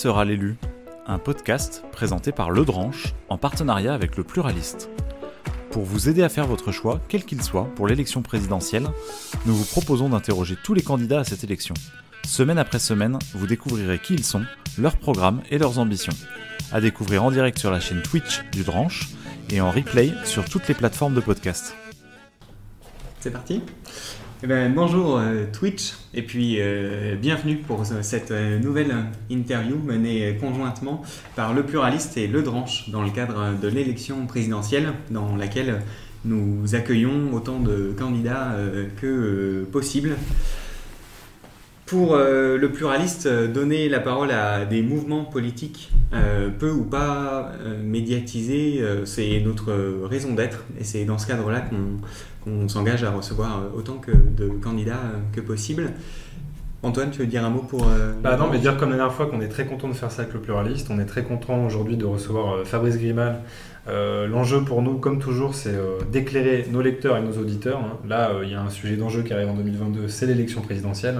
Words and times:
sera 0.00 0.24
l'élu 0.24 0.56
Un 1.06 1.18
podcast 1.18 1.84
présenté 1.92 2.32
par 2.32 2.50
Le 2.50 2.64
Dranche 2.64 3.12
en 3.28 3.36
partenariat 3.36 3.92
avec 3.92 4.16
le 4.16 4.24
Pluraliste. 4.24 4.88
Pour 5.70 5.82
vous 5.84 6.08
aider 6.08 6.22
à 6.22 6.30
faire 6.30 6.46
votre 6.46 6.72
choix, 6.72 7.02
quel 7.08 7.26
qu'il 7.26 7.42
soit, 7.42 7.66
pour 7.74 7.86
l'élection 7.86 8.22
présidentielle, 8.22 8.88
nous 9.44 9.54
vous 9.54 9.66
proposons 9.66 10.08
d'interroger 10.08 10.56
tous 10.64 10.72
les 10.72 10.80
candidats 10.80 11.20
à 11.20 11.24
cette 11.24 11.44
élection. 11.44 11.74
Semaine 12.24 12.56
après 12.56 12.78
semaine, 12.78 13.18
vous 13.34 13.46
découvrirez 13.46 13.98
qui 13.98 14.14
ils 14.14 14.24
sont, 14.24 14.46
leurs 14.78 14.96
programmes 14.96 15.42
et 15.50 15.58
leurs 15.58 15.78
ambitions. 15.78 16.16
À 16.72 16.80
découvrir 16.80 17.22
en 17.22 17.30
direct 17.30 17.58
sur 17.58 17.70
la 17.70 17.78
chaîne 17.78 18.00
Twitch 18.00 18.42
du 18.52 18.62
Dranche 18.62 19.10
et 19.50 19.60
en 19.60 19.70
replay 19.70 20.14
sur 20.24 20.46
toutes 20.46 20.66
les 20.66 20.74
plateformes 20.74 21.14
de 21.14 21.20
podcast. 21.20 21.74
C'est 23.20 23.32
parti? 23.32 23.60
Eh 24.42 24.46
ben, 24.46 24.72
bonjour 24.74 25.18
euh, 25.18 25.44
Twitch 25.52 25.92
et 26.14 26.22
puis 26.22 26.56
euh, 26.60 27.14
bienvenue 27.14 27.56
pour 27.56 27.84
cette 27.84 28.30
euh, 28.30 28.58
nouvelle 28.58 28.94
interview 29.28 29.76
menée 29.76 30.34
conjointement 30.40 31.02
par 31.36 31.52
le 31.52 31.62
pluraliste 31.62 32.16
et 32.16 32.26
le 32.26 32.40
Dranche 32.40 32.88
dans 32.88 33.02
le 33.02 33.10
cadre 33.10 33.52
de 33.60 33.68
l'élection 33.68 34.26
présidentielle 34.26 34.94
dans 35.10 35.36
laquelle 35.36 35.82
nous 36.24 36.74
accueillons 36.74 37.34
autant 37.34 37.60
de 37.60 37.94
candidats 37.98 38.54
que 39.00 39.66
possible. 39.72 40.16
Pour 41.86 42.14
le 42.16 42.68
pluraliste, 42.68 43.26
donner 43.26 43.88
la 43.88 44.00
parole 44.00 44.30
à 44.30 44.64
des 44.64 44.82
mouvements 44.82 45.24
politiques 45.24 45.90
peu 46.58 46.70
ou 46.70 46.84
pas 46.84 47.52
médiatisés, 47.82 48.84
c'est 49.06 49.40
notre 49.40 49.72
raison 50.04 50.34
d'être 50.34 50.64
et 50.78 50.84
c'est 50.84 51.04
dans 51.04 51.16
ce 51.16 51.26
cadre-là 51.26 51.62
qu'on 51.62 51.98
qu'on 52.44 52.68
s'engage 52.68 53.04
à 53.04 53.10
recevoir 53.10 53.58
euh, 53.58 53.78
autant 53.78 53.96
que 53.96 54.12
de 54.12 54.48
candidats 54.48 54.94
euh, 54.94 55.18
que 55.32 55.40
possible. 55.40 55.92
Antoine, 56.82 57.10
tu 57.10 57.18
veux 57.18 57.26
dire 57.26 57.44
un 57.44 57.50
mot 57.50 57.60
pour... 57.60 57.86
Euh, 57.86 58.12
bah 58.22 58.36
non, 58.38 58.48
mais 58.50 58.58
dire 58.58 58.78
comme 58.78 58.90
la 58.90 58.96
dernière 58.96 59.14
fois 59.14 59.26
qu'on 59.26 59.42
est 59.42 59.48
très 59.48 59.66
content 59.66 59.88
de 59.88 59.92
faire 59.92 60.10
ça 60.10 60.22
avec 60.22 60.32
le 60.32 60.40
pluraliste, 60.40 60.88
on 60.90 60.98
est 60.98 61.04
très 61.04 61.24
content 61.24 61.66
aujourd'hui 61.66 61.98
de 61.98 62.06
recevoir 62.06 62.66
Fabrice 62.66 62.96
Grimal. 62.96 63.40
L'enjeu 63.86 64.62
pour 64.62 64.80
nous, 64.82 64.98
comme 64.98 65.18
toujours, 65.18 65.54
c'est 65.54 65.74
d'éclairer 66.12 66.64
nos 66.70 66.80
lecteurs 66.80 67.16
et 67.16 67.22
nos 67.22 67.32
auditeurs. 67.32 67.80
Hein. 67.80 67.98
Là, 68.08 68.30
il 68.44 68.48
y 68.48 68.54
a 68.54 68.62
un 68.62 68.70
sujet 68.70 68.96
d'enjeu 68.96 69.22
qui 69.22 69.34
arrive 69.34 69.48
en 69.48 69.54
2022, 69.54 70.06
c'est 70.06 70.26
l'élection 70.26 70.62
présidentielle. 70.62 71.16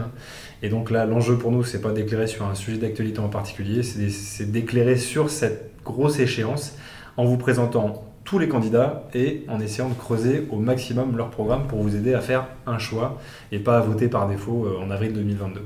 Et 0.63 0.69
donc 0.69 0.91
là, 0.91 1.05
l'enjeu 1.05 1.37
pour 1.37 1.51
nous, 1.51 1.65
c'est 1.65 1.81
pas 1.81 1.91
d'éclairer 1.91 2.29
sur 2.29 2.47
un 2.47 2.55
sujet 2.55 2.79
d'actualité 2.79 3.19
en 3.19 3.29
particulier, 3.29 3.83
c'est 3.83 4.51
d'éclairer 4.51 4.97
sur 4.97 5.31
cette 5.31 5.73
grosse 5.85 6.21
échéance 6.21 6.77
en 7.17 7.25
vous 7.25 7.37
présentant 7.37 8.10
tous 8.31 8.39
les 8.39 8.47
candidats 8.47 9.09
et 9.13 9.43
en 9.49 9.59
essayant 9.59 9.89
de 9.89 9.95
creuser 9.95 10.47
au 10.53 10.57
maximum 10.57 11.17
leur 11.17 11.31
programme 11.31 11.67
pour 11.67 11.83
vous 11.83 11.97
aider 11.97 12.15
à 12.15 12.21
faire 12.21 12.47
un 12.65 12.79
choix 12.79 13.21
et 13.51 13.59
pas 13.59 13.79
à 13.79 13.81
voter 13.81 14.07
par 14.07 14.29
défaut 14.29 14.67
euh, 14.67 14.79
en 14.81 14.89
avril 14.93 15.13
2022. 15.13 15.61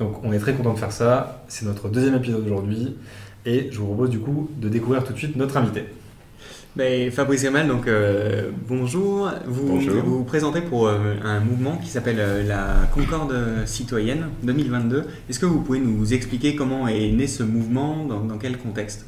Donc 0.00 0.24
on 0.24 0.32
est 0.32 0.40
très 0.40 0.52
content 0.52 0.74
de 0.74 0.80
faire 0.80 0.90
ça, 0.90 1.44
c'est 1.46 1.64
notre 1.64 1.88
deuxième 1.88 2.16
épisode 2.16 2.44
aujourd'hui 2.44 2.96
et 3.46 3.68
je 3.70 3.78
vous 3.78 3.86
propose 3.86 4.10
du 4.10 4.18
coup 4.18 4.50
de 4.60 4.68
découvrir 4.68 5.04
tout 5.04 5.12
de 5.12 5.18
suite 5.18 5.36
notre 5.36 5.56
invité. 5.58 5.84
Ben, 6.74 7.08
Fabrice 7.12 7.44
Hermal, 7.44 7.68
donc 7.68 7.86
euh, 7.86 8.50
bonjour. 8.68 9.30
Vous, 9.46 9.78
vous 9.78 10.24
présentez 10.24 10.62
pour 10.62 10.88
euh, 10.88 11.14
un 11.22 11.38
mouvement 11.38 11.76
qui 11.76 11.88
s'appelle 11.88 12.48
la 12.48 12.88
Concorde 12.92 13.64
citoyenne 13.66 14.26
2022. 14.42 15.04
Est-ce 15.28 15.38
que 15.38 15.46
vous 15.46 15.60
pouvez 15.60 15.78
nous 15.78 16.14
expliquer 16.14 16.56
comment 16.56 16.88
est 16.88 17.12
né 17.12 17.28
ce 17.28 17.44
mouvement, 17.44 18.06
dans 18.06 18.38
quel 18.38 18.58
contexte? 18.58 19.06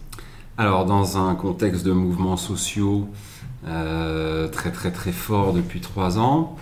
Alors, 0.63 0.87
dans 0.87 1.19
un 1.19 1.35
contexte 1.35 1.85
de 1.85 1.91
mouvements 1.91 2.37
sociaux 2.37 3.09
euh, 3.67 4.47
très 4.47 4.71
très 4.71 4.93
très 4.93 5.11
fort 5.11 5.53
depuis 5.53 5.81
trois 5.81 6.21
ans, 6.21 6.55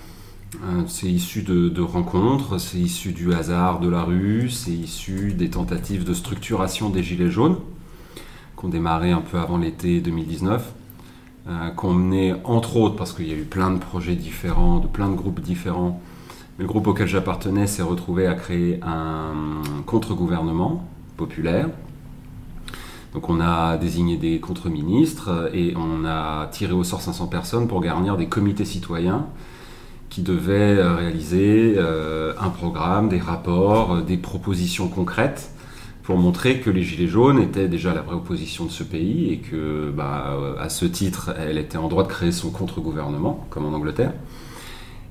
euh, 0.54 0.84
c'est 0.86 1.08
issu 1.08 1.42
de, 1.42 1.82
rencontres, 1.82 2.56
c'est 2.56 2.78
issu 2.78 3.12
du 3.12 3.34
hasard 3.34 3.78
de 3.78 3.90
la 3.90 4.02
rue, 4.02 4.48
c'est 4.48 4.70
issu 4.70 5.34
des 5.34 5.50
tentatives 5.50 6.04
de 6.04 6.14
structuration 6.14 6.88
des 6.88 7.02
Gilets 7.02 7.30
jaunes, 7.30 7.58
qui 8.58 8.64
ont 8.64 8.70
démarré 8.70 9.10
un 9.10 9.20
peu 9.20 9.36
avant 9.36 9.58
l'été 9.58 10.00
2019, 10.00 10.72
euh, 11.48 11.68
qu'on 11.72 11.92
menait 11.92 12.34
entre 12.44 12.78
autres, 12.78 12.96
parce 12.96 13.12
qu'il 13.12 13.28
y 13.28 13.32
a 13.32 13.36
eu 13.36 13.44
plein 13.44 13.70
de 13.70 13.78
projets 13.78 14.16
différents, 14.16 14.78
de 14.78 14.86
plein 14.86 15.10
de 15.10 15.14
groupes 15.14 15.40
différents, 15.40 16.00
mais 16.58 16.64
le 16.64 16.68
groupe 16.68 16.86
auquel 16.86 17.06
j'appartenais 17.06 17.66
s'est 17.66 17.82
retrouvé 17.82 18.26
à 18.26 18.32
créer 18.32 18.80
un 18.82 19.60
contre-gouvernement 19.84 20.88
populaire 21.18 21.68
donc 23.14 23.28
on 23.28 23.40
a 23.40 23.76
désigné 23.76 24.16
des 24.16 24.38
contre-ministres 24.38 25.50
et 25.52 25.74
on 25.76 26.04
a 26.04 26.46
tiré 26.52 26.72
au 26.72 26.84
sort 26.84 27.00
500 27.00 27.26
personnes 27.26 27.66
pour 27.66 27.80
garnir 27.80 28.16
des 28.16 28.26
comités 28.26 28.64
citoyens 28.64 29.26
qui 30.10 30.22
devaient 30.22 30.76
euh, 30.76 30.96
réaliser 30.96 31.76
euh, 31.78 32.34
un 32.38 32.50
programme, 32.50 33.08
des 33.08 33.18
rapports, 33.18 33.94
euh, 33.94 34.02
des 34.02 34.16
propositions 34.16 34.88
concrètes 34.88 35.52
pour 36.02 36.18
montrer 36.18 36.58
que 36.58 36.68
les 36.68 36.82
Gilets 36.82 37.06
jaunes 37.06 37.40
étaient 37.40 37.68
déjà 37.68 37.94
la 37.94 38.00
vraie 38.00 38.16
opposition 38.16 38.64
de 38.64 38.70
ce 38.70 38.82
pays 38.82 39.32
et 39.32 39.38
que, 39.38 39.92
bah, 39.96 40.36
à 40.58 40.68
ce 40.68 40.84
titre, 40.84 41.32
elle 41.38 41.56
était 41.56 41.78
en 41.78 41.86
droit 41.86 42.02
de 42.02 42.08
créer 42.08 42.32
son 42.32 42.50
contre-gouvernement, 42.50 43.46
comme 43.50 43.64
en 43.66 43.72
Angleterre. 43.72 44.12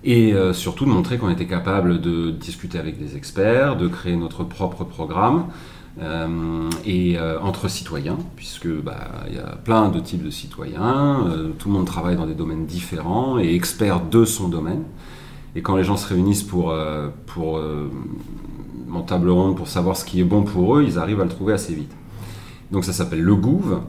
Et 0.04 0.34
surtout 0.52 0.86
de 0.86 0.90
montrer 0.90 1.18
qu'on 1.18 1.30
était 1.30 1.46
capable 1.46 2.02
de 2.02 2.31
discuter 2.31 2.80
avec 2.80 2.98
des 2.98 3.16
experts, 3.16 3.78
de 3.78 3.88
créer 3.88 4.16
notre 4.18 4.44
propre 4.44 4.84
programme, 4.84 5.46
euh, 6.01 6.69
et 6.85 7.17
euh, 7.17 7.39
entre 7.41 7.67
citoyens, 7.67 8.17
puisque 8.35 8.67
bah, 8.67 9.25
il 9.27 9.35
y 9.35 9.39
a 9.39 9.57
plein 9.63 9.89
de 9.89 10.00
types 10.00 10.23
de 10.23 10.29
citoyens, 10.29 11.27
euh, 11.27 11.50
tout 11.57 11.67
le 11.67 11.73
monde 11.73 11.85
travaille 11.85 12.16
dans 12.16 12.27
des 12.27 12.35
domaines 12.35 12.66
différents 12.66 13.39
et 13.39 13.53
expert 13.53 14.01
de 14.01 14.23
son 14.23 14.47
domaine. 14.47 14.83
Et 15.55 15.61
quand 15.61 15.75
les 15.75 15.83
gens 15.83 15.97
se 15.97 16.07
réunissent 16.07 16.44
pour, 16.44 16.75
pour 17.25 17.59
en 18.94 19.01
table 19.01 19.31
ronde 19.31 19.57
pour 19.57 19.67
savoir 19.67 19.97
ce 19.97 20.05
qui 20.05 20.22
est 20.22 20.23
bon 20.23 20.44
pour 20.44 20.77
eux, 20.77 20.83
ils 20.83 21.00
arrivent 21.00 21.22
à 21.22 21.23
le 21.23 21.29
trouver 21.29 21.53
assez 21.53 21.73
vite. 21.73 21.91
Donc 22.71 22.85
ça 22.85 22.94
s'appelle 22.94 23.21
le 23.21 23.35
Gouv. 23.35 23.79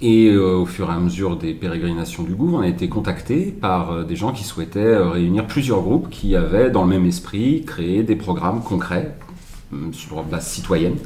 Et 0.00 0.34
au 0.36 0.64
fur 0.64 0.88
et 0.88 0.92
à 0.92 1.00
mesure 1.00 1.36
des 1.36 1.52
pérégrinations 1.52 2.22
du 2.22 2.36
Gouv, 2.36 2.54
on 2.54 2.60
a 2.60 2.68
été 2.68 2.88
contacté 2.88 3.46
par 3.46 4.04
des 4.04 4.14
gens 4.14 4.30
qui 4.30 4.44
souhaitaient 4.44 4.96
réunir 4.98 5.48
plusieurs 5.48 5.82
groupes 5.82 6.08
qui 6.10 6.36
avaient 6.36 6.70
dans 6.70 6.84
le 6.84 6.90
même 6.90 7.06
esprit 7.06 7.64
créé 7.66 8.04
des 8.04 8.16
programmes 8.16 8.62
concrets 8.62 9.16
sur 9.92 10.22
base 10.22 10.46
citoyenne, 10.46 10.96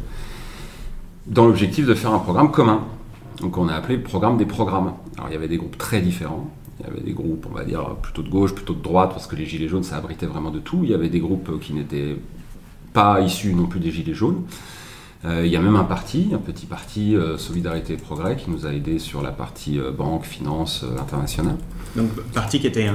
dans 1.27 1.47
l'objectif 1.47 1.87
de 1.87 1.95
faire 1.95 2.13
un 2.13 2.19
programme 2.19 2.51
commun. 2.51 2.83
Donc 3.41 3.59
on 3.59 3.69
a 3.69 3.75
appelé 3.75 3.97
le 3.97 4.03
programme 4.03 4.37
des 4.37 4.47
programmes. 4.47 4.95
Alors 5.17 5.29
il 5.29 5.33
y 5.33 5.37
avait 5.37 5.49
des 5.49 5.57
groupes 5.57 5.79
très 5.79 6.01
différents. 6.01 6.51
Il 6.79 6.87
y 6.87 6.91
avait 6.91 7.01
des 7.01 7.13
groupes, 7.13 7.47
on 7.51 7.55
va 7.55 7.65
dire, 7.65 7.83
plutôt 7.97 8.23
de 8.23 8.29
gauche, 8.29 8.55
plutôt 8.55 8.75
de 8.75 8.83
droite, 8.83 9.11
parce 9.11 9.27
que 9.27 9.35
les 9.35 9.47
Gilets 9.47 9.69
jaunes, 9.69 9.83
ça 9.83 9.97
abritait 9.97 10.27
vraiment 10.27 10.51
de 10.51 10.59
tout. 10.59 10.81
Il 10.83 10.91
y 10.91 10.95
avait 10.95 11.09
des 11.09 11.21
groupes 11.21 11.59
qui 11.61 11.73
n'étaient 11.73 12.17
pas 12.93 13.21
issus 13.21 13.55
non 13.55 13.67
plus 13.67 13.81
des 13.81 13.91
Gilets 13.91 14.15
jaunes. 14.15 14.43
Euh, 15.25 15.47
il 15.47 15.51
y 15.51 15.57
a 15.57 15.61
même 15.61 15.77
un 15.77 15.85
parti, 15.85 16.31
un 16.35 16.39
petit 16.39 16.67
parti 16.67 17.17
euh, 17.17 17.39
Solidarité 17.39 17.95
et 17.95 17.97
Progrès, 17.97 18.37
qui 18.37 18.51
nous 18.51 18.67
a 18.67 18.73
aidés 18.73 18.99
sur 18.99 19.23
la 19.23 19.31
partie 19.31 19.81
banque, 19.97 20.25
finance 20.25 20.85
internationale. 21.01 21.57
Donc 21.97 22.11
parti 22.35 22.61
qui 22.61 22.67
était 22.67 22.91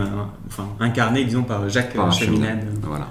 enfin, 0.47 0.67
incarné, 0.79 1.25
disons, 1.25 1.43
par 1.43 1.67
Jacques 1.67 1.97
Cheminade. 2.11 2.67
Voilà. 2.83 3.07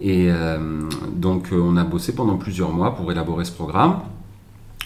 Et 0.00 0.28
euh, 0.30 0.82
donc 1.12 1.52
euh, 1.52 1.60
on 1.60 1.76
a 1.76 1.84
bossé 1.84 2.14
pendant 2.14 2.36
plusieurs 2.36 2.70
mois 2.70 2.94
pour 2.94 3.10
élaborer 3.10 3.44
ce 3.44 3.52
programme. 3.52 4.00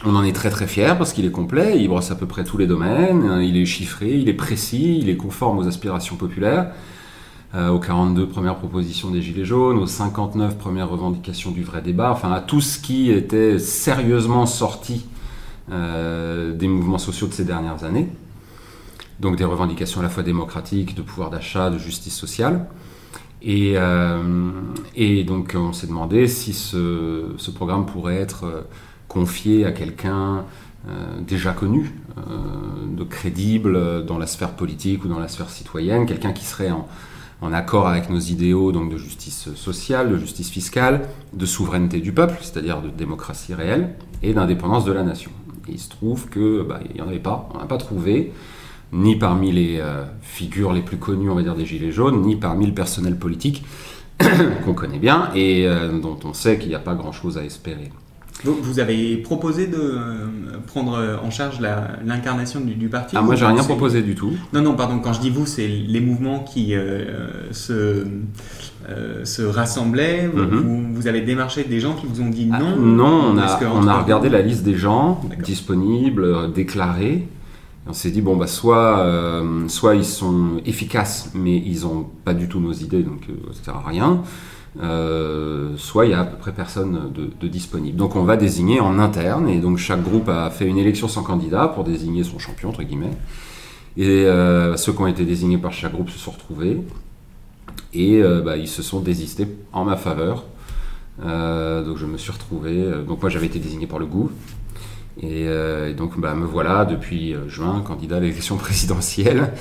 On 0.04 0.16
en 0.16 0.24
est 0.24 0.32
très 0.32 0.50
très 0.50 0.66
fier 0.66 0.98
parce 0.98 1.12
qu'il 1.12 1.26
est 1.26 1.30
complet, 1.30 1.78
il 1.78 1.88
brosse 1.88 2.10
à 2.10 2.16
peu 2.16 2.26
près 2.26 2.44
tous 2.44 2.58
les 2.58 2.66
domaines, 2.66 3.40
il 3.42 3.56
est 3.56 3.66
chiffré, 3.66 4.18
il 4.18 4.28
est 4.28 4.34
précis, 4.34 4.98
il 5.00 5.08
est 5.08 5.16
conforme 5.16 5.58
aux 5.58 5.68
aspirations 5.68 6.16
populaires, 6.16 6.72
euh, 7.54 7.68
aux 7.68 7.78
42 7.78 8.26
premières 8.26 8.56
propositions 8.56 9.10
des 9.10 9.22
Gilets 9.22 9.44
jaunes, 9.44 9.78
aux 9.78 9.86
59 9.86 10.58
premières 10.58 10.88
revendications 10.88 11.52
du 11.52 11.62
vrai 11.62 11.82
débat, 11.82 12.10
enfin 12.10 12.32
à 12.32 12.40
tout 12.40 12.60
ce 12.60 12.80
qui 12.80 13.12
était 13.12 13.58
sérieusement 13.58 14.46
sorti 14.46 15.06
des 15.68 16.68
mouvements 16.68 16.98
sociaux 16.98 17.28
de 17.28 17.32
ces 17.32 17.44
dernières 17.44 17.84
années. 17.84 18.08
Donc 19.20 19.36
des 19.36 19.44
revendications 19.44 20.00
à 20.00 20.02
la 20.02 20.08
fois 20.10 20.24
démocratiques, 20.24 20.96
de 20.96 21.02
pouvoir 21.02 21.30
d'achat, 21.30 21.70
de 21.70 21.78
justice 21.78 22.14
sociale. 22.14 22.66
Et, 23.44 23.72
euh, 23.76 24.50
et 24.94 25.24
donc 25.24 25.54
on 25.56 25.72
s'est 25.72 25.88
demandé 25.88 26.28
si 26.28 26.52
ce, 26.52 27.50
programme 27.54 27.86
pourrait 27.86 28.16
être 28.16 28.44
euh, 28.44 28.60
confié 29.08 29.66
à 29.66 29.72
quelqu'un 29.72 30.44
euh, 30.88 31.20
déjà 31.20 31.52
connu, 31.52 31.92
de 32.86 33.04
crédible 33.04 34.04
dans 34.04 34.18
la 34.18 34.26
sphère 34.26 34.50
politique 34.50 35.04
ou 35.04 35.08
dans 35.08 35.18
la 35.18 35.28
sphère 35.28 35.48
citoyenne, 35.48 36.06
quelqu'un 36.06 36.32
qui 36.32 36.44
serait 36.44 36.70
en, 36.70 36.86
accord 37.52 37.88
avec 37.88 38.10
nos 38.10 38.20
idéaux 38.20 38.70
donc 38.70 38.92
de 38.92 38.96
justice 38.96 39.52
sociale, 39.54 40.10
de 40.10 40.16
justice 40.16 40.50
fiscale, 40.50 41.08
de 41.32 41.46
souveraineté 41.46 42.00
du 42.00 42.12
peuple, 42.12 42.36
c'est-à-dire 42.40 42.80
de 42.82 42.88
démocratie 42.88 43.54
réelle, 43.54 43.94
et 44.22 44.34
d'indépendance 44.34 44.84
de 44.84 44.92
la 44.92 45.02
nation. 45.02 45.32
Et 45.68 45.72
il 45.72 45.78
se 45.80 45.88
trouve 45.88 46.28
qu'il 46.28 46.62
bah, 46.68 46.80
n'y 46.94 47.00
en 47.00 47.08
avait 47.08 47.18
pas, 47.18 47.48
on 47.54 47.58
n'a 47.58 47.64
pas 47.64 47.78
trouvé 47.78 48.32
ni 48.92 49.16
parmi 49.16 49.52
les 49.52 49.78
euh, 49.80 50.04
figures 50.20 50.72
les 50.72 50.82
plus 50.82 50.98
connues, 50.98 51.30
on 51.30 51.34
va 51.34 51.42
dire, 51.42 51.54
des 51.54 51.64
Gilets 51.66 51.92
jaunes, 51.92 52.20
ni 52.22 52.36
parmi 52.36 52.66
le 52.66 52.72
personnel 52.74 53.16
politique 53.16 53.64
qu'on 54.64 54.74
connaît 54.74 54.98
bien 54.98 55.30
et 55.34 55.66
euh, 55.66 55.98
dont 56.00 56.18
on 56.24 56.34
sait 56.34 56.58
qu'il 56.58 56.68
n'y 56.68 56.74
a 56.74 56.78
pas 56.80 56.94
grand-chose 56.94 57.38
à 57.38 57.44
espérer. 57.44 57.90
Vous, 58.44 58.56
vous 58.60 58.80
avez 58.80 59.18
proposé 59.18 59.68
de 59.68 59.76
euh, 59.76 60.26
prendre 60.66 60.98
en 61.22 61.30
charge 61.30 61.60
l'incarnation 62.04 62.60
du, 62.60 62.74
du 62.74 62.88
parti 62.88 63.14
Ah, 63.16 63.22
moi, 63.22 63.36
j'ai 63.36 63.46
rien 63.46 63.62
proposé 63.62 64.02
du 64.02 64.14
tout. 64.16 64.32
Non, 64.52 64.62
non, 64.62 64.74
pardon, 64.74 64.98
quand 64.98 65.12
je 65.12 65.20
dis 65.20 65.30
vous, 65.30 65.46
c'est 65.46 65.68
les 65.68 66.00
mouvements 66.00 66.40
qui 66.40 66.74
euh, 66.74 67.52
se, 67.52 68.04
euh, 68.90 69.24
se 69.24 69.42
rassemblaient. 69.42 70.26
Vous- 70.32 70.42
Mhm. 70.42 70.60
vous, 70.60 70.94
vous 70.94 71.06
avez 71.06 71.20
démarché 71.20 71.62
des 71.64 71.78
gens 71.78 71.94
qui 71.94 72.06
vous 72.06 72.20
ont 72.20 72.30
dit 72.30 72.48
Ah, 72.52 72.58
non 72.58 72.76
non, 72.76 73.32
on 73.34 73.38
a, 73.38 73.60
on 73.74 73.86
a 73.86 74.00
regardé 74.02 74.28
la 74.28 74.42
liste 74.42 74.64
des 74.64 74.76
gens 74.76 75.20
disponibles, 75.44 76.52
déclarés. 76.52 77.28
On 77.86 77.92
s'est 77.92 78.10
dit, 78.10 78.20
bon, 78.20 78.36
bah, 78.36 78.46
soit, 78.46 79.00
euh, 79.00 79.66
soit 79.68 79.96
ils 79.96 80.04
sont 80.04 80.60
efficaces, 80.64 81.32
mais 81.34 81.56
ils 81.56 81.82
n'ont 81.82 82.06
pas 82.24 82.32
du 82.32 82.48
tout 82.48 82.60
nos 82.60 82.72
idées, 82.72 83.02
donc 83.02 83.22
euh, 83.28 83.52
ça 83.52 83.64
sert 83.64 83.76
à 83.76 83.88
rien. 83.88 84.22
Euh, 84.80 85.76
soit 85.76 86.06
il 86.06 86.12
y 86.12 86.14
a 86.14 86.20
à 86.20 86.24
peu 86.24 86.36
près 86.36 86.52
personne 86.52 87.12
de, 87.12 87.48
disponible. 87.48 87.96
Donc 87.96 88.14
on 88.14 88.22
va 88.22 88.36
désigner 88.36 88.80
en 88.80 88.98
interne, 89.00 89.48
et 89.48 89.58
donc 89.58 89.78
chaque 89.78 90.02
groupe 90.02 90.28
a 90.28 90.48
fait 90.50 90.66
une 90.66 90.78
élection 90.78 91.08
sans 91.08 91.24
candidat 91.24 91.66
pour 91.68 91.82
désigner 91.82 92.22
son 92.22 92.38
champion, 92.38 92.68
entre 92.68 92.84
guillemets. 92.84 93.16
Et 93.96 94.26
euh, 94.26 94.76
ceux 94.76 94.92
qui 94.92 95.00
ont 95.00 95.08
été 95.08 95.24
désignés 95.24 95.58
par 95.58 95.72
chaque 95.72 95.92
groupe 95.92 96.08
se 96.08 96.18
sont 96.18 96.30
retrouvés, 96.30 96.80
et 97.94 98.22
bah, 98.44 98.56
ils 98.56 98.68
se 98.68 98.82
sont 98.82 99.00
désistés 99.00 99.46
en 99.72 99.84
ma 99.84 99.96
faveur. 99.96 100.44
Donc 101.18 101.96
je 101.96 102.06
me 102.06 102.16
suis 102.16 102.32
retrouvé. 102.32 102.90
donc 103.06 103.20
moi 103.20 103.28
j'avais 103.28 103.46
été 103.46 103.58
désigné 103.58 103.86
par 103.86 103.98
le 103.98 104.06
goût. 104.06 104.30
Et, 105.20 105.46
euh, 105.46 105.90
et 105.90 105.94
donc 105.94 106.18
bah, 106.18 106.34
me 106.34 106.46
voilà 106.46 106.84
depuis 106.84 107.34
euh, 107.34 107.48
juin 107.48 107.82
candidat 107.82 108.16
à 108.16 108.20
l'élection 108.20 108.56
présidentielle 108.58 109.52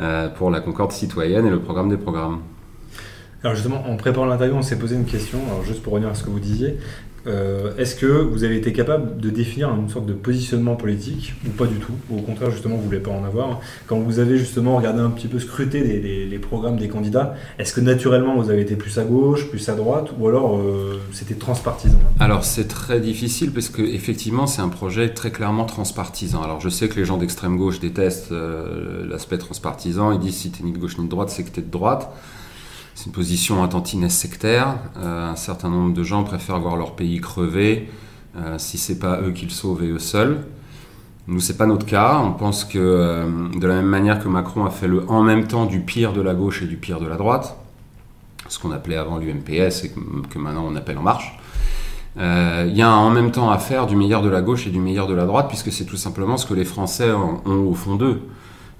euh, 0.00 0.28
pour 0.28 0.50
la 0.50 0.60
Concorde 0.60 0.92
citoyenne 0.92 1.46
et 1.46 1.50
le 1.50 1.60
programme 1.60 1.88
des 1.88 1.96
programmes. 1.96 2.40
Alors 3.42 3.54
justement, 3.54 3.88
en 3.88 3.96
préparant 3.96 4.26
l'interview, 4.26 4.56
on 4.56 4.62
s'est 4.62 4.78
posé 4.78 4.96
une 4.96 5.04
question, 5.04 5.38
alors 5.46 5.64
juste 5.64 5.82
pour 5.82 5.92
revenir 5.92 6.10
à 6.10 6.14
ce 6.14 6.24
que 6.24 6.30
vous 6.30 6.40
disiez. 6.40 6.76
Euh, 7.28 7.72
Est-ce 7.76 7.94
que 7.94 8.06
vous 8.06 8.44
avez 8.44 8.56
été 8.56 8.72
capable 8.72 9.20
de 9.20 9.30
définir 9.30 9.70
une 9.74 9.88
sorte 9.88 10.06
de 10.06 10.12
positionnement 10.12 10.76
politique 10.76 11.34
ou 11.46 11.50
pas 11.50 11.66
du 11.66 11.76
tout 11.76 11.92
Ou 12.10 12.18
au 12.18 12.22
contraire, 12.22 12.50
justement, 12.50 12.76
vous 12.76 12.82
ne 12.82 12.86
voulez 12.86 13.00
pas 13.00 13.10
en 13.10 13.24
avoir 13.24 13.60
Quand 13.86 13.98
vous 13.98 14.18
avez 14.18 14.38
justement 14.38 14.76
regardé 14.76 15.00
un 15.00 15.10
petit 15.10 15.28
peu 15.28 15.38
scruté 15.38 15.80
les, 15.80 16.38
programmes 16.38 16.78
des 16.78 16.88
candidats, 16.88 17.34
est-ce 17.58 17.74
que 17.74 17.80
naturellement 17.80 18.40
vous 18.40 18.48
avez 18.48 18.62
été 18.62 18.76
plus 18.76 18.96
à 18.98 19.04
gauche, 19.04 19.50
plus 19.50 19.68
à 19.68 19.74
droite, 19.74 20.10
ou 20.18 20.28
alors 20.28 20.56
euh, 20.56 21.00
c'était 21.12 21.34
transpartisan 21.34 21.98
Alors 22.20 22.44
c'est 22.44 22.68
très 22.68 23.00
difficile 23.00 23.50
parce 23.50 23.68
que 23.68 23.82
effectivement 23.82 24.46
c'est 24.46 24.62
un 24.62 24.68
projet 24.68 25.10
très 25.10 25.30
clairement 25.32 25.64
transpartisan. 25.64 26.42
Alors 26.42 26.60
je 26.60 26.68
sais 26.68 26.88
que 26.88 26.94
les 26.94 27.04
gens 27.04 27.18
d'extrême 27.18 27.58
gauche 27.58 27.80
détestent 27.80 28.32
euh, 28.32 29.04
l'aspect 29.06 29.36
transpartisan. 29.36 30.12
Ils 30.12 30.20
disent 30.20 30.36
si 30.36 30.50
t'es 30.50 30.62
ni 30.62 30.72
de 30.72 30.78
gauche 30.78 30.96
ni 30.96 31.04
de 31.04 31.10
droite, 31.10 31.28
c'est 31.28 31.42
que 31.42 31.50
t'es 31.50 31.60
de 31.60 31.70
droite. 31.70 32.08
C'est 32.98 33.06
une 33.06 33.12
position 33.12 33.62
un 33.62 34.08
sectaire. 34.08 34.74
Euh, 34.96 35.30
un 35.30 35.36
certain 35.36 35.68
nombre 35.68 35.94
de 35.94 36.02
gens 36.02 36.24
préfèrent 36.24 36.58
voir 36.58 36.74
leur 36.74 36.96
pays 36.96 37.20
crever 37.20 37.88
euh, 38.36 38.58
si 38.58 38.76
c'est 38.76 38.98
pas 38.98 39.20
eux 39.20 39.30
qui 39.30 39.44
le 39.44 39.52
sauvent 39.52 39.84
et 39.84 39.86
eux 39.86 40.00
seuls. 40.00 40.44
Nous, 41.28 41.38
c'est 41.38 41.56
pas 41.56 41.66
notre 41.66 41.86
cas. 41.86 42.20
On 42.20 42.32
pense 42.32 42.64
que 42.64 42.76
euh, 42.76 43.48
de 43.56 43.64
la 43.68 43.76
même 43.76 43.86
manière 43.86 44.18
que 44.18 44.26
Macron 44.26 44.64
a 44.64 44.70
fait 44.70 44.88
le 44.88 45.08
en 45.08 45.22
même 45.22 45.46
temps 45.46 45.66
du 45.66 45.78
pire 45.78 46.12
de 46.12 46.20
la 46.20 46.34
gauche 46.34 46.60
et 46.62 46.66
du 46.66 46.76
pire 46.76 46.98
de 46.98 47.06
la 47.06 47.14
droite, 47.14 47.56
ce 48.48 48.58
qu'on 48.58 48.72
appelait 48.72 48.96
avant 48.96 49.18
l'UMPS 49.18 49.84
et 49.84 49.92
que, 50.28 50.38
maintenant 50.40 50.64
on 50.66 50.74
appelle 50.74 50.98
En 50.98 51.02
Marche, 51.02 51.38
il 52.16 52.76
y 52.76 52.82
a 52.82 52.88
un 52.88 52.96
en 52.96 53.10
même 53.10 53.30
temps 53.30 53.52
à 53.52 53.58
faire 53.58 53.86
du 53.86 53.94
meilleur 53.94 54.22
de 54.22 54.28
la 54.28 54.40
gauche 54.40 54.66
et 54.66 54.70
du 54.70 54.80
meilleur 54.80 55.06
de 55.06 55.14
la 55.14 55.24
droite, 55.24 55.46
puisque 55.46 55.70
c'est 55.70 55.84
tout 55.84 55.96
simplement 55.96 56.36
ce 56.36 56.46
que 56.46 56.54
les 56.54 56.64
Français 56.64 57.12
ont 57.12 57.68
au 57.68 57.74
fond 57.74 57.94
d'eux. 57.94 58.22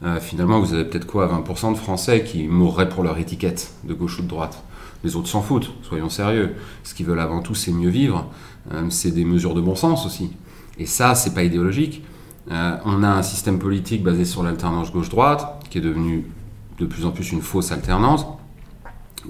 Euh, 0.05 0.21
finalement, 0.21 0.61
vous 0.61 0.75
avez 0.75 0.85
peut-être 0.85 1.06
quoi 1.06 1.27
20% 1.27 1.73
de 1.73 1.79
Français 1.79 2.23
qui 2.23 2.47
mourraient 2.47 2.89
pour 2.89 3.03
leur 3.03 3.19
étiquette 3.19 3.73
de 3.85 3.95
gauche 3.95 4.19
ou 4.19 4.23
de 4.23 4.29
droite. 4.29 4.62
Les 5.05 5.17
autres 5.17 5.29
s'en 5.29 5.43
foutent, 5.43 5.73
soyons 5.83 6.09
sérieux. 6.09 6.55
Ce 6.85 6.95
qu'ils 6.95 7.06
veulent 7.06 7.21
avant 7.21 7.41
tout, 7.41 7.55
c'est 7.55 7.73
mieux 7.73 7.89
vivre. 7.89 8.31
Euh, 8.73 8.87
c'est 8.91 9.11
des 9.11 9.25
mesures 9.25 9.55
de 9.55 9.61
bon 9.61 9.75
sens 9.75 10.06
aussi. 10.06 10.31
Et 10.79 10.87
ça, 10.87 11.15
c'est 11.15 11.35
pas 11.35 11.43
idéologique. 11.43 12.03
Euh, 12.50 12.77
on 12.85 13.03
a 13.03 13.09
un 13.09 13.23
système 13.23 13.59
politique 13.59 14.03
basé 14.03 14.25
sur 14.25 14.43
l'alternance 14.43 14.93
gauche-droite, 14.93 15.65
qui 15.71 15.79
est 15.79 15.83
devenu 15.83 16.27
de 16.79 16.87
plus 16.87 17.05
en 17.05 17.11
plus 17.11 17.33
une 17.33 17.43
fausse 17.43 17.73
alternance, 17.73 18.25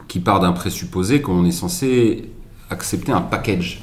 qui 0.07 0.21
part 0.21 0.41
d'un 0.41 0.53
présupposé 0.53 1.23
qu'on 1.23 1.45
est 1.45 1.51
censé 1.51 2.31
accepter 2.71 3.13
un 3.13 3.23
package. 3.23 3.83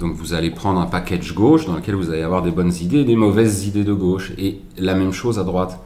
Donc 0.00 0.14
vous 0.14 0.34
allez 0.34 0.50
prendre 0.50 0.80
un 0.80 0.86
package 0.86 1.34
gauche 1.34 1.66
dans 1.66 1.74
lequel 1.74 1.94
vous 1.94 2.10
allez 2.10 2.22
avoir 2.22 2.42
des 2.42 2.50
bonnes 2.50 2.72
idées 2.80 2.98
et 2.98 3.04
des 3.04 3.16
mauvaises 3.16 3.66
idées 3.66 3.84
de 3.84 3.92
gauche. 3.92 4.32
Et 4.38 4.60
la 4.76 4.94
même 4.94 5.12
chose 5.12 5.38
à 5.38 5.44
droite. 5.44 5.80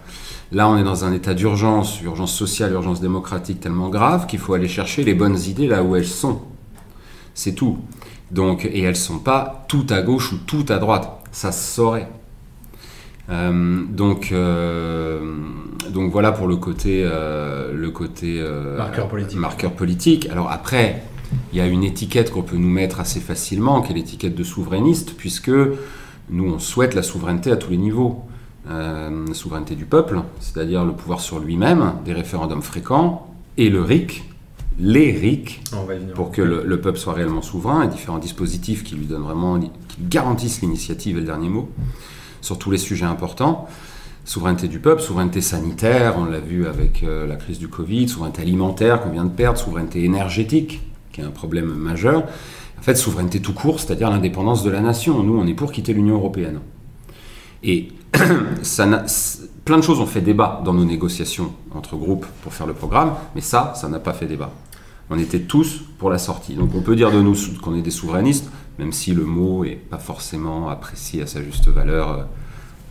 Là, 0.52 0.68
on 0.68 0.76
est 0.76 0.84
dans 0.84 1.06
un 1.06 1.14
état 1.14 1.32
d'urgence, 1.32 2.02
urgence 2.02 2.34
sociale, 2.34 2.72
urgence 2.72 3.00
démocratique 3.00 3.60
tellement 3.60 3.88
grave 3.88 4.26
qu'il 4.26 4.38
faut 4.38 4.52
aller 4.52 4.68
chercher 4.68 5.02
les 5.02 5.14
bonnes 5.14 5.38
idées 5.38 5.66
là 5.66 5.82
où 5.82 5.96
elles 5.96 6.06
sont. 6.06 6.42
C'est 7.34 7.54
tout. 7.54 7.78
Donc, 8.30 8.66
et 8.66 8.82
elles 8.82 8.96
sont 8.96 9.18
pas 9.18 9.64
tout 9.68 9.86
à 9.88 10.02
gauche 10.02 10.32
ou 10.32 10.36
tout 10.46 10.66
à 10.68 10.78
droite. 10.78 11.08
Ça 11.32 11.52
se 11.52 11.74
saurait. 11.74 12.08
Euh, 13.30 13.82
donc, 13.88 14.30
euh, 14.32 15.36
donc 15.90 16.12
voilà 16.12 16.32
pour 16.32 16.48
le 16.48 16.56
côté, 16.56 17.02
euh, 17.02 17.72
le 17.72 17.90
côté 17.90 18.38
euh, 18.38 18.76
Marqueur 18.76 19.08
politique. 19.08 19.38
marqueur 19.38 19.72
politique. 19.72 20.28
Alors 20.30 20.50
après, 20.50 21.02
il 21.52 21.58
y 21.58 21.62
a 21.62 21.66
une 21.66 21.82
étiquette 21.84 22.30
qu'on 22.30 22.42
peut 22.42 22.56
nous 22.56 22.68
mettre 22.70 23.00
assez 23.00 23.20
facilement, 23.20 23.80
qui 23.80 23.92
est 23.92 23.94
l'étiquette 23.94 24.34
de 24.34 24.44
souverainiste, 24.44 25.14
puisque 25.16 25.50
nous 26.28 26.44
on 26.44 26.58
souhaite 26.58 26.94
la 26.94 27.02
souveraineté 27.02 27.50
à 27.50 27.56
tous 27.56 27.70
les 27.70 27.78
niveaux. 27.78 28.24
Euh, 28.70 29.26
souveraineté 29.32 29.74
du 29.74 29.86
peuple, 29.86 30.20
c'est-à-dire 30.38 30.84
le 30.84 30.92
pouvoir 30.92 31.20
sur 31.20 31.40
lui-même, 31.40 31.94
des 32.04 32.12
référendums 32.12 32.62
fréquents, 32.62 33.26
et 33.56 33.68
le 33.68 33.82
RIC, 33.82 34.22
les 34.78 35.10
RIC, 35.10 35.62
pour 36.14 36.30
que 36.30 36.42
le, 36.42 36.62
le 36.64 36.80
peuple 36.80 36.96
soit 36.96 37.12
réellement 37.12 37.42
souverain, 37.42 37.82
et 37.82 37.88
différents 37.88 38.18
dispositifs 38.18 38.84
qui 38.84 38.94
lui 38.94 39.06
donnent 39.06 39.22
vraiment, 39.24 39.58
qui 39.58 39.70
garantissent 40.02 40.60
l'initiative 40.62 41.16
et 41.16 41.20
le 41.20 41.26
dernier 41.26 41.48
mot 41.48 41.70
sur 42.40 42.56
tous 42.56 42.70
les 42.70 42.78
sujets 42.78 43.04
importants. 43.04 43.66
Souveraineté 44.24 44.68
du 44.68 44.78
peuple, 44.78 45.02
souveraineté 45.02 45.40
sanitaire, 45.40 46.14
on 46.16 46.26
l'a 46.26 46.38
vu 46.38 46.68
avec 46.68 47.02
euh, 47.02 47.26
la 47.26 47.34
crise 47.34 47.58
du 47.58 47.66
Covid, 47.66 48.08
souveraineté 48.08 48.42
alimentaire 48.42 49.02
qu'on 49.02 49.10
vient 49.10 49.24
de 49.24 49.30
perdre, 49.30 49.58
souveraineté 49.58 50.04
énergétique, 50.04 50.82
qui 51.10 51.20
est 51.20 51.24
un 51.24 51.30
problème 51.30 51.66
majeur. 51.66 52.22
En 52.78 52.82
fait, 52.82 52.94
souveraineté 52.94 53.40
tout 53.40 53.54
court, 53.54 53.80
c'est-à-dire 53.80 54.08
l'indépendance 54.08 54.62
de 54.62 54.70
la 54.70 54.80
nation. 54.80 55.20
Nous, 55.24 55.36
on 55.36 55.46
est 55.48 55.54
pour 55.54 55.72
quitter 55.72 55.92
l'Union 55.92 56.14
européenne. 56.14 56.60
Et 57.62 57.88
ça 58.62 58.86
plein 59.64 59.78
de 59.78 59.82
choses 59.82 60.00
ont 60.00 60.06
fait 60.06 60.20
débat 60.20 60.60
dans 60.64 60.74
nos 60.74 60.84
négociations 60.84 61.52
entre 61.72 61.96
groupes 61.96 62.26
pour 62.42 62.52
faire 62.52 62.66
le 62.66 62.74
programme, 62.74 63.14
mais 63.34 63.40
ça, 63.40 63.72
ça 63.76 63.88
n'a 63.88 64.00
pas 64.00 64.12
fait 64.12 64.26
débat. 64.26 64.50
On 65.10 65.18
était 65.18 65.40
tous 65.40 65.82
pour 65.98 66.10
la 66.10 66.18
sortie. 66.18 66.54
Donc 66.54 66.74
on 66.74 66.80
peut 66.80 66.96
dire 66.96 67.12
de 67.12 67.20
nous 67.20 67.34
qu'on 67.62 67.74
est 67.76 67.82
des 67.82 67.90
souverainistes, 67.90 68.50
même 68.78 68.92
si 68.92 69.12
le 69.12 69.24
mot 69.24 69.64
n'est 69.64 69.76
pas 69.76 69.98
forcément 69.98 70.68
apprécié 70.68 71.22
à 71.22 71.26
sa 71.26 71.42
juste 71.42 71.68
valeur 71.68 72.10
euh, 72.10 72.22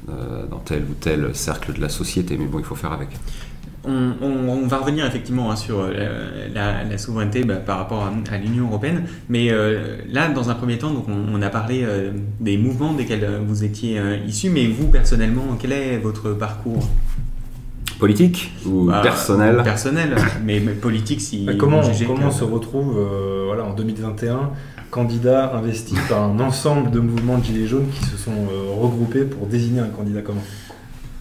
euh, 0.10 0.48
dans 0.48 0.60
tel 0.60 0.84
ou 0.84 0.94
tel 0.94 1.36
cercle 1.36 1.74
de 1.74 1.82
la 1.82 1.90
société, 1.90 2.38
mais 2.38 2.46
bon, 2.46 2.60
il 2.60 2.66
faut 2.66 2.76
faire 2.76 2.92
avec. 2.92 3.10
On, 3.84 4.12
on- 4.22 4.50
on 4.64 4.68
va 4.68 4.78
revenir 4.78 5.06
effectivement 5.08 5.50
hein, 5.52 5.56
sur 5.56 5.80
euh, 5.80 6.48
la, 6.54 6.84
la 6.84 6.98
souveraineté 7.00 7.44
bah, 7.44 7.56
par 7.56 7.80
rapport 7.80 8.04
à, 8.04 8.12
à 8.34 8.38
l'Union 8.38 8.68
européenne, 8.68 9.06
mais 9.28 9.52
euh, 9.52 9.98
là, 10.08 10.30
dans 10.30 10.52
un 10.52 10.54
premier 10.54 10.78
temps, 10.78 10.92
donc 10.92 11.06
on, 11.10 11.34
on 11.36 11.42
a 11.42 11.50
parlé 11.50 11.82
euh, 11.84 12.12
des 12.40 12.58
mouvements 12.58 12.94
desquels 12.94 13.28
vous 13.48 13.64
étiez 13.64 13.98
euh, 13.98 14.18
issu, 14.28 14.50
mais 14.52 14.68
vous 14.68 14.88
personnellement, 14.88 15.58
quel 15.60 15.72
est 15.72 15.98
votre 15.98 16.32
parcours? 16.34 16.88
Politique 18.00 18.52
ou 18.66 18.86
Bah, 18.86 19.02
personnel? 19.04 19.62
Personnel, 19.64 20.16
mais, 20.44 20.60
mais 20.60 20.74
politique 20.74 21.22
si. 21.22 21.48
Euh, 21.48 21.54
Comment, 21.58 21.82
comment 22.08 22.28
on 22.28 22.32
se 22.32 22.44
retrouve 22.44 22.98
euh, 22.98 23.44
voilà, 23.48 23.64
en 23.66 23.74
2021 23.74 24.52
candidat 24.90 25.56
investi 25.56 25.96
par 26.10 26.24
un 26.24 26.40
ensemble 26.40 26.92
de 26.92 27.00
mouvements 27.00 27.38
de 27.38 27.44
gilets 27.46 27.68
jaunes 27.68 27.88
qui 27.90 28.04
se 28.06 28.18
sont 28.18 28.32
euh, 28.32 28.74
regroupés 28.80 29.24
pour 29.24 29.48
désigner 29.48 29.80
un 29.82 29.88
candidat 29.88 30.22
commun? 30.22 30.42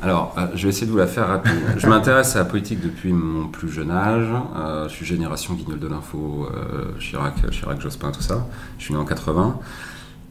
Alors, 0.02 0.34
euh, 0.38 0.46
je 0.54 0.62
vais 0.62 0.70
essayer 0.70 0.86
de 0.86 0.92
vous 0.92 0.98
la 0.98 1.06
faire 1.06 1.28
rapide. 1.28 1.52
je 1.76 1.86
m'intéresse 1.86 2.34
à 2.34 2.38
la 2.40 2.44
politique 2.46 2.80
depuis 2.80 3.12
mon 3.12 3.48
plus 3.48 3.68
jeune 3.68 3.90
âge. 3.90 4.28
Euh, 4.56 4.88
je 4.88 4.94
suis 4.94 5.04
génération 5.04 5.52
guignol 5.52 5.78
de 5.78 5.88
l'info, 5.88 6.48
euh, 6.54 6.98
Chirac, 6.98 7.50
Chirac, 7.50 7.80
Jospin, 7.80 8.10
tout 8.10 8.22
ça. 8.22 8.46
Je 8.78 8.84
suis 8.84 8.94
né 8.94 9.00
en 9.00 9.04
80. 9.04 9.58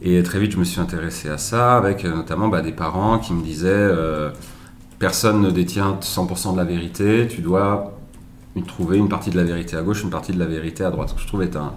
Et 0.02 0.22
très 0.24 0.40
vite, 0.40 0.52
je 0.52 0.56
me 0.56 0.64
suis 0.64 0.80
intéressé 0.80 1.28
à 1.28 1.38
ça, 1.38 1.76
avec 1.76 2.04
notamment 2.04 2.48
bah, 2.48 2.62
des 2.62 2.72
parents 2.72 3.18
qui 3.18 3.32
me 3.32 3.42
disaient 3.42 3.90
personne 4.98 5.42
ne 5.42 5.50
détient 5.50 5.98
100% 6.00 6.54
de 6.54 6.56
la 6.56 6.64
vérité, 6.64 7.28
tu 7.28 7.42
dois 7.42 7.92
trouver 8.66 8.96
une 8.96 9.10
partie 9.10 9.28
de 9.30 9.36
la 9.36 9.44
vérité 9.44 9.76
à 9.76 9.82
gauche, 9.82 10.02
une 10.02 10.10
partie 10.10 10.32
de 10.32 10.38
la 10.38 10.46
vérité 10.46 10.84
à 10.84 10.90
droite. 10.90 11.10
Ce 11.10 11.14
que 11.14 11.20
je 11.20 11.26
trouve 11.26 11.42
est 11.42 11.54
un, 11.54 11.74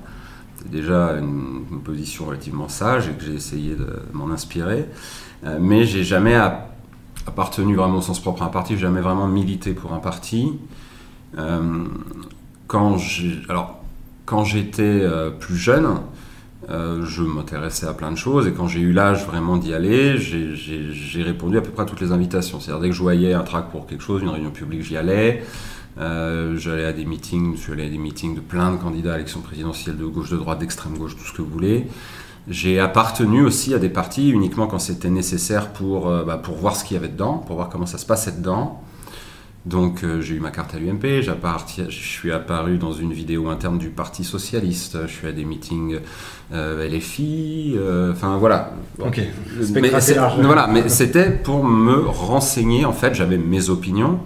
déjà 0.65 1.17
une, 1.19 1.81
position 1.83 2.25
relativement 2.25 2.69
sage 2.69 3.09
et 3.09 3.11
que 3.11 3.23
j'ai 3.25 3.33
essayé 3.33 3.75
de 3.75 3.87
m'en 4.13 4.31
inspirer. 4.31 4.85
Mais 5.59 5.83
j'ai 5.83 6.05
jamais 6.05 6.35
a- 6.35 6.72
appartenu 7.27 7.75
vraiment 7.75 7.97
au 7.97 8.01
sens 8.01 8.19
propre 8.21 8.43
à 8.43 8.45
un 8.45 8.49
parti, 8.49 8.77
jamais 8.77 9.01
vraiment 9.01 9.27
milité 9.27 9.73
pour 9.73 9.93
un 9.93 9.99
parti. 9.99 10.53
Euh, 11.37 11.85
quand 12.67 12.97
j'étais 12.97 14.81
euh, 14.81 15.29
plus 15.29 15.55
jeune, 15.57 15.87
euh, 16.69 17.05
je 17.05 17.21
m'intéressais 17.23 17.85
à 17.87 17.93
plein 17.93 18.11
de 18.11 18.15
choses 18.17 18.47
et 18.47 18.51
quand 18.53 18.67
j'ai 18.67 18.79
eu 18.79 18.93
l'âge 18.93 19.25
vraiment 19.25 19.57
d'y 19.57 19.73
aller, 19.73 20.17
j'ai- 20.17 21.23
répondu 21.23 21.57
à 21.57 21.61
peu 21.61 21.71
près 21.71 21.83
à 21.83 21.85
toutes 21.85 22.01
les 22.01 22.11
invitations. 22.11 22.59
C'est-à-dire 22.59 22.81
dès 22.81 22.89
que 22.89 22.95
je 22.95 23.01
voyais 23.01 23.33
un 23.33 23.43
tract 23.43 23.69
pour 23.71 23.85
quelque 23.85 24.03
chose, 24.03 24.21
une 24.21 24.29
réunion 24.29 24.51
publique, 24.51 24.81
j'y 24.83 24.97
allais. 24.97 25.43
J'allais 25.97 26.85
à 26.85 26.93
des 26.93 27.05
meetings, 27.05 27.55
je 27.55 27.61
suis 27.61 27.73
à 27.73 27.75
des 27.75 27.97
meetings 27.97 28.33
de 28.35 28.39
plein 28.39 28.71
de 28.71 28.77
candidats 28.77 29.13
à 29.13 29.17
l'élection 29.17 29.41
présidentielle 29.41 29.97
de 29.97 30.05
gauche, 30.05 30.31
de 30.31 30.37
droite, 30.37 30.59
d'extrême 30.59 30.97
gauche, 30.97 31.15
tout 31.15 31.23
ce 31.25 31.33
que 31.33 31.41
vous 31.43 31.49
voulez. 31.49 31.85
J'ai 32.49 32.79
appartenu 32.79 33.41
aussi 33.43 33.73
à 33.73 33.79
des 33.79 33.89
partis 33.89 34.29
uniquement 34.29 34.67
quand 34.67 34.79
c'était 34.79 35.09
nécessaire 35.09 35.69
pour, 35.69 36.09
euh, 36.09 36.25
bah, 36.25 36.37
pour 36.37 36.55
voir 36.55 36.75
ce 36.75 36.83
qu'il 36.83 36.95
y 36.95 36.97
avait 36.97 37.07
dedans, 37.07 37.37
pour 37.37 37.55
voir 37.55 37.69
comment 37.69 37.85
ça 37.85 37.97
se 37.97 38.05
passait 38.05 38.33
dedans. 38.33 38.81
Donc 39.65 40.03
euh, 40.03 40.19
j'ai 40.19 40.35
eu 40.35 40.41
ma 40.41 40.51
carte 40.51 40.75
à 40.75 40.77
l'UMP, 40.77 41.21
je 41.21 41.89
suis 41.89 42.33
apparu 42.33 42.77
dans 42.77 42.91
une 42.91 43.13
vidéo 43.13 43.47
interne 43.47 43.77
du 43.77 43.91
Parti 43.91 44.25
Socialiste, 44.25 45.07
je 45.07 45.11
suis 45.13 45.25
à 45.25 45.31
des 45.31 45.45
meetings 45.45 45.99
euh, 46.51 46.85
LFI, 46.85 47.77
enfin 48.11 48.35
voilà. 48.37 48.73
Ok, 48.99 49.21
mais, 49.73 49.89
voilà, 50.41 50.67
mais 50.67 50.89
c'était 50.89 51.29
pour 51.29 51.63
me 51.63 51.97
renseigner, 52.05 52.83
en 52.83 52.91
fait 52.91 53.15
j'avais 53.15 53.37
mes 53.37 53.69
opinions, 53.69 54.19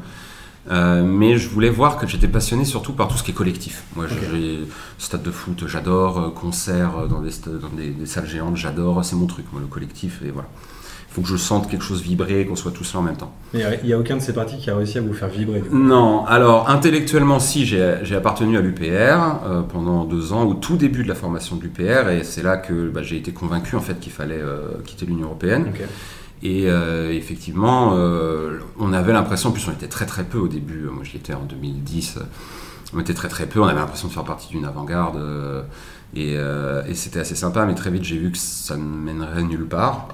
euh, 0.69 1.03
mais 1.03 1.37
je 1.37 1.49
voulais 1.49 1.69
voir 1.69 1.97
que 1.97 2.07
j'étais 2.07 2.27
passionné 2.27 2.65
surtout 2.65 2.93
par 2.93 3.07
tout 3.07 3.17
ce 3.17 3.23
qui 3.23 3.31
est 3.31 3.35
collectif. 3.35 3.83
Moi, 3.95 4.05
j'ai 4.07 4.59
stade 4.97 5.23
de 5.23 5.31
foot, 5.31 5.63
j'adore, 5.67 6.19
euh, 6.19 6.29
concert 6.29 6.97
euh, 6.97 7.07
dans, 7.07 7.21
des, 7.21 7.31
dans 7.45 7.69
des, 7.69 8.05
salles 8.05 8.27
géantes, 8.27 8.57
j'adore, 8.57 9.03
c'est 9.05 9.15
mon 9.15 9.27
truc, 9.27 9.45
moi, 9.51 9.61
le 9.61 9.67
collectif, 9.67 10.21
et 10.25 10.31
voilà. 10.31 10.49
Il 11.09 11.13
faut 11.13 11.21
que 11.21 11.29
je 11.29 11.37
sente 11.37 11.69
quelque 11.69 11.83
chose 11.83 12.01
vibrer, 12.01 12.45
qu'on 12.45 12.55
soit 12.55 12.71
tous 12.71 12.93
là 12.93 12.99
en 12.99 13.03
même 13.03 13.15
temps. 13.15 13.33
Mais 13.53 13.63
il 13.81 13.87
n'y 13.87 13.93
a 13.93 13.97
aucun 13.97 14.17
de 14.17 14.21
ces 14.21 14.33
partis 14.33 14.57
qui 14.57 14.69
a 14.69 14.75
réussi 14.75 14.99
à 14.99 15.01
vous 15.01 15.13
faire 15.13 15.29
vibrer 15.29 15.63
Non, 15.71 16.25
alors 16.25 16.69
intellectuellement, 16.69 17.39
si, 17.39 17.65
j'ai 17.65 18.15
appartenu 18.15 18.55
à 18.55 18.61
l'UPR 18.61 19.63
pendant 19.69 20.03
deux 20.03 20.31
ans, 20.33 20.45
au 20.45 20.53
tout 20.53 20.77
début 20.77 21.01
de 21.01 21.07
la 21.07 21.15
formation 21.15 21.55
de 21.55 21.63
l'UPR, 21.63 22.09
et 22.09 22.23
c'est 22.23 22.43
là 22.43 22.57
que 22.57 22.89
bah, 22.89 23.01
j'ai 23.01 23.17
été 23.17 23.31
convaincu 23.31 23.75
en 23.75 23.79
fait 23.79 23.99
qu'il 23.99 24.11
fallait 24.11 24.41
quitter 24.85 25.07
l'Union 25.07 25.25
Européenne. 25.27 25.71
Et 26.43 26.65
euh, 26.67 27.11
effectivement, 27.11 27.93
euh, 27.95 28.59
on 28.79 28.93
avait 28.93 29.13
l'impression, 29.13 29.49
en 29.49 29.51
plus 29.51 29.67
on 29.67 29.71
était 29.71 29.87
très 29.87 30.05
très 30.05 30.23
peu 30.23 30.37
au 30.37 30.47
début, 30.47 30.87
moi 30.91 31.03
j'y 31.03 31.17
étais 31.17 31.33
en 31.33 31.43
2010, 31.43 32.19
on 32.93 32.99
était 32.99 33.15
très 33.15 33.27
très 33.27 33.47
peu, 33.47 33.59
on 33.59 33.65
avait 33.65 33.79
l'impression 33.79 34.07
de 34.07 34.13
faire 34.13 34.23
partie 34.23 34.49
d'une 34.49 34.65
avant-garde, 34.65 35.17
euh, 35.17 35.63
et, 36.15 36.93
c'était 36.93 37.19
assez 37.19 37.35
sympa, 37.35 37.65
mais 37.65 37.73
très 37.73 37.89
vite 37.89 38.03
j'ai 38.03 38.17
vu 38.17 38.31
que 38.31 38.37
ça 38.37 38.77
ne 38.77 38.83
mènerait 38.83 39.43
nulle 39.43 39.65
part, 39.65 40.09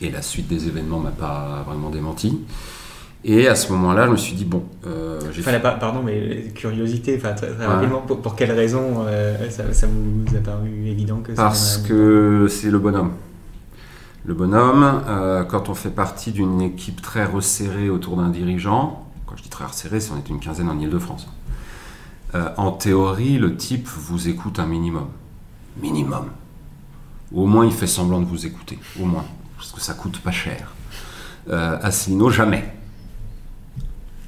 et 0.00 0.10
la 0.10 0.22
suite 0.22 0.46
des 0.46 0.68
événements 0.68 1.00
m'a 1.00 1.10
pas 1.10 1.64
vraiment 1.66 1.90
démenti. 1.90 2.40
Et 3.24 3.46
à 3.46 3.54
ce 3.54 3.70
moment-là, 3.72 4.06
je 4.06 4.10
me 4.10 4.16
suis 4.16 4.34
dit, 4.34 4.44
bon. 4.44 4.64
fait... 5.30 5.60
pardon, 5.60 6.02
mais 6.04 6.50
curiosité, 6.56 7.18
très, 7.18 7.36
très 7.36 7.66
rapidement, 7.66 8.00
pour, 8.00 8.20
pour, 8.20 8.34
quelle 8.34 8.50
raison 8.50 9.06
ça, 9.48 9.72
ça, 9.72 9.86
vous 9.86 10.36
a 10.36 10.40
paru 10.40 10.86
évident 10.86 11.18
que 11.18 11.32
ça 11.32 11.44
Parce 11.44 11.78
que 11.78 12.48
c'est 12.48 12.70
le 12.70 12.80
bonhomme. 12.80 13.12
Le 14.24 14.34
bonhomme, 14.34 15.02
euh, 15.08 15.42
quand 15.42 15.68
on 15.68 15.74
fait 15.74 15.90
partie 15.90 16.30
d'une 16.30 16.60
équipe 16.60 17.02
très 17.02 17.24
resserrée 17.24 17.90
autour 17.90 18.16
d'un 18.16 18.28
dirigeant, 18.28 19.04
quand 19.26 19.36
je 19.36 19.42
dis 19.42 19.48
très 19.48 19.64
resserrée, 19.64 19.98
c'est 19.98 20.12
on 20.12 20.18
est 20.18 20.28
une 20.28 20.38
quinzaine 20.38 20.68
en 20.68 20.78
Ile-de-France. 20.78 21.26
Euh, 22.34 22.48
en 22.56 22.70
théorie, 22.70 23.38
le 23.38 23.56
type 23.56 23.86
vous 23.88 24.28
écoute 24.28 24.60
un 24.60 24.66
minimum. 24.66 25.08
Minimum. 25.80 26.26
Au 27.34 27.46
moins, 27.46 27.66
il 27.66 27.72
fait 27.72 27.88
semblant 27.88 28.20
de 28.20 28.26
vous 28.26 28.46
écouter. 28.46 28.78
Au 29.00 29.06
moins. 29.06 29.24
Parce 29.56 29.72
que 29.72 29.80
ça 29.80 29.94
coûte 29.94 30.20
pas 30.20 30.30
cher. 30.30 30.72
Euh, 31.50 31.78
Asselineau, 31.82 32.30
jamais. 32.30 32.72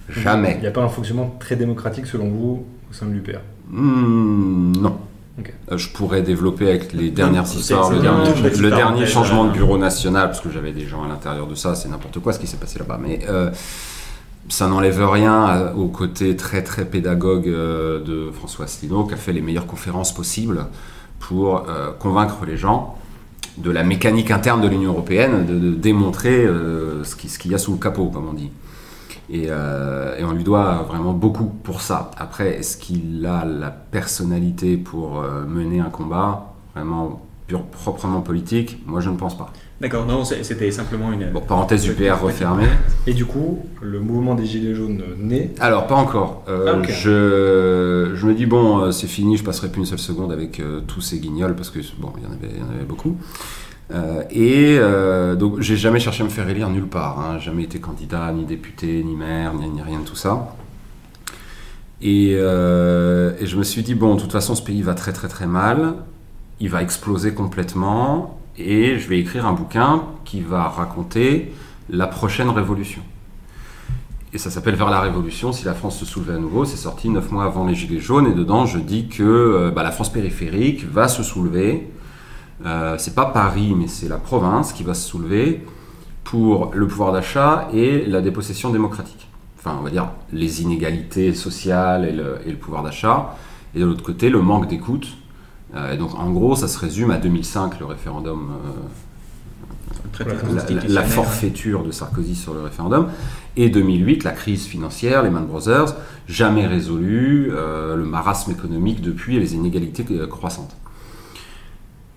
Jamais. 0.09 0.55
Il 0.57 0.61
n'y 0.63 0.67
a 0.67 0.73
pas 0.73 0.83
un 0.83 0.89
fonctionnement 0.89 1.37
très 1.39 1.55
démocratique 1.55 2.07
selon 2.07 2.29
vous 2.31 2.67
au 2.91 2.93
sein 2.93 3.07
de 3.07 3.13
l'UPR 3.13 3.39
hmm, 3.71 4.73
Non. 4.77 4.99
Euh, 5.39 5.77
je 5.77 5.89
pourrais 5.89 6.23
développer 6.23 6.69
avec 6.69 6.93
les 6.93 7.11
dernières 7.11 7.45
histoires, 7.45 7.91
le, 7.91 7.99
dernier, 8.01 9.07
changement 9.07 9.45
de 9.45 9.51
bureau 9.51 9.79
national, 9.79 10.29
parce 10.29 10.41
que 10.41 10.51
j'avais 10.51 10.73
des 10.73 10.87
gens 10.87 11.03
à 11.03 11.09
l'intérieur 11.09 11.47
de 11.47 11.55
ça, 11.55 11.75
c'est 11.75 11.89
n'importe 11.89 12.21
quoi 12.21 12.33
ce 12.33 12.39
qui 12.39 12.47
s'est 12.47 12.57
passé 12.57 12.79
là-bas. 12.79 13.01
Mais 13.03 13.21
euh, 13.29 13.51
ça 14.49 14.69
n'enlève 14.69 15.05
rien 15.05 15.73
au 15.77 15.89
côté 15.89 16.37
très 16.37 16.63
très 16.63 16.85
pédagogue 16.85 17.49
euh, 17.49 18.01
de 18.01 18.31
François 18.31 18.67
Asselineau, 18.67 19.05
qui 19.05 19.15
a 19.15 19.17
fait 19.17 19.33
les 19.33 19.41
meilleures 19.41 19.67
conférences 19.67 20.15
possibles 20.15 20.67
pour 21.19 21.65
convaincre 22.01 22.45
les 22.47 22.59
gens 22.59 22.99
de 23.57 23.71
la 23.71 23.83
mécanique 23.83 24.31
interne 24.31 24.61
de 24.61 24.69
l'Union 24.69 24.91
européenne, 24.91 25.47
de, 25.47 25.71
démontrer 25.71 26.47
ce 27.03 27.17
qu'il 27.17 27.51
y 27.51 27.55
a 27.55 27.59
sous 27.59 27.73
le 27.73 27.79
capot, 27.79 28.09
comme 28.09 28.29
on 28.29 28.35
dit. 28.35 28.51
Euh, 29.33 30.17
et, 30.19 30.25
on 30.25 30.33
lui 30.33 30.45
doit 30.45 30.85
vraiment 30.89 31.13
beaucoup 31.13 31.47
pour 31.63 31.81
ça. 31.81 32.11
Après, 32.17 32.59
est-ce 32.59 32.77
qu'il 32.77 33.25
a 33.27 33.45
la 33.45 33.71
personnalité 33.71 34.77
pour 34.77 35.21
euh, 35.21 35.45
mener 35.47 35.81
un 35.81 35.91
combat 35.91 36.55
vraiment 36.75 37.23
pur, 37.47 37.63
proprement 37.63 38.21
politique? 38.21 38.83
Moi, 38.87 39.01
je 39.01 39.11
ne 39.11 39.17
pense 39.17 39.37
pas. 39.37 39.53
D'accord, 39.81 40.07
non, 40.07 40.25
c'était 40.25 40.71
simplement 40.71 41.13
une. 41.13 41.31
Bon, 41.31 41.41
parenthèse 41.41 41.87
UPR 41.87 42.23
refermée. 42.23 42.69
Et 43.07 43.13
du 43.13 43.25
coup, 43.25 43.65
le 43.83 43.99
mouvement 44.01 44.35
des 44.35 44.47
Gilets 44.47 44.75
jaunes 44.75 45.03
naît? 45.19 45.51
Alors, 45.59 45.87
pas 45.87 45.97
encore. 45.97 46.45
Euh, 46.49 46.77
ah, 46.83 46.87
je, 46.89 48.13
je, 48.15 48.27
me 48.27 48.35
dis, 48.35 48.47
bon, 48.47 48.93
c'est 48.93 49.09
fini, 49.09 49.37
je 49.37 49.45
passerai 49.45 49.69
plus 49.69 49.81
une 49.81 49.87
seule 49.87 49.99
seconde 49.99 50.33
avec 50.33 50.63
tous 50.87 51.01
ces 51.01 51.19
guignols, 51.19 51.57
parce 51.57 51.71
que, 51.71 51.81
bon, 51.99 52.13
il 52.17 52.23
y 52.23 52.27
en 52.27 52.33
avait, 52.33 52.55
il 52.55 52.61
y 52.61 52.63
en 52.63 52.71
avait 52.75 52.85
beaucoup. 52.85 53.17
Euh, 53.93 54.23
et 54.31 54.77
euh, 54.79 55.37
donc, 55.37 55.61
j'ai 55.61 55.77
jamais 55.77 56.01
cherché 56.01 56.23
à 56.23 56.25
me 56.25 56.31
faire 56.31 56.49
élire 56.49 56.71
nulle 56.71 56.87
part. 56.87 57.21
Hein. 57.21 57.39
Jamais 57.39 57.65
été 57.65 57.81
candidat, 57.81 58.33
ni 58.33 58.45
député, 58.45 59.03
ni 59.05 59.15
maire, 59.15 59.55
ni, 59.55 59.83
rien 59.83 60.01
de 60.01 60.05
tout 60.05 60.17
ça. 60.17 60.57
Euh, 62.03 63.35
et, 63.39 63.47
je 63.47 63.57
me 63.57 63.63
suis 63.63 63.83
dit, 63.83 63.95
bon, 63.95 64.15
de 64.15 64.21
toute 64.21 64.33
façon, 64.33 64.55
ce 64.55 64.63
pays 64.63 64.83
va 64.83 64.95
très 64.95 65.13
très 65.13 65.29
très 65.29 65.47
mal. 65.47 65.95
Il 66.61 66.71
va 66.71 66.83
exploser 66.83 67.35
complètement. 67.35 68.41
Et 68.57 68.99
je 68.99 69.09
vais 69.09 69.19
écrire 69.19 69.47
un 69.47 69.53
bouquin 69.53 70.05
qui 70.25 70.41
va 70.41 70.69
raconter 70.69 71.53
la 71.91 72.07
prochaine 72.07 72.49
révolution. 72.49 73.03
Et 74.33 74.39
ça 74.39 74.51
s'appelle 74.51 74.75
Vers 74.75 74.91
la 74.91 75.01
Révolution, 75.01 75.53
si 75.53 75.65
la 75.65 75.75
France 75.75 75.99
se 75.99 76.05
soulevait 76.05 76.35
à 76.35 76.39
nouveau. 76.39 76.65
C'est 76.65 76.77
sorti 76.77 77.09
neuf 77.09 77.31
mois 77.31 77.45
avant 77.45 77.67
les 77.67 77.75
Gilets 77.75 78.01
jaunes. 78.01 78.27
Et 78.27 78.35
dedans, 78.35 78.67
je 78.67 78.79
dis 78.79 79.09
que 79.09 79.73
bah, 79.75 79.83
la 79.83 79.93
France 79.93 80.13
périphérique 80.13 80.85
va 80.89 81.09
se 81.09 81.23
soulever 81.23 81.89
euh, 82.65 82.97
c'est 82.99 83.15
pas 83.15 83.27
Paris, 83.27 83.75
mais 83.77 83.89
c'est 83.89 84.09
la 84.09 84.19
province 84.19 84.73
qui 84.73 84.85
va 84.85 84.95
se 84.95 85.09
soulever 85.09 85.65
pour 86.23 86.71
le 86.75 86.87
pouvoir 86.87 87.13
d'achat 87.13 87.69
et 87.73 88.07
la 88.07 88.21
dépossession 88.21 88.71
démocratique. 88.71 89.29
Enfin, 89.59 89.77
on 89.79 89.83
va 89.83 89.91
dire 89.91 90.11
les 90.33 90.63
inégalités 90.63 91.35
sociales 91.35 92.05
et 92.05 92.13
le, 92.13 92.57
pouvoir 92.57 92.83
d'achat. 92.83 93.37
Et 93.75 93.81
de 93.81 93.85
l'autre 93.85 94.05
côté, 94.05 94.31
le 94.31 94.41
manque 94.41 94.69
d'écoute. 94.69 95.09
Euh, 95.75 95.95
et 95.95 95.97
donc, 95.97 96.15
en 96.15 96.31
gros, 96.31 96.55
ça 96.55 96.69
se 96.69 96.79
résume 96.79 97.11
à 97.11 97.19
2005, 97.19 97.81
le 97.81 97.87
référendum. 97.87 98.51
Euh, 98.53 98.79
la, 100.89 101.03
forfaiture 101.03 101.83
de 101.83 101.91
Sarkozy 101.91 102.37
sur 102.37 102.55
le 102.55 102.61
référendum, 102.61 103.09
et 103.57 103.69
2008, 103.69 104.23
la 104.23 104.31
crise 104.31 104.65
financière, 104.65 105.25
les 105.25 105.31
Man 105.31 105.45
Brothers, 105.45 105.97
jamais 106.29 106.69
résolue, 106.69 107.51
le 107.51 108.05
marasme 108.05 108.53
économique 108.53 109.01
depuis 109.01 109.37
et 109.37 109.41
les 109.41 109.55
inégalités 109.55 110.05
croissantes 110.29 110.77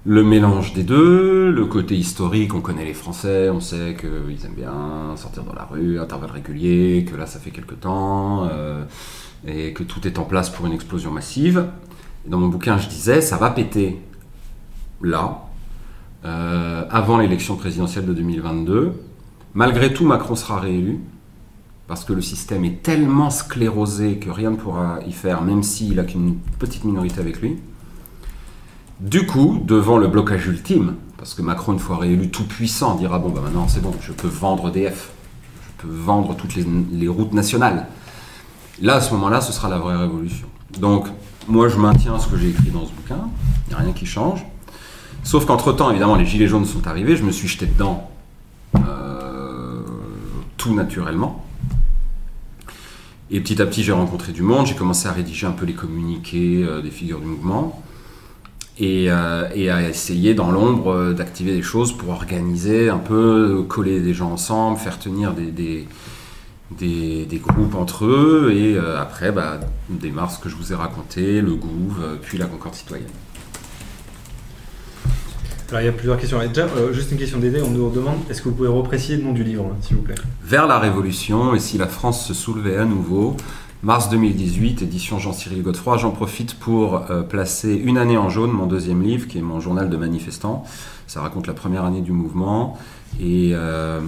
le 0.05 0.23
mélange 0.23 0.73
des 0.73 0.83
deux, 0.83 1.51
le 1.51 1.65
côté 1.65 1.95
historique, 1.95 2.53
on 2.53 2.61
connaît 2.61 2.85
les 2.85 2.93
Français, 2.93 3.49
on 3.49 3.59
sait 3.59 3.97
qu'ils 3.99 4.45
aiment 4.45 4.55
bien 4.55 5.15
sortir 5.17 5.43
dans 5.43 5.53
la 5.53 5.65
rue, 5.65 5.99
intervalles 5.99 6.31
réguliers, 6.31 7.05
que 7.09 7.17
là 7.17 7.25
ça 7.25 7.39
fait 7.39 7.51
quelque 7.51 7.75
temps, 7.75 8.47
euh, 8.49 8.83
et 9.45 9.73
que 9.73 9.83
tout 9.83 10.07
est 10.07 10.17
en 10.17 10.23
place 10.23 10.49
pour 10.49 10.65
une 10.65 10.73
explosion 10.73 11.11
massive. 11.11 11.65
dans 12.25 12.37
mon 12.39 12.47
bouquin, 12.47 12.77
je 12.77 12.89
disais, 12.89 13.21
ça 13.21 13.37
va 13.37 13.49
péter 13.49 14.01
là, 15.01 15.45
euh, 16.25 16.85
avant 16.89 17.17
l'élection 17.17 17.55
présidentielle 17.55 18.05
de 18.05 18.13
2022. 18.13 18.93
Malgré 19.53 19.93
tout, 19.93 20.05
Macron 20.05 20.35
sera 20.35 20.59
réélu, 20.59 20.99
parce 21.87 22.03
que 22.03 22.13
le 22.13 22.21
système 22.21 22.65
est 22.65 22.83
tellement 22.83 23.29
sclérosé 23.29 24.17
que 24.17 24.29
rien 24.29 24.51
ne 24.51 24.55
pourra 24.55 24.99
y 25.07 25.11
faire, 25.11 25.41
même 25.41 25.63
s'il 25.63 25.99
a 25.99 26.03
qu'une 26.03 26.35
petite 26.59 26.83
minorité 26.83 27.19
avec 27.19 27.41
lui. 27.41 27.57
Du 28.99 29.27
coup, 29.27 29.61
devant 29.63 29.97
le 29.97 30.07
blocage 30.07 30.47
ultime, 30.47 30.95
parce 31.17 31.35
que 31.35 31.43
Macron, 31.43 31.73
une 31.73 31.79
fois 31.79 31.97
réélu 31.97 32.29
tout 32.29 32.45
puissant, 32.45 32.95
dira 32.95 33.19
bon, 33.19 33.29
bah 33.29 33.41
maintenant 33.43 33.67
c'est 33.67 33.81
bon, 33.81 33.93
je 34.01 34.11
peux 34.11 34.27
vendre 34.27 34.71
DF, 34.71 35.11
je 35.61 35.83
peux 35.83 35.93
vendre 35.93 36.35
toutes 36.35 36.55
les, 36.55 37.07
routes 37.07 37.33
nationales. 37.33 37.85
Là, 38.81 38.95
à 38.95 39.01
ce 39.01 39.13
moment-là, 39.13 39.39
ce 39.41 39.53
sera 39.53 39.69
la 39.69 39.77
vraie 39.77 39.95
révolution. 39.95 40.47
Donc, 40.79 41.07
moi, 41.47 41.69
je 41.69 41.77
maintiens 41.77 42.17
ce 42.17 42.27
que 42.27 42.37
j'ai 42.37 42.49
écrit 42.49 42.71
dans 42.71 42.85
ce 42.87 42.91
bouquin, 42.91 43.29
il 43.67 43.69
n'y 43.69 43.75
a 43.75 43.83
rien 43.83 43.93
qui 43.93 44.07
change. 44.07 44.43
Sauf 45.23 45.45
qu'entre-temps, 45.45 45.91
évidemment, 45.91 46.15
les 46.15 46.25
gilets 46.25 46.47
jaunes 46.47 46.65
sont 46.65 46.87
arrivés, 46.87 47.15
je 47.15 47.23
me 47.23 47.31
suis 47.31 47.47
jeté 47.47 47.67
dedans 47.67 48.09
euh, 48.77 49.81
tout 50.57 50.73
naturellement. 50.73 51.45
Et 53.29 53.41
petit 53.41 53.61
à 53.61 53.67
petit, 53.67 53.83
j'ai 53.83 53.91
rencontré 53.91 54.31
du 54.31 54.41
monde, 54.41 54.65
j'ai 54.65 54.75
commencé 54.75 55.07
à 55.07 55.11
rédiger 55.11 55.45
un 55.45 55.51
peu 55.51 55.65
les 55.65 55.73
communiqués 55.73 56.63
euh, 56.63 56.81
des 56.81 56.91
figures 56.91 57.19
du 57.19 57.27
mouvement. 57.27 57.83
Euh, 58.79 59.49
et, 59.55 59.71
à 59.71 59.89
essayer 59.89 60.35
dans 60.35 60.51
l'ombre 60.51 60.91
euh, 60.91 61.13
d'activer 61.13 61.55
des 61.55 61.63
choses 61.63 61.97
pour 61.97 62.09
organiser 62.09 62.89
un 62.89 62.99
peu, 62.99 63.65
coller 63.67 64.01
des 64.01 64.13
gens 64.13 64.31
ensemble, 64.31 64.77
faire 64.77 64.99
tenir 64.99 65.33
des, 65.33 65.87
des, 66.71 67.37
groupes 67.39 67.73
entre 67.73 68.05
eux, 68.05 68.51
et 68.53 68.75
euh, 68.75 69.01
après, 69.01 69.31
bah, 69.31 69.59
démarre 69.89 70.29
ce 70.31 70.37
que 70.37 70.47
je 70.47 70.55
vous 70.55 70.73
ai 70.73 70.75
raconté, 70.75 71.41
le 71.41 71.55
Gouv, 71.55 72.19
puis 72.21 72.37
la 72.37 72.45
Concorde 72.45 72.75
citoyenne. 72.75 73.07
Alors 75.69 75.81
il 75.81 75.85
y 75.85 75.89
a 75.89 75.91
plusieurs 75.91 76.17
questions. 76.17 76.39
déjà, 76.47 76.67
juste 76.93 77.11
une 77.11 77.17
question 77.17 77.39
d'aider, 77.39 77.61
on 77.61 77.71
nous 77.71 77.89
demande, 77.89 78.19
est-ce 78.29 78.41
que 78.41 78.47
vous 78.47 78.55
pouvez 78.55 78.69
repréciser 78.69 79.17
le 79.17 79.23
nom 79.23 79.33
du 79.33 79.43
livre, 79.43 79.75
s'il 79.81 79.97
vous 79.97 80.03
plaît? 80.03 80.15
Vers 80.43 80.67
la 80.67 80.79
Révolution, 80.79 81.55
et 81.55 81.59
si 81.59 81.77
la 81.77 81.87
France 81.87 82.25
se 82.25 82.33
soulevait 82.33 82.77
à 82.77 82.85
nouveau, 82.85 83.35
Mars 83.83 84.09
2018, 84.09 84.81
édition 84.81 85.19
Jean-Cyril 85.19 85.61
Godefroy. 85.61 85.97
J'en 85.97 86.09
profite 86.09 86.55
pour 86.55 87.11
euh, 87.11 87.21
placer 87.21 87.75
Une 87.75 87.99
année 87.99 88.17
en 88.17 88.27
jaune, 88.27 88.51
mon 88.51 88.65
deuxième 88.65 89.03
livre, 89.03 89.27
qui 89.27 89.37
est 89.37 89.41
mon 89.41 89.59
journal 89.59 89.87
de 89.87 89.97
manifestant. 89.97 90.65
Ça 91.05 91.21
raconte 91.21 91.45
la 91.45 91.53
première 91.53 91.85
année 91.85 92.01
du 92.01 92.11
mouvement 92.11 92.79
et, 93.21 93.51
euh, 93.53 94.01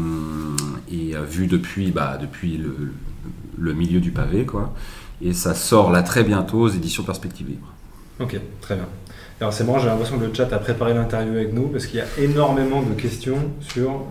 euh, 0.92 1.24
vu 1.24 1.46
depuis, 1.46 1.92
bah, 1.92 2.18
depuis 2.20 2.58
le, 2.58 3.74
milieu 3.76 4.00
du 4.00 4.10
pavé. 4.10 4.44
Quoi. 4.44 4.74
Et 5.22 5.34
ça 5.34 5.54
sort 5.54 5.92
là 5.92 6.02
très 6.02 6.24
bientôt 6.24 6.62
aux 6.62 6.70
éditions 6.70 7.04
Perspective 7.04 7.48
Libre. 7.48 7.68
Ok, 8.20 8.40
très 8.62 8.74
bien. 8.74 8.88
Alors 9.40 9.54
c'est 9.54 9.64
marrant, 9.66 9.78
j'ai 9.78 9.88
l'impression 9.88 10.18
que 10.18 10.26
le 10.26 10.34
chat 10.34 10.52
a 10.52 10.58
préparé 10.58 10.96
l'interview 10.96 11.34
avec 11.34 11.54
nous 11.54 11.68
parce 11.68 11.86
qu'il 11.86 12.00
y 12.00 12.02
a 12.02 12.08
énormément 12.18 12.82
de 12.82 12.94
questions 13.00 13.38
sur 13.62 14.08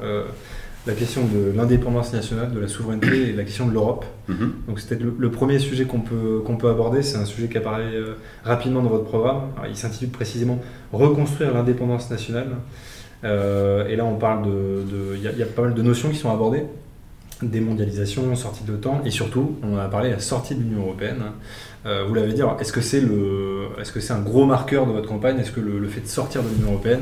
la 0.88 0.95
question 0.95 1.23
de 1.25 1.57
l'indépendance 1.57 2.12
nationale, 2.12 2.50
de 2.52 2.59
la 2.59 2.66
souveraineté 2.68 3.28
et 3.28 3.33
la 3.33 3.45
question 3.45 3.66
de 3.66 3.73
l'Europe. 3.73 4.04
Mhm. 4.28 4.52
Donc 4.66 4.80
c'était 4.80 4.97
le, 5.02 5.14
le 5.18 5.30
premier 5.30 5.59
sujet 5.59 5.85
qu'on 5.85 6.00
peut, 6.00 6.40
qu'on 6.45 6.57
peut 6.57 6.68
aborder, 6.71 7.02
c'est 7.02 7.18
un 7.18 7.25
sujet 7.25 7.49
qui 7.49 7.59
apparaît 7.59 7.83
euh, 7.95 8.14
rapidement 8.45 8.83
dans 8.83 8.88
votre 8.90 9.04
programme. 9.04 9.42
Alors, 9.57 9.71
il 9.71 9.76
s'intitule 9.76 10.09
précisément 10.11 10.59
Reconstruire 10.92 11.52
l'indépendance 11.54 12.11
nationale. 12.11 12.49
Euh, 13.25 13.87
et 13.88 13.97
là 13.97 14.04
on 14.04 14.14
parle 14.16 14.47
de... 14.47 15.14
Il 15.16 15.23
y, 15.23 15.28
a- 15.28 15.33
il 15.33 15.38
y 15.38 15.42
a 15.42 15.47
pas 15.47 15.62
mal 15.62 15.75
de 15.75 15.83
notions 15.83 16.09
qui 16.09 16.16
sont 16.16 16.30
abordées. 16.33 16.64
Démondialisation, 17.42 18.35
sortie 18.35 18.64
de 18.64 18.73
l'OTAN 18.73 19.00
et 19.04 19.12
surtout 19.12 19.57
on 19.62 19.76
a 19.78 19.85
parlé 19.87 20.09
de 20.09 20.14
la 20.14 20.21
sortie 20.21 20.57
de 20.57 20.61
l'Union 20.62 20.80
Européenne. 20.83 21.23
Euh, 21.87 22.04
vous 22.09 22.14
l'avez 22.14 22.33
dit, 22.33 22.42
est-ce 22.61 22.73
que 22.73 22.80
c'est 22.80 23.00
le, 23.00 23.68
est-ce 23.80 23.92
que 23.92 24.00
c'est 24.00 24.12
un 24.12 24.18
gros 24.21 24.45
marqueur 24.45 24.87
de 24.87 24.92
votre 24.92 25.09
campagne? 25.09 25.38
Est-ce 25.38 25.52
que 25.52 25.61
le, 25.61 25.78
le 25.78 25.87
fait 25.88 26.00
de 26.00 26.09
sortir 26.09 26.42
de 26.42 26.49
l'Union 26.49 26.73
Européenne, 26.73 27.00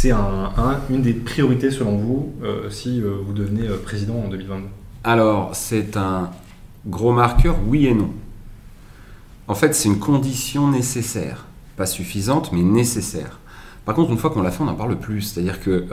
c'est 0.00 0.12
un, 0.12 0.50
un- 0.56 0.80
une 0.88 1.02
des 1.02 1.12
priorités 1.12 1.70
selon 1.70 1.98
vous 1.98 2.32
euh, 2.42 2.70
si 2.70 3.02
euh, 3.02 3.16
vous 3.22 3.34
devenez 3.34 3.68
euh, 3.68 3.76
président 3.76 4.14
en 4.14 4.28
2022 4.28 4.66
Alors, 5.04 5.50
c'est 5.54 5.94
un 5.98 6.30
gros 6.86 7.12
marqueur, 7.12 7.56
oui 7.66 7.86
et 7.86 7.92
non. 7.92 8.08
En 9.46 9.54
fait, 9.54 9.74
c'est 9.74 9.90
une 9.90 9.98
condition 9.98 10.70
nécessaire. 10.70 11.44
Pas 11.76 11.84
suffisante, 11.84 12.50
mais 12.50 12.62
nécessaire. 12.62 13.40
Par 13.84 13.94
contre, 13.94 14.10
une 14.10 14.16
fois 14.16 14.30
qu'on 14.30 14.40
l'a 14.40 14.50
fait, 14.50 14.62
on 14.62 14.66
n'en 14.66 14.74
parle 14.74 14.96
plus. 14.98 15.20
C'est-à-dire 15.20 15.60
que 15.60 15.84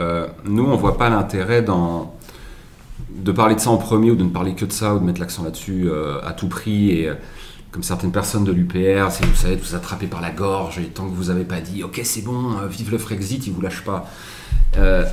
nous, 0.46 0.64
on 0.64 0.70
ne 0.72 0.76
voit 0.76 0.96
pas 0.96 1.10
l'intérêt 1.10 1.60
de 1.62 3.32
parler 3.32 3.56
de 3.56 3.60
ça 3.60 3.68
en 3.70 3.76
premier 3.76 4.10
ou 4.10 4.16
de 4.16 4.24
ne 4.24 4.30
parler 4.30 4.54
que 4.54 4.64
de 4.64 4.72
ça 4.72 4.94
ou 4.94 5.00
de 5.00 5.04
mettre 5.04 5.20
l'accent 5.20 5.42
là-dessus 5.44 5.90
à 6.24 6.32
tout 6.32 6.48
prix. 6.48 7.06
Comme 7.70 7.82
certaines 7.82 8.12
personnes 8.12 8.44
de 8.44 8.52
l'UPR, 8.52 9.10
c'est, 9.10 9.26
vous 9.26 9.34
savez, 9.34 9.56
vous 9.56 9.74
attraper 9.74 10.06
par 10.06 10.20
la 10.20 10.30
gorge 10.30 10.78
et 10.78 10.84
tant 10.84 11.06
que 11.06 11.14
vous 11.14 11.24
n'avez 11.24 11.44
pas 11.44 11.60
dit, 11.60 11.82
ok, 11.82 12.00
c'est 12.02 12.22
bon, 12.22 12.56
euh, 12.56 12.66
vive 12.66 12.90
le 12.90 12.98
Frexit, 12.98 13.46
ils 13.46 13.52
vous 13.52 13.60
lâchent 13.60 13.84
pas. 13.84 14.06
Euh, 14.76 15.04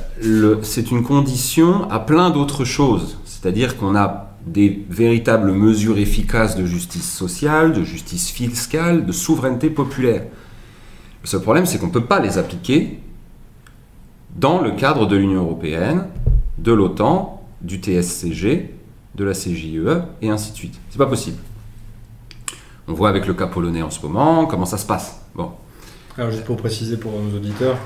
c'est 0.62 0.90
une 0.90 1.02
condition 1.02 1.90
à 1.90 1.98
plein 1.98 2.30
d'autres 2.30 2.64
choses. 2.64 3.18
C'est-à-dire 3.24 3.76
qu'on 3.76 3.94
a 3.94 4.34
des 4.46 4.84
véritables 4.88 5.52
mesures 5.52 5.98
efficaces 5.98 6.56
de 6.56 6.64
justice 6.64 7.12
sociale, 7.12 7.72
de 7.72 7.82
justice 7.82 8.30
fiscale, 8.30 9.04
de 9.04 9.12
souveraineté 9.12 9.70
populaire. 9.70 10.22
Le 11.22 11.28
seul 11.28 11.42
problème, 11.42 11.66
c'est 11.66 11.78
qu'on 11.78 11.88
ne 11.88 11.92
peut 11.92 12.04
pas 12.04 12.20
les 12.20 12.38
appliquer 12.38 13.00
dans 14.36 14.60
le 14.60 14.70
cadre 14.72 15.06
de 15.06 15.16
l'Union 15.16 15.42
européenne, 15.42 16.06
de 16.58 16.72
l'OTAN, 16.72 17.42
du 17.62 17.76
TSCG, 17.78 18.70
de 19.14 19.24
la 19.24 19.32
CJUE, 19.32 20.02
et 20.22 20.30
ainsi 20.30 20.52
de 20.52 20.56
suite. 20.56 20.78
C'est 20.90 20.98
pas 20.98 21.06
possible. 21.06 21.38
On 22.88 22.92
voit 22.92 23.08
avec 23.08 23.26
le 23.26 23.34
cas 23.34 23.46
polonais 23.46 23.82
en 23.82 23.90
ce 23.90 24.00
moment 24.00 24.46
comment 24.46 24.66
ça 24.66 24.78
se 24.78 24.86
passe. 24.86 25.20
Bon, 25.34 25.50
Alors 26.16 26.30
juste 26.30 26.44
pour 26.44 26.56
préciser 26.56 26.96
pour 26.96 27.12
nos 27.12 27.36
auditeurs, 27.36 27.76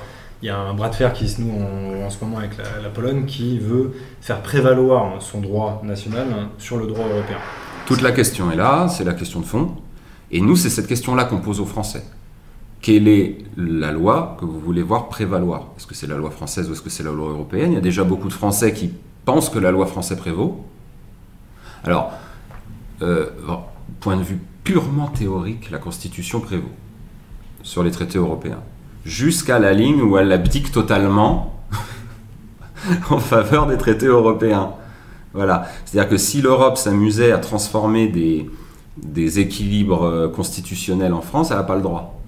il 0.41 0.47
y 0.47 0.49
a 0.49 0.57
un 0.57 0.73
bras 0.73 0.89
de 0.89 0.95
fer 0.95 1.13
qui 1.13 1.27
se 1.27 1.41
noue 1.41 1.51
en, 1.51 2.05
en 2.05 2.09
ce 2.09 2.23
moment 2.23 2.37
avec 2.37 2.57
la, 2.57 2.81
la 2.81 2.89
Pologne 2.89 3.25
qui 3.25 3.59
veut 3.59 3.93
faire 4.21 4.41
prévaloir 4.41 5.21
son 5.21 5.41
droit 5.41 5.81
national 5.83 6.27
hein, 6.31 6.49
sur 6.57 6.77
le 6.77 6.87
droit 6.87 7.05
européen. 7.05 7.37
Toute 7.85 8.01
la 8.01 8.11
question 8.11 8.51
est 8.51 8.55
là, 8.55 8.87
c'est 8.87 9.03
la 9.03 9.13
question 9.13 9.39
de 9.39 9.45
fond. 9.45 9.71
Et 10.31 10.39
nous, 10.39 10.55
c'est 10.55 10.69
cette 10.69 10.87
question-là 10.87 11.25
qu'on 11.25 11.39
pose 11.39 11.59
aux 11.59 11.65
Français. 11.65 12.03
Quelle 12.79 13.07
est 13.07 13.39
la 13.57 13.91
loi 13.91 14.37
que 14.39 14.45
vous 14.45 14.59
voulez 14.59 14.81
voir 14.81 15.09
prévaloir? 15.09 15.67
Est-ce 15.77 15.85
que 15.85 15.93
c'est 15.93 16.07
la 16.07 16.15
loi 16.15 16.31
française 16.31 16.69
ou 16.69 16.73
est-ce 16.73 16.81
que 16.81 16.89
c'est 16.89 17.03
la 17.03 17.11
loi 17.11 17.29
européenne? 17.29 17.73
Il 17.73 17.75
y 17.75 17.77
a 17.77 17.81
déjà 17.81 18.03
beaucoup 18.03 18.27
de 18.27 18.33
Français 18.33 18.73
qui 18.73 18.91
pensent 19.25 19.49
que 19.49 19.59
la 19.59 19.71
loi 19.71 19.85
française 19.85 20.17
prévaut. 20.17 20.65
Alors, 21.83 22.11
euh, 23.01 23.27
point 23.99 24.15
de 24.15 24.23
vue 24.23 24.39
purement 24.63 25.07
théorique, 25.07 25.71
la 25.71 25.77
Constitution 25.77 26.39
prévaut 26.39 26.71
sur 27.63 27.83
les 27.83 27.91
traités 27.91 28.17
européens. 28.17 28.61
Jusqu'à 29.05 29.59
la 29.59 29.73
ligne 29.73 30.01
où 30.01 30.17
elle 30.17 30.31
abdique 30.31 30.71
totalement 30.71 31.59
en 33.09 33.17
faveur 33.19 33.67
des 33.67 33.77
traités 33.77 34.05
européens. 34.07 34.71
Voilà. 35.33 35.67
C'est-à-dire 35.85 36.09
que 36.09 36.17
si 36.17 36.41
l'Europe 36.41 36.77
s'amusait 36.77 37.31
à 37.31 37.37
transformer 37.37 38.07
des, 38.07 38.49
des 39.01 39.39
équilibres 39.39 40.03
euh, 40.03 40.27
constitutionnels 40.29 41.13
en 41.13 41.21
France, 41.21 41.51
elle 41.51 41.57
n'a 41.57 41.63
pas 41.63 41.75
le 41.75 41.81
droit. 41.81 42.19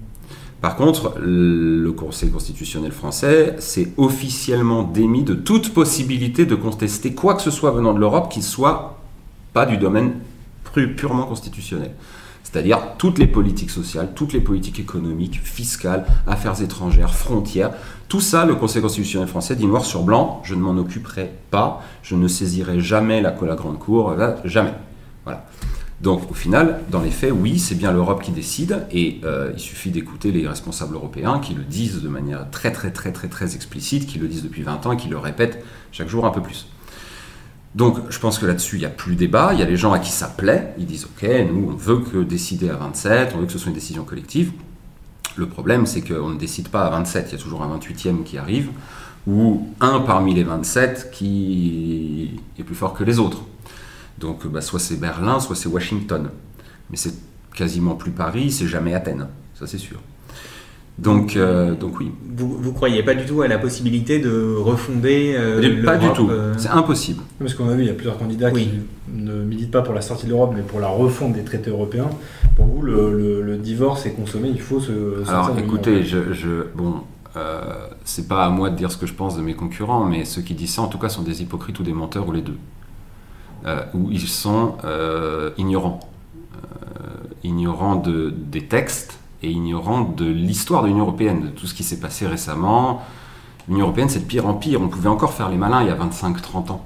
Par 0.60 0.76
contre, 0.76 1.14
le 1.20 1.90
Conseil 1.92 2.30
constitutionnel 2.30 2.90
français 2.90 3.54
s'est 3.58 3.92
officiellement 3.98 4.82
démis 4.82 5.22
de 5.22 5.34
toute 5.34 5.74
possibilité 5.74 6.46
de 6.46 6.54
contester 6.54 7.12
quoi 7.14 7.34
que 7.34 7.42
ce 7.42 7.50
soit 7.50 7.70
venant 7.72 7.92
de 7.92 7.98
l'Europe 8.00 8.32
qui 8.32 8.40
soit 8.40 8.98
pas 9.52 9.66
du 9.66 9.76
domaine 9.76 10.14
pu- 10.72 10.94
purement 10.94 11.26
constitutionnel. 11.26 11.90
C'est-à-dire 12.54 12.78
toutes 12.98 13.18
les 13.18 13.26
politiques 13.26 13.70
sociales, 13.70 14.10
toutes 14.14 14.32
les 14.32 14.38
politiques 14.38 14.78
économiques, 14.78 15.40
fiscales, 15.42 16.06
affaires 16.24 16.62
étrangères, 16.62 17.12
frontières, 17.12 17.72
tout 18.06 18.20
ça, 18.20 18.44
le 18.44 18.54
Conseil 18.54 18.80
constitutionnel 18.80 19.26
français 19.26 19.56
dit 19.56 19.66
noir 19.66 19.84
sur 19.84 20.04
blanc, 20.04 20.40
je 20.44 20.54
ne 20.54 20.60
m'en 20.60 20.76
occuperai 20.78 21.32
pas, 21.50 21.82
je 22.04 22.14
ne 22.14 22.28
saisirai 22.28 22.78
jamais 22.78 23.20
la, 23.20 23.34
la 23.42 23.54
Grande 23.56 23.80
Cour, 23.80 24.12
là, 24.12 24.36
jamais. 24.44 24.72
Voilà. 25.24 25.46
Donc 26.00 26.30
au 26.30 26.34
final, 26.34 26.78
dans 26.92 27.02
les 27.02 27.10
faits, 27.10 27.32
oui, 27.32 27.58
c'est 27.58 27.74
bien 27.74 27.90
l'Europe 27.90 28.22
qui 28.22 28.30
décide, 28.30 28.86
et 28.92 29.20
euh, 29.24 29.50
il 29.54 29.58
suffit 29.58 29.90
d'écouter 29.90 30.30
les 30.30 30.46
responsables 30.46 30.94
européens 30.94 31.40
qui 31.40 31.54
le 31.54 31.64
disent 31.64 32.02
de 32.02 32.08
manière 32.08 32.48
très 32.52 32.70
très 32.70 32.92
très 32.92 33.10
très 33.10 33.26
très 33.26 33.56
explicite, 33.56 34.06
qui 34.06 34.20
le 34.20 34.28
disent 34.28 34.44
depuis 34.44 34.62
20 34.62 34.86
ans 34.86 34.92
et 34.92 34.96
qui 34.96 35.08
le 35.08 35.18
répètent 35.18 35.58
chaque 35.90 36.08
jour 36.08 36.24
un 36.24 36.30
peu 36.30 36.40
plus. 36.40 36.68
Donc 37.74 37.98
je 38.08 38.18
pense 38.18 38.38
que 38.38 38.46
là-dessus, 38.46 38.76
il 38.76 38.80
n'y 38.80 38.84
a 38.86 38.90
plus 38.90 39.16
débat, 39.16 39.50
il 39.52 39.58
y 39.58 39.62
a 39.62 39.66
les 39.66 39.76
gens 39.76 39.92
à 39.92 39.98
qui 39.98 40.12
ça 40.12 40.28
plaît, 40.28 40.74
ils 40.78 40.86
disent 40.86 41.06
ok, 41.06 41.28
nous 41.50 41.70
on 41.72 41.76
veut 41.76 41.98
que 41.98 42.22
décider 42.22 42.70
à 42.70 42.76
27, 42.76 43.32
on 43.34 43.38
veut 43.38 43.46
que 43.46 43.52
ce 43.52 43.58
soit 43.58 43.68
une 43.68 43.74
décision 43.74 44.04
collective. 44.04 44.52
Le 45.36 45.48
problème, 45.48 45.84
c'est 45.84 46.00
qu'on 46.00 46.28
ne 46.28 46.38
décide 46.38 46.68
pas 46.68 46.84
à 46.84 46.90
27, 46.90 47.26
il 47.28 47.32
y 47.32 47.40
a 47.40 47.42
toujours 47.42 47.62
un 47.64 47.76
28e 47.76 48.22
qui 48.22 48.38
arrive, 48.38 48.70
ou 49.26 49.68
un 49.80 49.98
parmi 50.00 50.32
les 50.34 50.44
27 50.44 51.10
qui 51.10 52.40
est 52.56 52.62
plus 52.62 52.76
fort 52.76 52.94
que 52.94 53.02
les 53.02 53.18
autres. 53.18 53.42
Donc 54.18 54.46
bah, 54.46 54.60
soit 54.60 54.78
c'est 54.78 54.96
Berlin, 54.96 55.40
soit 55.40 55.56
c'est 55.56 55.68
Washington. 55.68 56.30
Mais 56.90 56.96
c'est 56.96 57.14
quasiment 57.54 57.96
plus 57.96 58.12
Paris, 58.12 58.52
c'est 58.52 58.68
jamais 58.68 58.94
Athènes, 58.94 59.26
ça 59.54 59.66
c'est 59.66 59.78
sûr. 59.78 59.98
Donc, 60.96 61.36
euh, 61.36 61.74
donc 61.74 61.98
oui, 61.98 62.12
Vous, 62.36 62.56
vous 62.56 62.72
croyez 62.72 63.02
pas 63.02 63.14
du 63.14 63.24
tout 63.26 63.42
à 63.42 63.48
la 63.48 63.58
possibilité 63.58 64.20
de 64.20 64.54
refonder 64.56 65.34
euh, 65.36 65.84
pas 65.84 65.96
du 65.96 66.08
tout, 66.12 66.28
euh, 66.30 66.54
c'est 66.56 66.68
impossible. 66.68 67.20
Parce 67.40 67.54
qu'on 67.54 67.68
a 67.68 67.74
vu, 67.74 67.82
il 67.82 67.88
y 67.88 67.90
a 67.90 67.94
plusieurs 67.94 68.16
candidats 68.16 68.50
Oui. 68.52 68.68
qui 68.68 69.12
ne 69.12 69.42
militent 69.42 69.72
pas 69.72 69.82
pour 69.82 69.92
la 69.92 70.00
sortie 70.02 70.26
de 70.26 70.30
l'Europe, 70.30 70.52
mais 70.54 70.62
pour 70.62 70.78
la 70.78 70.86
refonte 70.86 71.32
des 71.32 71.42
traités 71.42 71.70
européens. 71.70 72.08
Pour 72.54 72.66
vous, 72.66 72.80
le, 72.82 73.10
le- 73.18 73.42
le 73.42 73.56
divorce 73.56 74.06
est 74.06 74.12
consommé, 74.12 74.48
il 74.54 74.60
faut 74.60 74.78
se 74.78 74.92
Alors 75.28 75.50
écoutez, 75.58 76.04
je, 76.04 76.32
je- 76.32 76.62
bon, 76.76 77.00
euh, 77.36 77.60
c'est 78.04 78.28
pas 78.28 78.44
à 78.44 78.50
moi 78.50 78.70
de 78.70 78.76
dire 78.76 78.92
ce 78.92 78.96
que 78.96 79.06
je 79.06 79.14
pense 79.14 79.36
de 79.36 79.42
mes 79.42 79.54
concurrents, 79.54 80.04
mais 80.04 80.24
ceux 80.24 80.42
qui 80.42 80.54
disent 80.54 80.74
ça 80.74 80.82
en 80.82 80.86
tout 80.88 80.98
cas 80.98 81.08
sont 81.08 81.22
des 81.22 81.42
hypocrites 81.42 81.76
ou 81.80 81.82
des 81.82 81.92
menteurs 81.92 82.28
ou 82.28 82.32
les 82.32 82.42
deux. 82.42 82.56
Euh, 83.66 83.80
ou 83.94 84.10
ils 84.12 84.20
sont 84.20 84.74
euh, 84.84 85.50
ignorants. 85.58 85.98
Euh, 86.54 87.08
ignorants 87.42 87.96
de, 87.96 88.30
des 88.30 88.62
textes 88.66 89.18
et 89.44 89.50
ignorants 89.50 90.02
de 90.16 90.24
l'histoire 90.26 90.82
de 90.82 90.88
l'Union 90.88 91.02
Européenne, 91.04 91.42
de 91.42 91.48
tout 91.48 91.66
ce 91.66 91.74
qui 91.74 91.82
s'est 91.84 92.00
passé 92.00 92.26
récemment. 92.26 93.02
L'Union 93.68 93.82
Européenne, 93.84 94.08
c'est 94.08 94.20
de 94.20 94.24
pire 94.26 94.46
en 94.46 94.54
pire. 94.54 94.80
On 94.82 94.88
pouvait 94.88 95.08
encore 95.08 95.32
faire 95.32 95.48
les 95.48 95.56
malins 95.56 95.82
il 95.82 95.88
y 95.88 95.90
a 95.90 95.96
25-30 95.96 96.70
ans. 96.72 96.84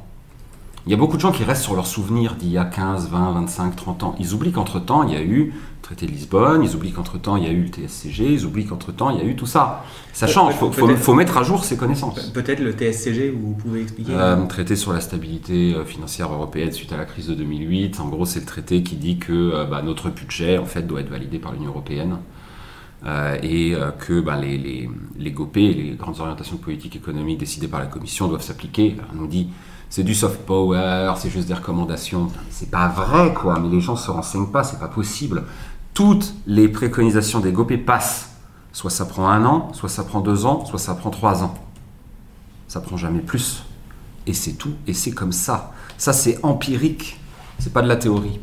Il 0.87 0.91
y 0.93 0.95
a 0.95 0.97
beaucoup 0.97 1.17
de 1.17 1.21
gens 1.21 1.33
qui 1.33 1.45
restent 1.45 1.65
sur 1.65 1.75
leurs 1.75 1.87
souvenirs 1.87 2.35
d'il 2.37 2.49
y 2.51 2.57
a 2.57 2.65
15, 2.65 3.11
20, 3.11 3.33
25, 3.33 3.77
30 3.77 4.03
ans. 4.05 4.15
Ils 4.19 4.33
oublient 4.33 4.53
qu'entre-temps, 4.53 5.03
il 5.03 5.13
y 5.13 5.17
a 5.17 5.21
eu 5.21 5.47
le 5.47 5.53
traité 5.83 6.07
de 6.07 6.13
Lisbonne, 6.13 6.63
ils 6.63 6.75
oublient 6.75 6.93
qu'entre-temps, 6.93 7.37
il 7.37 7.45
y 7.45 7.47
a 7.47 7.51
eu 7.51 7.63
le 7.63 7.69
TSCG, 7.69 8.33
ils 8.33 8.47
oublient 8.47 8.65
qu'entre-temps, 8.65 9.11
il 9.11 9.19
y 9.19 9.21
a 9.21 9.25
eu 9.25 9.37
tout 9.37 9.45
ça. 9.45 9.85
Ça 10.15 10.27
change, 10.27 10.55
il 10.55 10.57
faut, 10.57 10.73
faut- 10.73 10.87
peut-être- 10.87 10.99
faut 10.99 11.13
mettre 11.15 11.37
à 11.37 11.43
jour 11.43 11.63
ses 11.65 11.77
connaissances. 11.77 12.15
Pe- 12.15 12.41
Peut-être 12.43 12.61
le 12.61 12.73
TSCG, 12.73 13.31
vous 13.31 13.53
pouvez 13.53 13.83
expliquer? 13.83 14.13
Euh, 14.15 14.47
traité 14.47 14.77
sur 14.77 14.93
la 14.95 15.01
stabilité 15.01 15.75
euh, 15.75 15.85
financière 15.85 16.33
européenne 16.33 16.73
suite 16.73 16.93
à 16.93 16.97
la 16.97 17.05
crise 17.05 17.27
de 17.29 17.35
2008. 17.35 18.01
En 18.01 18.09
gros, 18.09 18.25
c'est 18.25 18.41
le 18.41 18.47
traité 18.47 18.83
qui 18.83 18.97
dit 18.97 19.19
que 19.19 19.33
euh, 19.33 19.65
bah, 19.67 19.83
notre 19.83 20.09
budget 20.09 20.57
en 20.57 20.65
fait 20.67 20.87
doit 20.87 21.01
être 21.01 21.11
validé 21.11 21.39
par 21.39 21.53
l'Union 21.53 21.69
européenne 21.69 22.17
euh, 23.05 23.39
et 23.43 23.75
euh, 23.75 23.91
que 23.91 24.21
bah, 24.21 24.37
les, 24.37 24.59
les, 24.59 24.91
les 25.17 25.31
GOP, 25.31 25.57
les 25.57 25.97
grandes 25.99 26.21
orientations 26.21 26.57
de 26.57 26.61
politique 26.61 26.97
économique 26.97 27.39
décidées 27.39 27.69
par 27.69 27.81
la 27.81 27.87
Commission, 27.87 28.29
doivent 28.29 28.43
s'appliquer. 28.43 28.97
On 29.13 29.17
nous 29.17 29.27
dit 29.27 29.49
c'est 29.91 30.03
du 30.03 30.15
soft 30.15 30.41
power, 30.45 31.15
c'est 31.17 31.31
juste 31.31 31.49
des 31.49 31.55
recommandations. 31.55 32.29
C'est 32.51 32.71
pas 32.71 32.89
vrai, 32.89 33.33
quoi. 33.33 33.59
Mais 33.59 33.69
les 33.69 33.81
gens 33.81 33.97
se 33.97 34.11
renseignent 34.11 34.51
pas, 34.51 34.65
c'est 34.65 34.79
pas 34.79 34.89
possible. 34.89 35.45
Toutes 35.95 36.35
les 36.47 36.69
préconisations 36.69 37.41
des 37.41 37.53
GOP 37.53 37.77
passent. 37.85 38.37
Soit 38.73 38.91
ça 38.91 39.07
prend 39.07 39.29
un 39.29 39.45
an, 39.45 39.73
soit 39.73 39.89
ça 39.89 40.05
prend 40.05 40.21
deux 40.21 40.45
ans, 40.45 40.65
soit 40.67 40.79
ça 40.79 40.95
prend 40.95 41.11
trois 41.11 41.43
ans. 41.43 41.55
Ça 42.69 42.81
prend 42.81 42.97
jamais 42.97 43.21
plus. 43.21 43.65
Et 44.27 44.35
c'est 44.35 44.53
tout, 44.53 44.75
et 44.87 44.93
c'est 44.93 45.13
comme 45.13 45.33
ça. 45.33 45.73
Ça, 45.97 46.13
c'est 46.13 46.39
empirique, 46.45 47.19
c'est 47.59 47.73
pas 47.73 47.81
de 47.81 47.89
la 47.89 47.97
théorie. 47.97 48.41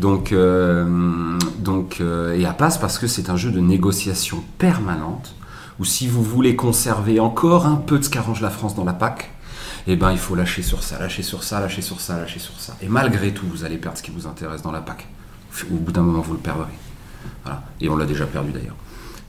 Donc, 0.00 0.32
euh, 0.32 1.38
donc 1.58 1.98
euh, 2.00 2.34
et 2.34 2.46
à 2.46 2.54
passe 2.54 2.78
parce 2.78 2.98
que 2.98 3.06
c'est 3.06 3.28
un 3.28 3.36
jeu 3.36 3.50
de 3.50 3.60
négociation 3.60 4.42
permanente 4.56 5.34
où 5.78 5.84
si 5.84 6.08
vous 6.08 6.22
voulez 6.22 6.56
conserver 6.56 7.20
encore 7.20 7.66
un 7.66 7.76
peu 7.76 7.98
de 7.98 8.04
ce 8.04 8.08
qu'arrange 8.08 8.40
la 8.40 8.48
France 8.48 8.74
dans 8.74 8.84
la 8.84 8.94
PAC, 8.94 9.30
eh 9.86 9.96
ben, 9.96 10.10
il 10.10 10.18
faut 10.18 10.34
lâcher 10.34 10.62
sur 10.62 10.82
ça, 10.82 10.98
lâcher 10.98 11.22
sur 11.22 11.42
ça, 11.42 11.60
lâcher 11.60 11.82
sur 11.82 12.00
ça, 12.00 12.18
lâcher 12.18 12.38
sur 12.38 12.58
ça. 12.58 12.76
Et 12.80 12.88
malgré 12.88 13.32
tout, 13.32 13.46
vous 13.46 13.64
allez 13.64 13.76
perdre 13.76 13.98
ce 13.98 14.02
qui 14.02 14.10
vous 14.10 14.26
intéresse 14.26 14.62
dans 14.62 14.72
la 14.72 14.80
PAC. 14.80 15.06
Au 15.70 15.74
bout 15.74 15.92
d'un 15.92 16.02
moment, 16.02 16.22
vous 16.22 16.34
le 16.34 16.38
perdrez. 16.38 16.72
Et 17.82 17.88
on 17.90 17.96
l'a 17.96 18.06
déjà 18.06 18.26
perdu 18.26 18.52
d'ailleurs. 18.52 18.76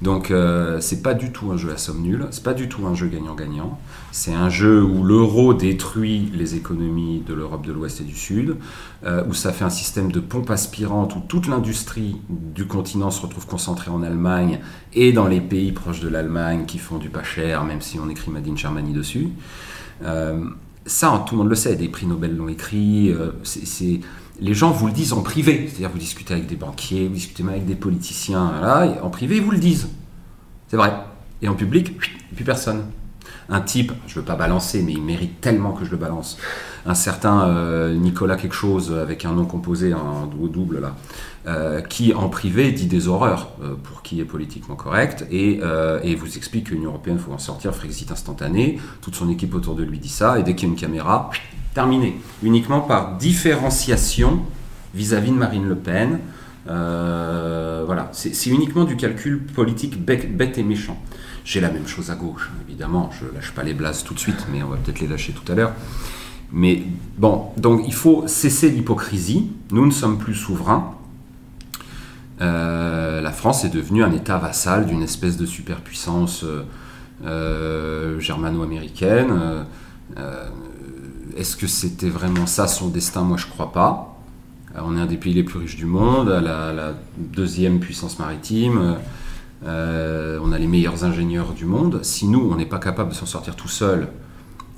Donc 0.01 0.31
euh, 0.31 0.79
c'est 0.81 1.03
pas 1.03 1.13
du 1.13 1.31
tout 1.31 1.51
un 1.51 1.57
jeu 1.57 1.71
à 1.71 1.77
somme 1.77 2.01
nulle, 2.01 2.25
c'est 2.31 2.43
pas 2.43 2.55
du 2.55 2.67
tout 2.67 2.87
un 2.87 2.95
jeu 2.95 3.07
gagnant-gagnant. 3.07 3.79
C'est 4.11 4.33
un 4.33 4.49
jeu 4.49 4.83
où 4.83 5.03
l'euro 5.03 5.53
détruit 5.53 6.31
les 6.33 6.55
économies 6.55 7.23
de 7.25 7.35
l'Europe 7.35 7.65
de 7.65 7.71
l'Ouest 7.71 8.01
et 8.01 8.03
du 8.03 8.15
Sud, 8.15 8.57
euh, 9.05 9.23
où 9.29 9.33
ça 9.33 9.53
fait 9.53 9.63
un 9.63 9.69
système 9.69 10.11
de 10.11 10.19
pompe 10.19 10.49
aspirante 10.49 11.15
où 11.15 11.19
toute 11.27 11.47
l'industrie 11.47 12.17
du 12.29 12.65
continent 12.65 13.11
se 13.11 13.21
retrouve 13.21 13.45
concentrée 13.45 13.91
en 13.91 14.01
Allemagne 14.01 14.59
et 14.93 15.13
dans 15.13 15.27
les 15.27 15.39
pays 15.39 15.71
proches 15.71 15.99
de 15.99 16.09
l'Allemagne 16.09 16.65
qui 16.65 16.79
font 16.79 16.97
du 16.97 17.09
pas 17.09 17.23
cher, 17.23 17.63
même 17.63 17.81
si 17.81 17.99
on 17.99 18.09
écrit 18.09 18.31
Made 18.31 18.47
in 18.47 18.55
Germany 18.55 18.93
dessus. 18.93 19.29
Euh, 20.03 20.43
ça, 20.87 21.23
tout 21.27 21.35
le 21.35 21.41
monde 21.41 21.49
le 21.49 21.55
sait, 21.55 21.75
des 21.75 21.89
prix 21.89 22.07
Nobel 22.07 22.35
l'ont 22.35 22.47
écrit. 22.47 23.13
c'est 23.43 23.99
les 24.41 24.55
gens 24.55 24.71
vous 24.71 24.87
le 24.87 24.93
disent 24.93 25.13
en 25.13 25.21
privé. 25.21 25.67
C'est-à-dire, 25.67 25.91
vous 25.91 25.99
discutez 25.99 26.33
avec 26.33 26.47
des 26.47 26.55
banquiers, 26.55 27.07
vous 27.07 27.13
discutez 27.13 27.43
même 27.43 27.53
avec 27.53 27.65
des 27.65 27.75
politiciens. 27.75 28.51
Là, 28.59 28.87
en 29.03 29.09
privé, 29.09 29.37
ils 29.37 29.41
vous 29.41 29.51
le 29.51 29.59
disent. 29.59 29.87
C'est 30.67 30.77
vrai. 30.77 30.91
Et 31.41 31.47
en 31.47 31.53
public, 31.53 31.97
plus 32.35 32.43
personne. 32.43 32.83
Un 33.49 33.61
type, 33.61 33.91
je 34.07 34.13
ne 34.13 34.19
veux 34.21 34.25
pas 34.25 34.35
balancer, 34.35 34.81
mais 34.81 34.93
il 34.93 35.01
mérite 35.01 35.41
tellement 35.41 35.73
que 35.73 35.85
je 35.85 35.91
le 35.91 35.97
balance. 35.97 36.37
Un 36.85 36.95
certain 36.95 37.47
euh, 37.49 37.93
Nicolas 37.93 38.35
quelque 38.35 38.55
chose, 38.55 38.93
avec 38.93 39.25
un 39.25 39.33
nom 39.33 39.45
composé 39.45 39.93
en 39.93 40.25
double, 40.25 40.79
là, 40.79 40.95
euh, 41.47 41.81
qui 41.81 42.13
en 42.13 42.29
privé 42.29 42.71
dit 42.71 42.87
des 42.87 43.07
horreurs, 43.07 43.49
euh, 43.61 43.75
pour 43.75 44.01
qui 44.03 44.21
est 44.21 44.25
politiquement 44.25 44.75
correct, 44.75 45.25
et, 45.29 45.59
et 46.03 46.15
vous 46.15 46.37
explique 46.37 46.67
que 46.67 46.73
l'Union 46.73 46.91
Européenne, 46.91 47.19
faut 47.19 47.33
en 47.33 47.37
sortir, 47.37 47.75
Frexit 47.75 48.11
instantané, 48.11 48.79
toute 49.01 49.15
son 49.15 49.29
équipe 49.29 49.53
autour 49.53 49.75
de 49.75 49.83
lui 49.83 49.99
dit 49.99 50.09
ça, 50.09 50.39
et 50.39 50.43
dès 50.43 50.55
qu'il 50.55 50.69
y 50.69 50.71
a 50.71 50.73
une 50.73 50.79
caméra, 50.79 51.29
terminé. 51.73 52.19
Uniquement 52.43 52.81
par 52.81 53.17
différenciation 53.17 54.41
vis-à-vis 54.93 55.31
de 55.31 55.37
Marine 55.37 55.67
Le 55.67 55.75
Pen. 55.75 56.19
Euh, 56.67 57.83
voilà, 57.85 58.09
c'est 58.11 58.49
uniquement 58.49 58.83
du 58.83 58.95
calcul 58.95 59.43
politique 59.43 60.03
bête, 60.03 60.57
et 60.57 60.63
méchant. 60.63 61.01
J'ai 61.43 61.59
la 61.59 61.71
même 61.71 61.87
chose 61.87 62.11
à 62.11 62.15
gauche, 62.15 62.51
évidemment, 62.67 63.09
je 63.19 63.25
lâche 63.33 63.51
pas 63.51 63.63
les 63.63 63.73
blases 63.73 64.03
tout 64.03 64.13
de 64.13 64.19
suite, 64.19 64.45
mais 64.51 64.61
on 64.61 64.67
va 64.67 64.77
peut-être 64.77 64.99
les 64.99 65.07
lâcher 65.07 65.33
tout 65.33 65.49
à 65.51 65.55
l'heure. 65.55 65.73
Mais 66.51 66.83
bon, 67.17 67.47
donc 67.57 67.81
il 67.87 67.93
faut 67.93 68.25
cesser 68.27 68.69
l'hypocrisie. 68.69 69.51
Nous 69.71 69.85
ne 69.85 69.91
sommes 69.91 70.17
plus 70.17 70.35
souverains. 70.35 70.93
Euh, 72.41 73.21
la 73.21 73.31
France 73.31 73.63
est 73.63 73.69
devenue 73.69 74.03
un 74.03 74.11
État 74.11 74.37
vassal 74.37 74.85
d'une 74.85 75.01
espèce 75.01 75.37
de 75.37 75.45
superpuissance 75.45 76.45
euh, 77.25 78.19
germano-américaine. 78.19 79.65
Est-ce 81.37 81.55
que 81.55 81.67
c'était 81.67 82.09
vraiment 82.09 82.45
ça 82.45 82.67
son 82.67 82.87
destin? 82.87 83.21
Moi, 83.21 83.37
je 83.37 83.47
crois 83.47 83.71
pas. 83.71 84.17
Euh, 84.75 84.79
on 84.83 84.97
est 84.97 84.99
un 84.99 85.05
des 85.05 85.17
pays 85.17 85.33
les 85.33 85.43
plus 85.43 85.59
riches 85.59 85.75
du 85.75 85.85
monde, 85.85 86.29
la, 86.29 86.93
deuxième 87.17 87.79
puissance 87.79 88.19
maritime. 88.19 88.97
Euh, 89.65 90.39
on 90.43 90.51
a 90.51 90.57
les 90.57 90.67
meilleurs 90.67 91.03
ingénieurs 91.03 91.53
du 91.53 91.65
monde. 91.65 91.99
Si 92.03 92.27
nous, 92.27 92.49
on 92.51 92.55
n'est 92.55 92.65
pas 92.65 92.79
capable 92.79 93.09
de 93.09 93.15
s'en 93.15 93.25
sortir 93.25 93.55
tout 93.55 93.67
seul, 93.67 94.07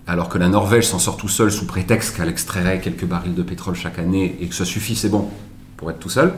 alors 0.08 0.28
que 0.30 0.38
la 0.38 0.50
Norvège 0.50 0.88
s'en 0.88 1.00
sort 1.00 1.18
tout 1.18 1.30
seul 1.30 1.52
sous 1.52 1.66
prétexte 1.66 2.18
qu'elle 2.18 2.28
extrairait 2.28 2.82
quelques 2.82 3.06
barils 3.06 3.36
de 3.36 3.44
pétrole 3.44 3.76
chaque 3.76 4.00
année 4.00 4.38
et 4.42 4.48
que 4.48 4.56
ça 4.56 4.66
suffit, 4.66 4.96
c'est 4.96 5.10
bon 5.10 5.30
pour 5.78 5.90
être 5.90 6.00
tout 6.00 6.10
seul, 6.10 6.34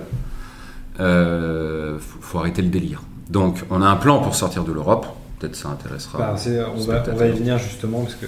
euh, 1.00 1.98
faut 2.00 2.40
arrêter 2.40 2.62
le 2.62 2.70
délire. 2.70 3.02
Donc, 3.30 3.64
on 3.72 3.82
a 3.82 3.88
un 3.88 3.96
plan 3.96 4.22
pour 4.22 4.36
sortir 4.36 4.64
de 4.64 4.72
l'Europe. 4.72 5.08
Peut-être 5.40 5.56
ça 5.56 5.70
intéressera. 5.70 6.18
Bah, 6.20 6.36
on, 6.36 6.80
va, 6.82 7.04
on, 7.12 7.16
va, 7.16 7.28
y 7.28 7.32
venir 7.32 7.58
justement 7.58 8.02
parce 8.02 8.16
que 8.16 8.28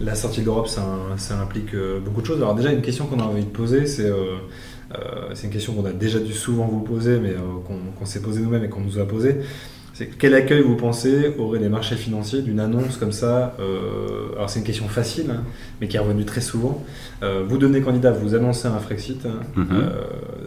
la 0.00 0.14
sortie 0.14 0.40
de 0.40 0.46
l'Europe, 0.46 0.68
ça, 0.68 1.40
implique 1.40 1.74
euh, 1.74 2.00
beaucoup 2.00 2.20
de 2.20 2.26
choses. 2.26 2.38
Alors 2.38 2.54
déjà, 2.54 2.72
une 2.72 2.82
question 2.82 3.06
qu'on 3.06 3.20
a 3.20 3.24
envie 3.24 3.44
de 3.44 3.50
poser, 3.50 3.86
c'est 3.86 4.06
euh, 4.06 4.36
euh, 4.94 5.34
une 5.42 5.50
question 5.50 5.72
qu'on 5.72 5.86
a 5.86 5.92
déjà 5.92 6.18
dû 6.18 6.32
souvent 6.32 6.66
vous 6.66 6.80
poser, 6.80 7.18
mais 7.18 7.34
qu'on 7.66 8.06
s'est 8.06 8.22
posé 8.22 8.40
nous-mêmes 8.40 8.64
et 8.64 8.68
qu'on 8.68 8.80
nous 8.80 8.98
a 8.98 9.06
posé. 9.06 9.36
C'est 9.94 10.08
quel 10.18 10.34
accueil 10.34 10.60
vous 10.60 10.76
pensez 10.76 11.34
auraient 11.38 11.58
les 11.58 11.70
marchés 11.70 11.96
financiers 11.96 12.42
d'une 12.42 12.60
annonce 12.60 12.98
comme 12.98 13.12
ça 13.12 13.56
Alors 14.36 14.50
c'est 14.50 14.58
une 14.58 14.66
question 14.66 14.88
facile, 14.88 15.30
hein, 15.30 15.42
mais 15.80 15.88
qui 15.88 15.96
est 15.96 16.00
revenue 16.00 16.26
très 16.26 16.42
souvent. 16.42 16.84
vous 17.22 17.56
devenez 17.56 17.80
candidat, 17.80 18.12
vous 18.12 18.34
annoncez 18.34 18.68
un 18.68 18.78
Frexit. 18.78 19.24
Hein, 19.24 19.40
mhm. 19.56 19.90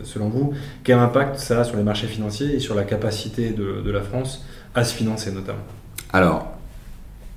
selon 0.04 0.30
vous, 0.30 0.54
quel 0.84 1.00
impact 1.00 1.40
ça 1.40 1.62
a 1.62 1.64
sur 1.64 1.78
les 1.78 1.84
marchés 1.84 2.06
financiers 2.06 2.54
et 2.54 2.60
sur 2.60 2.76
la 2.76 2.84
capacité 2.84 3.50
de, 3.50 3.82
de 3.82 3.92
la 3.92 4.02
France 4.02 4.46
à 4.76 4.84
se 4.84 4.94
financer 4.94 5.32
notamment? 5.32 5.66
Alors, 6.14 6.59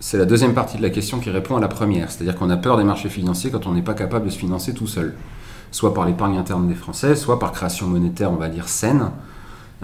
c'est 0.02 0.18
la 0.18 0.24
deuxième 0.24 0.52
partie 0.52 0.76
de 0.78 0.82
la 0.82 0.90
question 0.90 1.20
qui 1.20 1.30
répond 1.30 1.56
à 1.56 1.60
la 1.60 1.68
première. 1.68 2.10
C'est-à-dire 2.10 2.34
qu'on 2.34 2.50
a 2.50 2.56
peur 2.56 2.76
des 2.76 2.82
marchés 2.82 3.08
financiers 3.08 3.52
quand 3.52 3.68
on 3.68 3.72
n'est 3.72 3.82
pas 3.82 3.94
capable 3.94 4.26
de 4.26 4.30
se 4.30 4.36
financer 4.36 4.74
tout 4.74 4.88
seul. 4.88 5.14
Soit 5.70 5.94
par 5.94 6.06
l'épargne 6.06 6.36
interne 6.36 6.66
des 6.66 6.74
Français, 6.74 7.14
soit 7.14 7.38
par 7.38 7.52
création 7.52 7.86
monétaire, 7.86 8.32
on 8.32 8.36
va 8.36 8.48
dire, 8.48 8.68
saine. 8.68 9.12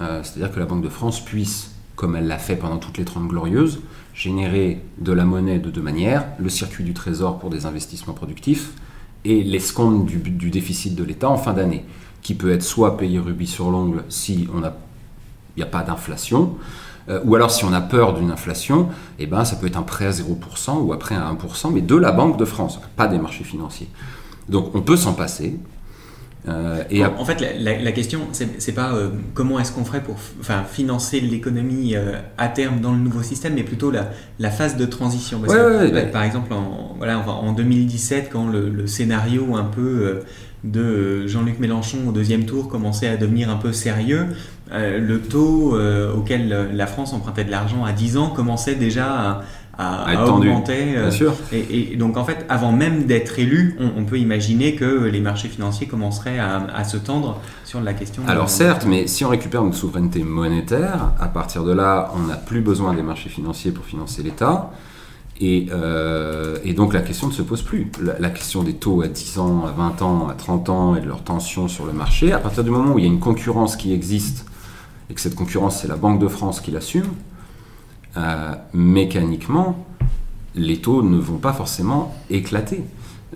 Euh, 0.01 0.21
c'est-à-dire 0.25 0.53
que 0.53 0.59
la 0.59 0.67
Banque 0.67 0.83
de 0.83 0.89
France 0.89 1.25
puisse, 1.25 1.71
comme 1.95 2.17
elle 2.17 2.27
l'a 2.27 2.39
fait 2.39 2.57
pendant 2.57 2.79
toutes 2.79 2.99
les 2.99 3.05
Trente 3.05 3.29
Glorieuses, 3.29 3.79
générer 4.13 4.83
de 4.99 5.13
la 5.13 5.25
monnaie 5.25 5.61
de 5.61 5.71
deux 5.71 5.83
manières. 5.83 6.27
Le 6.41 6.49
circuit 6.49 6.83
du 6.83 6.95
trésor 6.95 7.39
pour 7.39 7.49
des 7.49 7.67
investissements 7.67 8.13
productifs 8.13 8.73
et 9.25 9.45
l'escompte 9.45 10.05
du, 10.05 10.17
du 10.19 10.51
déficit 10.51 10.97
de 10.97 11.05
l'État 11.05 11.29
en 11.29 11.39
fin 11.39 11.53
d'année, 11.53 11.85
qui 12.23 12.35
peut 12.35 12.51
être 12.51 12.65
soit 12.65 12.97
payé 12.97 13.21
rubis 13.21 13.47
sur 13.47 13.71
l'ongle 13.71 14.03
si 14.09 14.49
il 14.53 14.63
n'y 15.57 15.63
a 15.63 15.67
pas 15.67 15.85
d'inflation, 15.85 16.57
euh, 17.09 17.21
ou 17.25 17.35
alors 17.35 17.51
si 17.51 17.65
on 17.65 17.73
a 17.73 17.81
peur 17.81 18.15
d'une 18.15 18.31
inflation, 18.31 18.89
eh 19.19 19.27
ben, 19.27 19.45
ça 19.45 19.57
peut 19.57 19.67
être 19.67 19.79
un 19.79 19.83
prêt 19.83 20.07
à 20.07 20.11
0% 20.11 20.79
ou 20.81 20.93
après 20.93 21.15
à 21.15 21.33
1%, 21.33 21.73
mais 21.73 21.81
de 21.81 21.95
la 21.97 22.13
Banque 22.13 22.39
de 22.39 22.45
France, 22.45 22.81
pas 22.97 23.09
des 23.09 23.19
marchés 23.19 23.45
financiers. 23.45 23.89
Donc 24.49 24.75
on 24.75 24.83
peut 24.83 24.97
s'en 24.97 25.15
passer. 25.15 25.59
Euh, 26.49 26.83
et 26.89 27.05
en, 27.05 27.25
fait, 27.25 27.45
la, 27.59 27.93
question, 27.93 28.21
c'est 28.33 28.73
pas 28.73 28.95
euh, 28.95 29.11
comment 29.35 29.59
est-ce 29.59 29.73
qu'on 29.73 29.85
ferait 29.85 30.03
pour 30.03 30.17
enfin, 30.41 30.63
financer 30.65 31.21
l'économie 31.21 31.95
à 32.39 32.49
terme 32.49 32.81
dans 32.81 32.93
le 32.93 32.99
nouveau 32.99 33.23
système, 33.23 33.55
mais 33.55 33.65
plutôt 33.65 33.91
la, 33.91 34.51
phase 34.51 34.77
de 34.77 34.87
transition. 34.87 35.41
Par 36.13 36.23
exemple, 36.23 36.53
en, 36.55 36.95
voilà, 36.97 37.19
en 37.19 37.53
2017, 37.53 38.31
quand 38.33 38.47
le, 38.47 38.71
le 38.71 38.87
scénario 38.87 39.57
un 39.57 39.65
peu 39.65 40.23
de 40.65 41.27
Jean-Luc 41.27 41.59
Mélenchon 41.61 41.99
au 42.09 42.13
deuxième 42.13 42.45
tour 42.45 42.69
commençait 42.69 43.09
à 43.09 43.17
devenir 43.17 43.49
un 43.49 43.57
peu 43.57 43.73
sérieux, 43.73 44.27
le 44.71 45.21
taux 45.21 45.77
euh, 45.77 46.13
auquel 46.15 46.71
la 46.73 46.87
France 46.87 47.13
empruntait 47.13 47.45
de 47.45 47.51
l'argent 47.51 47.85
à 47.85 47.93
10 47.93 48.17
ans 48.17 48.29
commençait 48.29 48.75
déjà 48.75 49.43
à, 49.79 50.25
augmenter. 50.27 50.97
Euh, 50.97 51.11
sûr. 51.11 51.35
Et, 51.53 51.97
donc 51.97 52.17
en 52.17 52.25
fait, 52.25 52.45
avant 52.49 52.73
même 52.73 53.05
d'être 53.05 53.39
élu, 53.39 53.79
on, 53.97 54.05
peut 54.05 54.19
imaginer 54.19 54.75
que 54.75 55.05
les 55.05 55.21
marchés 55.21 55.49
financiers 55.49 55.87
commenceraient 55.87 56.39
à, 56.39 56.85
se 56.85 56.97
tendre 56.97 57.41
sur 57.65 57.81
la 57.81 57.95
question. 57.95 58.23
Alors 58.27 58.49
certes, 58.49 58.87
mais 58.87 59.07
si 59.07 59.25
on 59.25 59.29
récupère 59.29 59.63
notre 59.63 59.77
souveraineté 59.77 60.25
monétaire, 60.25 61.13
à 61.21 61.29
partir 61.29 61.65
de 61.65 61.73
là, 61.73 62.13
on 62.17 62.27
n'a 62.27 62.35
plus 62.35 62.61
besoin 62.61 62.93
des 62.93 63.03
marchés 63.03 63.29
financiers 63.29 63.71
pour 63.71 63.85
financer 63.85 64.23
l'État. 64.23 64.71
Et, 65.41 65.69
donc 66.77 66.93
la 66.93 67.01
question 67.01 67.29
ne 67.29 67.33
se 67.33 67.43
pose 67.43 67.63
plus. 67.63 67.91
La, 68.03 68.19
la, 68.19 68.31
question 68.31 68.65
des 68.65 68.75
taux 68.75 69.03
à 69.03 69.07
10 69.07 69.39
ans, 69.39 69.65
à 69.67 69.71
20 69.71 70.03
ans, 70.03 70.29
à 70.29 70.35
30 70.35 70.69
ans 70.69 70.97
et 70.97 71.01
de 71.01 71.07
leur 71.07 71.23
tension 71.23 71.69
sur 71.69 71.87
le 71.87 71.93
marché, 71.93 72.33
à 72.33 72.39
partir 72.39 72.65
du 72.65 72.71
moment 72.71 72.95
où 72.95 72.99
il 72.99 73.05
y 73.05 73.09
a 73.09 73.11
une 73.11 73.21
concurrence 73.21 73.77
qui 73.77 73.93
existe 73.93 74.45
et 75.11 75.15
que 75.15 75.21
cette 75.21 75.35
concurrence, 75.35 75.81
c'est 75.81 75.89
la 75.89 75.97
Banque 75.97 76.21
de 76.21 76.29
France 76.29 76.61
qui 76.61 76.71
l'assume, 76.71 77.09
euh, 78.17 78.55
mécaniquement, 78.73 79.87
les 80.55 80.79
taux 80.79 81.03
ne 81.03 81.19
vont 81.19 81.39
pas 81.39 81.53
forcément 81.53 82.15
éclater. 82.31 82.85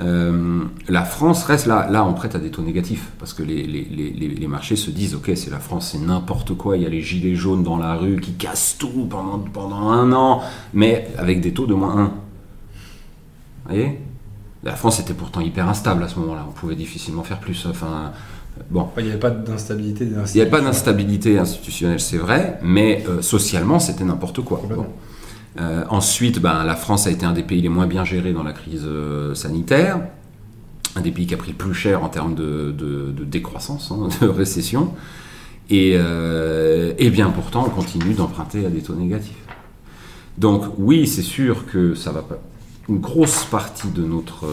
Euh, 0.01 0.65
la 0.89 1.05
France 1.05 1.45
reste 1.45 1.67
là, 1.67 2.05
on 2.07 2.15
prête 2.15 2.35
à 2.35 2.39
des 2.39 2.51
taux 2.51 2.63
négatifs 2.63 3.11
parce 3.19 3.35
que 3.35 3.43
les, 3.43 4.47
marchés 4.49 4.77
se 4.77 4.91
disent 4.91 5.15
ok 5.15 5.33
c'est 5.35 5.51
la 5.51 5.59
France 5.59 5.91
c'est 5.93 5.99
n'importe 5.99 6.55
quoi 6.57 6.77
il 6.79 6.83
y 6.83 6.87
a 6.87 6.89
les 6.89 7.03
gilets 7.03 7.35
jaunes 7.35 7.63
dans 7.63 7.77
la 7.77 7.95
rue 7.95 8.19
qui 8.21 8.33
cassent 8.33 8.77
tout 8.79 9.07
pendant, 9.09 9.39
pendant 9.39 9.91
un 9.91 10.13
an 10.13 10.41
mais 10.73 11.09
avec 11.19 11.43
des 11.43 11.53
taux 11.53 11.67
de 11.67 11.75
moins 11.75 11.99
1 11.99 12.05
vous 12.05 12.11
voyez? 13.67 14.01
La 14.63 14.77
France 14.77 14.99
était 14.99 15.15
pourtant 15.15 15.41
hyper 15.41 15.69
instable 15.69 16.03
à 16.03 16.09
ce 16.09 16.19
moment 16.19 16.35
là 16.35 16.47
on 16.49 16.53
pouvait 16.53 16.75
difficilement 16.75 17.23
faire 17.23 17.41
plus 17.41 17.67
Bon. 18.71 18.89
Il 18.99 19.05
n'y 19.05 19.11
avait 19.11 19.19
pas 19.19 19.31
d'instabilité. 19.31 20.05
Il 20.05 20.11
n'y 20.11 20.41
avait 20.41 20.51
pas 20.51 20.61
d'instabilité 20.61 21.39
institutionnelle, 21.39 22.01
c'est 22.01 22.19
vrai, 22.19 22.59
mais 22.63 23.05
euh, 23.09 23.23
socialement, 23.23 23.79
c'était 23.79 24.05
n'importe 24.05 24.43
quoi. 24.43 24.63
Euh, 25.61 25.85
ensuite, 25.91 26.41
ben, 26.41 26.65
la 26.65 26.77
France 26.77 27.07
a 27.07 27.11
été 27.11 27.27
un 27.27 27.33
des 27.33 27.43
pays 27.43 27.61
les 27.61 27.69
moins 27.69 27.87
bien 27.87 28.05
gérés 28.05 28.33
dans 28.33 28.43
la 28.43 28.53
crise 28.53 28.85
euh, 28.87 29.35
sanitaire, 29.35 30.01
un 30.97 31.01
des 31.01 31.11
pays 31.11 31.27
qui 31.27 31.35
a 31.35 31.37
pris 31.37 31.51
le 31.53 31.57
plus 31.57 31.75
cher 31.75 32.03
en 32.03 32.09
termes 32.09 32.35
de, 32.35 33.15
décroissance, 33.25 33.91
hein, 33.91 34.09
de 34.21 34.29
récession, 34.29 34.93
et, 35.71 35.93
et, 35.93 37.11
bien 37.11 37.31
pourtant, 37.31 37.65
on 37.67 37.71
continue 37.71 38.13
d'emprunter 38.13 38.67
à 38.67 38.69
des 38.69 38.83
taux 38.83 38.95
négatifs. 38.95 39.33
Donc 40.37 40.65
oui, 40.77 41.07
c'est 41.07 41.23
sûr 41.23 41.67
que 41.67 41.95
ça 41.95 42.13
va 42.13 42.21
pas. 42.21 42.39
Une 42.89 42.99
grosse 42.99 43.45
partie 43.45 43.89
de 43.89 44.03
notre 44.03 44.47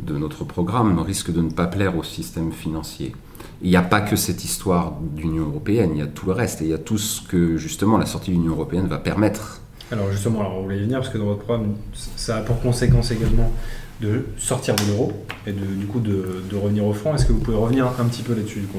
de 0.00 0.16
notre 0.16 0.44
programme 0.44 0.98
risque 0.98 1.32
de 1.32 1.40
ne 1.40 1.50
pas 1.50 1.66
plaire 1.66 1.96
au 1.96 2.02
système 2.02 2.52
financier. 2.52 3.14
Il 3.62 3.70
n'y 3.70 3.76
a 3.76 3.82
pas 3.82 4.00
que 4.00 4.16
cette 4.16 4.44
histoire 4.44 4.94
d'Union 5.00 5.46
européenne, 5.46 5.90
il 5.94 5.98
y 5.98 6.02
a 6.02 6.06
tout 6.06 6.26
le 6.26 6.32
reste, 6.32 6.62
et 6.62 6.64
il 6.64 6.70
y 6.70 6.74
a 6.74 6.78
tout 6.78 6.98
ce 6.98 7.20
que 7.20 7.56
justement 7.56 7.98
la 7.98 8.06
sortie 8.06 8.30
de 8.30 8.36
l'Union 8.36 8.52
européenne 8.52 8.86
va 8.86 8.98
permettre. 8.98 9.60
Alors 9.90 10.10
justement, 10.10 10.40
alors 10.40 10.58
on 10.58 10.62
voulait 10.62 10.78
y 10.78 10.82
venir 10.82 10.98
parce 10.98 11.10
que 11.10 11.18
dans 11.18 11.26
votre 11.26 11.40
programme, 11.40 11.74
ça 12.16 12.38
a 12.38 12.40
pour 12.40 12.60
conséquence 12.60 13.10
également 13.10 13.52
de 14.00 14.26
sortir 14.38 14.74
de 14.74 14.82
l'euro 14.84 15.12
et 15.46 15.52
de, 15.52 15.64
du 15.64 15.86
coup 15.86 16.00
de, 16.00 16.42
de 16.50 16.56
revenir 16.56 16.84
au 16.84 16.92
franc. 16.92 17.14
Est-ce 17.14 17.26
que 17.26 17.32
vous 17.32 17.40
pouvez 17.40 17.56
revenir 17.56 17.86
un 17.86 18.04
petit 18.04 18.22
peu 18.22 18.34
là-dessus 18.34 18.60
du 18.60 18.66
coup 18.66 18.78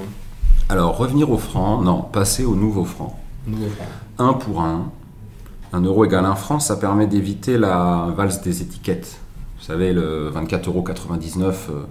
Alors 0.69 0.97
revenir 0.97 1.29
au 1.29 1.37
franc, 1.37 1.81
non, 1.81 2.01
passer 2.01 2.43
au 2.45 2.55
nouveau 2.55 2.83
franc. 2.83 3.19
Nouveau 3.47 3.67
franc. 3.69 3.85
Un 4.17 4.33
pour 4.33 4.61
un, 4.61 4.91
un 5.71 5.81
euro 5.81 6.03
égale 6.03 6.25
un 6.25 6.35
franc, 6.35 6.59
ça 6.59 6.75
permet 6.75 7.07
d'éviter 7.07 7.57
la 7.57 8.13
valse 8.15 8.41
des 8.41 8.61
étiquettes. 8.61 9.19
Vous 9.63 9.67
savez, 9.67 9.93
le 9.93 10.29
24,99 10.29 10.67
euros 10.67 10.83
euh, 11.69 11.83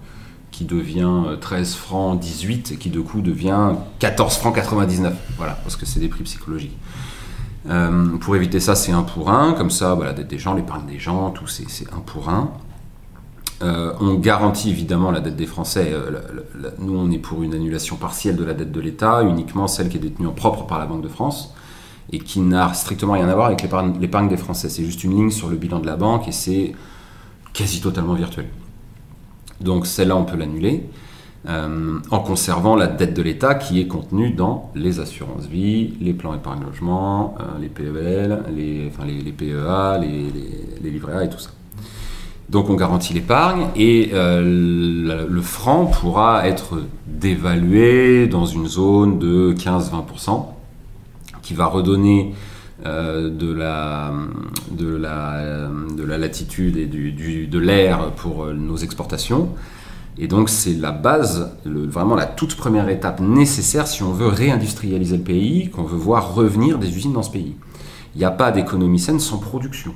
qui 0.51 0.67
devient 0.67 1.23
euh, 1.27 1.37
13 1.37 1.75
francs 1.75 2.21
18 2.21 2.73
et 2.73 2.77
qui 2.77 2.91
de 2.91 3.01
coup 3.01 3.23
devient 3.23 3.71
14 3.99 4.37
francs 4.37 4.55
99. 4.55 5.15
Voilà, 5.39 5.55
parce 5.63 5.77
que 5.77 5.87
c'est 5.87 5.99
des 5.99 6.09
prix 6.09 6.23
psychologiques. 6.25 6.77
Euh, 7.71 8.19
pour 8.19 8.37
éviter 8.37 8.61
ça, 8.61 8.75
c'est 8.75 8.93
un 8.93 9.01
pour 9.01 9.31
un. 9.31 9.55
Comme 9.55 9.71
ça, 9.71 9.99
la 9.99 10.13
dette 10.13 10.29
des 10.29 10.37
gens, 10.37 10.53
l'épargne 10.53 10.85
des 10.85 10.99
gens, 10.99 11.31
tout 11.31 11.47
c'est 11.47 11.65
un 11.95 12.01
pour 12.01 12.29
un. 12.29 12.51
Euh, 13.63 13.95
on 14.01 14.17
garantit 14.17 14.69
évidemment 14.69 15.11
la 15.11 15.21
dette 15.21 15.37
des 15.37 15.47
Français. 15.47 15.93
Euh, 15.95 16.21
nous, 16.79 16.95
on 16.95 17.11
est 17.11 17.19
pour 17.19 17.43
une 17.43 17.55
annulation 17.55 17.97
partielle 17.97 18.37
de 18.37 18.45
la 18.45 18.53
dette 18.53 18.73
de 18.73 18.81
l'État, 18.83 19.23
uniquement 19.23 19.67
celle 19.67 19.89
qui 19.89 19.97
est 19.97 20.01
détenue 20.01 20.27
en 20.27 20.33
propre 20.33 20.67
par 20.67 20.79
la 20.79 20.85
Banque 20.85 21.01
de 21.01 21.09
France 21.09 21.55
et 22.13 22.19
qui 22.19 22.41
n'a 22.41 22.75
strictement 22.75 23.15
rien 23.15 23.31
à 23.31 23.35
voir 23.35 23.47
avec 23.47 23.63
l'épargne 23.63 24.29
des 24.29 24.37
Français. 24.37 24.69
C'est 24.69 24.85
juste 24.85 25.05
une 25.05 25.17
ligne 25.17 25.31
sur 25.31 25.49
le 25.49 25.57
bilan 25.57 25.79
de 25.79 25.87
la 25.87 25.97
banque 25.97 26.29
et 26.29 26.33
c'est 26.33 26.75
quasi 27.53 27.81
totalement 27.81 28.15
virtuel. 28.15 28.47
Donc 29.61 29.87
celle-là, 29.87 30.17
on 30.17 30.25
peut 30.25 30.37
l'annuler 30.37 30.85
euh, 31.49 31.99
en 32.13 32.21
conservant 32.21 32.77
la 32.77 32.87
dette 32.87 33.15
de 33.15 33.23
l'État 33.23 33.57
qui 33.57 33.81
est 33.81 33.89
contenue 33.89 34.31
dans 34.31 34.71
les 34.77 35.01
assurances 35.01 35.47
vie, 35.47 35.95
les 36.01 36.13
plans 36.13 36.35
épargne 36.35 36.63
logement, 36.63 37.35
euh, 37.41 37.59
les 37.61 37.69
PEL, 37.69 38.45
les, 38.55 38.91
PEA, 39.37 39.99
les, 40.01 40.27
les, 40.81 40.91
livrets 40.91 41.17
A 41.17 41.25
et 41.25 41.29
tout 41.29 41.41
ça. 41.41 41.51
Donc 42.49 42.71
on 42.71 42.75
garantit 42.75 43.13
l'épargne 43.13 43.67
et 43.75 44.11
euh, 44.13 45.27
le 45.29 45.43
franc 45.43 45.87
pourra 45.87 46.47
être 46.47 46.81
dévalué 47.09 48.29
dans 48.29 48.47
une 48.47 48.69
zone 48.69 49.19
de 49.19 49.53
15-20% 49.55 50.45
qui 51.43 51.55
va 51.55 51.67
redonner 51.67 52.35
euh, 52.85 53.31
de, 53.31 53.53
la, 53.53 54.13
de, 54.71 54.97
la, 54.97 55.69
de 55.97 56.03
la 56.03 56.19
latitude 56.19 56.77
et 56.77 56.87
du, 56.87 57.47
de 57.47 57.59
l'air 57.59 58.11
pour 58.13 58.45
euh, 58.45 58.55
nos 58.55 58.77
exportations. 58.77 59.51
Et 60.19 60.27
donc 60.27 60.51
c'est 60.51 60.75
la 60.75 60.93
base, 60.93 61.53
vraiment 61.65 62.15
la 62.15 62.27
toute 62.27 62.57
première 62.57 62.89
étape 62.89 63.21
nécessaire 63.21 63.87
si 63.87 64.03
on 64.03 64.13
veut 64.13 64.27
réindustrialiser 64.27 65.17
le 65.17 65.23
pays, 65.23 65.71
qu'on 65.71 65.85
veut 65.85 65.97
voir 65.97 66.35
revenir 66.35 66.79
des 66.79 66.95
usines 66.97 67.13
dans 67.13 67.23
ce 67.23 67.31
pays. 67.31 67.55
Il 68.15 68.19
n'y 68.19 68.25
a 68.25 68.31
pas 68.31 68.51
d'économie 68.51 68.99
saine 68.99 69.21
sans 69.21 69.39
production. 69.39 69.95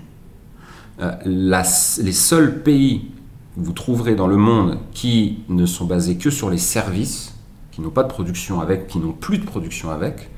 Euh, 1.03 1.13
les 1.25 2.13
seuls 2.13 2.63
pays 2.63 3.11
que 3.55 3.61
vous 3.61 3.73
trouverez 3.73 4.15
dans 4.15 4.27
le 4.27 4.37
monde 4.37 4.79
qui 4.93 5.41
ne 5.49 5.67
sont 5.67 5.85
basés 5.85 6.17
que 6.17 6.31
sur 6.31 6.51
les 6.51 6.59
services, 6.59 7.35
qui 7.73 7.83
n'ont 7.83 7.91
pas 7.91 8.05
de 8.05 8.09
production 8.09 8.61
avec, 8.61 8.87
qui 8.87 8.99
n'ont 8.99 9.13
plus 9.13 9.39
de 9.39 9.45
production 9.45 9.91
avec, 9.91 10.31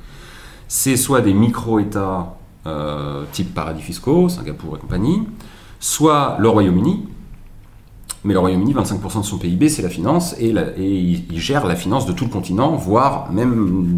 c'est 0.68 0.96
soit 0.96 1.22
des 1.22 1.33
micro-États 1.33 2.37
euh, 2.66 3.24
type 3.33 3.54
paradis 3.54 3.83
fiscaux, 3.83 4.28
Singapour 4.28 4.76
et 4.76 4.78
compagnie, 4.78 5.26
soit 5.81 6.37
le 6.38 6.48
Royaume-Uni. 6.48 7.09
Mais 8.24 8.35
le 8.35 8.40
Royaume-Uni, 8.40 8.74
25% 8.74 9.20
de 9.20 9.24
son 9.24 9.38
PIB, 9.38 9.68
c'est 9.68 9.83
la 9.83 9.88
finance, 9.88 10.35
et, 10.38 10.52
il 10.78 11.40
gère 11.40 11.66
la 11.66 11.76
finance 11.76 12.04
de 12.04 12.12
tout 12.12 12.24
le 12.24 12.31
continent, 12.31 12.74
voire 12.76 13.33
même 13.33 13.52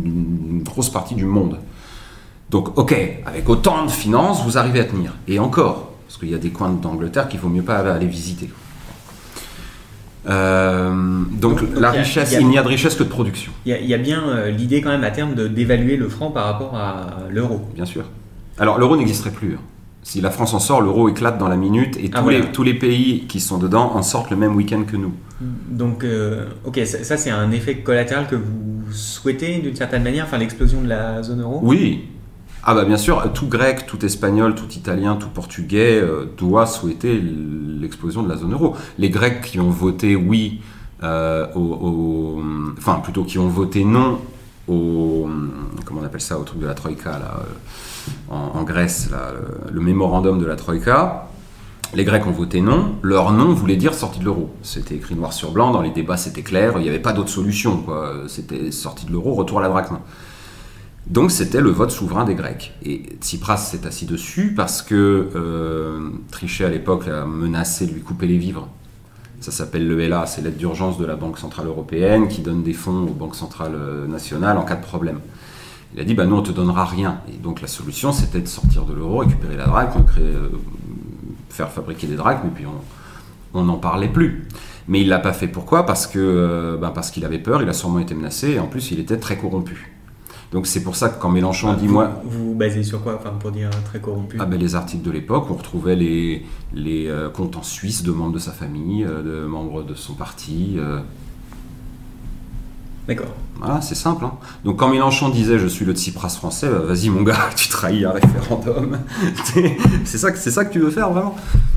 une 0.04 0.62
grosse 0.62 0.90
partie 0.90 1.14
du 1.14 1.24
monde. 1.24 1.58
Donc, 2.50 2.76
ok, 2.78 2.94
avec 3.26 3.48
autant 3.48 3.84
de 3.84 3.90
finances, 3.90 4.44
vous 4.44 4.58
arrivez 4.58 4.80
à 4.80 4.84
tenir. 4.84 5.14
Et 5.26 5.38
encore, 5.38 5.90
parce 6.06 6.18
qu'il 6.18 6.30
y 6.30 6.34
a 6.34 6.38
des 6.38 6.50
coins 6.50 6.70
d'Angleterre 6.70 7.28
qu'il 7.28 7.40
vaut 7.40 7.48
mieux 7.48 7.62
pas 7.62 7.78
aller 7.78 8.06
visiter. 8.06 8.50
Euh, 10.28 10.92
donc, 11.32 11.60
Donc, 11.60 11.80
la 11.80 11.90
richesse, 11.90 12.30
il 12.32 12.34
y 12.34 12.36
a- 12.36 12.40
il 12.40 12.48
n'y 12.48 12.58
a 12.58 12.62
de 12.62 12.68
richesse 12.68 12.94
que 12.94 13.02
de 13.04 13.08
production, 13.08 13.52
Il 13.64 13.70
y, 13.70 13.72
a- 13.74 13.80
il 13.80 13.86
y 13.88 13.94
a 13.94 13.98
bien 13.98 14.22
euh, 14.28 14.50
l'idée 14.50 14.82
quand 14.82 14.90
même 14.90 15.04
à 15.04 15.10
terme 15.10 15.34
d'évaluer 15.34 15.96
le 15.96 16.08
franc 16.08 16.30
par 16.30 16.44
rapport 16.44 16.74
à 16.76 17.20
l'euro. 17.30 17.60
bien 17.74 17.86
sûr. 17.86 18.04
Alors, 18.58 18.78
l'euro 18.78 18.96
n'existerait 18.96 19.30
plus. 19.30 19.54
hein. 19.54 19.60
Si 20.02 20.20
la 20.20 20.30
France 20.30 20.54
en 20.54 20.58
sort, 20.58 20.80
l'euro 20.82 21.08
éclate 21.08 21.38
dans 21.38 21.48
la 21.48 21.56
minute 21.56 21.96
et 21.98 22.10
Ah, 22.12 22.18
tous, 22.18 22.22
voilà. 22.24 22.38
les, 22.40 22.46
tous 22.52 22.62
les 22.62 22.74
pays 22.74 23.24
qui 23.28 23.38
sont 23.40 23.58
dedans 23.58 23.92
en 23.94 24.02
sortent 24.02 24.30
le 24.30 24.36
même 24.36 24.54
week-end 24.56 24.82
que 24.90 24.96
nous. 24.96 25.12
Donc, 25.70 26.04
euh, 26.04 26.46
ok, 26.64 26.80
ça, 26.84 27.02
ça, 27.04 27.16
c'est 27.16 27.30
un 27.30 27.50
effet 27.52 27.76
collatéral 27.76 28.26
que 28.26 28.34
vous 28.36 28.92
souhaitez 28.92 29.58
d'une 29.58 29.76
certaine 29.76 30.02
manière, 30.02 30.24
enfin 30.24 30.36
l'explosion 30.38 30.80
de 30.82 30.88
la 30.88 31.22
zone 31.22 31.40
euro? 31.42 31.60
Oui. 31.62 32.04
Ah 32.62 32.74
bah 32.74 32.84
bien 32.84 32.98
sûr, 32.98 33.32
tout 33.32 33.48
grec, 33.48 33.86
tout 33.86 34.04
espagnol, 34.04 34.54
tout 34.54 34.70
italien, 34.72 35.16
tout 35.16 35.30
portugais 35.30 35.98
euh, 35.98 36.26
doit 36.36 36.66
souhaiter 36.66 37.18
l'explosion 37.18 38.22
de 38.22 38.28
la 38.28 38.36
zone 38.36 38.52
euro. 38.52 38.76
Les 38.98 39.08
Grecs 39.08 39.40
qui 39.40 39.58
ont 39.60 39.70
voté 39.70 40.14
oui, 40.14 40.60
euh, 41.02 41.46
au, 41.54 42.42
enfin 42.76 43.00
plutôt 43.02 43.24
qui 43.24 43.38
ont 43.38 43.48
voté 43.48 43.84
non 43.84 44.20
au, 44.68 45.26
comment 45.86 46.02
on 46.02 46.04
appelle 46.04 46.20
ça, 46.20 46.38
au 46.38 46.42
truc 46.42 46.60
de 46.60 46.66
la 46.66 46.74
Troïka 46.74 47.12
là, 47.12 47.40
euh, 48.30 48.34
en, 48.34 48.62
Grèce, 48.62 49.08
le, 49.72 49.80
mémorandum 49.80 50.38
de 50.38 50.44
la 50.44 50.56
Troïka. 50.56 51.28
Les 51.94 52.04
Grecs 52.04 52.26
ont 52.26 52.30
voté 52.30 52.60
non. 52.60 52.96
Leur 53.00 53.32
non 53.32 53.54
voulait 53.54 53.76
dire 53.76 53.94
sortie 53.94 54.20
de 54.20 54.26
l'euro. 54.26 54.54
C'était 54.62 54.96
écrit 54.96 55.14
noir 55.14 55.32
sur 55.32 55.50
blanc. 55.50 55.72
Dans 55.72 55.80
les 55.80 55.90
débats, 55.90 56.18
c'était 56.18 56.42
clair. 56.42 56.74
Il 56.76 56.82
n'y 56.82 56.88
avait 56.88 57.00
pas 57.00 57.12
d'autre 57.12 57.30
solution. 57.30 57.84
C'était 58.28 58.70
sortie 58.70 59.06
de 59.06 59.12
l'euro, 59.12 59.34
retour 59.34 59.58
à 59.58 59.62
la 59.62 59.68
drachme. 59.68 59.98
Donc 61.06 61.30
c'était 61.30 61.60
le 61.60 61.70
vote 61.70 61.90
souverain 61.90 62.24
des 62.24 62.34
Grecs. 62.34 62.72
Et 62.84 63.02
Tsipras 63.20 63.56
s'est 63.56 63.86
assis 63.86 64.06
dessus 64.06 64.54
parce 64.54 64.82
que 64.82 65.30
euh, 65.34 66.10
Trichet 66.30 66.64
à 66.64 66.68
l'époque 66.68 67.08
a 67.08 67.24
menacé 67.24 67.86
de 67.86 67.92
lui 67.92 68.02
couper 68.02 68.26
les 68.26 68.38
vivres. 68.38 68.68
Ça 69.40 69.50
s'appelle 69.50 69.88
le 69.88 70.06
LA, 70.06 70.26
c'est 70.26 70.42
l'aide 70.42 70.58
d'urgence 70.58 70.98
de 70.98 71.06
la 71.06 71.16
Banque 71.16 71.38
Centrale 71.38 71.66
Européenne 71.66 72.28
qui 72.28 72.42
donne 72.42 72.62
des 72.62 72.74
fonds 72.74 73.04
aux 73.04 73.14
banques 73.14 73.34
centrales 73.34 73.74
euh, 73.74 74.06
nationales 74.06 74.58
en 74.58 74.62
cas 74.62 74.76
de 74.76 74.82
problème. 74.82 75.20
Il 75.94 76.00
a 76.00 76.04
dit 76.04 76.14
bah 76.14 76.26
nous 76.26 76.36
on 76.36 76.42
te 76.42 76.52
donnera 76.52 76.84
rien. 76.84 77.20
Et 77.32 77.38
donc 77.38 77.60
la 77.62 77.68
solution 77.68 78.12
c'était 78.12 78.40
de 78.40 78.48
sortir 78.48 78.84
de 78.84 78.92
l'euro, 78.92 79.18
récupérer 79.18 79.56
la 79.56 79.66
drachme, 79.66 80.04
euh, 80.18 80.50
faire 81.48 81.70
fabriquer 81.70 82.06
des 82.06 82.16
drachmes 82.16 82.48
et 82.48 82.50
puis 82.54 82.66
on 83.54 83.64
n'en 83.64 83.78
parlait 83.78 84.08
plus. 84.08 84.46
Mais 84.86 85.00
il 85.00 85.08
l'a 85.08 85.18
pas 85.18 85.32
fait. 85.32 85.48
Pourquoi? 85.48 85.86
Parce 85.86 86.06
que 86.06 86.78
ben, 86.80 86.90
parce 86.90 87.10
qu'il 87.10 87.24
avait 87.24 87.38
peur, 87.38 87.62
il 87.62 87.68
a 87.68 87.72
sûrement 87.72 87.98
été 87.98 88.14
menacé 88.14 88.50
et 88.50 88.60
en 88.60 88.66
plus 88.66 88.90
il 88.90 89.00
était 89.00 89.18
très 89.18 89.38
corrompu. 89.38 89.99
Donc 90.52 90.66
c'est 90.66 90.82
pour 90.82 90.96
ça 90.96 91.08
que 91.10 91.20
quand 91.20 91.30
Mélenchon 91.30 91.74
dit 91.74 91.86
vous, 91.86 91.92
moi 91.94 92.20
vous 92.24 92.48
vous 92.48 92.54
basez 92.54 92.82
sur 92.82 93.02
quoi 93.02 93.14
enfin, 93.20 93.30
pour 93.38 93.52
dire 93.52 93.70
très 93.84 94.00
corrompu 94.00 94.36
ah 94.40 94.46
ben, 94.46 94.58
les 94.58 94.74
articles 94.74 95.04
de 95.04 95.10
l'époque, 95.12 95.46
on 95.48 95.54
retrouvait 95.54 95.94
les, 95.94 96.44
les 96.74 97.06
euh, 97.06 97.28
comptes 97.30 97.56
en 97.56 97.62
Suisse 97.62 98.02
de 98.02 98.10
membres 98.10 98.32
de 98.32 98.38
sa 98.40 98.50
famille, 98.50 99.04
euh, 99.04 99.22
de 99.22 99.46
membres 99.46 99.84
de 99.84 99.94
son 99.94 100.14
parti. 100.14 100.74
euh, 100.78 100.98
D'accord. 103.06 103.28
voilà, 103.58 103.80
c'est 103.80 103.94
simple. 103.94 104.24
hein. 104.24 104.32
Donc 104.64 104.78
quand 104.78 104.88
Mélenchon 104.88 105.30
disait 105.30 105.58
je 105.58 105.66
suis 105.66 105.84
le 105.84 105.94
Tsipras 105.94 106.28
français, 106.30 106.68
bah, 106.68 106.78
vas-y 106.80 107.08
mon 107.10 107.22
gars, 107.22 107.36
tu 107.56 107.68
trahis 107.68 108.04
un 108.04 108.12
référendum. 108.12 108.98
c'est 110.04 110.18
ça, 110.18 110.30
que- 110.32 110.38
ça 110.38 110.64
que 110.64 110.72
tu 110.72 110.78
veux 110.80 110.90
faire 110.90 111.10
vraiment? 111.10 111.34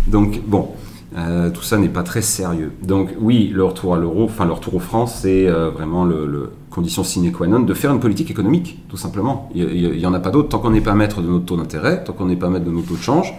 Donc 0.08 0.42
bon, 0.46 0.72
euh, 1.16 1.50
tout 1.50 1.62
ça 1.62 1.78
n'est 1.78 1.90
pas 1.90 2.04
très 2.04 2.22
sérieux. 2.22 2.72
Donc 2.82 3.10
oui, 3.20 3.52
le 3.54 3.64
retour 3.64 3.96
à 3.96 3.98
l'euro, 3.98 4.24
enfin 4.26 4.46
le 4.46 4.54
retour 4.54 4.76
aux 4.76 4.80
francs, 4.80 5.10
c'est 5.10 5.48
euh, 5.48 5.70
vraiment 5.70 6.06
le, 6.06 6.26
le 6.26 6.52
condition 6.70 7.04
sine 7.04 7.32
qua 7.32 7.48
non 7.48 7.60
de 7.60 7.74
faire 7.74 7.92
une 7.92 8.00
politique 8.00 8.32
économique, 8.32 8.84
tout 8.90 8.98
simplement. 8.98 9.50
Il 9.54 9.98
n'y 9.98 10.06
en 10.06 10.14
a 10.14 10.20
pas 10.20 10.32
d'autre. 10.32 10.50
Tant 10.50 10.60
qu'on 10.60 10.72
n'est 10.72 10.82
pas 10.82 10.96
maître 10.96 11.22
de 11.22 11.28
notre 11.28 11.46
taux 11.46 11.58
d'intérêt, 11.58 12.04
tant 12.04 12.14
qu'on 12.14 12.26
n'est 12.26 12.36
pas 12.36 12.50
maître 12.50 12.66
de 12.66 12.72
notre 12.72 12.88
taux 12.88 12.96
de 12.96 13.02
change, 13.02 13.34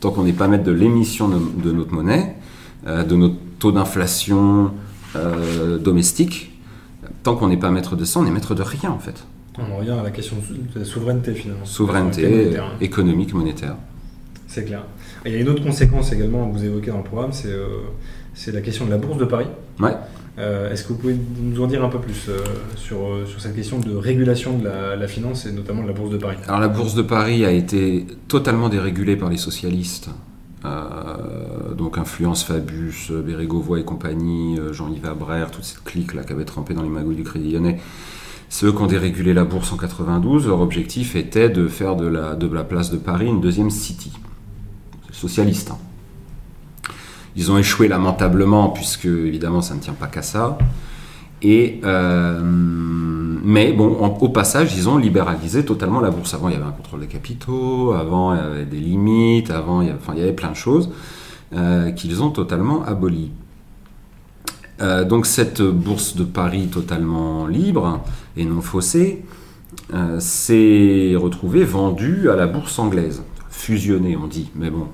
tant 0.00 0.10
qu'on 0.10 0.24
n'est 0.24 0.32
pas 0.32 0.48
maître 0.48 0.64
de 0.64 0.72
l'émission 0.72 1.28
de, 1.28 1.38
de 1.62 1.72
notre 1.72 1.92
monnaie, 1.92 2.36
euh, 2.86 3.04
de 3.04 3.16
notre 3.16 3.36
taux 3.58 3.72
d'inflation 3.72 4.72
domestique, 5.80 6.58
tant 7.22 7.36
qu'on 7.36 7.46
n'est 7.46 7.56
pas 7.56 7.70
maître 7.70 7.94
de 7.94 8.04
ça, 8.04 8.18
on 8.18 8.26
est 8.26 8.32
maître 8.32 8.56
de 8.56 8.62
rien 8.62 8.90
en 8.90 8.98
fait. 8.98 9.24
On 9.56 9.76
revient 9.78 9.92
à 9.92 10.02
la 10.02 10.10
question 10.10 10.36
de 10.74 10.80
la 10.80 10.84
souveraineté 10.84 11.32
finalement. 11.34 11.64
Souveraineté 11.64 12.28
monétaire, 12.28 12.64
hein. 12.64 12.76
économique, 12.80 13.32
monétaire. 13.32 13.76
C'est 14.48 14.64
clair. 14.64 14.82
Et 15.24 15.30
il 15.30 15.34
y 15.34 15.38
a 15.38 15.40
une 15.40 15.48
autre 15.48 15.62
conséquence 15.62 16.12
également 16.12 16.48
que 16.50 16.56
vous 16.56 16.64
évoquez 16.64 16.90
dans 16.90 16.98
le 16.98 17.04
programme, 17.04 17.32
c'est 17.32 17.48
euh, 17.48 17.66
c'est 18.34 18.52
la 18.52 18.60
question 18.60 18.84
de 18.84 18.90
la 18.90 18.98
bourse 18.98 19.18
de 19.18 19.24
Paris. 19.24 19.46
Ouais. 19.80 19.94
Euh, 20.38 20.72
Est-ce 20.72 20.82
que 20.82 20.88
vous 20.88 20.98
pouvez 20.98 21.16
nous 21.40 21.62
en 21.62 21.66
dire 21.68 21.84
un 21.84 21.88
peu 21.88 22.00
plus 22.00 22.28
euh, 22.28 22.38
sur, 22.74 22.98
sur 23.26 23.40
cette 23.40 23.54
question 23.54 23.78
de 23.78 23.94
régulation 23.94 24.58
de 24.58 24.64
la, 24.64 24.96
la 24.96 25.06
finance 25.06 25.46
et 25.46 25.52
notamment 25.52 25.82
de 25.82 25.86
la 25.86 25.92
bourse 25.92 26.10
de 26.10 26.18
Paris? 26.18 26.36
Alors 26.48 26.60
la 26.60 26.68
bourse 26.68 26.94
de 26.94 27.02
Paris 27.02 27.44
a 27.44 27.52
été 27.52 28.06
totalement 28.26 28.68
dérégulée 28.68 29.16
par 29.16 29.30
les 29.30 29.36
socialistes. 29.36 30.10
Euh, 30.64 31.74
donc 31.76 31.98
influence 31.98 32.42
Fabius, 32.42 33.12
Bérégovoy 33.12 33.80
et 33.80 33.84
compagnie, 33.84 34.58
Jean-Yves 34.72 35.06
Abraire, 35.06 35.50
toute 35.50 35.64
cette 35.64 35.84
clique 35.84 36.14
là 36.14 36.24
qui 36.24 36.32
avait 36.32 36.44
trempé 36.44 36.74
dans 36.74 36.82
les 36.82 36.88
magouilles 36.88 37.16
du 37.16 37.24
Crédit 37.24 37.52
Lyonnais. 37.52 37.78
C'est 38.48 38.66
eux 38.66 38.72
qui 38.72 38.82
ont 38.82 38.86
dérégulé 38.86 39.34
la 39.34 39.44
bourse 39.44 39.72
en 39.72 39.76
92. 39.76 40.48
Leur 40.48 40.60
objectif 40.60 41.16
était 41.16 41.48
de 41.48 41.68
faire 41.68 41.96
de 41.96 42.06
la, 42.06 42.34
de 42.34 42.52
la 42.52 42.64
place 42.64 42.90
de 42.90 42.96
Paris 42.96 43.26
une 43.26 43.40
deuxième 43.40 43.70
city. 43.70 44.12
Hein. 45.70 45.78
Ils 47.36 47.50
ont 47.50 47.58
échoué 47.58 47.88
lamentablement 47.88 48.68
puisque 48.68 49.06
évidemment 49.06 49.60
ça 49.60 49.74
ne 49.74 49.80
tient 49.80 49.94
pas 49.94 50.06
qu'à 50.06 50.22
ça. 50.22 50.58
Et, 51.42 51.80
euh, 51.84 52.40
mais 52.42 53.72
bon, 53.72 54.16
au 54.20 54.28
passage, 54.30 54.74
ils 54.76 54.88
ont 54.88 54.96
libéralisé 54.96 55.64
totalement 55.64 56.00
la 56.00 56.10
bourse. 56.10 56.32
Avant, 56.32 56.48
il 56.48 56.54
y 56.54 56.56
avait 56.56 56.64
un 56.64 56.70
contrôle 56.70 57.00
des 57.00 57.06
capitaux, 57.06 57.92
avant, 57.92 58.34
il 58.34 58.38
y 58.38 58.40
avait 58.40 58.64
des 58.64 58.80
limites, 58.80 59.50
avant, 59.50 59.82
il 59.82 59.88
y 59.88 59.90
avait, 59.90 59.98
enfin, 60.00 60.14
il 60.14 60.20
y 60.20 60.22
avait 60.22 60.32
plein 60.32 60.50
de 60.50 60.56
choses 60.56 60.90
euh, 61.54 61.90
qu'ils 61.90 62.22
ont 62.22 62.30
totalement 62.30 62.82
abolies. 62.84 63.30
Euh, 64.80 65.04
donc 65.04 65.26
cette 65.26 65.62
bourse 65.62 66.16
de 66.16 66.24
Paris 66.24 66.66
totalement 66.66 67.46
libre 67.46 68.02
et 68.36 68.44
non 68.44 68.60
faussée 68.60 69.24
s'est 70.18 71.14
retrouvée 71.16 71.64
vendue 71.64 72.30
à 72.30 72.36
la 72.36 72.46
bourse 72.46 72.78
anglaise. 72.78 73.22
Fusionnée, 73.50 74.16
on 74.16 74.26
dit, 74.26 74.50
mais 74.56 74.70
bon, 74.70 74.88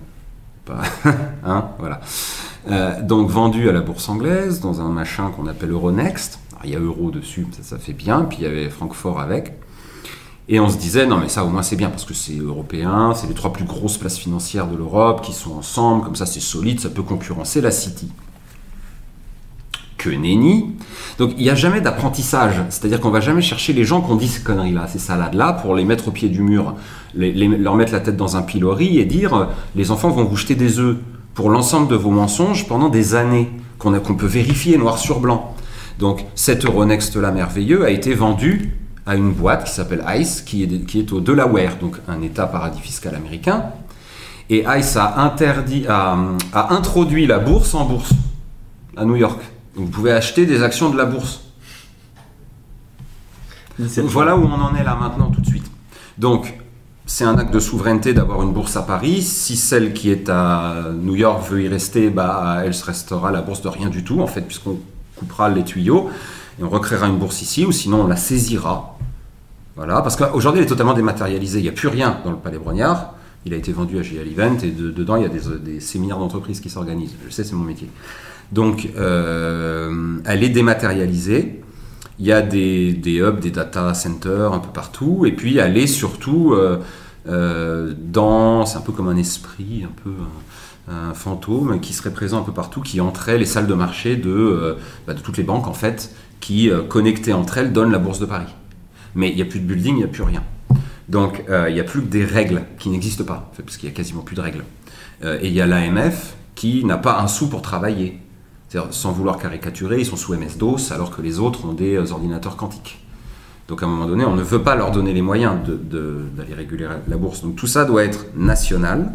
hein, 1.44 1.68
voilà. 1.78 2.00
Euh, 2.68 3.00
donc 3.02 3.30
vendu 3.30 3.68
à 3.68 3.72
la 3.72 3.80
bourse 3.80 4.08
anglaise 4.08 4.60
dans 4.60 4.80
un 4.80 4.90
machin 4.90 5.30
qu'on 5.30 5.46
appelle 5.46 5.70
Euronext. 5.70 6.38
Il 6.64 6.70
y 6.70 6.76
a 6.76 6.78
euro 6.78 7.10
dessus, 7.10 7.46
ça, 7.52 7.62
ça 7.62 7.78
fait 7.78 7.94
bien. 7.94 8.22
Puis 8.22 8.38
il 8.40 8.44
y 8.44 8.46
avait 8.46 8.68
Francfort 8.68 9.20
avec. 9.20 9.54
Et 10.48 10.58
on 10.58 10.68
se 10.68 10.76
disait, 10.76 11.06
non 11.06 11.18
mais 11.18 11.28
ça 11.28 11.44
au 11.44 11.48
moins 11.48 11.62
c'est 11.62 11.76
bien 11.76 11.90
parce 11.90 12.04
que 12.04 12.12
c'est 12.12 12.36
européen, 12.36 13.14
c'est 13.14 13.28
les 13.28 13.34
trois 13.34 13.52
plus 13.52 13.64
grosses 13.64 13.98
places 13.98 14.18
financières 14.18 14.66
de 14.66 14.76
l'Europe 14.76 15.22
qui 15.22 15.32
sont 15.32 15.52
ensemble, 15.52 16.02
comme 16.02 16.16
ça 16.16 16.26
c'est 16.26 16.40
solide, 16.40 16.80
ça 16.80 16.90
peut 16.90 17.04
concurrencer 17.04 17.60
la 17.60 17.70
City. 17.70 18.10
Que 20.02 20.08
nenni. 20.08 20.64
Donc 21.18 21.32
il 21.36 21.42
n'y 21.42 21.50
a 21.50 21.54
jamais 21.54 21.82
d'apprentissage, 21.82 22.54
c'est-à-dire 22.70 23.00
qu'on 23.00 23.10
va 23.10 23.20
jamais 23.20 23.42
chercher 23.42 23.74
les 23.74 23.84
gens 23.84 24.00
qui 24.00 24.10
ont 24.10 24.16
dit 24.16 24.28
ces 24.28 24.40
conneries-là, 24.40 24.86
ces 24.86 24.98
salades-là, 24.98 25.52
pour 25.52 25.74
les 25.74 25.84
mettre 25.84 26.08
au 26.08 26.10
pied 26.10 26.30
du 26.30 26.40
mur, 26.40 26.74
leur 27.14 27.74
mettre 27.74 27.92
la 27.92 28.00
tête 28.00 28.16
dans 28.16 28.34
un 28.34 28.40
pilori 28.40 28.98
et 28.98 29.04
dire, 29.04 29.34
euh, 29.34 29.44
les 29.76 29.90
enfants 29.90 30.08
vont 30.08 30.24
vous 30.24 30.36
jeter 30.36 30.54
des 30.54 30.78
œufs 30.78 30.96
pour 31.34 31.50
l'ensemble 31.50 31.88
de 31.88 31.96
vos 31.96 32.10
mensonges 32.10 32.66
pendant 32.66 32.88
des 32.88 33.14
années, 33.14 33.50
qu'on 33.76 33.92
peut 34.00 34.26
vérifier 34.26 34.78
noir 34.78 34.96
sur 34.96 35.20
blanc. 35.20 35.54
Donc 35.98 36.24
cet 36.34 36.64
Euronext-là 36.64 37.30
merveilleux 37.30 37.84
a 37.84 37.90
été 37.90 38.14
vendu 38.14 38.72
à 39.04 39.16
une 39.16 39.32
boîte 39.32 39.64
qui 39.64 39.72
s'appelle 39.72 40.02
ICE, 40.08 40.40
qui 40.40 40.62
est, 40.62 41.12
au 41.12 41.20
Delaware, 41.20 41.76
donc 41.78 41.96
un 42.08 42.22
État 42.22 42.46
paradis 42.46 42.80
fiscal 42.80 43.14
américain. 43.14 43.64
Et 44.48 44.64
ICE 44.66 44.96
a, 44.96 45.20
interdit, 45.20 45.84
a 45.86 46.16
introduit 46.70 47.26
la 47.26 47.38
bourse 47.38 47.74
en 47.74 47.84
bourse 47.84 48.14
à 48.96 49.04
New 49.04 49.16
York. 49.16 49.40
Vous 49.74 49.86
pouvez 49.86 50.12
acheter 50.12 50.46
des 50.46 50.62
actions 50.62 50.90
de 50.90 50.96
la 50.96 51.04
bourse. 51.06 51.40
Donc 53.78 54.10
voilà 54.10 54.36
où 54.36 54.42
on 54.44 54.52
en 54.60 54.74
est 54.74 54.84
là 54.84 54.96
maintenant 55.00 55.30
tout 55.30 55.40
de 55.40 55.46
suite. 55.46 55.64
Donc 56.18 56.54
c'est 57.06 57.24
un 57.24 57.38
acte 57.38 57.52
de 57.52 57.60
souveraineté 57.60 58.12
d'avoir 58.12 58.42
une 58.42 58.52
bourse 58.52 58.76
à 58.76 58.82
Paris. 58.82 59.22
Si 59.22 59.56
celle 59.56 59.92
qui 59.94 60.10
est 60.10 60.28
à 60.28 60.86
New 60.94 61.14
York 61.14 61.42
veut 61.50 61.62
y 61.62 61.68
rester, 61.68 62.10
bah, 62.10 62.58
elle 62.64 62.74
se 62.74 62.84
restera 62.84 63.30
la 63.30 63.40
bourse 63.42 63.62
de 63.62 63.68
rien 63.68 63.88
du 63.88 64.04
tout 64.04 64.20
en 64.20 64.26
fait, 64.26 64.42
puisqu'on 64.42 64.78
coupera 65.16 65.48
les 65.48 65.64
tuyaux 65.64 66.10
et 66.60 66.64
on 66.64 66.68
recréera 66.68 67.06
une 67.08 67.18
bourse 67.18 67.40
ici, 67.42 67.64
ou 67.64 67.72
sinon 67.72 68.02
on 68.02 68.06
la 68.06 68.16
saisira. 68.16 68.98
Voilà, 69.76 70.02
parce 70.02 70.16
qu'aujourd'hui 70.16 70.60
elle 70.60 70.66
est 70.66 70.68
totalement 70.68 70.92
dématérialisée. 70.94 71.60
Il 71.60 71.62
n'y 71.62 71.68
a 71.68 71.72
plus 71.72 71.88
rien 71.88 72.18
dans 72.24 72.32
le 72.32 72.36
Palais 72.36 72.58
Brognard. 72.58 73.14
Il 73.46 73.54
a 73.54 73.56
été 73.56 73.72
vendu 73.72 73.98
à 73.98 74.02
GL 74.02 74.28
Event 74.30 74.58
et 74.62 74.70
de- 74.70 74.90
dedans 74.90 75.16
il 75.16 75.22
y 75.22 75.26
a 75.26 75.30
des, 75.30 75.40
des 75.58 75.80
séminaires 75.80 76.18
d'entreprise 76.18 76.60
qui 76.60 76.68
s'organisent. 76.68 77.14
Je 77.26 77.30
sais, 77.32 77.44
c'est 77.44 77.54
mon 77.54 77.64
métier. 77.64 77.88
Donc 78.52 78.88
euh, 78.96 80.18
elle 80.24 80.42
est 80.42 80.48
dématérialisée. 80.48 81.62
Il 82.18 82.26
y 82.26 82.32
a 82.32 82.42
des, 82.42 83.00
hubs, 83.06 83.40
des 83.40 83.50
data 83.50 83.94
centers 83.94 84.52
un 84.52 84.58
peu 84.58 84.70
partout. 84.70 85.24
Et 85.26 85.32
puis 85.32 85.58
elle 85.58 85.78
est 85.78 85.86
surtout 85.86 86.52
euh, 86.52 86.78
euh, 87.28 87.94
dans. 87.96 88.66
C'est 88.66 88.78
un 88.78 88.82
peu 88.82 88.92
comme 88.92 89.08
un 89.08 89.16
esprit, 89.16 89.84
un 89.84 90.02
peu 90.02 90.10
un, 90.88 91.14
fantôme 91.14 91.80
qui 91.80 91.92
serait 91.92 92.10
présent 92.10 92.40
un 92.40 92.42
peu 92.42 92.52
partout, 92.52 92.80
qui 92.80 93.00
entrait 93.00 93.38
les 93.38 93.46
salles 93.46 93.66
de 93.66 93.74
marché 93.74 94.16
de, 94.16 94.30
euh, 94.30 94.74
bah, 95.06 95.14
de 95.14 95.20
toutes 95.20 95.36
les 95.36 95.44
banques 95.44 95.68
en 95.68 95.72
fait, 95.72 96.14
qui 96.40 96.70
euh, 96.70 96.82
connectées 96.82 97.32
entre 97.32 97.58
elles 97.58 97.72
donnent 97.72 97.92
la 97.92 97.98
bourse 97.98 98.18
de 98.18 98.26
Paris. 98.26 98.52
Mais 99.14 99.30
il 99.30 99.36
n'y 99.36 99.42
a 99.42 99.44
plus 99.44 99.60
de 99.60 99.66
building, 99.66 99.94
il 99.94 99.98
n'y 99.98 100.04
a 100.04 100.08
plus 100.08 100.22
rien. 100.22 100.42
Donc 101.08 101.44
euh, 101.48 101.68
il 101.68 101.74
n'y 101.74 101.80
a 101.80 101.84
plus 101.84 102.00
que 102.00 102.06
des 102.06 102.24
règles 102.24 102.62
qui 102.78 102.88
n'existent 102.88 103.24
pas, 103.24 103.50
en 103.52 103.62
parce 103.62 103.76
qu'il 103.76 103.88
n'y 103.88 103.94
a 103.94 103.96
quasiment 103.96 104.22
plus 104.22 104.36
de 104.36 104.40
règles. 104.40 104.64
Euh, 105.24 105.38
et 105.42 105.48
il 105.48 105.52
y 105.52 105.60
a 105.60 105.66
l'AMF 105.66 106.34
qui 106.54 106.84
n'a 106.84 106.96
pas 106.96 107.20
un 107.20 107.26
sou 107.26 107.48
pour 107.48 107.62
travailler. 107.62 108.18
C'est-à-dire, 108.70 108.94
sans 108.94 109.10
vouloir 109.10 109.36
caricaturer, 109.36 109.98
ils 109.98 110.06
sont 110.06 110.16
sous 110.16 110.32
MS-DOS 110.32 110.92
alors 110.92 111.10
que 111.10 111.20
les 111.20 111.40
autres 111.40 111.64
ont 111.64 111.72
des 111.72 111.96
euh, 111.96 112.12
ordinateurs 112.12 112.56
quantiques. 112.56 113.00
Donc 113.66 113.82
à 113.82 113.86
un 113.86 113.88
moment 113.88 114.06
donné, 114.06 114.24
on 114.24 114.36
ne 114.36 114.42
veut 114.42 114.62
pas 114.62 114.76
leur 114.76 114.92
donner 114.92 115.12
les 115.12 115.22
moyens 115.22 115.56
d'aller 115.64 116.54
réguler 116.54 116.88
la 117.08 117.16
bourse. 117.16 117.42
Donc 117.42 117.56
tout 117.56 117.66
ça 117.66 117.84
doit 117.84 118.04
être 118.04 118.26
national. 118.36 119.10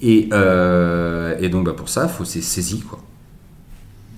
Et, 0.00 0.28
euh, 0.32 1.36
et 1.40 1.48
donc 1.48 1.66
bah, 1.66 1.72
pour 1.76 1.88
ça, 1.88 2.04
il 2.04 2.10
faut 2.10 2.24
c'est 2.24 2.40
saisi 2.40 2.80
quoi. 2.80 3.00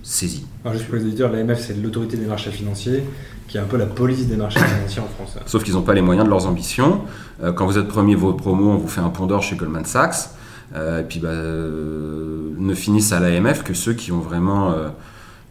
Saisi. 0.03 0.45
Alors, 0.65 0.75
juste 0.75 0.87
pour 0.87 0.97
les 0.97 1.05
auditeurs, 1.05 1.33
l'AMF, 1.33 1.59
c'est 1.59 1.75
l'autorité 1.81 2.17
des 2.17 2.27
marchés 2.27 2.51
financiers, 2.51 3.05
qui 3.49 3.57
est 3.57 3.61
un 3.61 3.65
peu 3.65 3.79
la 3.79 3.87
police 3.87 4.27
des 4.27 4.37
marchés 4.37 4.61
financiers 4.61 5.01
en 5.01 5.07
France. 5.07 5.39
Sauf 5.47 5.63
qu'ils 5.63 5.75
n'ont 5.75 5.83
pas 5.83 5.95
les 5.95 6.03
moyens 6.03 6.27
de 6.27 6.31
leurs 6.31 6.47
ambitions. 6.47 7.03
Euh, 7.43 7.53
quand 7.53 7.67
vous 7.67 7.79
êtes 7.79 7.89
premier 7.89 8.15
vos 8.15 8.35
promos, 8.35 8.71
on 8.71 8.77
vous 8.77 8.89
fait 8.89 9.01
un 9.01 9.11
pont 9.11 9.27
d'or 9.27 9.43
chez 9.43 9.57
Goldman 9.57 9.85
Sachs. 9.85 10.31
Euh, 10.75 11.01
et 11.01 11.05
puis 11.05 11.21
bah, 11.21 11.29
euh, 11.29 12.51
ne 12.59 12.75
finissent 12.75 13.13
à 13.13 13.21
l'AMF 13.21 13.63
que 13.63 13.75
ceux 13.75 13.93
qui 13.93 14.11
ont 14.13 14.21
vraiment 14.21 14.71
euh, 14.73 14.89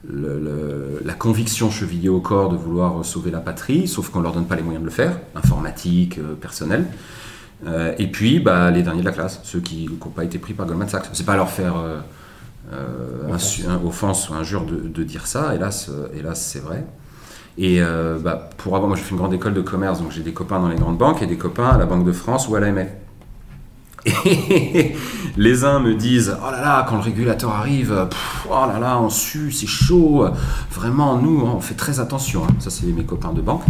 le- 0.07 0.39
le- 0.39 1.01
la 1.05 1.13
conviction 1.13 1.69
chevillée 1.69 2.09
au 2.09 2.19
corps 2.21 2.49
de 2.49 2.55
vouloir 2.57 3.05
sauver 3.05 3.29
la 3.31 3.39
patrie, 3.39 3.87
sauf 3.87 4.09
qu'on 4.09 4.19
ne 4.19 4.23
leur 4.23 4.33
donne 4.33 4.45
pas 4.47 4.55
les 4.55 4.63
moyens 4.63 4.81
de 4.81 4.85
le 4.89 4.91
faire, 4.93 5.19
informatique, 5.35 6.17
euh, 6.17 6.33
personnel. 6.33 6.85
Euh, 7.67 7.93
et 7.99 8.07
puis 8.07 8.39
bah, 8.39 8.71
les 8.71 8.81
derniers 8.81 9.01
de 9.01 9.05
la 9.05 9.11
classe, 9.11 9.39
ceux 9.43 9.59
qui 9.59 9.87
n'ont 9.87 10.09
pas 10.09 10.23
été 10.23 10.39
pris 10.39 10.53
par 10.53 10.65
Goldman 10.65 10.89
Sachs. 10.89 11.09
C'est 11.13 11.25
pas 11.25 11.35
leur 11.35 11.49
faire 11.49 11.75
euh, 11.77 11.99
un- 13.31 13.85
offense 13.85 14.29
ou 14.29 14.33
injure 14.33 14.65
de, 14.65 14.77
de 14.87 15.03
dire 15.03 15.27
ça, 15.27 15.53
hélas, 15.55 15.91
hélas 16.17 16.41
c'est 16.43 16.59
vrai. 16.63 16.83
Et 17.57 17.81
bah, 18.23 18.49
pour 18.57 18.75
avoir, 18.75 18.87
moi 18.87 18.97
j'ai 18.97 19.03
fait 19.03 19.11
une 19.11 19.17
grande 19.17 19.33
école 19.33 19.53
de 19.53 19.61
commerce, 19.61 19.99
donc 20.01 20.11
j'ai 20.11 20.23
des 20.23 20.31
copains 20.33 20.59
dans 20.59 20.69
les 20.69 20.77
grandes 20.77 20.97
banques 20.97 21.21
et 21.21 21.27
des 21.27 21.37
copains 21.37 21.67
à 21.69 21.77
la 21.77 21.85
Banque 21.85 22.05
de 22.05 22.11
France 22.13 22.47
ou 22.47 22.55
à 22.55 22.59
l'AMF. 22.59 22.87
Les 25.37 25.63
uns 25.63 25.79
me 25.79 25.93
disent 25.95 26.35
Oh 26.41 26.51
là 26.51 26.61
là, 26.61 26.85
quand 26.89 26.95
le 26.97 27.01
régulateur 27.03 27.51
arrive, 27.51 28.07
oh 28.49 28.65
là 28.67 28.79
là, 28.79 28.99
on 28.99 29.09
sue, 29.09 29.51
c'est 29.51 29.67
chaud. 29.67 30.25
Vraiment, 30.71 31.17
nous, 31.17 31.41
on 31.41 31.59
fait 31.61 31.75
très 31.75 31.99
attention. 31.99 32.43
hein. 32.43 32.53
Ça, 32.59 32.69
c'est 32.69 32.85
mes 32.87 33.03
copains 33.03 33.31
de 33.31 33.41
banque. 33.41 33.63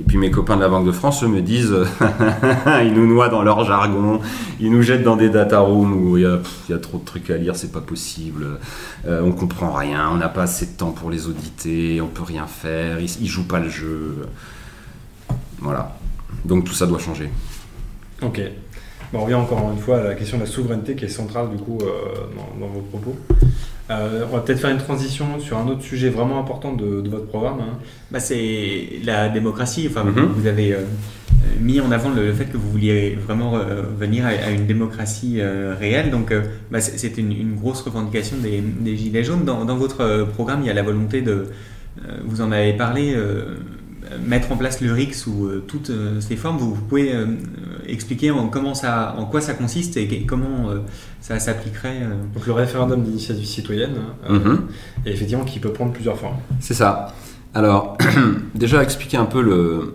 Et 0.00 0.04
puis 0.04 0.16
mes 0.16 0.30
copains 0.30 0.56
de 0.56 0.60
la 0.60 0.68
Banque 0.68 0.86
de 0.86 0.92
France, 0.92 1.24
eux, 1.24 1.28
me 1.28 1.40
disent 1.40 1.74
Ils 2.84 2.92
nous 2.92 3.06
noient 3.06 3.28
dans 3.28 3.42
leur 3.42 3.64
jargon, 3.64 4.20
ils 4.60 4.70
nous 4.70 4.82
jettent 4.82 5.02
dans 5.02 5.16
des 5.16 5.28
data 5.28 5.58
rooms 5.58 5.92
où 5.92 6.16
il 6.16 6.22
y 6.68 6.72
a 6.72 6.78
trop 6.78 6.98
de 6.98 7.04
trucs 7.04 7.30
à 7.30 7.36
lire, 7.36 7.56
c'est 7.56 7.72
pas 7.72 7.80
possible. 7.80 8.58
Euh, 9.06 9.22
on 9.24 9.32
comprend 9.32 9.72
rien, 9.72 10.08
on 10.12 10.16
n'a 10.16 10.28
pas 10.28 10.42
assez 10.42 10.66
de 10.66 10.72
temps 10.72 10.92
pour 10.92 11.10
les 11.10 11.26
auditer, 11.26 12.00
on 12.00 12.06
peut 12.06 12.22
rien 12.22 12.46
faire, 12.46 13.00
ils, 13.00 13.10
ils 13.22 13.26
jouent 13.26 13.48
pas 13.48 13.58
le 13.58 13.68
jeu. 13.68 14.26
Voilà. 15.58 15.96
Donc 16.44 16.62
tout 16.64 16.74
ça 16.74 16.86
doit 16.86 17.00
changer. 17.00 17.30
Ok. 18.22 18.40
Bon, 19.12 19.20
on 19.20 19.22
revient 19.22 19.34
encore 19.34 19.70
une 19.74 19.78
fois 19.80 19.98
à 19.98 20.04
la 20.04 20.14
question 20.14 20.36
de 20.38 20.42
la 20.42 20.48
souveraineté 20.48 20.94
qui 20.94 21.06
est 21.06 21.08
centrale 21.08 21.48
du 21.50 21.56
coup 21.56 21.78
euh, 21.80 21.86
dans, 22.36 22.66
dans 22.66 22.72
vos 22.72 22.80
propos. 22.80 23.16
Euh, 23.90 24.24
on 24.30 24.36
va 24.36 24.42
peut-être 24.42 24.58
faire 24.60 24.68
une 24.70 24.76
transition 24.78 25.40
sur 25.40 25.56
un 25.56 25.66
autre 25.66 25.80
sujet 25.82 26.10
vraiment 26.10 26.38
important 26.38 26.74
de, 26.74 27.00
de 27.00 27.08
votre 27.08 27.26
programme. 27.26 27.60
hein. 27.60 27.78
Bah, 28.10 28.20
c'est 28.20 29.00
la 29.04 29.30
démocratie. 29.30 29.86
Enfin, 29.90 30.04
Mhm. 30.04 30.26
vous 30.36 30.46
avez 30.46 30.74
euh, 30.74 30.80
mis 31.58 31.80
en 31.80 31.90
avant 31.90 32.10
le, 32.10 32.26
le 32.26 32.32
fait 32.34 32.44
que 32.44 32.58
vous 32.58 32.70
vouliez 32.70 33.14
vraiment 33.26 33.56
euh, 33.56 33.80
venir 33.98 34.26
à, 34.26 34.28
à 34.28 34.50
une 34.50 34.66
démocratie 34.66 35.40
euh, 35.40 35.74
réelle. 35.78 36.10
Donc, 36.10 36.30
euh, 36.32 36.42
bah, 36.70 36.82
c'est- 36.82 36.98
c'était 36.98 37.22
une, 37.22 37.32
une 37.32 37.54
grosse 37.56 37.80
revendication 37.80 38.36
des, 38.42 38.60
des 38.60 38.94
Gilets 38.94 39.24
jaunes. 39.24 39.46
Dans, 39.46 39.64
dans 39.64 39.76
votre 39.78 40.26
programme, 40.34 40.60
il 40.60 40.66
y 40.66 40.70
a 40.70 40.74
la 40.74 40.82
volonté 40.82 41.22
de, 41.22 41.46
euh, 42.06 42.18
vous 42.26 42.42
en 42.42 42.52
avez 42.52 42.74
parlé, 42.74 43.14
euh, 43.14 43.54
mettre 44.26 44.52
en 44.52 44.56
place 44.56 44.80
le 44.80 44.92
RIC 44.92 45.14
sous 45.14 45.46
euh, 45.46 45.64
toutes 45.66 45.90
euh, 45.90 46.20
ses 46.20 46.36
formes. 46.36 46.56
Vous, 46.58 46.74
vous 46.74 46.80
pouvez 46.82 47.12
euh, 47.14 47.26
expliquer 47.86 48.30
en, 48.30 48.48
comment 48.48 48.74
ça, 48.74 49.14
en 49.18 49.24
quoi 49.26 49.40
ça 49.40 49.54
consiste 49.54 49.96
et 49.96 50.24
comment 50.26 50.70
euh, 50.70 50.78
ça 51.20 51.38
s'appliquerait 51.38 52.02
euh, 52.02 52.14
Donc 52.34 52.46
le 52.46 52.52
référendum 52.52 53.02
d'initiative 53.02 53.44
citoyenne, 53.46 53.96
euh, 54.28 54.38
Mhm. 54.38 54.66
et 55.06 55.10
effectivement 55.12 55.44
qui 55.44 55.58
peut 55.60 55.72
prendre 55.72 55.92
plusieurs 55.92 56.18
formes. 56.18 56.36
C'est 56.60 56.74
ça. 56.74 57.14
Alors, 57.54 57.96
déjà 58.54 58.82
expliquer 58.82 59.16
un 59.16 59.24
peu 59.26 59.42
le, 59.42 59.94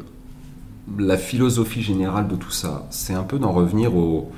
la 0.97 1.17
philosophie 1.17 1.81
générale 1.81 2.27
de 2.27 2.35
tout 2.35 2.51
ça, 2.51 2.87
c'est 2.89 3.13
un 3.13 3.23
peu 3.23 3.39
d'en 3.39 3.51
revenir 3.51 3.95
au, 3.95 4.31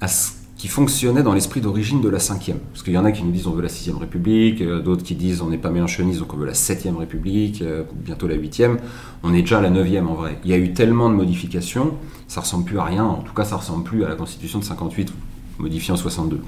à 0.00 0.08
ce 0.08 0.30
qui 0.56 0.68
fonctionnait 0.68 1.22
dans 1.22 1.34
l'esprit 1.34 1.60
d'origine 1.60 2.00
de 2.00 2.08
la 2.08 2.18
cinquième. 2.18 2.58
Parce 2.72 2.82
qu'il 2.82 2.94
y 2.94 2.98
en 2.98 3.04
a 3.04 3.12
qui 3.12 3.22
nous 3.22 3.30
disent 3.30 3.46
on 3.46 3.52
veut 3.52 3.62
la 3.62 3.68
sixième 3.68 3.98
république, 3.98 4.62
euh, 4.62 4.80
d'autres 4.80 5.02
qui 5.02 5.14
disent 5.14 5.42
on 5.42 5.50
n'est 5.50 5.58
pas 5.58 5.70
mélanchoniste 5.70 6.20
donc 6.20 6.32
on 6.32 6.38
veut 6.38 6.46
la 6.46 6.54
septième 6.54 6.96
république, 6.96 7.60
euh, 7.60 7.82
bientôt 7.94 8.26
la 8.26 8.36
huitième. 8.36 8.78
On 9.22 9.34
est 9.34 9.42
déjà 9.42 9.60
la 9.60 9.70
neuvième 9.70 10.08
en 10.08 10.14
vrai. 10.14 10.38
Il 10.44 10.50
y 10.50 10.54
a 10.54 10.56
eu 10.56 10.72
tellement 10.72 11.10
de 11.10 11.14
modifications, 11.14 11.94
ça 12.26 12.40
ressemble 12.40 12.64
plus 12.64 12.78
à 12.78 12.84
rien. 12.84 13.04
En 13.04 13.22
tout 13.22 13.34
cas, 13.34 13.44
ça 13.44 13.56
ressemble 13.56 13.84
plus 13.84 14.04
à 14.04 14.08
la 14.08 14.14
constitution 14.14 14.58
de 14.58 14.64
58 14.64 15.12
modifiée 15.58 15.92
en 15.92 15.96
62. 15.96 16.40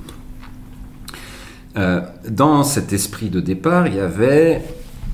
Euh, 1.76 2.00
dans 2.30 2.62
cet 2.64 2.94
esprit 2.94 3.28
de 3.28 3.40
départ, 3.40 3.86
il 3.88 3.94
y 3.94 4.00
avait 4.00 4.62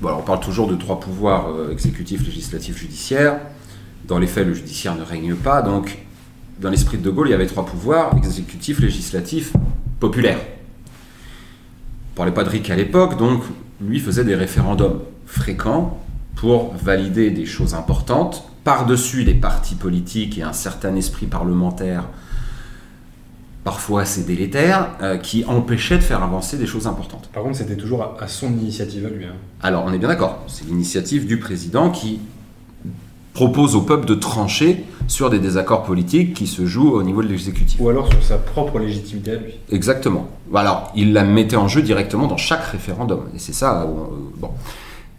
Bon, 0.01 0.09
alors 0.09 0.19
on 0.19 0.23
parle 0.23 0.41
toujours 0.41 0.67
de 0.67 0.75
trois 0.75 0.99
pouvoirs 0.99 1.47
exécutif, 1.71 2.25
législatif, 2.25 2.77
judiciaire. 2.77 3.39
Dans 4.07 4.19
les 4.19 4.27
faits, 4.27 4.45
le 4.45 4.53
judiciaire 4.53 4.95
ne 4.95 5.03
règne 5.03 5.35
pas. 5.35 5.61
Donc, 5.61 6.04
dans 6.59 6.69
l'esprit 6.69 6.97
de 6.97 7.03
De 7.03 7.09
Gaulle, 7.09 7.27
il 7.27 7.31
y 7.31 7.33
avait 7.33 7.47
trois 7.47 7.65
pouvoirs 7.65 8.15
exécutif, 8.17 8.79
législatif, 8.79 9.53
populaire. 9.99 10.39
On 10.39 12.11
ne 12.11 12.15
parlait 12.17 12.33
pas 12.33 12.43
de 12.43 12.49
RIC 12.49 12.69
à 12.69 12.75
l'époque, 12.75 13.17
donc 13.17 13.43
lui 13.81 13.99
faisait 13.99 14.23
des 14.23 14.35
référendums. 14.35 15.01
fréquent 15.25 15.99
pour 16.35 16.73
valider 16.75 17.31
des 17.31 17.45
choses 17.45 17.73
importantes 17.73 18.43
par-dessus 18.63 19.23
les 19.23 19.33
partis 19.33 19.75
politiques 19.75 20.37
et 20.37 20.43
un 20.43 20.53
certain 20.53 20.95
esprit 20.95 21.25
parlementaire 21.27 22.05
parfois 23.63 24.01
assez 24.01 24.23
délétère, 24.23 24.91
euh, 25.01 25.17
qui 25.17 25.43
empêchait 25.45 25.97
de 25.97 26.03
faire 26.03 26.21
avancer 26.21 26.57
des 26.57 26.67
choses 26.67 26.85
importantes. 26.85 27.29
Par 27.33 27.41
contre, 27.41 27.57
c'était 27.57 27.75
toujours 27.75 28.03
à, 28.03 28.15
à 28.23 28.27
son 28.27 28.51
initiative 28.53 29.07
à 29.07 29.09
lui. 29.09 29.25
hein. 29.25 29.33
Alors, 29.61 29.83
on 29.87 29.91
est 29.91 29.97
bien 29.97 30.07
d'accord, 30.09 30.43
c'est 30.47 30.65
l'initiative 30.67 31.25
du 31.25 31.39
président 31.39 31.89
qui 31.89 32.19
propose 33.35 33.75
au 33.75 33.81
peuple 33.81 34.07
de 34.07 34.15
trancher 34.15 34.83
sur 35.07 35.29
des 35.29 35.37
désaccords 35.39 35.83
politiques 35.83 36.33
qui 36.33 36.47
se 36.47 36.65
jouent 36.65 36.93
au 36.93 37.03
niveau 37.03 37.21
de 37.21 37.27
l'exécutif. 37.27 37.79
Ou 37.79 37.89
alors 37.89 38.07
sur 38.07 38.23
sa 38.23 38.37
propre 38.37 38.79
légitimité 38.79 39.31
à 39.31 39.35
lui. 39.35 39.53
Exactement. 39.71 40.27
Alors, 40.55 40.91
il 40.95 41.13
la 41.13 41.23
mettait 41.23 41.57
en 41.57 41.67
jeu 41.67 41.83
directement 41.83 42.25
dans 42.27 42.37
chaque 42.37 42.63
référendum. 42.63 43.19
Et 43.35 43.39
c'est 43.39 43.53
ça. 43.53 43.83
euh, 43.83 43.87
bon. 44.37 44.49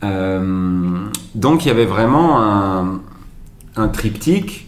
Euh, 0.03 1.07
donc, 1.35 1.65
il 1.65 1.69
y 1.69 1.71
avait 1.71 1.85
vraiment 1.85 2.43
un, 2.43 3.01
un 3.77 3.89
triptyque 3.89 4.67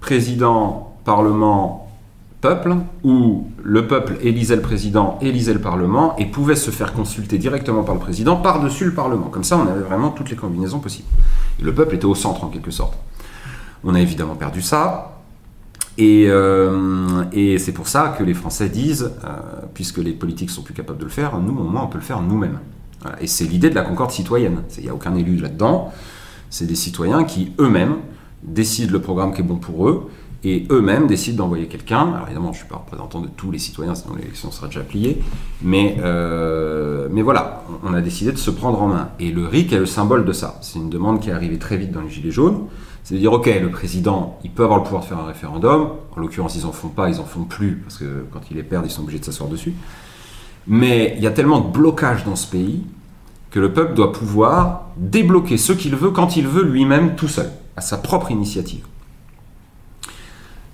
président, 0.00 0.94
parlement, 1.04 1.83
où 3.02 3.48
le 3.62 3.86
peuple 3.86 4.16
élisait 4.22 4.56
le 4.56 4.62
président, 4.62 5.18
élisait 5.20 5.54
le 5.54 5.60
parlement, 5.60 6.16
et 6.16 6.26
pouvait 6.26 6.56
se 6.56 6.70
faire 6.70 6.92
consulter 6.92 7.38
directement 7.38 7.82
par 7.82 7.94
le 7.94 8.00
président 8.00 8.36
par-dessus 8.36 8.84
le 8.84 8.94
parlement. 8.94 9.28
Comme 9.28 9.44
ça, 9.44 9.56
on 9.58 9.68
avait 9.70 9.80
vraiment 9.82 10.10
toutes 10.10 10.30
les 10.30 10.36
combinaisons 10.36 10.80
possibles. 10.80 11.08
Et 11.60 11.62
le 11.62 11.72
peuple 11.72 11.94
était 11.94 12.04
au 12.04 12.14
centre, 12.14 12.44
en 12.44 12.48
quelque 12.48 12.70
sorte. 12.70 12.98
On 13.82 13.94
a 13.94 14.00
évidemment 14.00 14.34
perdu 14.34 14.62
ça. 14.62 15.20
Et, 15.96 16.26
euh, 16.28 17.24
c'est 17.58 17.72
pour 17.72 17.88
ça 17.88 18.14
que 18.18 18.24
les 18.24 18.34
Français 18.34 18.68
disent, 18.68 19.12
euh, 19.24 19.28
puisque 19.72 19.98
les 19.98 20.12
politiques 20.12 20.50
sont 20.50 20.62
plus 20.62 20.74
capables 20.74 20.98
de 20.98 21.04
le 21.04 21.10
faire, 21.10 21.38
nous, 21.38 21.56
au 21.56 21.64
moins, 21.64 21.82
on 21.84 21.88
peut 21.88 21.98
le 21.98 22.04
faire 22.04 22.20
nous-mêmes. 22.20 22.58
Et 23.20 23.26
c'est 23.26 23.44
l'idée 23.44 23.68
de 23.68 23.74
la 23.74 23.82
concorde 23.82 24.10
citoyenne. 24.10 24.62
Il 24.78 24.84
n'y 24.84 24.88
a 24.88 24.94
aucun 24.94 25.14
élu 25.14 25.36
là-dedans. 25.36 25.92
C'est 26.48 26.66
des 26.66 26.74
citoyens 26.74 27.24
qui, 27.24 27.52
eux-mêmes, 27.58 27.96
décident 28.42 28.92
le 28.92 29.00
programme 29.00 29.34
qui 29.34 29.40
est 29.40 29.44
bon 29.44 29.56
pour 29.56 29.88
eux, 29.88 30.10
et 30.44 30.66
eux-mêmes 30.70 31.06
décident 31.06 31.44
d'envoyer 31.44 31.66
quelqu'un. 31.66 32.12
Alors 32.12 32.26
évidemment, 32.26 32.52
je 32.52 32.58
ne 32.58 32.64
suis 32.64 32.68
pas 32.68 32.76
représentant 32.76 33.20
de 33.20 33.28
tous 33.28 33.50
les 33.50 33.58
citoyens, 33.58 33.94
sinon 33.94 34.14
l'élection 34.16 34.50
sera 34.50 34.66
déjà 34.66 34.82
pliée. 34.82 35.22
Mais, 35.62 35.96
euh, 36.00 37.08
mais 37.10 37.22
voilà, 37.22 37.64
on 37.82 37.94
a 37.94 38.02
décidé 38.02 38.30
de 38.30 38.36
se 38.36 38.50
prendre 38.50 38.80
en 38.82 38.88
main. 38.88 39.08
Et 39.18 39.30
le 39.32 39.46
RIC 39.46 39.72
est 39.72 39.78
le 39.78 39.86
symbole 39.86 40.24
de 40.24 40.32
ça. 40.32 40.58
C'est 40.60 40.78
une 40.78 40.90
demande 40.90 41.20
qui 41.20 41.30
est 41.30 41.32
arrivée 41.32 41.58
très 41.58 41.78
vite 41.78 41.92
dans 41.92 42.02
les 42.02 42.10
Gilets 42.10 42.30
jaunes. 42.30 42.66
C'est 43.04 43.14
de 43.14 43.20
dire, 43.20 43.32
ok, 43.32 43.50
le 43.60 43.70
président, 43.70 44.38
il 44.44 44.50
peut 44.50 44.64
avoir 44.64 44.78
le 44.78 44.84
pouvoir 44.84 45.02
de 45.02 45.08
faire 45.08 45.18
un 45.18 45.26
référendum. 45.26 45.88
En 46.16 46.20
l'occurrence, 46.20 46.56
ils 46.56 46.66
en 46.66 46.72
font 46.72 46.88
pas, 46.88 47.08
ils 47.08 47.20
en 47.20 47.24
font 47.24 47.44
plus, 47.44 47.76
parce 47.76 47.98
que 47.98 48.24
quand 48.32 48.40
ils 48.50 48.56
les 48.56 48.62
perdent, 48.62 48.86
ils 48.86 48.90
sont 48.90 49.02
obligés 49.02 49.18
de 49.18 49.24
s'asseoir 49.24 49.48
dessus. 49.48 49.74
Mais 50.66 51.14
il 51.16 51.22
y 51.22 51.26
a 51.26 51.30
tellement 51.30 51.60
de 51.60 51.70
blocages 51.70 52.24
dans 52.24 52.36
ce 52.36 52.50
pays 52.50 52.82
que 53.50 53.60
le 53.60 53.72
peuple 53.72 53.94
doit 53.94 54.12
pouvoir 54.12 54.88
débloquer 54.96 55.58
ce 55.58 55.72
qu'il 55.72 55.94
veut 55.94 56.10
quand 56.10 56.36
il 56.36 56.48
veut 56.48 56.64
lui-même 56.64 57.14
tout 57.14 57.28
seul, 57.28 57.50
à 57.76 57.82
sa 57.82 57.98
propre 57.98 58.30
initiative. 58.30 58.84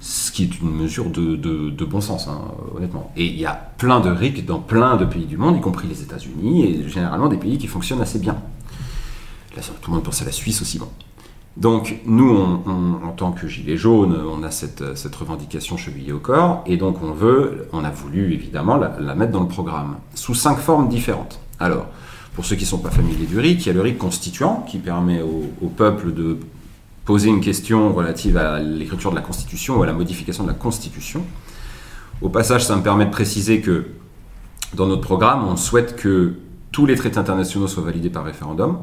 Ce 0.01 0.33
qui 0.33 0.45
est 0.45 0.61
une 0.61 0.71
mesure 0.71 1.11
de, 1.11 1.85
bon 1.85 2.01
sens, 2.01 2.27
hein, 2.27 2.41
honnêtement. 2.75 3.13
Et 3.17 3.27
il 3.27 3.39
y 3.39 3.45
a 3.45 3.53
plein 3.53 4.01
de 4.01 4.09
RIC 4.09 4.47
dans 4.47 4.59
plein 4.59 4.97
de 4.97 5.05
pays 5.05 5.27
du 5.27 5.37
monde, 5.37 5.59
y 5.59 5.61
compris 5.61 5.89
les 5.89 6.03
États-Unis, 6.03 6.65
et 6.65 6.89
généralement 6.89 7.29
des 7.29 7.37
pays 7.37 7.59
qui 7.59 7.67
fonctionnent 7.67 8.01
assez 8.01 8.19
bien. 8.19 8.37
Tout 9.83 9.91
le 9.91 9.97
monde 9.97 10.05
pense 10.05 10.23
à 10.23 10.25
la 10.25 10.33
Suisse 10.33 10.63
aussi, 10.63 10.79
bon. 10.79 10.89
Donc, 11.57 12.01
nous, 12.07 12.35
en 12.35 13.13
tant 13.15 13.33
que 13.33 13.47
Gilets 13.47 13.77
jaunes, 13.77 14.17
on 14.17 14.43
a 14.43 14.51
cette, 14.51 14.83
revendication 15.15 15.77
chevillée 15.77 16.13
au 16.13 16.19
corps, 16.19 16.63
et 16.65 16.79
donc 16.79 17.03
on 17.03 17.13
veut, 17.13 17.69
on 17.73 17.85
a 17.85 17.91
voulu 17.91 18.33
évidemment 18.33 18.77
la, 18.77 19.15
mettre 19.15 19.33
dans 19.33 19.43
le 19.43 19.49
programme, 19.49 19.97
sous 20.15 20.35
cinq 20.35 20.57
formes 20.57 20.89
différentes. 20.89 21.41
Alors, 21.59 21.87
pour 22.35 22.47
ceux 22.47 22.57
qui 22.57 22.65
ne 22.65 22.69
sont 22.69 22.79
pas 22.79 22.91
familiers 22.91 23.27
du 23.27 23.39
RIC, 23.39 23.61
il 23.61 23.67
y 23.67 23.71
a 23.71 23.75
le 23.75 23.83
RIC 23.83 23.99
constituant, 23.99 24.65
qui 24.67 24.79
permet 24.79 25.21
au 25.21 25.69
peuple 25.69 26.15
de 26.15 26.39
poser 27.11 27.29
une 27.29 27.41
question 27.41 27.93
relative 27.93 28.37
à 28.37 28.61
l'écriture 28.61 29.11
de 29.11 29.17
la 29.17 29.21
Constitution 29.21 29.79
ou 29.79 29.83
à 29.83 29.87
la 29.87 29.93
modification 29.93 30.45
de 30.45 30.49
la 30.49 30.55
Constitution. 30.55 31.25
Au 32.23 32.29
passage, 32.29 32.65
ça 32.65 32.77
me 32.77 32.85
permet 32.85 33.05
de 33.05 33.11
préciser 33.11 33.61
que 33.61 33.87
dans 34.75 34.87
notre 34.87 35.01
programme, 35.01 35.45
on 35.49 35.57
souhaite 35.57 35.97
que 35.97 36.35
tous 36.71 36.87
les 36.87 36.95
traités 36.95 37.19
internationaux 37.19 37.67
soient 37.67 37.83
validés 37.83 38.11
par 38.11 38.25
référendum 38.25 38.79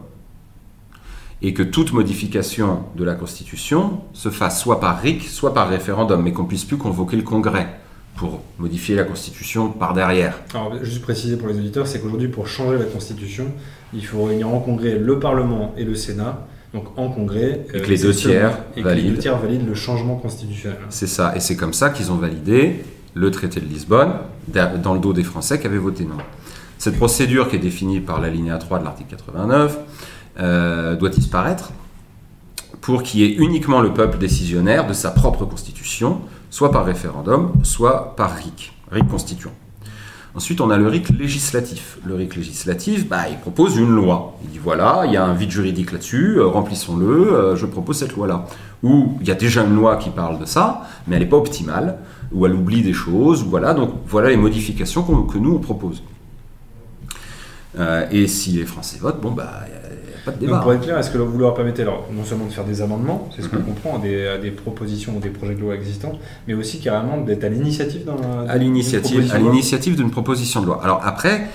et 1.41 1.53
que 1.53 1.63
toute 1.63 1.93
modification 1.93 2.83
de 2.97 3.05
la 3.05 3.15
Constitution 3.15 4.01
se 4.11 4.27
fasse 4.27 4.59
soit 4.59 4.81
par 4.81 4.99
RIC, 4.99 5.23
soit 5.23 5.53
par 5.53 5.69
référendum, 5.69 6.21
mais 6.21 6.33
qu'on 6.33 6.43
puisse 6.43 6.65
plus 6.65 6.75
convoquer 6.75 7.15
le 7.15 7.23
Congrès 7.23 7.79
pour 8.17 8.41
modifier 8.59 8.95
la 8.95 9.05
Constitution 9.05 9.69
par 9.69 9.93
derrière. 9.93 10.37
Alors, 10.53 10.83
juste 10.83 11.01
préciser 11.01 11.37
pour 11.37 11.47
les 11.47 11.57
auditeurs, 11.57 11.87
c'est 11.87 12.01
qu'aujourd'hui, 12.01 12.27
pour 12.27 12.45
changer 12.45 12.77
la 12.77 12.83
Constitution, 12.83 13.53
il 13.93 14.05
faut 14.05 14.25
réunir 14.25 14.49
en 14.49 14.59
Congrès 14.59 14.99
le 14.99 15.17
Parlement 15.17 15.73
et 15.77 15.85
le 15.85 15.95
Sénat. 15.95 16.45
Donc 16.73 16.85
en 16.97 17.09
Congrès, 17.09 17.65
Et 17.73 17.81
que 17.81 17.87
les 17.87 17.97
deux 17.97 18.13
tiers 18.13 18.57
et 18.75 18.81
que 18.83 18.87
les 18.89 18.95
deux 18.95 19.01
valident. 19.07 19.19
tiers 19.19 19.37
valident 19.37 19.65
le 19.67 19.73
changement 19.75 20.15
constitutionnel. 20.15 20.77
C'est 20.89 21.07
ça, 21.07 21.33
et 21.35 21.39
c'est 21.39 21.55
comme 21.55 21.73
ça 21.73 21.89
qu'ils 21.89 22.11
ont 22.11 22.15
validé 22.17 22.83
le 23.13 23.31
traité 23.31 23.59
de 23.59 23.65
Lisbonne 23.65 24.13
da- 24.47 24.67
dans 24.77 24.93
le 24.93 24.99
dos 24.99 25.13
des 25.13 25.23
Français 25.23 25.59
qui 25.59 25.65
avaient 25.67 25.77
voté 25.77 26.03
non. 26.03 26.17
Cette 26.77 26.97
procédure 26.97 27.49
qui 27.49 27.55
est 27.55 27.59
définie 27.59 27.99
par 28.01 28.19
l'alinéa 28.21 28.57
3 28.57 28.79
de 28.79 28.83
l'article 28.83 29.09
89 29.15 29.77
euh, 30.39 30.95
doit 30.95 31.09
disparaître 31.09 31.71
pour 32.81 33.01
qu'il 33.01 33.21
y 33.21 33.23
ait 33.23 33.35
uniquement 33.37 33.81
le 33.81 33.93
peuple 33.93 34.17
décisionnaire 34.19 34.85
de 34.85 34.93
sa 34.93 35.09
propre 35.11 35.45
constitution, 35.45 36.21
soit 36.51 36.71
par 36.71 36.85
référendum, 36.85 37.53
soit 37.63 38.15
par 38.15 38.35
RIC, 38.35 38.73
RIC 38.91 39.07
constituant. 39.07 39.51
Ensuite, 40.37 40.61
on 40.61 40.69
a 40.69 40.77
le 40.77 40.87
RIC 40.87 41.09
législatif. 41.17 41.97
Le 42.05 42.13
RIC 42.13 42.35
législatif, 42.35 43.07
bah, 43.07 43.27
il 43.27 43.37
propose 43.37 43.75
une 43.75 43.89
loi. 43.89 44.37
Il 44.43 44.51
dit 44.51 44.59
voilà, 44.59 45.01
il 45.07 45.11
y 45.11 45.17
a 45.17 45.25
un 45.25 45.33
vide 45.33 45.49
juridique 45.49 45.91
là-dessus, 45.91 46.37
euh, 46.37 46.45
remplissons-le, 46.45 47.33
euh, 47.33 47.55
je 47.55 47.65
propose 47.65 47.97
cette 47.97 48.15
loi-là. 48.15 48.45
Ou 48.83 49.17
il 49.19 49.27
y 49.27 49.31
a 49.31 49.33
déjà 49.33 49.63
une 49.63 49.73
loi 49.73 49.95
qui 49.95 50.11
parle 50.11 50.37
de 50.37 50.45
ça, 50.45 50.83
mais 51.07 51.15
elle 51.15 51.23
n'est 51.23 51.27
pas 51.27 51.37
optimale, 51.37 51.97
ou 52.31 52.45
elle 52.45 52.53
oublie 52.53 52.83
des 52.83 52.93
choses, 52.93 53.43
voilà, 53.45 53.73
donc 53.73 53.89
voilà 54.05 54.29
les 54.29 54.37
modifications 54.37 55.01
que 55.01 55.39
nous 55.39 55.55
on 55.55 55.59
propose. 55.59 56.03
Euh, 57.79 58.05
et 58.11 58.27
si 58.27 58.51
les 58.51 58.65
Français 58.65 58.99
votent, 58.99 59.19
bon, 59.19 59.31
bah, 59.31 59.65
pas 60.27 60.31
de 60.33 60.39
débat. 60.39 60.53
Donc 60.53 60.61
pour 60.63 60.73
être 60.73 60.81
clair, 60.81 60.97
est-ce 60.97 61.09
que 61.11 61.17
vous 61.17 61.37
leur 61.39 61.53
permettez 61.53 61.81
alors, 61.81 62.07
non 62.13 62.23
seulement 62.23 62.45
de 62.45 62.51
faire 62.51 62.63
des 62.65 62.81
amendements, 62.81 63.29
c'est 63.35 63.41
ce 63.41 63.49
qu'on 63.49 63.57
Mhm. 63.57 63.65
comprend, 63.65 63.95
à 63.97 63.99
des, 63.99 64.27
à 64.27 64.37
des 64.37 64.51
propositions 64.51 65.13
ou 65.17 65.19
des 65.19 65.29
projets 65.29 65.55
de 65.55 65.61
loi 65.61 65.73
existants, 65.75 66.13
mais 66.47 66.53
aussi 66.53 66.79
carrément 66.79 67.17
d'être 67.21 67.43
à 67.43 67.49
l'initiative 67.49 68.05
d'un 68.05 68.15
à 68.47 68.57
l'initiative, 68.57 69.31
à 69.33 69.37
l'initiative 69.39 69.95
d'une 69.95 70.11
proposition 70.11 70.61
de 70.61 70.67
loi. 70.67 70.79
Alors 70.83 71.01
après, 71.03 71.47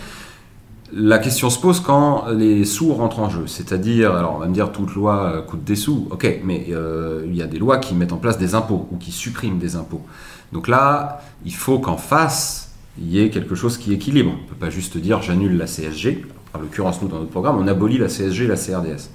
la 0.94 1.18
question 1.18 1.48
se 1.48 1.58
pose 1.58 1.80
quand 1.80 2.26
les 2.28 2.64
sous 2.66 2.92
rentrent 2.92 3.20
en 3.20 3.30
jeu. 3.30 3.44
C'est-à-dire, 3.46 4.14
alors 4.14 4.34
on 4.36 4.38
va 4.40 4.46
me 4.46 4.52
dire 4.54 4.72
toute 4.72 4.94
loi 4.94 5.32
euh, 5.36 5.42
coûte 5.42 5.64
des 5.64 5.76
sous, 5.76 6.06
ok, 6.10 6.40
mais 6.44 6.66
euh, 6.70 7.22
il 7.26 7.34
y 7.34 7.42
a 7.42 7.46
des 7.46 7.58
lois 7.58 7.78
qui 7.78 7.94
mettent 7.94 8.12
en 8.12 8.18
place 8.18 8.36
des 8.38 8.54
impôts 8.54 8.88
ou 8.92 8.96
qui 8.96 9.10
suppriment 9.10 9.58
des 9.58 9.76
impôts. 9.76 10.02
Donc 10.52 10.68
là, 10.68 11.22
il 11.46 11.54
faut 11.54 11.78
qu'en 11.78 11.96
face, 11.96 12.72
il 12.98 13.08
y 13.10 13.20
ait 13.22 13.30
quelque 13.30 13.54
chose 13.54 13.78
qui 13.78 13.94
équilibre. 13.94 14.32
On 14.38 14.42
ne 14.42 14.48
peut 14.48 14.54
pas 14.54 14.68
juste 14.68 14.98
dire 14.98 15.22
j'annule 15.22 15.56
la 15.56 15.66
CSG. 15.66 16.26
En 16.54 16.58
l'occurrence, 16.58 17.00
nous, 17.02 17.08
dans 17.08 17.18
notre 17.18 17.30
programme, 17.30 17.56
on 17.58 17.66
abolit 17.66 17.98
la 17.98 18.08
CSG 18.08 18.44
et 18.44 18.46
la 18.48 18.56
CRDS. 18.56 19.08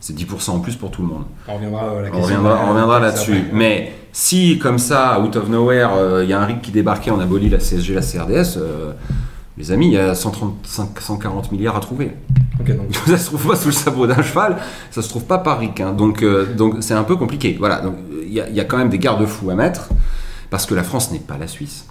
C'est 0.00 0.14
10% 0.14 0.50
en 0.50 0.58
plus 0.60 0.76
pour 0.76 0.90
tout 0.90 1.02
le 1.02 1.08
monde. 1.08 1.24
On 1.48 1.54
reviendra 1.54 1.80
à 1.82 1.86
la 1.86 1.90
On 1.92 2.02
question. 2.02 2.20
reviendra, 2.22 2.60
on 2.64 2.68
reviendra 2.70 2.96
après. 2.96 3.08
là-dessus. 3.08 3.44
Mais 3.52 3.92
si, 4.12 4.58
comme 4.58 4.78
ça, 4.78 5.20
out 5.20 5.34
of 5.36 5.48
nowhere, 5.48 5.90
euh, 5.96 6.22
il 6.22 6.30
y 6.30 6.32
a 6.32 6.40
un 6.40 6.44
RIC 6.44 6.60
qui 6.62 6.70
débarquait, 6.70 7.10
on 7.10 7.18
abolit 7.18 7.48
la 7.48 7.58
CSG, 7.58 7.94
la 7.94 8.02
CRDS, 8.02 8.58
euh, 8.58 8.92
les 9.56 9.72
amis, 9.72 9.86
il 9.88 9.92
y 9.94 9.98
a 9.98 10.14
135, 10.14 11.00
140 11.00 11.50
milliards 11.50 11.76
à 11.76 11.80
trouver. 11.80 12.12
Ok, 12.60 12.76
donc 12.76 12.94
ça 13.06 13.16
se 13.16 13.26
trouve 13.26 13.48
pas 13.48 13.56
sous 13.56 13.68
le 13.68 13.72
sabot 13.74 14.06
d'un 14.06 14.22
cheval, 14.22 14.58
ça 14.90 15.00
se 15.00 15.08
trouve 15.08 15.24
pas 15.24 15.38
par 15.38 15.58
RIC. 15.58 15.80
hein. 15.80 15.92
Donc, 15.92 16.22
euh, 16.22 16.54
donc 16.54 16.76
c'est 16.80 16.94
un 16.94 17.04
peu 17.04 17.16
compliqué. 17.16 17.56
Voilà. 17.58 17.80
Donc 17.80 17.94
il 18.22 18.32
y, 18.32 18.40
a- 18.40 18.48
il 18.50 18.54
y 18.54 18.60
a 18.60 18.64
quand 18.64 18.76
même 18.76 18.90
des 18.90 18.98
garde-fous 18.98 19.48
à 19.50 19.54
mettre, 19.54 19.88
parce 20.50 20.66
que 20.66 20.74
la 20.74 20.82
France 20.84 21.10
n'est 21.10 21.18
pas 21.20 21.38
la 21.38 21.48
Suisse. 21.48 21.86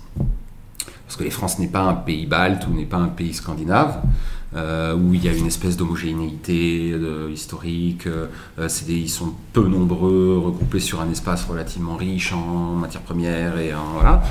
Parce 1.07 1.17
que 1.17 1.23
la 1.23 1.31
France 1.31 1.59
n'est 1.59 1.67
pas 1.67 1.81
un 1.81 1.93
pays 1.95 2.25
balte 2.27 2.67
ou 2.67 2.73
n'est 2.73 2.86
pas 2.86 2.97
un 2.97 3.07
pays 3.07 3.33
scandinave. 3.33 3.97
Euh, 4.56 4.95
où 4.95 5.14
il 5.14 5.24
y 5.24 5.30
a 5.30 5.34
une 5.34 5.47
espèce 5.47 5.76
d'homogénéité 5.78 6.91
euh, 6.93 7.30
historique, 7.32 8.08
euh, 8.08 8.28
des- 8.88 8.93
ils 8.93 9.10
sont 9.10 9.34
peu 9.53 9.68
nombreux, 9.68 10.41
regroupés 10.43 10.80
sur 10.80 11.01
un 11.01 11.10
espace 11.12 11.45
relativement 11.45 11.95
riche 11.95 12.34
en 12.34 12.74
matières 12.76 13.03
premières 13.03 13.58
et 13.60 13.74
en 13.74 13.93
voilà. 13.93 14.24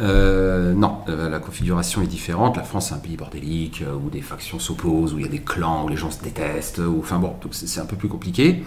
Non, 0.00 0.98
la 1.08 1.38
configuration 1.38 2.02
est 2.02 2.06
différente. 2.06 2.56
La 2.58 2.62
France, 2.62 2.88
c'est 2.88 2.94
un 2.94 2.98
pays 2.98 3.16
bordélique 3.16 3.82
où 4.04 4.10
des 4.10 4.20
factions 4.20 4.58
s'opposent, 4.58 5.14
où 5.14 5.18
il 5.18 5.24
y 5.24 5.28
a 5.28 5.30
des 5.30 5.40
clans, 5.40 5.84
où 5.84 5.88
les 5.88 5.96
gens 5.96 6.10
se 6.10 6.22
détestent. 6.22 6.80
Enfin 6.98 7.18
bon, 7.18 7.32
c'est 7.50 7.80
un 7.80 7.86
peu 7.86 7.96
plus 7.96 8.08
compliqué. 8.08 8.62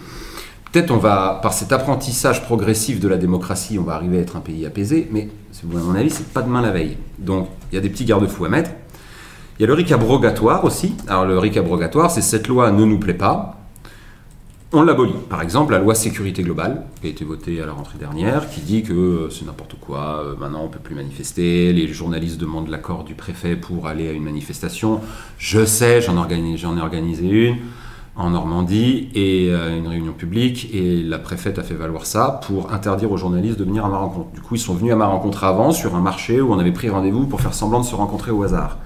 Peut-être 0.72 0.90
on 0.90 0.98
va, 0.98 1.38
par 1.42 1.52
cet 1.52 1.72
apprentissage 1.72 2.42
progressif 2.44 3.00
de 3.00 3.08
la 3.08 3.16
démocratie, 3.16 3.78
on 3.78 3.82
va 3.84 3.94
arriver 3.94 4.18
à 4.18 4.20
être 4.22 4.36
un 4.36 4.40
pays 4.40 4.66
apaisé, 4.66 5.08
mais 5.12 5.28
voulez 5.64 5.82
mon 5.84 5.94
avis, 5.94 6.10
c'est 6.10 6.28
pas 6.28 6.42
demain 6.42 6.62
la 6.62 6.70
veille. 6.70 6.96
Donc 7.18 7.48
il 7.70 7.74
y 7.74 7.78
a 7.78 7.80
des 7.80 7.90
petits 7.90 8.04
garde-fous 8.04 8.44
à 8.44 8.48
mettre. 8.48 8.70
Il 9.60 9.64
y 9.64 9.66
a 9.66 9.66
le 9.66 9.74
RIC 9.74 9.92
abrogatoire 9.92 10.64
aussi. 10.64 10.94
Alors 11.06 11.26
le 11.26 11.38
RIC 11.38 11.58
abrogatoire, 11.58 12.10
c'est 12.10 12.22
cette 12.22 12.48
loi 12.48 12.70
ne 12.70 12.82
nous 12.82 12.98
plaît 12.98 13.12
pas, 13.12 13.58
on 14.72 14.82
l'abolit. 14.82 15.12
Par 15.28 15.42
exemple, 15.42 15.72
la 15.72 15.78
loi 15.78 15.94
sécurité 15.94 16.42
globale, 16.42 16.84
qui 17.02 17.08
a 17.08 17.10
été 17.10 17.26
votée 17.26 17.60
à 17.60 17.66
la 17.66 17.72
rentrée 17.72 17.98
dernière, 17.98 18.48
qui 18.48 18.62
dit 18.62 18.82
que 18.82 18.94
euh, 18.94 19.28
c'est 19.28 19.44
n'importe 19.44 19.74
quoi, 19.78 20.22
euh, 20.24 20.34
maintenant 20.40 20.62
on 20.62 20.68
ne 20.68 20.72
peut 20.72 20.78
plus 20.78 20.94
manifester, 20.94 21.74
les 21.74 21.88
journalistes 21.88 22.40
demandent 22.40 22.68
l'accord 22.68 23.04
du 23.04 23.12
préfet 23.12 23.54
pour 23.54 23.86
aller 23.86 24.08
à 24.08 24.12
une 24.12 24.22
manifestation. 24.22 25.02
Je 25.36 25.66
sais, 25.66 26.00
j'en 26.00 26.16
ai 26.16 26.80
organisé 26.80 27.28
une. 27.28 27.56
en 28.16 28.30
Normandie 28.30 29.10
et 29.14 29.48
euh, 29.50 29.76
une 29.76 29.88
réunion 29.88 30.14
publique 30.14 30.70
et 30.72 31.02
la 31.02 31.18
préfète 31.18 31.58
a 31.58 31.62
fait 31.62 31.74
valoir 31.74 32.06
ça 32.06 32.40
pour 32.46 32.72
interdire 32.72 33.12
aux 33.12 33.18
journalistes 33.18 33.58
de 33.58 33.64
venir 33.64 33.84
à 33.84 33.90
ma 33.90 33.98
rencontre. 33.98 34.30
Du 34.32 34.40
coup, 34.40 34.54
ils 34.54 34.58
sont 34.58 34.74
venus 34.74 34.94
à 34.94 34.96
ma 34.96 35.06
rencontre 35.06 35.44
avant 35.44 35.72
sur 35.72 35.96
un 35.96 36.00
marché 36.00 36.40
où 36.40 36.50
on 36.50 36.58
avait 36.58 36.72
pris 36.72 36.88
rendez-vous 36.88 37.26
pour 37.26 37.42
faire 37.42 37.52
semblant 37.52 37.80
de 37.80 37.84
se 37.84 37.94
rencontrer 37.94 38.30
au 38.30 38.42
hasard. 38.42 38.78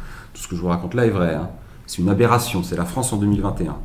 Ce 0.44 0.48
que 0.48 0.56
je 0.56 0.60
vous 0.60 0.68
raconte 0.68 0.92
là 0.92 1.06
est 1.06 1.10
vrai. 1.10 1.34
hein. 1.34 1.48
C'est 1.86 2.02
une 2.02 2.10
aberration, 2.10 2.62
c'est 2.62 2.76
la 2.76 2.84
France 2.84 3.14
en 3.14 3.16
2021. 3.16 3.76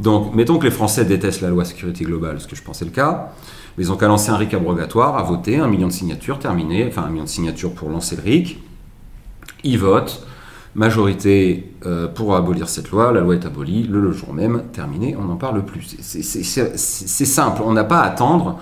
Donc, 0.00 0.34
mettons 0.34 0.58
que 0.58 0.64
les 0.64 0.72
Français 0.72 1.04
détestent 1.04 1.42
la 1.42 1.48
loi 1.48 1.64
sécurité 1.64 2.02
globale, 2.04 2.40
ce 2.40 2.48
que 2.48 2.56
je 2.56 2.62
pensais 2.64 2.84
le 2.84 2.90
cas. 2.90 3.28
Mais 3.78 3.84
ils 3.84 3.92
ont 3.92 3.96
qu'à 3.96 4.08
lancer 4.08 4.30
un 4.30 4.36
RIC 4.36 4.52
abrogatoire, 4.52 5.16
à 5.16 5.22
voter, 5.22 5.58
un 5.60 5.68
million 5.68 5.86
de 5.86 5.92
signatures, 5.92 6.40
terminé. 6.40 6.88
Enfin, 6.88 7.02
un 7.02 7.10
million 7.10 7.22
de 7.22 7.28
signatures 7.28 7.72
pour 7.72 7.88
lancer 7.88 8.16
le 8.16 8.22
RIC. 8.22 8.60
Ils 9.62 9.78
votent 9.78 10.26
majorité 10.74 11.72
euh, 11.86 12.08
pour 12.08 12.34
abolir 12.34 12.68
cette 12.68 12.90
loi, 12.90 13.12
la 13.12 13.20
loi 13.20 13.36
est 13.36 13.46
abolie, 13.46 13.84
le, 13.84 14.00
le 14.00 14.10
jour 14.10 14.32
même, 14.32 14.64
terminé, 14.72 15.14
on 15.16 15.24
n'en 15.24 15.36
parle 15.36 15.64
plus. 15.64 15.94
C'est 16.00 17.24
simple, 17.26 17.62
on 17.64 17.74
n'a 17.74 17.84
pas 17.84 18.00
à 18.00 18.06
attendre 18.06 18.58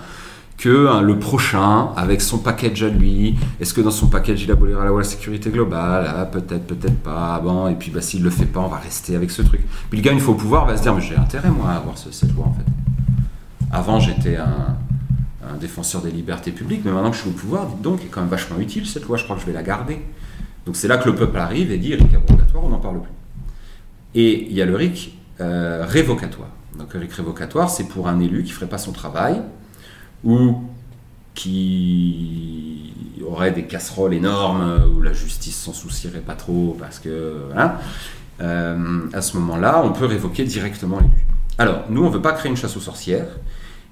que 0.61 0.87
hein, 0.87 1.01
le 1.01 1.17
prochain, 1.17 1.89
avec 1.97 2.21
son 2.21 2.37
package 2.37 2.83
à 2.83 2.89
lui, 2.89 3.35
est-ce 3.59 3.73
que 3.73 3.81
dans 3.81 3.89
son 3.91 4.07
package 4.07 4.43
il 4.43 4.51
abolira 4.51 4.85
la 4.85 4.91
de 4.91 5.01
sécurité 5.03 5.49
globale? 5.49 6.05
Ah, 6.07 6.25
Peut-être, 6.25 6.67
peut-être 6.67 6.99
pas, 6.99 7.39
bon, 7.43 7.67
et 7.67 7.75
puis 7.75 7.89
bah, 7.91 8.01
s'il 8.01 8.21
le 8.23 8.29
fait 8.29 8.45
pas, 8.45 8.59
on 8.59 8.67
va 8.67 8.77
rester 8.77 9.15
avec 9.15 9.31
ce 9.31 9.41
truc. 9.41 9.61
Puis 9.89 9.97
le 9.99 10.03
gars, 10.03 10.11
une 10.11 10.19
fois 10.19 10.35
au 10.35 10.37
pouvoir, 10.37 10.65
va 10.67 10.77
se 10.77 10.83
dire, 10.83 10.93
mais 10.93 11.01
j'ai 11.01 11.15
intérêt 11.17 11.49
moi 11.49 11.69
à 11.71 11.77
avoir 11.77 11.97
ce- 11.97 12.11
cette 12.11 12.33
loi 12.35 12.45
en 12.45 12.53
fait. 12.53 12.65
Avant, 13.71 13.99
j'étais 13.99 14.35
un, 14.37 14.77
un 15.51 15.57
défenseur 15.59 16.01
des 16.01 16.11
libertés 16.11 16.51
publiques, 16.51 16.81
mais 16.85 16.91
maintenant 16.91 17.09
que 17.09 17.15
je 17.17 17.21
suis 17.21 17.29
au 17.29 17.33
pouvoir, 17.33 17.65
dites 17.65 17.81
donc, 17.81 17.99
elle 18.01 18.05
est 18.07 18.09
quand 18.09 18.21
même 18.21 18.29
vachement 18.29 18.59
utile 18.59 18.85
cette 18.85 19.05
loi, 19.05 19.17
je 19.17 19.23
crois 19.23 19.35
que 19.35 19.41
je 19.41 19.47
vais 19.47 19.53
la 19.53 19.63
garder. 19.63 19.99
Donc 20.67 20.75
c'est 20.75 20.87
là 20.87 20.97
que 20.97 21.09
le 21.09 21.15
peuple 21.15 21.37
arrive 21.39 21.71
et 21.71 21.77
dit 21.79 21.95
RIC 21.95 22.13
abrogatoire, 22.13 22.63
on 22.65 22.69
n'en 22.69 22.77
parle 22.79 23.01
plus. 23.01 23.11
Et 24.13 24.47
il 24.49 24.53
y 24.53 24.61
a 24.61 24.65
le 24.67 24.75
RIC 24.75 25.17
euh, 25.39 25.85
révocatoire. 25.87 26.49
Donc 26.77 26.93
le 26.93 26.99
RIC 26.99 27.13
révocatoire, 27.13 27.69
c'est 27.71 27.85
pour 27.87 28.07
un 28.07 28.19
élu 28.19 28.43
qui 28.43 28.49
ne 28.51 28.55
ferait 28.55 28.69
pas 28.69 28.77
son 28.77 28.91
travail 28.91 29.41
ou 30.23 30.55
qui 31.33 32.93
aurait 33.27 33.51
des 33.51 33.63
casseroles 33.63 34.13
énormes 34.13 34.81
où 34.95 35.01
la 35.01 35.13
justice 35.13 35.57
s'en 35.57 35.73
soucierait 35.73 36.19
pas 36.19 36.35
trop 36.35 36.75
parce 36.79 36.99
que 36.99 37.43
voilà. 37.51 37.79
Euh, 38.41 39.01
à 39.13 39.21
ce 39.21 39.37
moment-là, 39.37 39.81
on 39.85 39.91
peut 39.91 40.05
révoquer 40.05 40.43
directement 40.45 40.99
l'élu. 40.99 41.25
Alors, 41.59 41.83
nous, 41.89 42.01
on 42.03 42.09
ne 42.09 42.13
veut 42.13 42.21
pas 42.21 42.33
créer 42.33 42.49
une 42.49 42.57
chasse 42.57 42.75
aux 42.75 42.79
sorcières 42.81 43.27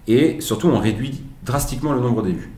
et 0.07 0.41
surtout, 0.41 0.67
on 0.69 0.79
réduit 0.79 1.21
drastiquement 1.45 1.93
le 1.93 1.99
nombre 2.01 2.23
d'élus. 2.23 2.49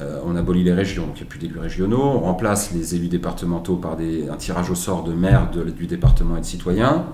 Euh, 0.00 0.20
on 0.26 0.36
abolit 0.36 0.62
les 0.62 0.74
régions, 0.74 1.06
donc 1.06 1.16
il 1.16 1.22
n'y 1.22 1.26
a 1.26 1.30
plus 1.30 1.38
d'élus 1.40 1.58
régionaux. 1.58 2.02
On 2.02 2.20
remplace 2.20 2.70
les 2.72 2.94
élus 2.94 3.08
départementaux 3.08 3.76
par 3.76 3.92
un 3.98 4.36
tirage 4.36 4.70
au 4.70 4.74
sort 4.76 5.02
de 5.02 5.12
maires 5.12 5.50
de- 5.50 5.64
du 5.70 5.86
département 5.86 6.36
et 6.36 6.40
de 6.40 6.44
citoyens. 6.46 7.06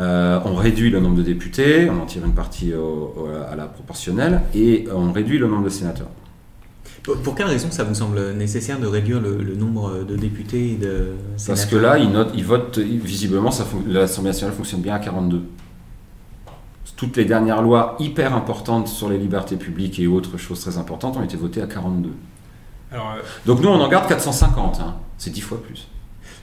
Euh, 0.00 0.40
on 0.46 0.54
réduit 0.54 0.90
le 0.90 0.98
nombre 0.98 1.16
de 1.16 1.22
députés, 1.22 1.88
on 1.90 2.00
en 2.02 2.06
tire 2.06 2.24
une 2.24 2.32
partie 2.34 2.72
au- 2.74 3.14
au- 3.16 3.28
à 3.52 3.54
la 3.54 3.66
proportionnelle, 3.66 4.40
et 4.54 4.86
on 4.94 5.12
réduit 5.12 5.38
le 5.38 5.46
nombre 5.46 5.64
de 5.64 5.68
sénateurs. 5.68 6.08
Pour, 7.02 7.16
pour 7.18 7.34
quelle 7.34 7.46
raison 7.46 7.68
ça 7.70 7.84
vous 7.84 7.94
semble 7.94 8.32
nécessaire 8.34 8.78
de 8.80 8.86
réduire 8.86 9.20
le, 9.20 9.42
le 9.42 9.54
nombre 9.56 10.04
de 10.04 10.16
députés 10.16 10.72
et 10.72 10.76
de 10.76 11.12
Parce 11.46 11.66
que 11.66 11.76
là, 11.76 11.98
ils, 11.98 12.10
notent, 12.10 12.32
ils 12.34 12.44
votent, 12.44 12.78
visiblement, 12.78 13.50
l'Assemblée 13.86 14.30
nationale 14.30 14.54
fonctionne 14.54 14.80
bien 14.80 14.94
à 14.94 14.98
42. 14.98 15.42
Toutes 16.96 17.16
les 17.16 17.24
dernières 17.24 17.62
lois 17.62 17.96
hyper 17.98 18.34
importantes 18.34 18.88
sur 18.88 19.08
les 19.08 19.16
libertés 19.18 19.56
publiques 19.56 19.98
et 19.98 20.06
autres 20.06 20.36
choses 20.36 20.60
très 20.60 20.76
importantes 20.76 21.16
ont 21.16 21.22
été 21.22 21.36
votées 21.36 21.62
à 21.62 21.66
42. 21.66 22.10
Alors, 22.92 23.14
euh, 23.16 23.22
Donc 23.46 23.60
nous, 23.62 23.68
on 23.68 23.80
en 23.80 23.88
garde 23.88 24.06
450, 24.08 24.80
hein. 24.80 24.96
c'est 25.16 25.30
10 25.30 25.40
fois 25.40 25.62
plus. 25.62 25.88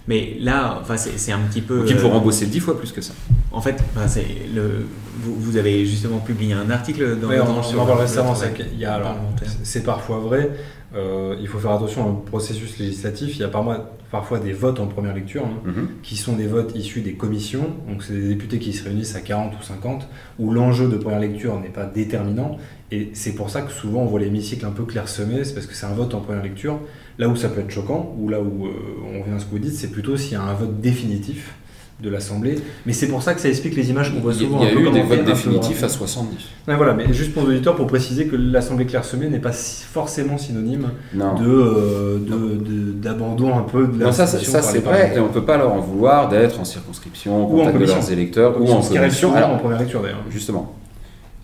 Mais 0.08 0.38
là, 0.40 0.78
enfin, 0.82 0.96
c'est 0.98 1.18
c'est 1.20 1.32
un 1.32 1.40
petit 1.40 1.62
peu. 1.62 1.80
Donc 1.80 1.90
il 1.90 1.98
faut 1.98 2.08
euh, 2.08 2.12
rembourser 2.12 2.46
10 2.46 2.60
fois 2.60 2.78
plus 2.78 2.92
que 2.92 3.02
ça. 3.02 3.14
En 3.52 3.62
fait, 3.62 3.84
enfin, 3.96 4.08
c'est 4.08 4.26
le, 4.54 4.86
vous, 5.20 5.36
vous 5.36 5.58
avez 5.58 5.86
justement 5.86 6.20
publié 6.20 6.54
un 6.54 6.70
article 6.70 7.18
dans 7.20 7.28
Ouais, 7.28 7.38
le 7.38 7.42
on, 7.42 7.48
on 7.58 7.60
en 7.60 7.86
parle 7.86 7.98
le 7.98 8.04
récemment, 8.04 8.36
c'est 8.36 8.54
qu'il 8.54 8.78
y 8.80 8.86
a, 8.86 8.94
alors, 8.96 9.14
parlementaire. 9.14 9.50
c'est 9.64 9.84
parfois 9.84 10.20
vrai. 10.20 10.52
euh, 10.96 11.36
il 11.42 11.48
faut 11.48 11.58
faire 11.60 11.72
attention 11.72 12.10
au 12.10 12.14
processus 12.14 12.78
législatif. 12.80 13.36
Il 13.36 13.42
y 13.42 13.44
a 13.44 13.48
parfois, 13.50 13.92
parfois 14.12 14.40
des 14.40 14.54
votes 14.54 14.80
en 14.80 14.88
première 14.88 15.14
lecture 15.14 15.44
hein, 15.46 15.60
Mhm. 15.66 15.88
qui 16.04 16.16
sont 16.16 16.34
des 16.38 16.48
votes 16.48 16.74
issus 16.76 17.02
des 17.02 17.14
commissions. 17.14 17.68
Donc, 17.90 18.04
c'est 18.04 18.14
des 18.14 18.28
députés 18.30 18.60
qui 18.60 18.72
se 18.74 18.84
réunissent 18.86 19.16
à 19.16 19.22
40 19.22 19.54
ou 19.60 19.64
50, 19.64 20.08
où 20.40 20.52
l'enjeu 20.52 20.88
de 20.88 20.96
première 20.98 21.20
lecture 21.20 21.60
n'est 21.60 21.68
pas 21.70 21.86
déterminant. 21.86 22.58
Et 22.92 23.10
c'est 23.14 23.34
pour 23.36 23.50
ça 23.50 23.62
que 23.64 23.72
souvent 23.72 24.02
on 24.04 24.06
voit 24.06 24.22
l'hémicycle 24.22 24.66
un 24.66 24.72
peu 24.72 24.84
clairsemé, 24.84 25.44
c'est 25.44 25.54
parce 25.54 25.66
que 25.66 25.74
c'est 25.76 25.86
un 25.86 25.94
vote 25.94 26.14
en 26.14 26.22
première 26.22 26.44
lecture. 26.44 26.80
Là 27.20 27.28
où 27.28 27.36
ça 27.36 27.50
peut 27.50 27.62
être 27.62 27.72
choquant, 27.72 28.16
ou 28.20 28.30
là 28.30 28.40
où 28.40 28.68
euh, 28.68 28.70
on 29.06 29.22
revient 29.24 29.36
à 29.36 29.40
ce 29.40 29.46
que 29.46 29.52
vous 29.52 29.60
dites, 29.60 29.74
c'est 29.74 29.92
plutôt 29.92 30.18
s'il 30.18 30.34
y 30.34 30.36
a 30.36 30.42
un 30.44 30.54
vote 30.54 30.80
définitif 30.80 31.54
de 32.00 32.12
l'Assemblée. 32.12 32.60
Mais 32.86 32.94
c'est 32.94 33.08
pour 33.08 33.24
ça 33.24 33.34
que 33.34 33.42
ça 33.42 33.50
explique 33.50 33.76
les 33.76 33.90
images 33.90 34.14
qu'on 34.14 34.20
voit 34.20 34.32
Il 34.34 34.44
y 34.44 34.46
a, 34.46 34.48
souvent. 34.48 34.60
il 34.62 34.66
y 34.66 34.68
un 34.68 34.72
a 34.72 34.76
peu 34.76 34.82
eu 34.82 34.92
des 34.92 35.02
votes 35.02 35.20
un 35.22 35.24
définitifs 35.24 35.80
à 35.82 35.88
rapides. 35.88 35.98
70. 35.98 36.36
Ouais, 36.68 36.76
voilà, 36.76 36.94
mais 36.94 37.12
juste 37.12 37.34
pour 37.34 37.42
l'auditeur, 37.44 37.76
pour 37.76 37.88
préciser 37.88 38.28
que 38.28 38.36
l'Assemblée 38.36 38.86
clairsemée 38.86 39.30
n'est 39.30 39.40
pas 39.40 39.52
si- 39.52 39.84
forcément 39.84 40.38
synonyme 40.38 40.90
Non. 41.16 41.34
de, 41.34 41.44
euh, 41.48 42.20
de- 42.20 42.56
de- 42.64 42.92
d'abandon 42.92 43.58
un 43.58 43.64
peu 43.64 43.88
de 43.88 44.00
la 44.00 44.06
Non, 44.06 44.12
ça, 44.12 44.28
c'est- 44.28 44.46
ça, 44.46 44.62
c'est 44.62 44.78
vrai, 44.82 45.14
et 45.16 45.20
on 45.20 45.24
ne 45.24 45.34
peut 45.34 45.44
pas 45.44 45.58
leur 45.58 45.74
en 45.74 45.80
vouloir 45.80 46.30
d'être 46.30 46.60
en 46.60 46.66
circonscription, 46.66 47.42
Ou 47.42 47.46
en 47.46 47.48
contact 47.48 47.68
de 47.68 47.74
commission. 47.80 47.96
leurs 47.98 48.12
électeurs, 48.12 48.62
ou 48.62 48.66
en 48.70 48.80
commission. 48.82 49.10
souvent 49.10 49.34
Alors, 49.36 49.50
en 49.54 49.58
première 49.58 49.80
lecture 49.80 50.04
d'ailleurs. 50.04 50.22
Justement. 50.30 50.76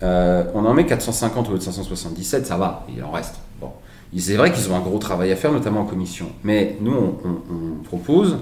Euh, 0.04 0.44
on 0.54 0.64
en 0.66 0.74
met 0.74 0.86
450 0.86 1.48
au 1.48 1.52
lieu 1.52 1.58
de 1.58 1.62
577, 1.64 2.46
ça 2.46 2.56
va, 2.56 2.86
il 2.96 3.02
en 3.02 3.10
reste. 3.10 3.36
C'est 4.18 4.36
vrai 4.36 4.52
qu'ils 4.52 4.70
ont 4.70 4.76
un 4.76 4.80
gros 4.80 4.98
travail 4.98 5.32
à 5.32 5.36
faire, 5.36 5.52
notamment 5.52 5.80
en 5.80 5.84
commission. 5.86 6.26
Mais 6.44 6.76
nous, 6.80 6.92
on, 6.92 7.16
on- 7.28 7.42
on 7.80 7.82
propose, 7.84 8.38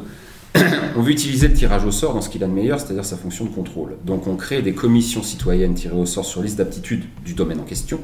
on 0.96 1.00
veut 1.00 1.10
utiliser 1.12 1.48
le 1.48 1.54
tirage 1.54 1.84
au 1.84 1.90
sort 1.90 2.14
dans 2.14 2.20
ce 2.20 2.28
qu'il 2.28 2.42
a 2.44 2.46
de 2.46 2.52
meilleur, 2.52 2.78
c'est-à-dire 2.78 3.04
sa 3.04 3.16
fonction 3.16 3.44
de 3.46 3.50
contrôle. 3.50 3.94
Donc 4.04 4.26
on 4.26 4.36
crée 4.36 4.60
des 4.62 4.72
commissions 4.74 5.22
citoyennes 5.22 5.74
tirées 5.74 5.96
au 5.96 6.06
sort 6.06 6.24
sur 6.26 6.42
liste 6.42 6.58
d'aptitude 6.58 7.04
du 7.24 7.34
domaine 7.34 7.60
en 7.60 7.64
question, 7.64 8.00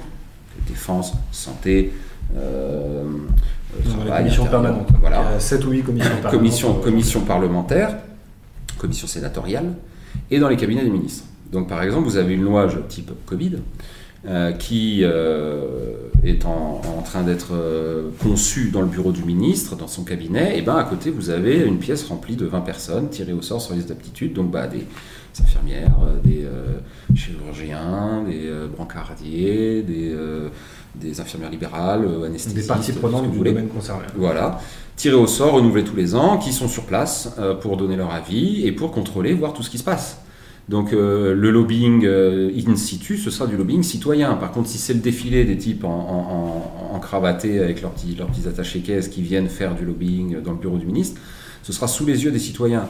défense, 0.67 1.13
santé, 1.31 1.93
euh, 2.37 3.05
les 3.85 3.91
travail, 3.91 4.23
commissions 4.23 4.45
intérieur, 4.45 4.63
permanentes. 4.63 4.89
Voilà. 5.01 5.23
Il 5.31 5.33
y 5.33 5.37
a 5.37 5.41
7 5.41 5.65
ou 5.67 5.71
8 5.71 5.83
commissions 5.83 6.09
permanentes. 6.15 6.31
commission, 6.33 6.77
euh, 6.79 6.83
commission 6.83 7.21
parlementaire, 7.21 7.97
commission 8.79 9.07
sénatoriale, 9.07 9.75
et 10.31 10.39
dans 10.39 10.49
les 10.49 10.57
cabinets 10.57 10.85
des 10.85 10.91
ministres. 10.91 11.25
Donc 11.53 11.69
par 11.69 11.83
exemple, 11.83 12.05
vous 12.09 12.17
avez 12.17 12.35
une 12.35 12.43
loi 12.45 12.67
type 12.89 13.11
Covid 13.27 13.57
euh, 14.27 14.53
qui 14.53 15.01
euh, 15.03 16.08
est 16.25 16.45
en, 16.45 16.81
en 16.99 17.03
train 17.03 17.23
d'être 17.23 17.53
euh, 17.53 18.11
conçue 18.23 18.71
dans 18.71 18.81
le 18.81 18.87
bureau 18.89 19.13
du 19.13 19.23
ministre, 19.23 19.77
dans 19.77 19.87
son 19.87 20.05
cabinet, 20.05 20.59
et 20.59 20.63
ben 20.63 20.77
à 20.77 20.85
côté 20.85 21.11
vous 21.11 21.31
avez 21.31 21.59
une 21.59 21.79
pièce 21.79 22.05
remplie 22.05 22.37
de 22.37 22.47
20 22.47 22.61
personnes 22.63 23.09
tirées 23.09 23.33
au 23.33 23.43
sort 23.43 23.61
sur 23.61 23.75
liste 23.75 23.89
d'aptitude, 23.89 24.33
donc 24.33 24.51
bah, 24.51 24.67
des 24.67 24.87
infirmières, 25.41 25.97
euh, 26.03 26.21
des 26.23 26.45
euh, 26.45 26.79
chirurgiens, 27.15 28.25
des 28.27 28.47
euh, 28.47 28.67
brancardiers, 28.67 29.83
des, 29.83 30.15
des 30.95 31.21
infirmières 31.21 31.51
libérales, 31.51 32.07
anesthésistes, 32.27 32.57
des 32.57 32.67
parties 32.67 32.93
prenantes 32.93 33.31
du 33.31 33.37
voulez. 33.37 33.51
domaine 33.51 33.69
concerné. 33.69 34.05
Voilà, 34.17 34.61
tirés 34.97 35.17
au 35.17 35.27
sort, 35.27 35.55
renouvelés 35.55 35.85
tous 35.85 35.97
les 35.97 36.15
ans, 36.15 36.39
qui 36.39 36.53
sont 36.53 36.69
sur 36.69 36.85
place 36.85 37.35
pour 37.61 37.77
donner 37.77 37.97
leur 37.97 38.13
avis 38.13 38.67
et 38.67 38.73
pour 38.73 38.91
contrôler, 38.91 39.35
voir 39.35 39.53
tout 39.53 39.63
ce 39.63 39.71
qui 39.71 39.79
se 39.79 39.85
passe. 39.85 40.19
Donc 40.69 40.93
euh, 40.93 41.35
le 41.35 41.51
lobbying 41.51 42.05
euh, 42.05 42.51
in 42.55 42.77
situ, 42.77 43.17
ce 43.17 43.31
sera 43.31 43.47
du 43.47 43.57
lobbying 43.57 43.83
citoyen. 43.83 44.35
Par 44.35 44.53
contre, 44.53 44.69
si 44.69 44.79
c'est 44.79 44.93
le 44.93 45.01
défilé 45.01 45.45
des 45.45 45.57
types 45.57 45.85
en, 45.85 46.91
en, 46.93 46.99
cravaté 47.01 47.61
avec 47.61 47.81
leurs 47.81 47.93
petits, 47.93 48.17
leurs 48.19 48.27
petits 48.27 48.47
attachés 48.49 48.81
caisses 48.81 49.09
qui 49.09 49.23
viennent 49.23 49.49
faire 49.49 49.75
du 49.75 49.85
lobbying 49.85 50.43
dans 50.43 50.51
le 50.51 50.59
bureau 50.59 50.77
du 50.77 50.85
ministre, 50.85 51.21
ce 51.63 51.73
sera 51.73 51.87
sous 51.87 52.05
les 52.05 52.25
yeux 52.25 52.33
des 52.33 52.41
citoyens. 52.41 52.89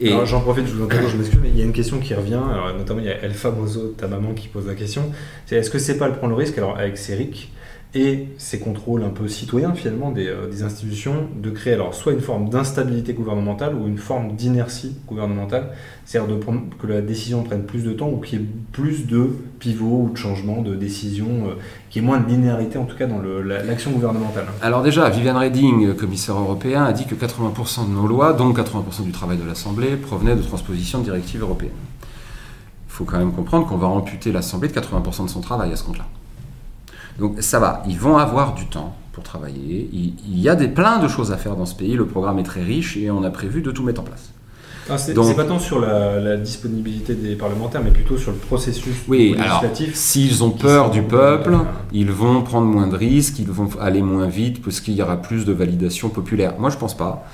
Et 0.00 0.10
j'en 0.24 0.40
profite, 0.40 0.66
je 0.66 0.72
vous 0.72 0.84
interromps, 0.84 1.12
je 1.12 1.16
m'excuse, 1.18 1.38
mais 1.40 1.50
il 1.50 1.58
y 1.58 1.62
a 1.62 1.64
une 1.64 1.72
question 1.72 2.00
qui 2.00 2.14
revient, 2.14 2.40
notamment 2.76 3.00
il 3.00 3.06
y 3.06 3.10
a 3.10 3.22
El 3.22 3.32
Famoso, 3.32 3.94
ta 3.96 4.08
maman, 4.08 4.32
qui 4.32 4.48
pose 4.48 4.66
la 4.66 4.74
question, 4.74 5.12
c'est 5.46 5.56
est-ce 5.56 5.70
que 5.70 5.78
c'est 5.78 5.98
pas 5.98 6.08
le 6.08 6.14
prendre 6.14 6.34
le 6.34 6.38
risque, 6.38 6.56
alors 6.58 6.76
avec 6.76 6.96
CERIC 6.96 7.52
et 7.94 8.28
ces 8.38 8.58
contrôles 8.58 9.02
un 9.02 9.10
peu 9.10 9.28
citoyens 9.28 9.74
finalement 9.74 10.10
des, 10.10 10.26
euh, 10.26 10.48
des 10.48 10.62
institutions, 10.62 11.28
de 11.36 11.50
créer 11.50 11.74
alors 11.74 11.94
soit 11.94 12.12
une 12.12 12.20
forme 12.20 12.48
d'instabilité 12.48 13.12
gouvernementale 13.12 13.74
ou 13.74 13.86
une 13.86 13.98
forme 13.98 14.34
d'inertie 14.34 14.96
gouvernementale, 15.06 15.72
c'est-à-dire 16.06 16.38
que 16.80 16.86
la 16.86 17.02
décision 17.02 17.42
prenne 17.42 17.64
plus 17.64 17.84
de 17.84 17.92
temps 17.92 18.08
ou 18.08 18.16
qu'il 18.16 18.40
y 18.40 18.42
ait 18.42 18.46
plus 18.72 19.06
de 19.06 19.36
pivots 19.58 20.08
ou 20.08 20.10
de 20.10 20.16
changements 20.16 20.62
de 20.62 20.74
décision, 20.74 21.26
euh, 21.26 21.54
qu'il 21.90 22.02
y 22.02 22.04
ait 22.04 22.08
moins 22.08 22.18
de 22.18 22.28
linéarité 22.28 22.78
en 22.78 22.84
tout 22.84 22.96
cas 22.96 23.06
dans 23.06 23.20
l'action 23.20 23.90
gouvernementale. 23.90 24.46
Alors 24.62 24.82
déjà, 24.82 25.10
Viviane 25.10 25.36
Reding, 25.36 25.94
commissaire 25.94 26.38
européen, 26.38 26.84
a 26.84 26.92
dit 26.94 27.04
que 27.04 27.14
80% 27.14 27.88
de 27.88 27.92
nos 27.92 28.06
lois, 28.06 28.32
donc 28.32 28.58
80% 28.58 29.04
du 29.04 29.12
travail 29.12 29.36
de 29.36 29.44
l'Assemblée, 29.44 29.96
provenaient 29.96 30.36
de 30.36 30.42
transposition 30.42 31.00
de 31.00 31.04
directives 31.04 31.42
européennes. 31.42 31.72
Il 32.88 32.92
faut 32.94 33.04
quand 33.04 33.18
même 33.18 33.32
comprendre 33.32 33.66
qu'on 33.66 33.76
va 33.76 33.86
amputer 33.86 34.32
l'Assemblée 34.32 34.68
de 34.68 34.74
80% 34.74 35.24
de 35.24 35.30
son 35.30 35.40
travail 35.40 35.72
à 35.72 35.76
ce 35.76 35.84
compte-là. 35.84 36.06
Donc 37.18 37.36
ça 37.40 37.58
va, 37.58 37.82
ils 37.88 37.98
vont 37.98 38.16
avoir 38.16 38.54
du 38.54 38.66
temps 38.66 38.94
pour 39.12 39.22
travailler. 39.22 39.88
Il, 39.92 40.14
il 40.26 40.40
y 40.40 40.48
a 40.48 40.54
des, 40.54 40.68
plein 40.68 40.98
de 40.98 41.08
choses 41.08 41.32
à 41.32 41.36
faire 41.36 41.56
dans 41.56 41.66
ce 41.66 41.74
pays, 41.74 41.94
le 41.94 42.06
programme 42.06 42.38
est 42.38 42.44
très 42.44 42.62
riche 42.62 42.96
et 42.96 43.10
on 43.10 43.22
a 43.24 43.30
prévu 43.30 43.62
de 43.62 43.70
tout 43.70 43.82
mettre 43.82 44.00
en 44.00 44.04
place. 44.04 44.32
Ah, 44.90 44.98
c'est 44.98 45.14
pas 45.14 45.44
tant 45.44 45.60
sur 45.60 45.80
la, 45.80 46.18
la 46.18 46.36
disponibilité 46.36 47.14
des 47.14 47.36
parlementaires, 47.36 47.82
mais 47.84 47.92
plutôt 47.92 48.18
sur 48.18 48.32
le 48.32 48.38
processus 48.38 48.96
Oui, 49.06 49.34
législatif. 49.36 49.94
s'ils 49.94 50.42
ont 50.42 50.50
peur 50.50 50.90
du 50.90 51.02
peuple, 51.02 51.56
ils 51.92 52.10
vont 52.10 52.42
prendre 52.42 52.66
moins 52.66 52.88
de 52.88 52.96
risques, 52.96 53.38
ils 53.38 53.48
vont 53.50 53.68
aller 53.80 54.02
moins 54.02 54.26
vite 54.26 54.60
parce 54.62 54.80
qu'il 54.80 54.94
y 54.94 55.02
aura 55.02 55.18
plus 55.18 55.44
de 55.44 55.52
validation 55.52 56.08
populaire. 56.08 56.54
Moi, 56.58 56.70
je 56.70 56.76
pense 56.76 56.96
pas. 56.96 57.24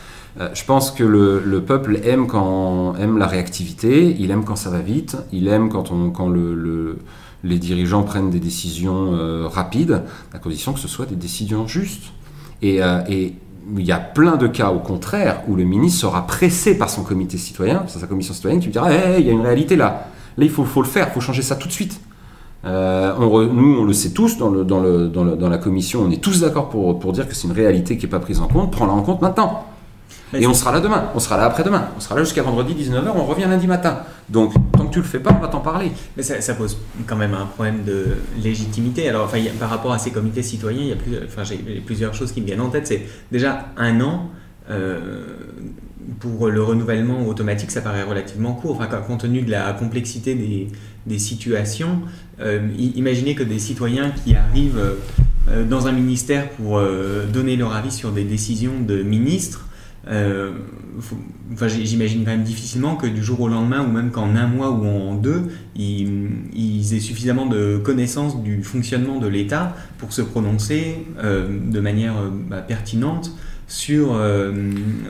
Euh, 0.41 0.51
je 0.53 0.63
pense 0.65 0.91
que 0.91 1.03
le, 1.03 1.63
peuple 1.63 2.01
aime 2.05 2.27
quand 2.27 2.95
aime 2.97 3.17
la 3.17 3.27
réactivité, 3.27 4.15
il 4.19 4.31
aime 4.31 4.45
quand 4.45 4.57
ça 4.57 4.69
va 4.69 4.81
vite, 4.81 5.17
il 5.33 5.49
aime 5.49 5.71
quand, 5.71 5.91
on, 5.91 6.11
quand 6.11 6.29
le, 6.29 6.99
les 7.45 7.59
dirigeants 7.59 8.03
prennent 8.03 8.31
des 8.31 8.41
décisions 8.41 9.13
euh, 9.13 9.47
rapides, 9.47 10.03
à 10.33 10.39
condition 10.39 10.73
que 10.73 10.81
ce 10.81 10.89
soit 10.89 11.07
des 11.07 11.17
décisions 11.17 11.67
justes. 11.67 12.13
Et, 12.63 12.83
euh, 12.83 13.01
et, 13.09 13.35
il 13.77 13.85
y 13.85 13.93
a 13.93 13.99
plein 13.99 14.37
de 14.37 14.47
cas 14.47 14.71
au 14.71 14.79
contraire 14.79 15.43
où 15.47 15.55
le 15.55 15.65
ministre 15.65 16.01
sera 16.01 16.27
pressé 16.27 16.79
par 16.79 16.89
son 16.89 17.03
comité 17.03 17.37
citoyen, 17.37 17.85
sa 17.87 18.07
commission 18.07 18.33
citoyenne, 18.33 18.61
qui 18.61 18.67
lui 18.67 18.73
dira 18.73 18.91
hey, 18.91 19.21
il 19.21 19.27
y 19.27 19.29
a 19.29 19.33
une 19.35 19.43
réalité 19.43 19.77
là, 19.77 20.07
là 20.39 20.45
il 20.45 20.51
faut, 20.51 20.65
le 20.81 20.89
faire, 20.89 21.09
il 21.11 21.13
faut 21.13 21.21
changer 21.21 21.43
ça 21.43 21.55
tout 21.55 21.69
de 21.69 21.73
suite. 21.73 22.01
on 22.65 23.49
nous, 23.53 23.81
on 23.81 23.85
le 23.85 23.93
sait 23.93 24.13
tous 24.13 24.39
dans, 24.39 25.49
la 25.51 25.59
commission, 25.59 26.01
on 26.07 26.11
est 26.11 26.23
tous 26.23 26.41
d'accord 26.41 26.71
pour, 26.71 26.99
pour 26.99 27.13
dire 27.13 27.29
que 27.29 27.35
c'est 27.35 27.47
une 27.47 27.53
réalité 27.53 27.99
qui 27.99 28.07
n'est 28.07 28.11
pas 28.11 28.21
prise 28.21 28.41
en 28.41 28.49
compte, 28.49 28.73
prends-la 28.73 28.95
en 28.95 29.03
compte 29.03 29.21
maintenant. 29.21 29.67
Et 30.35 30.47
on 30.47 30.55
sera 30.55 30.73
là 30.73 30.81
demain, 30.81 31.11
on 31.15 31.21
sera 31.21 31.37
là 31.37 31.45
après-demain, 31.45 31.89
on 31.97 32.01
sera 32.01 32.15
là 32.15 32.23
jusqu'à 32.23 32.43
vendredi 32.43 32.75
19h, 32.75 33.13
on 33.15 33.25
revient 33.25 33.47
lundi 33.49 33.67
matin. 33.67 34.01
Donc, 34.29 34.53
tant 34.77 34.87
que 34.87 34.93
tu 34.93 34.99
le 34.99 35.05
fais 35.05 35.21
pas, 35.21 35.35
on 35.35 35.41
va 35.41 35.49
t'en 35.49 35.61
parler. 35.61 35.91
Mais 36.17 36.23
ça, 36.23 36.55
pose 36.55 36.79
quand 37.07 37.17
même 37.17 37.35
un 37.35 37.47
problème 37.47 37.85
de 37.85 38.09
légitimité. 38.43 39.09
Alors, 39.09 39.25
enfin, 39.25 39.39
par 39.59 39.71
rapport 39.71 39.93
à 39.93 39.99
ces 39.99 40.11
comités 40.11 40.43
citoyens, 40.43 40.83
il 40.83 40.89
y 40.89 40.93
a 40.93 41.45
j'ai 41.45 41.57
plusieurs 41.85 42.15
choses 42.15 42.33
qui 42.33 42.43
me 42.43 42.47
viennent 42.47 42.61
en 42.61 42.69
tête. 42.69 42.87
C'est 42.87 43.07
déjà 43.33 43.67
un 43.77 44.01
an. 44.01 44.31
Euh, 44.71 45.25
pour 46.21 46.49
le 46.49 46.63
renouvellement 46.63 47.27
automatique, 47.27 47.71
ça 47.71 47.81
paraît 47.81 48.03
relativement 48.03 48.53
court. 48.53 48.79
Enfin, 48.81 48.87
compte 48.99 49.21
tenu 49.21 49.43
de 49.43 49.51
la 49.51 49.73
complexité 49.73 50.35
des, 50.35 50.69
des 51.07 51.19
situations, 51.19 52.01
euh, 52.41 52.69
imaginez 52.77 53.35
que 53.35 53.43
des 53.43 53.59
citoyens 53.59 54.11
qui 54.11 54.35
arrivent 54.35 54.79
euh, 55.49 55.65
dans 55.65 55.87
un 55.87 55.93
ministère 55.93 56.51
pour 56.51 56.81
donner 57.33 57.57
leur 57.57 57.75
avis 57.75 57.91
sur 57.91 58.13
des 58.13 58.25
décisions 58.25 58.81
de 58.81 59.03
ministres, 59.03 59.68
euh, 60.11 60.53
j'imagine 61.67 62.25
quand 62.25 62.31
même 62.31 62.43
difficilement 62.43 62.97
que 62.97 63.07
du 63.07 63.23
jour 63.23 63.41
au 63.41 63.49
lendemain, 63.49 63.85
ou 63.85 63.91
même 63.91 64.11
qu'en 64.11 64.35
un 64.35 64.47
mois 64.47 64.71
ou 64.71 64.87
en 64.87 65.15
deux, 65.15 65.49
ils, 65.77 66.95
aient 66.95 67.01
suffisamment 67.01 67.47
de 67.47 67.79
connaissances 67.79 68.43
du 68.43 68.63
fonctionnement 68.63 69.19
de 69.19 69.27
l'État 69.27 69.75
pour 69.99 70.13
se 70.13 70.23
prononcer 70.23 71.07
euh, 71.23 71.49
de 71.49 71.81
manière 71.81 72.17
euh, 72.17 72.31
bah, 72.31 72.59
pertinente 72.59 73.33
sur 73.71 74.19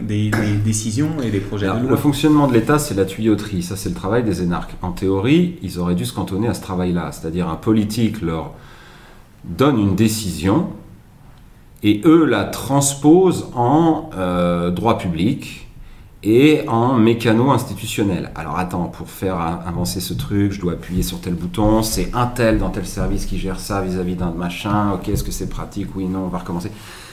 des, 0.03 0.33
décisions 0.65 1.23
et 1.23 1.31
des 1.31 1.39
projets 1.39 1.67
de 1.67 1.81
loi. 1.81 1.91
Le 1.91 1.97
fonctionnement 1.97 2.49
de 2.49 2.55
l'État, 2.55 2.81
c'est 2.81 2.95
la 2.95 3.05
tuyauterie, 3.05 3.63
ça 3.63 3.77
c'est 3.77 3.89
le 3.89 3.95
travail 3.95 4.25
des 4.25 4.43
énarques. 4.43 4.75
En 4.83 4.91
théorie, 4.91 5.61
ils 5.63 5.79
auraient 5.79 5.95
dû 5.95 6.05
se 6.05 6.13
cantonner 6.13 6.49
à 6.49 6.55
ce 6.55 6.61
travail-là, 6.61 7.13
c'est-à-dire 7.13 7.49
un 7.49 7.55
politique 7.55 8.21
leur 8.21 8.55
donne 9.45 9.79
une 9.79 9.95
décision, 9.95 10.71
et 11.83 12.01
eux 12.05 12.25
la 12.25 12.45
transposent 12.45 13.49
en 13.55 14.11
euh, 14.17 14.71
droit 14.71 14.99
public 14.99 15.69
et 16.23 16.65
en 16.67 16.95
mécano 16.95 17.51
institutionnel. 17.51 18.33
Alors 18.35 18.59
attends, 18.59 18.87
pour 18.87 19.09
faire 19.09 19.39
avancer 19.67 20.01
ce 20.01 20.15
truc, 20.15 20.53
je 20.53 20.61
dois 20.61 20.73
appuyer 20.73 21.03
sur 21.03 21.21
tel 21.21 21.35
bouton, 21.35 21.83
c'est 21.83 22.11
un 22.13 22.27
tel 22.27 22.59
dans 22.59 22.71
tel 22.71 22.87
service 22.87 23.25
qui 23.25 23.39
gère 23.39 23.61
ça 23.61 23.81
vis-à-vis 23.83 24.17
d'un 24.17 24.33
machin, 24.33 24.93
ok, 24.95 25.09
est-ce 25.09 25.23
que 25.23 25.31
c'est 25.31 25.49
pratique 25.49 25.89
Oui, 25.95 26.07
non, 26.07 26.25
on 26.25 26.29
va 26.29 26.39
recommencer. 26.39 26.73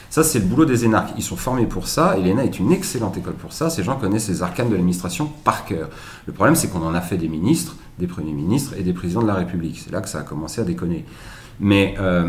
Ça, 0.09 0.23
c'est 0.23 0.39
le 0.39 0.45
boulot 0.45 0.65
des 0.65 0.85
énarques. 0.85 1.13
Ils 1.17 1.23
sont 1.23 1.35
formés 1.35 1.65
pour 1.65 1.87
ça, 1.87 2.17
et 2.17 2.23
l'ENA 2.23 2.45
est 2.45 2.57
une 2.57 2.71
excellente 2.71 3.17
école 3.17 3.33
pour 3.33 3.51
ça. 3.51 3.69
Ces 3.69 3.83
gens 3.83 3.97
connaissent 3.97 4.29
les 4.29 4.43
arcanes 4.43 4.69
de 4.69 4.75
l'administration 4.75 5.29
par 5.43 5.65
cœur. 5.65 5.89
Le 6.25 6.31
problème, 6.31 6.55
c'est 6.55 6.69
qu'on 6.69 6.83
en 6.83 6.93
a 6.93 7.01
fait 7.01 7.17
des 7.17 7.27
ministres, 7.27 7.75
des 7.99 8.07
premiers 8.07 8.31
ministres 8.31 8.73
et 8.77 8.83
des 8.83 8.93
présidents 8.93 9.23
de 9.23 9.27
la 9.27 9.33
République. 9.33 9.81
C'est 9.83 9.91
là 9.91 9.99
que 10.01 10.07
ça 10.07 10.19
a 10.19 10.23
commencé 10.23 10.61
à 10.61 10.63
déconner. 10.63 11.05
Mais 11.59 11.95
euh, 11.99 12.23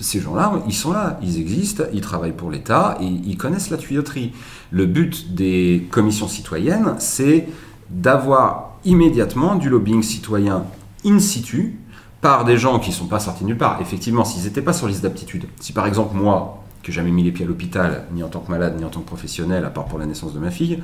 ces 0.00 0.20
gens-là, 0.20 0.52
ils 0.66 0.74
sont 0.74 0.92
là, 0.92 1.18
ils 1.22 1.38
existent, 1.40 1.84
ils 1.92 2.00
travaillent 2.00 2.32
pour 2.32 2.50
l'État 2.50 2.98
ils 3.00 3.36
connaissent 3.36 3.70
la 3.70 3.76
tuyauterie. 3.76 4.32
Le 4.70 4.86
but 4.86 5.34
des 5.34 5.86
commissions 5.90 6.28
citoyennes, 6.28 6.96
c'est 6.98 7.46
d'avoir 7.90 8.78
immédiatement 8.84 9.54
du 9.54 9.68
lobbying 9.68 10.02
citoyen 10.02 10.64
in 11.04 11.18
situ 11.18 11.76
par 12.20 12.44
des 12.44 12.56
gens 12.56 12.78
qui 12.78 12.90
ne 12.90 12.94
sont 12.94 13.06
pas 13.06 13.20
sortis 13.20 13.44
nulle 13.44 13.58
part. 13.58 13.80
Effectivement, 13.80 14.24
s'ils 14.24 14.44
n'étaient 14.44 14.62
pas 14.62 14.72
sur 14.72 14.88
liste 14.88 15.02
d'aptitude, 15.02 15.44
si 15.60 15.72
par 15.72 15.86
exemple 15.86 16.16
moi, 16.16 16.62
que 16.82 16.90
jamais 16.90 17.10
mis 17.10 17.22
les 17.22 17.32
pieds 17.32 17.44
à 17.44 17.48
l'hôpital, 17.48 18.04
ni 18.12 18.22
en 18.22 18.28
tant 18.28 18.40
que 18.40 18.50
malade, 18.50 18.76
ni 18.78 18.84
en 18.84 18.88
tant 18.88 19.00
que 19.00 19.06
professionnel, 19.06 19.64
à 19.64 19.70
part 19.70 19.86
pour 19.86 19.98
la 19.98 20.06
naissance 20.06 20.34
de 20.34 20.38
ma 20.38 20.50
fille, 20.50 20.82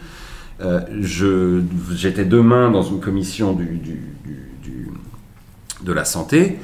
euh, 0.60 0.80
j'étais 1.00 2.24
demain 2.24 2.70
dans 2.70 2.82
une 2.82 3.00
commission 3.00 3.56
de 5.82 5.92
la 5.92 6.04
santé, 6.04 6.58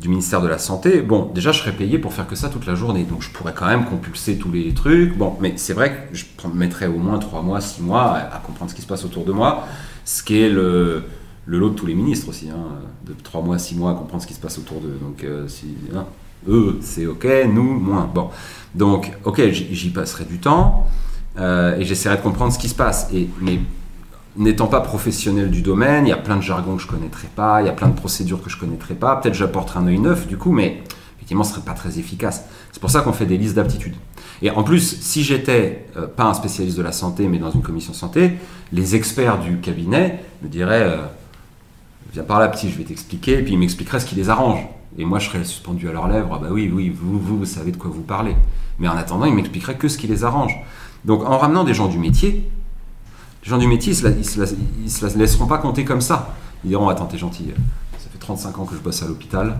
du 0.00 0.08
ministère 0.08 0.40
de 0.40 0.48
la 0.48 0.58
Santé, 0.58 1.02
bon, 1.02 1.30
déjà, 1.34 1.52
je 1.52 1.60
serais 1.60 1.72
payé 1.72 1.98
pour 1.98 2.14
faire 2.14 2.26
que 2.26 2.34
ça 2.34 2.48
toute 2.48 2.66
la 2.66 2.74
journée. 2.74 3.04
Donc, 3.04 3.22
je 3.22 3.28
pourrais 3.28 3.52
quand 3.52 3.66
même 3.66 3.84
compulser 3.84 4.38
tous 4.38 4.50
les 4.50 4.72
trucs. 4.72 5.16
Bon, 5.16 5.36
mais 5.40 5.54
c'est 5.56 5.74
vrai 5.74 6.08
que 6.10 6.16
je 6.16 6.24
mettrais 6.54 6.86
au 6.86 6.96
moins 6.96 7.18
3 7.18 7.42
mois, 7.42 7.60
6 7.60 7.82
mois 7.82 8.16
à, 8.16 8.38
comprendre 8.38 8.70
ce 8.70 8.74
qui 8.74 8.82
se 8.82 8.86
passe 8.86 9.04
autour 9.04 9.24
de 9.24 9.32
moi. 9.32 9.66
Ce 10.06 10.22
qui 10.22 10.40
est 10.40 10.48
le, 10.48 11.04
le 11.44 11.58
lot 11.58 11.70
de 11.70 11.74
tous 11.74 11.84
les 11.84 11.94
ministres 11.94 12.30
aussi, 12.30 12.48
hein, 12.48 12.78
de 13.06 13.14
3 13.22 13.42
mois, 13.42 13.58
6 13.58 13.74
mois 13.76 13.90
à 13.90 13.94
comprendre 13.94 14.22
ce 14.22 14.26
qui 14.26 14.34
se 14.34 14.40
passe 14.40 14.56
autour 14.58 14.80
d'eux. 14.80 14.98
Donc, 15.02 15.22
euh, 15.22 15.46
si, 15.48 15.66
hein, 15.94 16.06
eux, 16.48 16.78
c'est 16.80 17.06
OK, 17.06 17.26
nous, 17.52 17.78
moins. 17.78 18.10
Bon, 18.12 18.30
donc, 18.74 19.12
OK, 19.24 19.42
j'y 19.50 19.90
passerai 19.90 20.24
du 20.24 20.38
temps 20.38 20.86
euh, 21.38 21.76
et 21.76 21.84
j'essaierai 21.84 22.16
de 22.16 22.22
comprendre 22.22 22.54
ce 22.54 22.58
qui 22.58 22.70
se 22.70 22.74
passe. 22.74 23.08
Et, 23.12 23.28
mais 23.40 23.60
n'étant 24.36 24.66
pas 24.66 24.80
professionnel 24.80 25.50
du 25.50 25.62
domaine, 25.62 26.06
il 26.06 26.10
y 26.10 26.12
a 26.12 26.16
plein 26.16 26.36
de 26.36 26.42
jargons 26.42 26.76
que 26.76 26.82
je 26.82 26.86
connaîtrais 26.86 27.28
pas, 27.34 27.62
il 27.62 27.66
y 27.66 27.68
a 27.68 27.72
plein 27.72 27.88
de 27.88 27.94
procédures 27.94 28.42
que 28.42 28.50
je 28.50 28.56
connaîtrais 28.56 28.94
pas. 28.94 29.16
Peut-être 29.16 29.34
j'apporterai 29.34 29.80
un 29.80 29.86
œil 29.86 29.98
neuf 29.98 30.26
du 30.26 30.36
coup, 30.36 30.52
mais 30.52 30.82
effectivement, 31.16 31.44
ce 31.44 31.52
serait 31.54 31.64
pas 31.64 31.74
très 31.74 31.98
efficace. 31.98 32.44
C'est 32.72 32.80
pour 32.80 32.90
ça 32.90 33.00
qu'on 33.00 33.12
fait 33.12 33.26
des 33.26 33.38
listes 33.38 33.56
d'aptitudes. 33.56 33.94
Et 34.42 34.50
en 34.50 34.62
plus, 34.62 35.00
si 35.00 35.22
j'étais 35.22 35.86
euh, 35.96 36.06
pas 36.06 36.24
un 36.24 36.34
spécialiste 36.34 36.76
de 36.76 36.82
la 36.82 36.92
santé, 36.92 37.28
mais 37.28 37.38
dans 37.38 37.50
une 37.50 37.62
commission 37.62 37.92
santé, 37.92 38.32
les 38.72 38.96
experts 38.96 39.38
du 39.38 39.58
cabinet 39.58 40.20
me 40.42 40.48
diraient 40.48 40.82
euh, 40.82 41.06
Viens 42.12 42.24
par 42.24 42.40
là, 42.40 42.48
petit, 42.48 42.68
je 42.68 42.76
vais 42.76 42.82
t'expliquer, 42.82 43.38
et 43.38 43.42
puis 43.42 43.52
ils 43.52 43.58
m'expliqueraient 43.58 44.00
ce 44.00 44.06
qui 44.06 44.16
les 44.16 44.30
arrange. 44.30 44.66
Et 44.98 45.04
moi, 45.04 45.20
je 45.20 45.28
serais 45.28 45.44
suspendu 45.44 45.88
à 45.88 45.92
leurs 45.92 46.08
lèvres 46.08 46.32
Ah 46.34 46.38
bah 46.42 46.48
oui, 46.50 46.70
oui, 46.72 46.88
vous, 46.88 47.20
vous, 47.20 47.38
vous 47.38 47.44
savez 47.44 47.70
de 47.70 47.76
quoi 47.76 47.88
vous 47.88 48.02
parlez. 48.02 48.34
Mais 48.80 48.88
en 48.88 48.96
attendant, 48.96 49.26
ils 49.26 49.34
m'expliqueraient 49.34 49.76
que 49.76 49.86
ce 49.86 49.96
qui 49.96 50.08
les 50.08 50.24
arrange. 50.24 50.56
Donc, 51.04 51.24
en 51.24 51.38
ramenant 51.38 51.62
des 51.62 51.74
gens 51.74 51.86
du 51.86 51.98
métier, 51.98 52.50
les 53.42 53.48
gens 53.48 53.58
du 53.58 53.66
métier, 53.66 53.92
ils 53.92 54.18
ne 54.18 54.22
se, 54.22 55.06
la, 55.06 55.14
laisseront 55.14 55.46
pas 55.46 55.58
compter 55.58 55.84
comme 55.84 56.00
ça. 56.00 56.34
Ils 56.64 56.68
diront 56.68 56.88
Attends, 56.88 57.06
t'es 57.06 57.18
gentil, 57.18 57.46
ça 57.98 58.08
fait 58.10 58.18
35 58.18 58.58
ans 58.58 58.64
que 58.64 58.74
je 58.74 58.80
bosse 58.80 59.02
à 59.02 59.06
l'hôpital. 59.06 59.58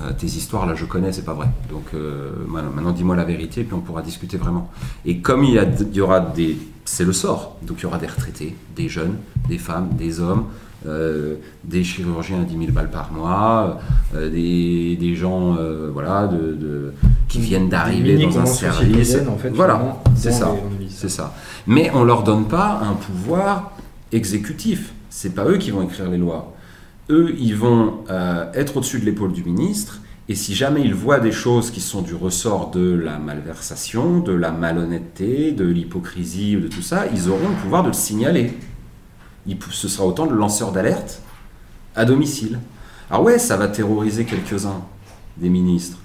Euh, 0.00 0.12
tes 0.12 0.26
histoires 0.26 0.66
là 0.66 0.74
je 0.74 0.84
connais, 0.84 1.12
c'est 1.12 1.24
pas 1.24 1.34
vrai. 1.34 1.48
Donc 1.70 1.84
euh, 1.94 2.30
maintenant 2.48 2.92
dis-moi 2.92 3.14
la 3.14 3.24
vérité 3.24 3.62
puis 3.62 3.74
on 3.74 3.80
pourra 3.80 4.02
discuter 4.02 4.36
vraiment. 4.36 4.70
Et 5.04 5.18
comme 5.18 5.44
il 5.44 5.54
y, 5.92 6.00
aura 6.00 6.20
des. 6.20 6.56
C'est 6.84 7.04
le 7.04 7.12
sort. 7.12 7.58
Donc 7.62 7.80
il 7.80 7.82
y 7.82 7.86
aura 7.86 7.98
des 7.98 8.06
retraités, 8.06 8.56
des 8.74 8.88
jeunes, 8.88 9.16
des 9.48 9.58
femmes, 9.58 9.90
des 9.92 10.20
hommes, 10.20 10.46
euh, 10.86 11.36
des 11.62 11.84
chirurgiens 11.84 12.40
à 12.40 12.44
10 12.44 12.58
000 12.58 12.72
balles 12.72 12.90
par 12.90 13.12
mois, 13.12 13.80
des, 14.14 14.96
des, 14.98 15.14
gens 15.14 15.56
voilà, 15.92 16.26
de, 16.26 16.92
qui 17.32 17.40
viennent 17.40 17.70
d'arriver 17.70 18.18
dans 18.18 18.40
un 18.40 18.44
service. 18.44 19.16
En 19.26 19.38
fait, 19.38 19.48
voilà, 19.48 19.96
c'est 20.14 20.32
ça. 20.32 20.54
C'est 20.90 21.08
ça. 21.08 21.34
Mais 21.66 21.90
on 21.94 22.04
leur 22.04 22.24
donne 22.24 22.46
pas 22.46 22.82
un 22.82 22.92
pouvoir 22.92 23.72
exécutif. 24.12 24.92
C'est 25.08 25.34
pas 25.34 25.46
eux 25.46 25.56
qui 25.56 25.70
vont 25.70 25.82
écrire 25.82 26.10
les 26.10 26.18
lois. 26.18 26.52
Eux, 27.08 27.34
ils 27.38 27.56
vont 27.56 28.04
euh, 28.10 28.52
être 28.52 28.76
au-dessus 28.76 29.00
de 29.00 29.06
l'épaule 29.06 29.32
du 29.32 29.44
ministre. 29.44 30.00
Et 30.28 30.34
si 30.34 30.54
jamais 30.54 30.82
ils 30.82 30.94
voient 30.94 31.20
des 31.20 31.32
choses 31.32 31.70
qui 31.70 31.80
sont 31.80 32.02
du 32.02 32.14
ressort 32.14 32.70
de 32.70 32.92
la 33.02 33.18
malversation, 33.18 34.20
de 34.20 34.32
la 34.32 34.50
malhonnêteté, 34.50 35.52
de 35.52 35.64
l'hypocrisie, 35.64 36.56
de 36.56 36.68
tout 36.68 36.82
ça, 36.82 37.06
ils 37.14 37.30
auront 37.30 37.48
le 37.48 37.62
pouvoir 37.62 37.82
de 37.82 37.88
le 37.88 37.94
signaler. 37.94 38.52
ce 39.70 39.88
sera 39.88 40.06
autant 40.06 40.26
de 40.26 40.34
lanceurs 40.34 40.70
d'alerte 40.70 41.22
à 41.96 42.04
domicile. 42.04 42.58
Alors 43.10 43.22
ouais, 43.22 43.38
ça 43.38 43.56
va 43.56 43.68
terroriser 43.68 44.26
quelques-uns 44.26 44.82
des 45.38 45.48
ministres. 45.48 45.96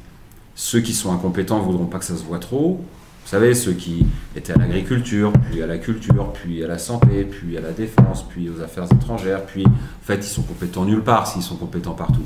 Ceux 0.59 0.79
qui 0.79 0.95
sont 0.95 1.13
incompétents 1.13 1.59
voudront 1.59 1.85
pas 1.85 1.99
que 1.99 2.05
ça 2.05 2.17
se 2.17 2.23
voit 2.23 2.39
trop. 2.39 2.83
Vous 3.23 3.29
savez, 3.29 3.53
ceux 3.53 3.73
qui 3.73 4.07
étaient 4.35 4.53
à 4.53 4.57
l'agriculture, 4.57 5.31
puis 5.51 5.61
à 5.61 5.67
la 5.67 5.77
culture, 5.77 6.33
puis 6.33 6.63
à 6.63 6.67
la 6.67 6.79
santé, 6.79 7.25
puis 7.29 7.55
à 7.59 7.61
la 7.61 7.73
défense, 7.73 8.25
puis 8.27 8.49
aux 8.49 8.59
affaires 8.63 8.91
étrangères, 8.91 9.45
puis 9.45 9.67
en 9.67 9.71
fait, 10.03 10.15
ils 10.15 10.23
sont 10.23 10.41
compétents 10.41 10.83
nulle 10.83 11.03
part 11.03 11.27
s'ils 11.27 11.43
sont 11.43 11.57
compétents 11.57 11.91
partout. 11.91 12.25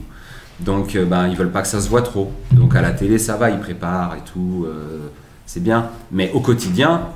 Donc, 0.61 0.95
euh, 0.95 1.03
ben, 1.03 1.27
ils 1.27 1.35
veulent 1.35 1.51
pas 1.51 1.61
que 1.61 1.67
ça 1.67 1.81
se 1.81 1.89
voit 1.89 2.03
trop. 2.03 2.31
Donc, 2.53 2.73
à 2.73 2.81
la 2.81 2.91
télé, 2.91 3.17
ça 3.17 3.35
va, 3.35 3.49
ils 3.49 3.59
préparent 3.59 4.15
et 4.15 4.23
tout, 4.31 4.65
euh, 4.65 5.09
c'est 5.45 5.61
bien. 5.61 5.89
Mais 6.09 6.31
au 6.33 6.39
quotidien, 6.39 7.09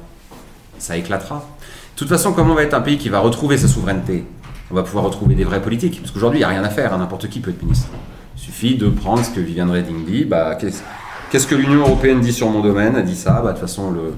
ça 0.80 0.98
éclatera. 0.98 1.48
De 1.94 1.98
toute 1.98 2.10
façon, 2.10 2.34
comme 2.34 2.52
on 2.52 2.56
va 2.56 2.64
être 2.64 2.74
un 2.74 2.82
pays 2.82 2.98
qui 2.98 3.08
va 3.08 3.20
retrouver 3.20 3.58
sa 3.58 3.70
souveraineté, 3.70 4.26
on 4.70 4.76
va 4.76 4.84
pouvoir 4.84 5.06
retrouver 5.06 5.36
des 5.36 5.46
vrais 5.46 5.62
politiques. 5.62 6.02
Parce 6.02 6.12
qu'aujourd'hui, 6.12 6.40
il 6.40 6.42
n'y 6.42 6.46
a 6.46 6.50
rien 6.50 6.64
à 6.66 6.70
faire, 6.70 6.94
hein, 6.94 6.98
n'importe 6.98 7.30
qui 7.30 7.40
peut 7.40 7.52
être 7.52 7.64
ministre. 7.64 7.88
Il 8.36 8.42
suffit 8.42 8.76
de 8.76 8.90
prendre 8.90 9.24
ce 9.24 9.30
que 9.30 9.40
Viviane 9.40 9.72
Reding 9.72 10.04
dit, 10.04 10.26
bah, 10.26 10.56
Qu'est-ce 10.56 10.82
que 11.32 11.56
l'Union 11.56 11.82
européenne 11.82 12.22
dit 12.22 12.34
sur 12.34 12.50
mon 12.50 12.62
domaine? 12.62 12.94
Elle 12.98 13.06
dit 13.06 13.16
ça, 13.16 13.42
bah, 13.42 13.50
de 13.50 13.58
toute 13.58 13.62
façon, 13.62 13.92
le 13.92 14.14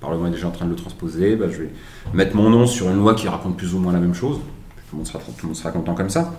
Parlement 0.00 0.26
est 0.28 0.30
déjà 0.30 0.46
en 0.48 0.50
train 0.50 0.64
de 0.66 0.70
le 0.70 0.76
transposer, 0.76 1.36
bah, 1.36 1.46
je 1.50 1.58
vais 1.62 1.70
mettre 2.14 2.34
mon 2.36 2.48
nom 2.48 2.66
sur 2.66 2.88
une 2.90 2.96
loi 2.98 3.14
qui 3.14 3.28
raconte 3.28 3.56
plus 3.56 3.74
ou 3.74 3.78
moins 3.78 3.92
la 3.92 4.00
même 4.00 4.14
chose. 4.14 4.36
Tout 4.38 4.96
le 4.96 4.98
monde 4.98 5.06
sera, 5.06 5.18
tout 5.18 5.24
le 5.42 5.46
monde 5.48 5.56
sera 5.56 5.70
content 5.70 5.94
comme 5.94 6.10
ça. 6.10 6.32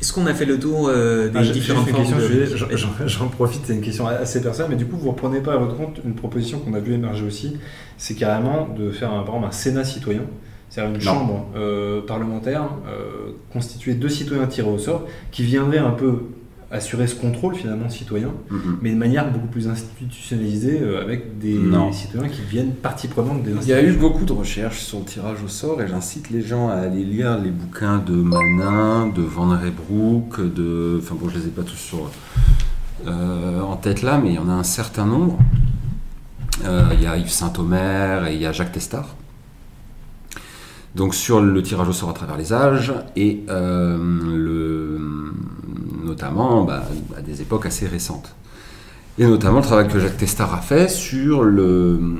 Est-ce 0.00 0.12
qu'on 0.12 0.26
a 0.26 0.34
fait 0.34 0.44
le 0.46 0.58
tour 0.58 0.88
euh, 0.88 1.28
des 1.28 1.38
Ah, 1.38 1.42
différentes 1.42 1.88
formes 1.88 2.04
de- 2.18 3.06
j'en- 3.06 3.28
profite, 3.28 3.62
c'est 3.64 3.74
une 3.74 3.80
question 3.80 4.06
assez 4.08 4.42
personnelle, 4.42 4.72
mais 4.72 4.76
du 4.76 4.86
coup, 4.86 4.96
vous 4.96 5.06
ne 5.06 5.10
reprenez 5.12 5.38
pas 5.40 5.52
à 5.54 5.56
votre 5.58 5.76
compte 5.76 6.00
une 6.04 6.14
proposition 6.14 6.58
qu'on 6.58 6.74
a 6.74 6.80
vu 6.80 6.94
émerger 6.94 7.24
aussi, 7.24 7.56
c'est 7.98 8.14
carrément 8.14 8.68
de 8.76 8.90
faire 8.90 9.10
un, 9.12 9.22
par 9.22 9.36
exemple, 9.36 9.46
un 9.46 9.52
Sénat 9.52 9.84
citoyen, 9.84 10.22
c'est-à-dire 10.68 10.92
une 10.96 11.04
Non. 11.04 11.12
chambre 11.12 11.46
euh, 11.54 12.00
parlementaire 12.04 12.64
euh, 12.88 13.30
constituée 13.52 13.94
de 13.94 14.08
citoyens 14.08 14.46
tirés 14.48 14.68
au 14.70 14.78
sort, 14.78 15.04
qui 15.30 15.44
viendrait 15.44 15.78
un 15.78 15.90
peu 15.92 16.22
assurer 16.72 17.06
ce 17.06 17.14
contrôle 17.14 17.54
finalement 17.54 17.88
citoyen, 17.90 18.30
Mhm. 18.50 18.78
mais 18.80 18.90
de 18.92 18.96
manière 18.96 19.30
beaucoup 19.30 19.46
plus 19.46 19.68
institutionnalisée, 19.68 20.80
euh, 20.80 21.02
avec 21.02 21.38
des 21.38 21.58
Non. 21.58 21.92
citoyens 21.92 22.28
qui 22.28 22.40
deviennent 22.40 22.72
partie 22.72 23.08
prenante 23.08 23.42
des 23.42 23.50
Il 23.52 23.68
y 23.68 23.72
a 23.74 23.82
eu 23.82 23.92
beaucoup 23.92 24.24
de 24.24 24.32
recherches 24.32 24.80
sur 24.80 24.98
le 25.00 25.04
tirage 25.04 25.38
au 25.44 25.48
sort 25.48 25.80
et 25.82 25.86
j'incite 25.88 26.30
les 26.30 26.40
gens 26.42 26.68
à 26.68 26.74
aller 26.76 27.04
lire 27.04 27.38
les 27.38 27.50
bouquins 27.50 27.98
de 27.98 28.14
Manin, 28.14 29.08
de 29.08 29.20
Van 29.22 29.50
Reybrouck, 29.50 30.40
de... 30.40 30.98
Enfin 31.02 31.14
bon, 31.20 31.28
je 31.28 31.38
les 31.38 31.46
ai 31.46 31.50
pas 31.50 31.62
tous 31.62 31.76
sur, 31.76 32.10
euh, 33.06 33.60
en 33.60 33.76
tête 33.76 34.02
là, 34.02 34.18
mais 34.22 34.30
il 34.30 34.34
y 34.36 34.38
en 34.38 34.48
a 34.48 34.52
un 34.52 34.62
certain 34.64 35.04
nombre. 35.06 35.38
Euh, 36.64 36.84
il 36.94 37.02
y 37.02 37.06
a 37.06 37.16
Yves 37.18 37.28
Saint-Omer 37.30 38.26
et 38.28 38.34
il 38.34 38.40
y 38.40 38.46
a 38.46 38.52
Jacques 38.52 38.72
Testard. 38.72 39.14
Donc 40.94 41.14
sur 41.14 41.40
le 41.40 41.62
tirage 41.62 41.88
au 41.88 41.92
sort 41.92 42.10
à 42.10 42.12
travers 42.12 42.36
les 42.36 42.52
âges 42.52 42.92
et 43.16 43.44
euh, 43.48 43.96
notamment 46.04 46.64
bah, 46.64 46.82
à 47.16 47.22
des 47.22 47.40
époques 47.40 47.66
assez 47.66 47.86
récentes. 47.86 48.34
Et 49.18 49.26
notamment 49.26 49.58
le 49.58 49.64
travail 49.64 49.88
que 49.88 49.98
Jacques 50.00 50.16
Testard 50.16 50.54
a 50.54 50.60
fait 50.60 50.88
sur 50.88 51.44
le, 51.44 52.18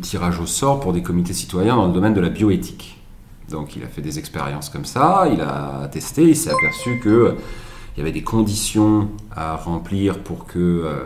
tirage 0.00 0.40
au 0.40 0.46
sort 0.46 0.80
pour 0.80 0.92
des 0.92 1.02
comités 1.02 1.32
citoyens 1.32 1.76
dans 1.76 1.88
le 1.88 1.92
domaine 1.92 2.14
de 2.14 2.20
la 2.20 2.28
bioéthique. 2.28 3.02
Donc 3.50 3.76
il 3.76 3.82
a 3.82 3.88
fait 3.88 4.02
des 4.02 4.18
expériences 4.18 4.68
comme 4.68 4.84
ça, 4.84 5.28
il 5.32 5.40
a 5.40 5.88
testé, 5.90 6.22
il 6.28 6.36
s'est 6.36 6.50
aperçu 6.50 7.00
que 7.02 7.34
il 7.96 8.00
y 8.00 8.02
avait 8.02 8.12
des 8.12 8.22
conditions 8.22 9.08
à 9.34 9.56
remplir 9.56 10.20
pour 10.20 10.46
que 10.46 10.58
euh, 10.58 11.04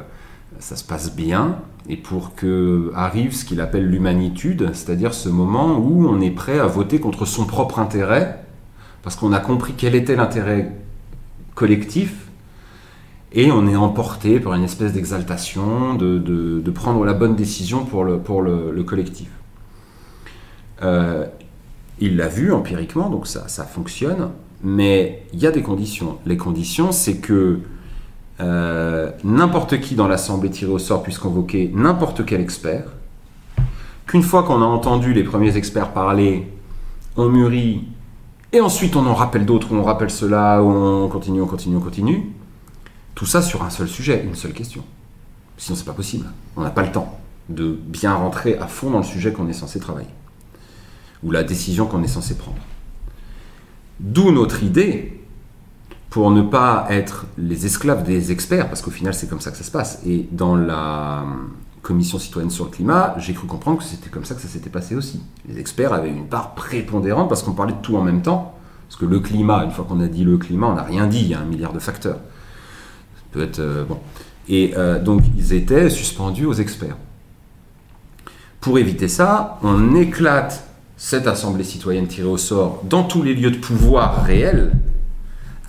ça 0.59 0.77
se 0.77 0.85
passe 0.85 1.17
bien 1.17 1.57
et 1.89 1.97
pour 1.97 2.35
que 2.35 2.93
arrive 2.95 3.35
ce 3.35 3.45
qu'il 3.45 3.61
appelle 3.61 3.89
l'humanitude, 3.89 4.71
c'est-à-dire 4.73 5.15
ce 5.15 5.29
moment 5.29 5.79
où 5.79 6.07
on 6.07 6.21
est 6.21 6.31
prêt 6.31 6.59
à 6.59 6.67
voter 6.67 7.01
contre 7.01 7.27
son 7.27 7.45
propre 7.45 7.79
intérêt 7.79 8.45
parce 9.03 9.17
qu'on 9.17 9.33
a 9.33 9.41
compris 9.41 9.75
quel 9.77 9.95
était 9.95 10.15
l'intérêt 10.15 10.73
collectif 11.55 12.29
et 13.33 13.51
on 13.51 13.67
est 13.67 13.77
emporté 13.77 14.39
par 14.41 14.55
une 14.55 14.63
espèce 14.65 14.93
d'exaltation 14.93 15.95
de, 15.95 16.19
de- 16.19 16.71
prendre 16.71 17.05
la 17.05 17.13
bonne 17.15 17.35
décision 17.37 17.85
pour 17.85 18.05
le, 18.05 18.19
pour 18.19 18.43
le 18.43 18.83
collectif. 18.83 19.29
Euh, 20.83 21.27
il 22.01 22.17
l'a 22.17 22.29
vu 22.29 22.53
empiriquement, 22.53 23.09
donc 23.11 23.27
ça, 23.27 23.49
ça 23.49 23.65
fonctionne, 23.65 24.31
mais 24.63 25.23
il 25.33 25.41
y 25.41 25.47
a 25.47 25.51
des 25.51 25.63
conditions. 25.63 26.19
Les 26.27 26.37
conditions, 26.37 26.93
c'est 26.93 27.19
que 27.19 27.61
euh, 28.41 29.11
n'importe 29.25 29.81
qui 29.81 29.95
dans 29.95 30.09
l'Assemblée 30.09 30.51
tirée 30.51 30.73
au 30.73 30.79
sort 30.79 31.03
puisse 31.03 31.19
convoquer 31.19 31.71
n'importe 31.75 32.25
quel 32.25 32.41
expert, 32.41 32.85
qu'une 34.07 34.23
fois 34.23 34.43
qu'on 34.43 34.63
a 34.63 34.67
entendu 34.67 35.13
les 35.13 35.25
premiers 35.25 35.57
experts 35.57 35.93
parler, 35.93 36.51
on 37.17 37.29
mûrit, 37.29 37.85
et 38.53 38.61
ensuite 38.61 38.97
on 38.97 39.07
en 39.07 39.15
rappelle 39.15 39.47
d'autres, 39.47 39.73
on 39.73 39.83
rappelle 39.83 40.11
cela, 40.11 40.63
on 40.63 41.09
continue, 41.09 41.41
on 41.41 41.47
continue, 41.47 41.77
on 41.77 41.81
continue. 41.81 42.33
Tout 43.15 43.27
ça 43.27 43.43
sur 43.43 43.63
un 43.63 43.71
seul 43.71 43.89
sujet, 43.89 44.25
une 44.25 44.35
seule 44.35 44.53
question. 44.53 44.83
Sinon, 45.57 45.77
c'est 45.77 45.85
pas 45.85 45.93
possible. 45.93 46.27
On 46.57 46.63
n'a 46.63 46.71
pas 46.71 46.83
le 46.83 46.91
temps 46.91 47.19
de 47.49 47.73
bien 47.73 48.15
rentrer 48.15 48.57
à 48.57 48.67
fond 48.67 48.91
dans 48.91 48.99
le 48.99 49.05
sujet 49.05 49.33
qu'on 49.33 49.49
est 49.49 49.53
censé 49.53 49.79
travailler, 49.79 50.09
ou 51.23 51.31
la 51.31 51.45
décision 51.45 51.87
qu'on 51.87 52.03
est 52.03 52.09
censé 52.09 52.37
prendre. 52.37 52.59
D'où 54.01 54.33
notre 54.33 54.63
idée, 54.63 55.22
pour 56.13 56.31
ne 56.31 56.43
pas 56.43 56.87
être 56.91 57.25
les 57.39 57.65
esclaves 57.65 58.05
des 58.05 58.33
experts, 58.33 58.69
parce 58.69 58.83
qu'au 58.83 58.91
final, 58.91 59.15
c'est 59.15 59.31
comme 59.31 59.41
ça 59.41 59.51
que 59.51 59.57
ça 59.57 59.65
se 59.65 59.71
passe. 59.71 60.03
Et 60.05 60.29
dans 60.31 60.57
la 60.57 61.25
commission 61.81 62.19
citoyenne 62.19 62.51
sur 62.51 62.67
le 62.67 62.71
climat, 62.71 63.15
j'ai 63.17 63.33
cru 63.33 63.47
comprendre 63.47 63.79
que 63.79 63.85
c'était 63.85 64.11
comme 64.11 64.27
ça 64.27 64.35
que 64.35 64.43
ça 64.43 64.47
s'était 64.47 64.69
passé 64.69 64.95
aussi. 64.95 65.23
Les 65.49 65.59
experts 65.59 65.95
avaient 65.95 66.11
une 66.11 66.27
part 66.27 66.55
prépondérante 66.55 67.31
parce 67.31 67.43
qu'on 67.43 67.55
parlait 67.55 67.73
de 67.73 67.79
tout 67.81 67.97
en 67.97 68.03
même 68.03 68.21
temps. 68.21 68.55
Parce 68.87 69.01
que 69.01 69.07
le 69.07 69.21
climat, 69.21 69.65
une 69.65 69.71
fois 69.71 69.87
qu'on 69.89 70.01
a 70.01 70.07
dit 70.07 70.23
le 70.23 70.37
climat, 70.37 70.67
on 70.67 70.75
n'a 70.75 70.83
rien 70.83 71.07
dit, 71.07 71.21
il 71.21 71.29
y 71.29 71.35
a 71.35 71.41
un 71.41 71.47
milliard 71.47 71.73
de 71.73 71.79
facteurs. 71.79 72.19
Ça 72.19 73.23
peut 73.33 73.43
être. 73.45 73.61
euh, 73.61 73.85
bon. 73.87 73.99
Et 74.51 74.75
euh, 74.77 75.03
donc, 75.03 75.23
ils 75.39 75.55
étaient 75.55 75.89
suspendus 75.89 76.45
aux 76.45 76.53
experts. 76.53 76.99
Pour 78.61 78.79
éviter 78.79 79.09
ça, 79.09 79.59
on 79.63 79.95
éclate 79.95 80.69
cette 80.99 81.27
assemblée 81.27 81.65
citoyenne 81.65 82.07
tirée 82.07 82.29
au 82.29 82.37
sort 82.37 82.83
dans 82.85 83.03
tous 83.03 83.23
les 83.23 83.35
lieux 83.35 83.51
de 83.51 83.57
pouvoir 83.57 84.25
réels, 84.25 84.73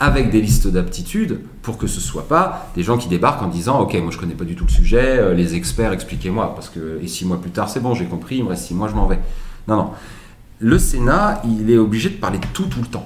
avec 0.04 0.32
des 0.32 0.42
listes 0.42 0.68
d'aptitudes, 0.68 1.40
pour 1.62 1.78
que 1.78 1.88
ce 1.88 1.96
ne 1.96 2.02
soit 2.02 2.28
pas 2.28 2.70
des 2.76 2.84
gens 2.84 2.98
qui 2.98 3.08
débarquent 3.08 3.42
en 3.42 3.48
disant 3.48 3.80
Ok, 3.80 3.96
moi 3.96 4.12
je 4.12 4.18
connais 4.18 4.34
pas 4.34 4.44
du 4.44 4.54
tout 4.54 4.66
le 4.66 4.70
sujet, 4.70 5.18
euh, 5.18 5.34
les 5.34 5.56
experts, 5.56 5.94
expliquez-moi, 5.94 6.54
parce 6.56 6.68
que 6.68 7.00
et 7.02 7.08
six 7.08 7.26
mois 7.26 7.40
plus 7.40 7.52
tard, 7.52 7.70
c'est 7.70 7.80
bon, 7.80 7.96
j'ai 7.96 8.04
compris, 8.06 8.38
il 8.38 8.44
me 8.44 8.50
reste 8.50 8.66
six 8.66 8.74
mois, 8.74 8.90
je 8.90 8.96
m'en 8.96 9.08
vais. 9.08 9.20
Non, 9.70 9.78
non. 9.78 9.92
Le 10.60 10.78
Sénat, 10.78 11.42
il 11.46 11.72
est 11.72 11.78
obligé 11.78 12.10
de 12.10 12.16
parler 12.16 12.40
tout, 12.52 12.66
tout 12.66 12.82
le 12.82 12.88
temps. 12.88 13.06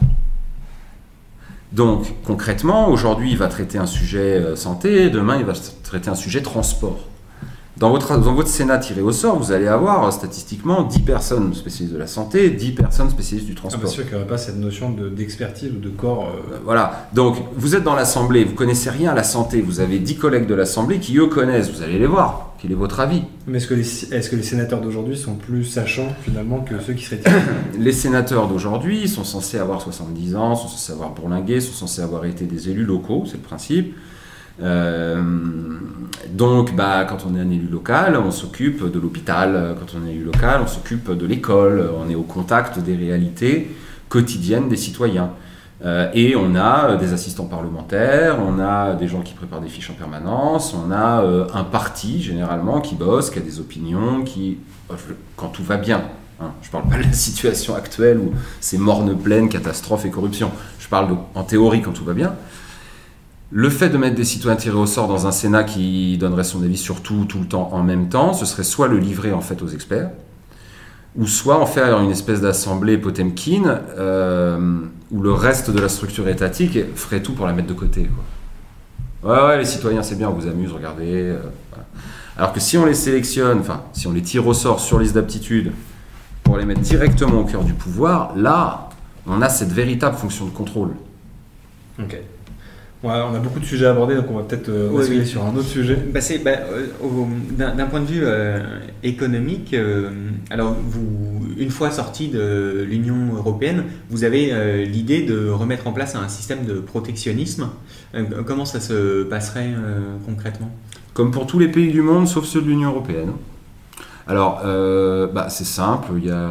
Donc, 1.72 2.16
concrètement, 2.24 2.90
aujourd'hui, 2.90 3.32
il 3.32 3.38
va 3.38 3.48
traiter 3.48 3.78
un 3.78 3.86
sujet 3.86 4.40
euh, 4.40 4.56
santé, 4.56 5.12
demain, 5.12 5.38
il 5.38 5.46
va 5.46 5.54
traiter 5.84 6.10
un 6.10 6.16
sujet 6.16 6.42
transport. 6.42 6.98
Dans 7.80 7.92
votre, 7.92 8.18
dans 8.20 8.34
votre 8.34 8.48
Sénat 8.50 8.80
tiré 8.80 9.02
au 9.02 9.12
sort, 9.12 9.38
vous 9.38 9.52
allez 9.52 9.68
avoir 9.68 10.08
euh, 10.08 10.12
statistiquement 10.12 10.82
10 10.84 11.00
personnes 11.02 11.54
spécialistes 11.54 11.94
de 11.94 12.00
la 12.00 12.08
santé, 12.08 12.50
10 12.50 12.72
personnes 12.72 13.10
spécialistes 13.12 13.46
du 13.46 13.54
Ah, 13.56 13.60
transport. 13.60 13.82
bien 13.82 13.90
sûr 13.92 14.04
qu'il 14.04 14.14
n'y 14.14 14.18
aurait 14.20 14.28
pas 14.28 14.40
cette 14.40 14.58
notion 14.58 14.90
de- 14.90 15.10
d'expertise 15.10 15.72
ou 15.76 15.80
de 15.80 15.90
corps. 15.90 16.24
euh, 16.34 16.56
Euh, 16.56 16.60
Voilà, 16.66 17.08
donc 17.14 17.36
vous 17.56 17.76
êtes 17.76 17.84
dans 17.84 17.94
l'Assemblée, 17.94 18.46
vous 18.46 18.56
connaissez 18.56 18.90
rien 18.90 19.12
à 19.12 19.14
la 19.14 19.24
santé, 19.24 19.62
vous 19.62 19.80
avez 19.80 20.00
10 20.00 20.16
collègues 20.16 20.48
de 20.48 20.56
l'Assemblée 20.56 20.98
qui 20.98 21.18
eux 21.20 21.28
connaissent, 21.28 21.70
vous 21.70 21.84
allez 21.84 22.00
les 22.00 22.08
voir, 22.08 22.56
quel 22.60 22.72
est 22.72 22.76
votre 22.76 23.00
avis? 23.00 23.22
Mais 23.46 23.60
est-ce 23.60 23.68
que, 23.68 23.76
les, 23.76 24.14
est-ce 24.16 24.30
que 24.32 24.36
les 24.36 24.42
sénateurs 24.44 24.82
d'aujourd'hui 24.82 25.16
sont 25.16 25.36
plus 25.36 25.64
sachants 25.64 26.08
finalement 26.24 26.62
que 26.62 26.80
ceux 26.80 26.94
qui 26.94 27.04
seraient 27.06 27.18
tirés 27.22 27.36
Les 27.80 27.92
sénateurs 27.92 28.48
d'aujourd'hui 28.48 29.08
sont 29.08 29.24
censés 29.24 29.60
avoir 29.60 29.82
70 29.84 30.36
ans, 30.36 30.56
sont 30.56 30.68
censés 30.68 30.94
avoir 30.94 31.12
bourlingué, 31.12 31.62
sont 31.62 31.74
censés 31.74 32.02
avoir 32.02 32.26
été 32.26 32.46
des 32.46 32.70
élus 32.70 32.86
locaux, 32.86 33.26
c'est 33.28 33.38
le 33.38 33.44
principe. 33.44 33.94
Euh, 34.62 35.22
donc, 36.30 36.76
bah, 36.76 37.06
quand 37.06 37.26
on 37.30 37.36
est 37.36 37.40
un 37.40 37.50
élu 37.50 37.68
local, 37.68 38.18
on 38.18 38.32
s'occupe 38.32 38.92
de 38.92 39.00
l'hôpital. 39.00 39.76
Quand 39.80 39.98
on 39.98 40.08
est 40.08 40.12
élu 40.12 40.24
local, 40.24 40.62
on 40.64 40.68
s'occupe 40.68 41.12
de 41.12 41.26
l'école. 41.26 41.90
On 41.98 42.10
est 42.10 42.16
au 42.16 42.24
contact 42.24 42.80
des 42.80 42.96
réalités 42.96 43.72
quotidiennes 44.10 44.70
des 44.70 44.78
citoyens. 44.78 45.32
Euh, 45.86 46.10
et 46.14 46.36
on 46.36 46.56
a 46.56 46.90
euh, 46.90 46.98
des 46.98 47.14
assistants 47.14 47.46
parlementaires, 47.46 48.38
on 48.42 48.60
a 48.60 48.96
des 48.96 49.08
gens 49.08 49.22
qui 49.22 49.36
préparent 49.36 49.62
des 49.62 49.70
fiches 49.70 49.92
en 49.92 49.94
permanence, 49.94 50.74
on 50.74 50.92
a 50.92 51.24
un 51.54 51.64
parti 51.64 52.20
généralement 52.20 52.82
qui 52.82 52.96
bosse, 52.96 53.30
qui 53.30 53.38
a 53.38 53.44
des 53.44 53.60
opinions, 53.60 54.24
qui, 54.24 54.58
quand 55.36 55.50
tout 55.50 55.64
va 55.64 55.78
bien, 55.78 56.02
hein, 56.42 56.50
je 56.64 56.72
parle 56.72 56.88
pas 56.90 56.98
de 56.98 57.04
la 57.04 57.14
situation 57.14 57.76
actuelle 57.76 58.18
où 58.18 58.34
c'est 58.60 58.80
morne 58.80 59.16
pleine, 59.16 59.50
catastrophe 59.50 60.06
et 60.06 60.10
corruption, 60.10 60.50
je 60.80 60.88
parle 60.88 61.16
en 61.36 61.44
théorie 61.44 61.84
quand 61.84 61.92
tout 61.92 62.06
va 62.06 62.14
bien. 62.14 62.34
Le 63.52 63.70
fait 63.70 63.90
de 63.90 63.98
mettre 63.98 64.16
des 64.16 64.26
citoyens 64.26 64.58
tirés 64.58 64.78
au 64.78 64.86
sort 64.86 65.08
dans 65.08 65.26
un 65.26 65.32
Sénat 65.32 65.64
qui 65.64 66.18
donnerait 66.18 66.44
son 66.44 66.62
avis 66.64 66.78
sur 66.78 67.02
tout, 67.02 67.26
tout 67.26 67.40
le 67.40 67.46
temps, 67.46 67.70
en 67.72 67.82
même 67.82 68.10
temps, 68.10 68.34
ce 68.34 68.46
serait 68.46 68.64
soit 68.64 68.88
le 68.90 68.98
livrer 68.98 69.32
en 69.32 69.40
fait 69.40 69.62
aux 69.62 69.68
experts, 69.70 70.10
ou 71.16 71.26
soit 71.26 71.58
en 71.58 71.66
faire 71.66 71.98
une 72.02 72.12
espèce 72.12 72.42
d'assemblée 72.42 72.98
Potemkin 72.98 73.80
euh, 73.98 74.80
où 75.12 75.22
le 75.22 75.32
reste 75.32 75.72
de 75.72 75.80
la 75.80 75.88
structure 75.88 76.28
étatique 76.28 76.78
ferait 76.96 77.22
tout 77.22 77.34
pour 77.34 77.48
la 77.48 77.54
mettre 77.54 77.70
de 77.70 77.74
côté. 77.74 78.10
Ouais, 79.24 79.42
ouais, 79.46 79.58
les 79.58 79.66
citoyens, 79.66 80.04
c'est 80.04 80.16
bien, 80.16 80.30
on 80.30 80.34
vous 80.34 80.48
amuse, 80.48 80.72
regardez. 80.74 81.06
euh. 81.14 81.40
Alors 82.38 82.54
que 82.54 82.60
si 82.60 82.78
on 82.78 82.86
les 82.86 82.94
sélectionne, 82.94 83.60
enfin, 83.60 83.82
si 83.94 84.08
on 84.08 84.12
les 84.12 84.22
tire 84.22 84.46
au 84.46 84.54
sort 84.54 84.80
sur 84.80 85.00
liste 85.00 85.16
d'aptitude 85.16 85.72
pour 86.44 86.58
les 86.58 86.66
mettre 86.66 86.82
directement 86.82 87.40
au 87.40 87.46
cœur 87.46 87.64
du 87.64 87.74
pouvoir, 87.74 88.36
là, 88.36 88.90
on 89.26 89.42
a 89.42 89.50
cette 89.50 89.72
véritable 89.72 90.18
fonction 90.18 90.46
de 90.46 90.52
contrôle. 90.52 90.92
Ok. 92.00 92.16
Ouais, 93.04 93.14
on 93.14 93.36
a 93.36 93.40
beaucoup 93.40 93.60
de 93.60 93.66
sujets 93.66 93.86
à 93.86 93.92
aborder, 93.92 94.16
donc 94.16 94.26
on 94.32 94.38
va 94.38 94.44
peut-être 94.44 94.70
euh, 94.70 94.90
Oui, 94.90 94.98
basculer 94.98 95.20
oui. 95.20 95.28
sur 95.28 95.46
un 95.46 95.56
autre 95.56 95.68
sujet. 95.68 95.96
Bah, 95.96 96.20
bah, 96.44 96.52
euh, 96.72 97.76
d'un 97.76 97.86
point 97.86 98.00
de 98.00 98.06
vue 98.08 98.22
euh, 98.24 98.80
économique, 99.04 99.76
euh, 99.76 100.10
alors 100.50 100.76
vous, 100.84 101.46
une 101.60 101.70
fois 101.70 101.92
sorti 101.92 102.30
de 102.30 102.84
l'Union 102.90 103.36
européenne, 103.36 103.84
vous 104.10 104.24
avez 104.24 104.52
euh, 104.52 104.84
l'idée 104.84 105.22
de 105.22 105.48
remettre 105.48 105.86
en 105.86 105.92
place 105.92 106.16
un 106.16 106.28
système 106.28 106.66
de 106.66 106.80
protectionnisme. 106.80 107.70
Euh, 108.16 108.24
comment 108.44 108.66
ça 108.66 108.80
se 108.80 109.24
passerait 109.26 109.70
euh, 109.70 110.16
concrètement? 110.26 110.72
Comme 111.14 111.30
pour 111.30 111.46
tous 111.46 111.60
les 111.60 111.68
pays 111.68 111.92
du 111.92 112.02
monde, 112.02 112.28
sauf 112.28 112.46
ceux 112.46 112.62
de 112.62 112.68
l'Union 112.68 112.90
européenne. 112.90 113.34
Alors, 114.28 114.64
euh, 114.66 115.28
bah, 115.28 115.50
c'est 115.50 115.66
simple, 115.68 116.14
il 116.18 116.26
y 116.26 116.32
a, 116.32 116.50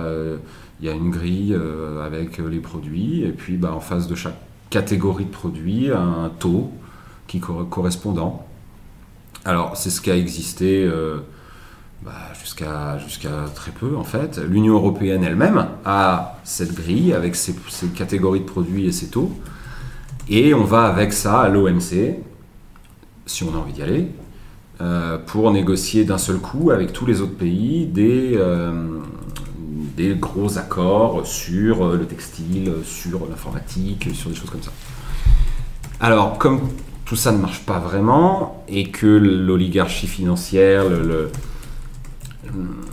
il 0.80 0.86
y 0.86 0.88
a 0.88 0.92
une 0.92 1.10
grille 1.10 1.54
euh, 1.58 2.06
avec 2.06 2.38
les 2.38 2.60
produits, 2.60 3.24
et 3.24 3.32
puis 3.32 3.56
bah, 3.56 3.72
en 3.74 3.80
face 3.80 4.06
de 4.06 4.14
chaque 4.14 4.45
catégorie 4.70 5.24
de 5.24 5.30
produits, 5.30 5.90
un 5.90 6.30
taux 6.38 6.70
qui 7.26 7.40
cor- 7.40 7.68
correspondant. 7.68 8.46
Alors, 9.44 9.76
c'est 9.76 9.90
ce 9.90 10.00
qui 10.00 10.10
a 10.10 10.16
existé 10.16 10.84
euh, 10.84 11.18
bah, 12.02 12.12
jusqu'à 12.40 12.98
très 13.54 13.70
peu, 13.70 13.96
en 13.96 14.04
fait. 14.04 14.38
L'Union 14.38 14.74
européenne 14.74 15.22
elle-même 15.24 15.66
a 15.84 16.38
cette 16.44 16.74
grille 16.74 17.12
avec 17.12 17.36
ses, 17.36 17.54
ses 17.68 17.86
catégories 17.88 18.40
de 18.40 18.44
produits 18.44 18.86
et 18.86 18.92
ses 18.92 19.08
taux. 19.08 19.32
Et 20.28 20.52
on 20.54 20.64
va 20.64 20.84
avec 20.86 21.12
ça 21.12 21.40
à 21.42 21.48
l'OMC, 21.48 22.16
si 23.26 23.44
on 23.44 23.54
a 23.54 23.58
envie 23.58 23.72
d'y 23.72 23.82
aller, 23.82 24.08
euh, 24.80 25.18
pour 25.18 25.50
négocier 25.52 26.04
d'un 26.04 26.18
seul 26.18 26.38
coup 26.38 26.70
avec 26.72 26.92
tous 26.92 27.06
les 27.06 27.20
autres 27.20 27.36
pays 27.36 27.86
des, 27.86 28.32
euh, 28.34 28.98
des 29.96 30.14
gros 30.14 30.58
accords 30.58 31.26
sur 31.26 31.84
euh, 31.84 31.96
le 31.96 32.06
textile, 32.06 32.72
sur 32.84 33.26
l'informatique, 33.28 34.08
sur 34.14 34.30
des 34.30 34.36
choses 34.36 34.50
comme 34.50 34.62
ça. 34.62 34.72
Alors, 36.00 36.38
comme 36.38 36.60
tout 37.04 37.16
ça 37.16 37.32
ne 37.32 37.38
marche 37.38 37.60
pas 37.60 37.78
vraiment 37.78 38.64
et 38.68 38.90
que 38.90 39.06
l'oligarchie 39.06 40.06
financière, 40.08 40.84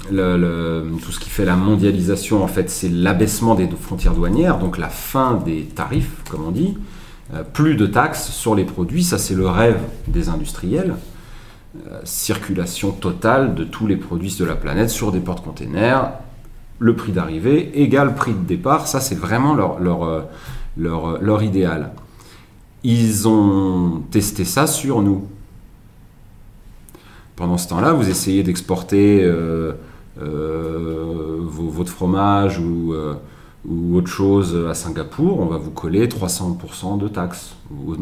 tout 0.10 1.12
ce 1.12 1.20
qui 1.20 1.30
fait 1.30 1.46
la 1.46 1.56
mondialisation, 1.56 2.44
en 2.44 2.48
fait, 2.48 2.70
c'est 2.70 2.90
l'abaissement 2.90 3.56
des 3.56 3.68
frontières 3.68 4.14
douanières, 4.14 4.60
donc 4.60 4.78
la 4.78 4.90
fin 4.90 5.34
des 5.34 5.64
tarifs, 5.64 6.24
comme 6.30 6.46
on 6.46 6.52
dit, 6.52 6.78
plus 7.54 7.76
de 7.76 7.88
taxes 7.88 8.30
sur 8.30 8.54
les 8.54 8.66
produits, 8.66 9.04
ça 9.04 9.18
c'est 9.18 9.34
le 9.34 9.48
rêve 9.48 9.80
des 10.08 10.30
industriels. 10.30 10.94
Euh, 11.88 12.02
circulation 12.04 12.92
totale 12.92 13.56
de 13.56 13.64
tous 13.64 13.88
les 13.88 13.96
produits 13.96 14.36
de 14.38 14.46
la 14.46 14.54
planète 14.54 14.92
sur 14.92 15.12
des 15.12 15.20
porte-containers. 15.20 16.12
Le 16.80 16.96
prix 16.96 17.12
d'arrivée 17.12 17.82
égale 17.82 18.16
prix 18.16 18.34
de 18.34 18.44
départ, 18.46 18.88
ça 18.88 19.00
c'est 19.00 19.16
vraiment 19.16 19.54
leur, 19.54 19.80
leur, 19.80 20.04
euh, 20.04 20.22
leur, 20.78 21.08
euh, 21.08 21.18
leur, 21.22 21.44
idéal. 21.44 21.92
Ils 22.84 23.28
ont 23.28 24.04
testé 24.12 24.44
ça 24.44 24.68
sur 24.68 25.02
nous. 25.02 25.28
Pendant 27.36 27.58
ce 27.58 27.68
temps-là, 27.70 27.94
vous 27.94 28.10
essayez 28.10 28.44
d'exporter 28.44 29.24
euh, 29.24 29.74
votre 30.18 31.92
fromage 31.92 32.60
ou, 32.60 32.94
ou, 33.68 33.96
autre 33.96 34.08
chose 34.10 34.68
à 34.70 34.74
Singapour, 34.74 35.40
on 35.40 35.46
va 35.46 35.58
vous 35.58 35.72
coller 35.72 36.08
300% 36.08 37.00
de 37.00 37.08
taxes. 37.08 37.56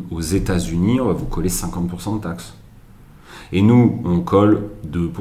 Aux 0.09 0.21
États-Unis, 0.21 0.99
on 0.99 1.05
va 1.05 1.13
vous 1.13 1.27
coller 1.27 1.49
50% 1.49 2.17
de 2.17 2.23
taxes. 2.23 2.53
Et 3.53 3.61
nous, 3.61 4.01
on 4.03 4.19
colle 4.21 4.63
2%, 4.87 5.11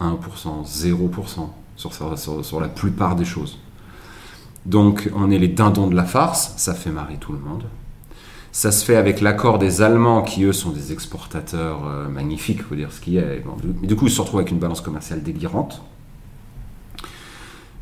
1%, 0.00 0.66
0% 0.66 1.48
sur, 1.76 2.60
la 2.60 2.68
plupart 2.68 3.16
des 3.16 3.24
choses. 3.24 3.58
Donc 4.66 5.10
on 5.14 5.30
est 5.30 5.38
les 5.38 5.48
dindons 5.48 5.88
de 5.88 5.94
la 5.94 6.04
farce, 6.04 6.54
ça 6.56 6.74
fait 6.74 6.90
marrer 6.90 7.16
tout 7.18 7.32
le 7.32 7.38
monde. 7.38 7.64
Ça 8.52 8.70
se 8.70 8.84
fait 8.84 8.96
avec 8.96 9.20
l'accord 9.20 9.58
des 9.58 9.82
Allemands 9.82 10.22
qui, 10.22 10.44
eux, 10.44 10.52
sont 10.52 10.70
des 10.70 10.92
exportateurs 10.92 11.88
euh, 11.88 12.08
magnifiques, 12.08 12.58
il 12.58 12.62
faut 12.64 12.76
dire 12.76 12.92
ce 12.92 13.00
qu'il 13.00 13.14
y 13.14 13.18
a. 13.18 13.24
Mais 13.80 13.88
du 13.88 13.96
coup, 13.96 14.06
ils 14.06 14.12
se 14.12 14.20
retrouvent 14.20 14.38
avec 14.38 14.52
une 14.52 14.60
balance 14.60 14.80
commerciale 14.80 15.24
délirante. 15.24 15.82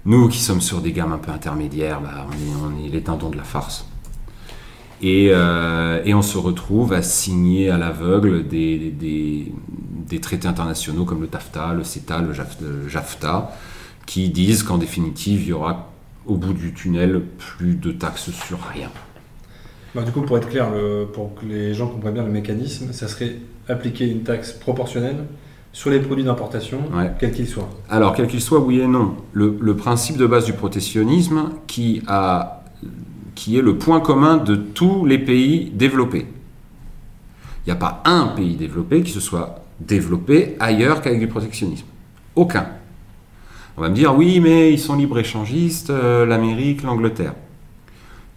Nous, 0.06 0.28
qui 0.28 0.38
sommes 0.38 0.62
sur 0.62 0.80
des 0.80 0.92
gammes 0.92 1.12
un 1.12 1.18
peu 1.18 1.30
intermédiaires, 1.30 2.00
bah, 2.00 2.26
on, 2.26 2.32
est, 2.32 2.74
on, 2.74 2.84
est, 2.84 2.88
les 2.88 3.02
dindons 3.02 3.28
de 3.28 3.36
la 3.36 3.44
farce. 3.44 3.86
Et, 5.02 5.28
euh, 5.30 6.02
on 6.06 6.22
se 6.22 6.38
retrouve 6.38 6.92
à 6.92 7.02
signer 7.02 7.68
à 7.68 7.76
l'aveugle 7.76 8.46
des, 8.48 9.52
traités 10.22 10.48
internationaux 10.48 11.04
comme 11.04 11.20
le 11.20 11.26
TAFTA, 11.26 11.74
le 11.74 11.84
CETA, 11.84 12.22
le 12.22 12.88
JAFTA, 12.88 13.52
qui 14.06 14.28
disent 14.28 14.62
qu'en 14.62 14.78
définitive, 14.78 15.42
il 15.42 15.48
y 15.48 15.52
aura 15.52 15.90
au 16.26 16.36
bout 16.36 16.52
du 16.52 16.72
tunnel 16.72 17.22
plus 17.38 17.74
de 17.74 17.92
taxes 17.92 18.30
sur 18.30 18.58
rien. 18.60 18.90
Bah, 19.94 20.02
du 20.02 20.10
coup, 20.10 20.22
pour 20.22 20.38
être 20.38 20.48
clair, 20.48 20.70
le, 20.70 21.06
pour 21.12 21.34
que 21.34 21.44
les 21.44 21.74
gens 21.74 21.88
comprennent 21.88 22.14
bien 22.14 22.24
le 22.24 22.30
mécanisme, 22.30 22.92
ça 22.92 23.08
serait 23.08 23.36
appliquer 23.68 24.08
une 24.08 24.22
taxe 24.22 24.52
proportionnelle 24.52 25.24
sur 25.72 25.90
les 25.90 26.00
produits 26.00 26.24
d'importation, 26.24 26.78
ouais. 26.94 27.12
quels 27.18 27.32
qu'ils 27.32 27.48
soient. 27.48 27.68
Alors, 27.88 28.14
quels 28.14 28.26
qu'ils 28.26 28.42
soient, 28.42 28.60
oui 28.60 28.80
et 28.80 28.86
non. 28.86 29.16
Le, 29.32 29.56
le, 29.58 29.76
principe 29.76 30.18
de 30.18 30.26
base 30.26 30.44
du 30.44 30.52
protectionnisme 30.52 31.50
qui 31.66 32.02
a 32.06 32.62
qui 33.34 33.56
est 33.56 33.62
le 33.62 33.78
point 33.78 34.00
commun 34.00 34.36
de 34.36 34.56
tous 34.56 35.06
les 35.06 35.18
pays 35.18 35.70
développés. 35.72 36.26
Il 37.64 37.68
n'y 37.68 37.72
a 37.72 37.76
pas 37.76 38.02
un 38.04 38.26
pays 38.28 38.56
développé 38.56 39.02
qui 39.02 39.10
se 39.10 39.20
soit 39.20 39.64
développé 39.80 40.56
ailleurs 40.60 41.00
qu'avec 41.00 41.18
du 41.18 41.28
protectionnisme. 41.28 41.86
Aucun. 42.36 42.66
On 43.76 43.80
va 43.80 43.88
me 43.88 43.94
dire, 43.94 44.14
oui, 44.14 44.40
mais 44.40 44.72
ils 44.72 44.78
sont 44.78 44.96
libre-échangistes, 44.96 45.90
euh, 45.90 46.26
l'Amérique, 46.26 46.82
l'Angleterre. 46.82 47.34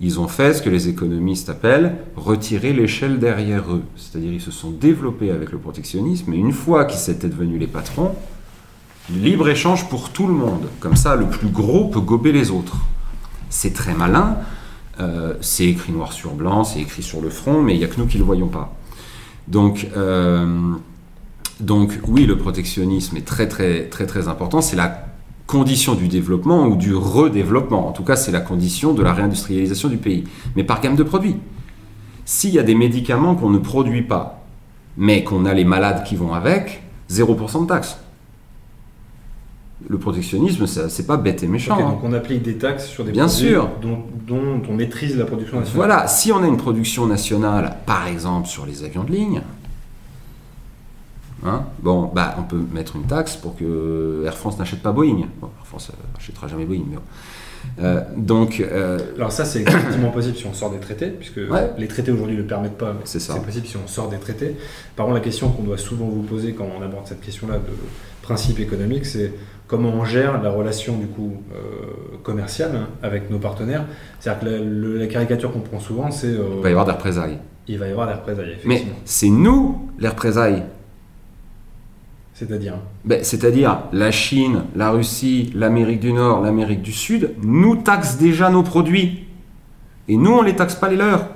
Ils 0.01 0.19
ont 0.19 0.27
fait 0.27 0.53
ce 0.53 0.61
que 0.61 0.69
les 0.69 0.89
économistes 0.89 1.49
appellent 1.49 1.95
retirer 2.15 2.73
l'échelle 2.73 3.19
derrière 3.19 3.73
eux. 3.73 3.83
C'est-à-dire 3.95 4.33
ils 4.33 4.41
se 4.41 4.51
sont 4.51 4.71
développés 4.71 5.31
avec 5.31 5.51
le 5.51 5.57
protectionnisme, 5.57 6.33
et 6.33 6.37
une 6.37 6.51
fois 6.51 6.85
qu'ils 6.85 7.13
étaient 7.13 7.29
devenus 7.29 7.59
les 7.59 7.67
patrons, 7.67 8.13
libre-échange 9.09 9.87
pour 9.89 10.09
tout 10.09 10.27
le 10.27 10.33
monde. 10.33 10.67
Comme 10.79 10.95
ça, 10.95 11.15
le 11.15 11.25
plus 11.25 11.47
gros 11.47 11.85
peut 11.85 12.01
gober 12.01 12.31
les 12.31 12.51
autres. 12.51 12.77
C'est 13.49 13.73
très 13.73 13.93
malin, 13.93 14.37
euh, 14.99 15.35
c'est 15.41 15.65
écrit 15.65 15.91
noir 15.91 16.13
sur 16.13 16.33
blanc, 16.33 16.63
c'est 16.63 16.79
écrit 16.79 17.03
sur 17.03 17.21
le 17.21 17.29
front, 17.29 17.61
mais 17.61 17.73
il 17.73 17.79
n'y 17.79 17.85
a 17.85 17.87
que 17.87 17.99
nous 17.99 18.07
qui 18.07 18.17
ne 18.17 18.21
le 18.21 18.25
voyons 18.25 18.47
pas. 18.47 18.75
Donc, 19.47 19.87
euh, 19.95 20.73
donc 21.59 21.99
oui, 22.07 22.25
le 22.25 22.37
protectionnisme 22.37 23.15
est 23.17 23.25
très 23.25 23.47
très 23.47 23.83
très 23.87 24.07
très 24.07 24.27
important. 24.27 24.61
C'est 24.61 24.75
la 24.75 25.05
condition 25.47 25.95
du 25.95 26.07
développement 26.07 26.65
ou 26.65 26.75
du 26.75 26.95
redéveloppement. 26.95 27.87
En 27.87 27.91
tout 27.91 28.03
cas, 28.03 28.15
c'est 28.15 28.31
la 28.31 28.41
condition 28.41 28.93
de 28.93 29.03
la 29.03 29.13
réindustrialisation 29.13 29.89
du 29.89 29.97
pays, 29.97 30.23
mais 30.55 30.63
par 30.63 30.81
gamme 30.81 30.95
de 30.95 31.03
produits. 31.03 31.37
S'il 32.25 32.51
y 32.51 32.59
a 32.59 32.63
des 32.63 32.75
médicaments 32.75 33.35
qu'on 33.35 33.51
ne 33.51 33.59
produit 33.59 34.01
pas, 34.01 34.43
mais 34.97 35.23
qu'on 35.23 35.45
a 35.45 35.53
les 35.53 35.65
malades 35.65 36.03
qui 36.03 36.15
vont 36.15 36.33
avec, 36.33 36.81
0% 37.11 37.63
de 37.63 37.67
taxes 37.67 37.99
le 39.87 39.97
protectionnisme, 39.97 40.65
c'est 40.67 41.05
pas 41.05 41.17
bête 41.17 41.43
et 41.43 41.47
méchant. 41.47 41.75
Okay, 41.75 41.83
donc 41.83 42.03
on 42.03 42.13
applique 42.13 42.41
des 42.41 42.55
taxes 42.55 42.87
sur 42.87 43.03
des 43.03 43.11
Bien 43.11 43.27
produits 43.27 43.49
sûr. 43.49 43.69
Dont, 43.81 43.99
dont, 44.25 44.61
on 44.67 44.73
maîtrise 44.73 45.17
la 45.17 45.25
production 45.25 45.59
nationale. 45.59 45.75
Voilà, 45.75 46.07
si 46.07 46.31
on 46.31 46.41
a 46.41 46.47
une 46.47 46.57
production 46.57 47.05
nationale, 47.05 47.77
par 47.85 48.07
exemple 48.07 48.47
sur 48.47 48.65
les 48.65 48.83
avions 48.83 49.03
de 49.03 49.11
ligne, 49.11 49.41
hein, 51.43 51.63
bon, 51.79 52.11
bah, 52.13 52.35
on 52.37 52.43
peut 52.43 52.63
mettre 52.71 52.95
une 52.95 53.05
taxe 53.05 53.35
pour 53.35 53.55
que 53.55 54.23
Air 54.25 54.35
France 54.35 54.59
n'achète 54.59 54.81
pas 54.81 54.91
Boeing. 54.91 55.27
Bon, 55.41 55.47
Air 55.47 55.65
France 55.65 55.91
n'achètera 56.13 56.47
jamais 56.47 56.65
Boeing, 56.65 56.83
mais 56.89 56.95
bon. 56.97 57.01
Euh, 57.79 58.01
donc, 58.15 58.59
euh... 58.59 58.99
alors 59.15 59.31
ça 59.31 59.43
c'est 59.43 59.61
effectivement 59.61 60.09
possible 60.13 60.37
si 60.37 60.45
on 60.45 60.53
sort 60.53 60.71
des 60.71 60.79
traités, 60.79 61.07
puisque 61.07 61.37
ouais. 61.37 61.71
les 61.77 61.87
traités 61.87 62.11
aujourd'hui 62.11 62.35
ne 62.35 62.41
le 62.41 62.47
permettent 62.47 62.77
pas. 62.77 62.95
C'est 63.03 63.19
ça. 63.19 63.33
C'est 63.33 63.43
possible 63.43 63.67
si 63.67 63.77
on 63.77 63.87
sort 63.87 64.09
des 64.09 64.17
traités. 64.17 64.55
Par 64.95 65.05
contre, 65.05 65.17
la 65.17 65.23
question 65.23 65.49
qu'on 65.49 65.63
doit 65.63 65.77
souvent 65.77 66.05
vous 66.05 66.21
poser 66.21 66.53
quand 66.53 66.67
on 66.77 66.81
aborde 66.81 67.07
cette 67.07 67.21
question-là 67.21 67.55
de 67.55 67.73
principe 68.21 68.59
économique, 68.59 69.05
c'est 69.05 69.33
comment 69.67 69.89
on 69.89 70.05
gère 70.05 70.41
la 70.41 70.49
relation 70.49 70.97
du 70.97 71.07
coup 71.07 71.33
euh, 71.53 72.17
commerciale 72.23 72.71
hein, 72.75 72.87
avec 73.03 73.29
nos 73.29 73.39
partenaires. 73.39 73.85
C'est-à-dire 74.19 74.41
que 74.41 74.45
la, 74.45 74.57
le, 74.57 74.97
la 74.97 75.07
caricature 75.07 75.51
qu'on 75.51 75.59
prend 75.59 75.79
souvent, 75.79 76.11
c'est 76.11 76.27
euh, 76.27 76.55
il 76.57 76.63
va 76.63 76.69
y 76.69 76.71
avoir 76.71 76.85
des 76.85 76.93
représailles. 76.93 77.39
Il 77.67 77.79
va 77.79 77.87
y 77.87 77.91
avoir 77.91 78.07
des 78.07 78.13
représailles. 78.13 78.57
Mais 78.65 78.83
c'est 79.05 79.29
nous 79.29 79.89
les 79.99 80.07
représailles. 80.07 80.63
C'est-à-dire 82.35 82.73
ben, 83.05 83.23
C'est-à-dire 83.23 83.79
la 83.93 84.11
Chine, 84.11 84.65
la 84.75 84.91
Russie, 84.91 85.51
l'Amérique 85.55 86.01
du 86.01 86.11
Nord, 86.11 86.41
l'Amérique 86.41 86.81
du 86.81 86.91
Sud 86.91 87.31
nous 87.41 87.77
taxent 87.77 88.17
déjà 88.17 88.49
nos 88.49 88.61
produits. 88.61 89.23
Et 90.09 90.17
nous, 90.17 90.31
on 90.31 90.41
ne 90.41 90.47
les 90.47 90.55
taxe 90.55 90.75
pas 90.75 90.89
les 90.89 90.97
leurs. 90.97 91.27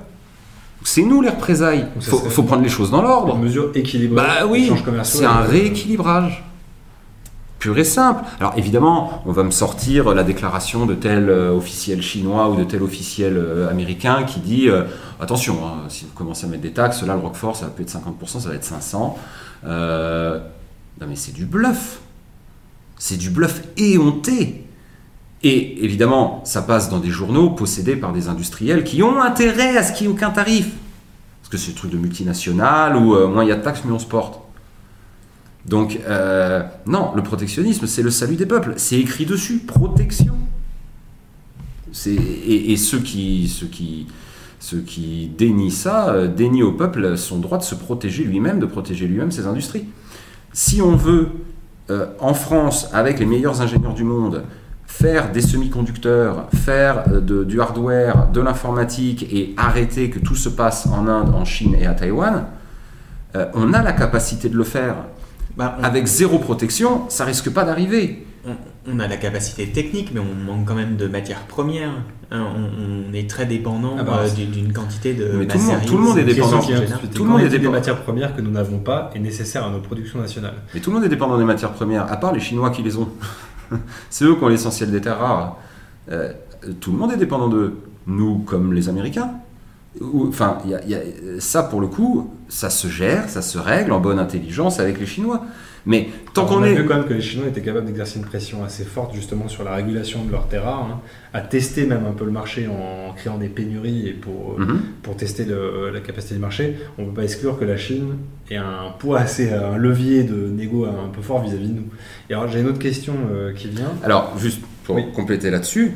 C'est 0.84 1.02
nous 1.02 1.22
les 1.22 1.30
représailles. 1.30 1.86
Il 1.96 2.02
faut, 2.02 2.18
faut, 2.18 2.42
prendre 2.42 2.62
les 2.62 2.68
choses 2.68 2.90
dans 2.90 3.02
l'ordre. 3.02 3.36
Une 3.36 3.42
mesure 3.42 3.70
équilibrée. 3.74 4.14
Bah 4.14 4.46
oui, 4.46 4.70
c'est 5.02 5.24
un 5.24 5.40
rééquilibrage. 5.40 6.44
Pur 7.58 7.76
et 7.78 7.84
simple. 7.84 8.24
Alors 8.38 8.54
évidemment, 8.56 9.22
on 9.26 9.32
va 9.32 9.42
me 9.42 9.50
sortir 9.50 10.14
la 10.14 10.22
déclaration 10.22 10.86
de 10.86 10.94
tel 10.94 11.28
euh, 11.28 11.52
officiel 11.52 12.00
chinois 12.00 12.48
ou 12.48 12.56
de 12.56 12.64
tel 12.64 12.82
officiel 12.82 13.36
euh, 13.36 13.70
américain 13.70 14.24
qui 14.24 14.40
dit 14.40 14.68
euh, 14.68 14.84
attention, 15.20 15.58
hein, 15.66 15.84
si 15.88 16.06
vous 16.06 16.12
commencez 16.12 16.46
à 16.46 16.48
mettre 16.48 16.62
des 16.62 16.72
taxes, 16.72 17.02
là 17.02 17.14
le 17.14 17.20
Roquefort 17.20 17.56
ça 17.56 17.66
va 17.66 17.72
plus 17.72 17.82
être 17.82 17.94
50%, 17.94 18.40
ça 18.40 18.48
va 18.48 18.54
être 18.54 18.64
500. 18.64 19.18
Non 21.00 21.06
mais 21.06 21.16
c'est 21.16 21.32
du 21.32 21.44
bluff. 21.44 22.00
C'est 22.98 23.16
du 23.16 23.30
bluff 23.30 23.62
éhonté. 23.76 24.66
Et 25.42 25.84
évidemment, 25.84 26.42
ça 26.44 26.60
passe 26.62 26.90
dans 26.90 26.98
des 26.98 27.10
journaux 27.10 27.50
possédés 27.50 27.96
par 27.96 28.12
des 28.12 28.28
industriels 28.28 28.84
qui 28.84 29.02
ont 29.02 29.20
intérêt 29.20 29.76
à 29.76 29.82
ce 29.82 29.92
qu'il 29.92 30.06
n'y 30.06 30.12
ait 30.12 30.16
aucun 30.16 30.30
tarif. 30.30 30.68
Parce 31.40 31.50
que 31.50 31.56
c'est 31.56 31.72
des 31.72 31.76
trucs 31.76 31.90
de 31.90 31.96
multinationales 31.96 32.96
où 32.96 33.14
euh, 33.14 33.26
moins 33.26 33.44
il 33.44 33.48
y 33.48 33.52
a 33.52 33.56
de 33.56 33.62
taxes, 33.62 33.84
mieux 33.84 33.92
on 33.92 33.98
se 33.98 34.06
porte. 34.06 34.40
Donc, 35.66 35.98
euh, 36.06 36.62
non, 36.86 37.12
le 37.14 37.22
protectionnisme, 37.22 37.86
c'est 37.86 38.02
le 38.02 38.10
salut 38.10 38.36
des 38.36 38.46
peuples. 38.46 38.74
C'est 38.76 38.98
écrit 38.98 39.24
dessus, 39.24 39.58
protection. 39.58 40.34
Et, 42.06 42.72
et, 42.72 42.76
ceux, 42.76 43.00
qui, 43.00 43.48
ceux, 43.48 43.66
qui, 43.66 44.06
ceux 44.58 44.80
qui 44.80 45.30
dénient 45.36 45.70
ça, 45.70 46.10
euh, 46.10 46.28
dénient 46.28 46.62
au 46.62 46.72
peuple 46.72 47.16
son 47.16 47.38
droit 47.38 47.58
de 47.58 47.62
se 47.62 47.74
protéger 47.74 48.24
lui-même, 48.24 48.60
de 48.60 48.66
protéger 48.66 49.06
lui-même 49.06 49.32
ses 49.32 49.46
industries 49.46 49.86
si 50.52 50.82
on 50.82 50.96
veut, 50.96 51.28
euh, 51.90 52.06
en 52.18 52.34
France, 52.34 52.88
avec 52.92 53.18
les 53.18 53.26
meilleurs 53.26 53.60
ingénieurs 53.60 53.94
du 53.94 54.04
monde, 54.04 54.44
faire 54.86 55.32
des 55.32 55.40
semi-conducteurs, 55.40 56.48
faire 56.54 57.04
euh, 57.08 57.20
de, 57.20 57.44
du 57.44 57.60
hardware, 57.60 58.28
de 58.28 58.40
l'informatique 58.40 59.22
et 59.32 59.54
arrêter 59.56 60.10
que 60.10 60.18
tout 60.18 60.34
se 60.34 60.48
passe 60.48 60.86
en 60.86 61.06
Inde, 61.06 61.34
en 61.34 61.44
Chine 61.44 61.74
et 61.78 61.86
à 61.86 61.94
Taïwan, 61.94 62.46
euh, 63.36 63.46
on 63.54 63.72
a 63.72 63.82
la 63.82 63.92
capacité 63.92 64.48
de 64.48 64.56
le 64.56 64.64
faire. 64.64 64.96
Bah, 65.56 65.76
on... 65.78 65.84
Avec 65.84 66.06
zéro 66.06 66.38
protection, 66.38 67.08
ça 67.08 67.24
risque 67.24 67.50
pas 67.50 67.64
d'arriver. 67.64 68.26
On 68.86 68.98
a 68.98 69.06
la 69.08 69.16
capacité 69.16 69.68
technique, 69.68 70.10
mais 70.14 70.20
on 70.20 70.34
manque 70.52 70.66
quand 70.66 70.74
même 70.74 70.96
de 70.96 71.06
matières 71.06 71.42
premières. 71.46 71.92
Hein, 72.32 72.46
on, 72.56 73.10
on 73.10 73.12
est 73.12 73.28
très 73.28 73.44
dépendant 73.44 73.96
Ah 73.98 74.02
bah, 74.04 74.20
euh, 74.24 74.28
d'une 74.46 74.72
quantité 74.72 75.14
de 75.14 75.24
Mais 75.34 75.46
tout 75.46 75.58
le 75.58 75.64
monde- 75.64 75.72
macéries. 75.72 75.86
tout 75.86 75.96
le 75.96 76.02
monde 76.04 76.18
est 76.18 76.24
dépendant. 76.24 76.60
Tout 76.60 77.24
le 77.24 77.30
monde 77.30 77.40
est 77.40 77.44
des 77.44 77.50
dépendant. 77.58 77.70
matières 77.72 78.00
premières 78.02 78.36
que 78.36 78.40
nous 78.40 78.50
n'avons 78.52 78.78
pas 78.78 79.10
et 79.14 79.18
nécessaires 79.18 79.64
à 79.66 79.70
nos 79.70 79.80
productions 79.80 80.18
nationales. 80.20 80.54
Mais 80.74 80.80
tout 80.80 80.90
le 80.90 80.96
monde 80.96 81.04
est 81.04 81.08
dépendant 81.08 81.36
des 81.38 81.44
matières 81.44 81.72
premières, 81.72 82.10
à 82.10 82.16
part 82.16 82.32
les 82.32 82.40
Chinois 82.40 82.70
qui 82.70 82.82
les 82.82 82.96
ont. 82.96 83.08
C'est 84.10 84.24
eux 84.24 84.34
qui 84.36 84.44
ont 84.44 84.48
l'essentiel 84.48 84.90
des 84.90 85.00
terres 85.00 85.18
rares. 85.18 85.56
Euh, 86.10 86.32
tout 86.80 86.92
le 86.92 86.98
monde 86.98 87.12
est 87.12 87.16
dépendant 87.16 87.48
d'eux. 87.48 87.78
Nous, 88.06 88.38
comme 88.38 88.72
les 88.72 88.88
Américains. 88.88 89.30
Enfin, 90.28 90.58
il 90.64 90.70
y 90.70 90.74
a- 90.74 90.84
il 90.84 90.90
y 90.90 90.94
a- 90.94 91.00
ça, 91.40 91.64
pour 91.64 91.80
le 91.80 91.88
coup, 91.88 92.32
ça 92.48 92.70
se 92.70 92.86
gère, 92.88 93.28
ça 93.28 93.42
se 93.42 93.58
règle 93.58 93.92
en 93.92 94.00
bonne 94.00 94.18
intelligence 94.20 94.78
avec 94.80 94.98
les 95.00 95.06
Chinois. 95.06 95.44
Mais 95.86 96.08
tant 96.34 96.44
qu'on 96.46 96.56
on 96.58 96.62
a 96.62 96.68
est... 96.68 96.74
vu 96.74 96.84
quand 96.86 96.96
même 96.96 97.06
que 97.06 97.14
les 97.14 97.20
Chinois 97.20 97.48
étaient 97.48 97.62
capables 97.62 97.86
d'exercer 97.86 98.18
une 98.18 98.24
pression 98.26 98.62
assez 98.64 98.84
forte 98.84 99.14
justement 99.14 99.48
sur 99.48 99.64
la 99.64 99.74
régulation 99.74 100.24
de 100.24 100.30
leurs 100.30 100.46
terres 100.48 100.64
rares, 100.64 100.88
hein, 100.90 101.00
à 101.32 101.40
tester 101.40 101.86
même 101.86 102.04
un 102.06 102.12
peu 102.12 102.24
le 102.24 102.30
marché 102.30 102.66
en 102.68 103.12
créant 103.14 103.38
des 103.38 103.48
pénuries 103.48 104.08
et 104.08 104.12
pour, 104.12 104.56
euh, 104.58 104.64
Mhm. 104.64 104.80
pour 105.02 105.16
tester 105.16 105.44
le- 105.44 105.90
la 105.92 106.00
capacité 106.00 106.34
du 106.34 106.40
marché. 106.40 106.76
On 106.98 107.02
ne 107.02 107.06
peut 107.08 107.14
pas 107.14 107.22
exclure 107.24 107.58
que 107.58 107.64
la 107.64 107.76
Chine 107.76 108.16
ait 108.50 108.56
un 108.56 108.90
poids 108.98 109.20
assez, 109.20 109.52
un 109.52 109.76
levier 109.76 110.24
de 110.24 110.48
négo 110.48 110.84
un 110.84 111.08
peu 111.12 111.22
fort 111.22 111.42
vis-à-vis 111.42 111.68
de 111.68 111.74
nous. 111.74 111.86
Et 112.28 112.34
alors 112.34 112.48
j'ai 112.48 112.60
une 112.60 112.68
autre 112.68 112.78
question 112.78 113.14
euh, 113.32 113.52
qui 113.54 113.68
vient. 113.68 113.92
Alors, 114.04 114.34
juste 114.38 114.60
pour 114.84 114.96
Oui. 114.96 115.04
compléter 115.14 115.50
là-dessus, 115.50 115.92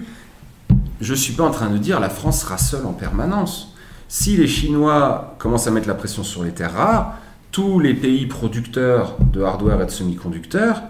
je 1.00 1.12
ne 1.12 1.16
suis 1.18 1.34
pas 1.34 1.44
en 1.44 1.50
train 1.50 1.68
de 1.70 1.78
dire 1.78 2.00
la 2.00 2.08
France 2.08 2.40
sera 2.40 2.56
seule 2.58 2.86
en 2.86 2.92
permanence. 2.92 3.74
Si 4.08 4.36
les 4.36 4.46
Chinois 4.46 5.34
commencent 5.38 5.66
à 5.66 5.70
mettre 5.70 5.88
la 5.88 5.94
pression 5.94 6.22
sur 6.22 6.44
les 6.44 6.50
terres 6.52 6.72
rares, 6.74 7.18
tous 7.54 7.78
les 7.78 7.94
pays 7.94 8.26
producteurs 8.26 9.16
de 9.32 9.40
hardware 9.40 9.80
et 9.80 9.86
de 9.86 9.90
semi-conducteurs 9.92 10.82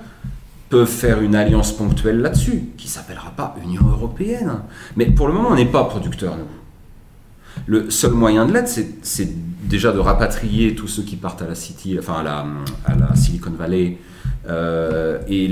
peuvent 0.71 0.89
faire 0.89 1.21
une 1.21 1.35
alliance 1.35 1.77
ponctuelle 1.77 2.23
là-dessus, 2.23 2.71
qui 2.79 2.89
s'appellera 2.89 3.33
pas 3.33 3.55
Union 3.63 3.87
européenne. 3.87 4.51
Mais 4.97 5.05
pour 5.05 5.29
le 5.29 5.35
moment, 5.35 5.51
on 5.51 5.57
n'est 5.57 5.67
pas 5.67 5.85
producteurs, 5.85 6.39
nous. 6.39 6.47
Le 7.67 7.91
seul 7.91 8.13
moyen 8.13 8.47
de 8.47 8.55
l'être, 8.55 8.69
c'est- 8.69 9.35
déjà 9.69 9.93
de 9.93 9.99
rapatrier 9.99 10.75
tous 10.75 10.89
ceux 10.89 11.03
qui 11.03 11.17
partent 11.17 11.43
à 11.43 11.47
la 11.47 11.55
City, 11.55 11.97
enfin 11.99 12.15
à 12.15 12.23
la, 12.23 13.15
Silicon 13.15 13.51
Valley, 13.51 13.99
euh, 14.49 15.19
et 15.29 15.51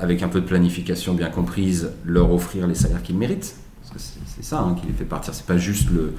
avec 0.00 0.22
un 0.22 0.28
peu 0.28 0.40
de 0.40 0.46
planification 0.46 1.14
bien 1.14 1.28
comprise, 1.28 1.90
leur 2.04 2.32
offrir 2.32 2.68
les 2.68 2.76
salaires 2.76 3.02
qu'ils 3.02 3.18
méritent. 3.18 3.56
C'est 3.96 4.44
ça 4.44 4.60
hein, 4.60 4.76
qui 4.80 4.86
les 4.86 4.92
fait 4.92 5.04
partir. 5.04 5.34
C'est 5.34 5.46
pas 5.46 5.58
juste 5.58 5.90
le, 5.90 6.14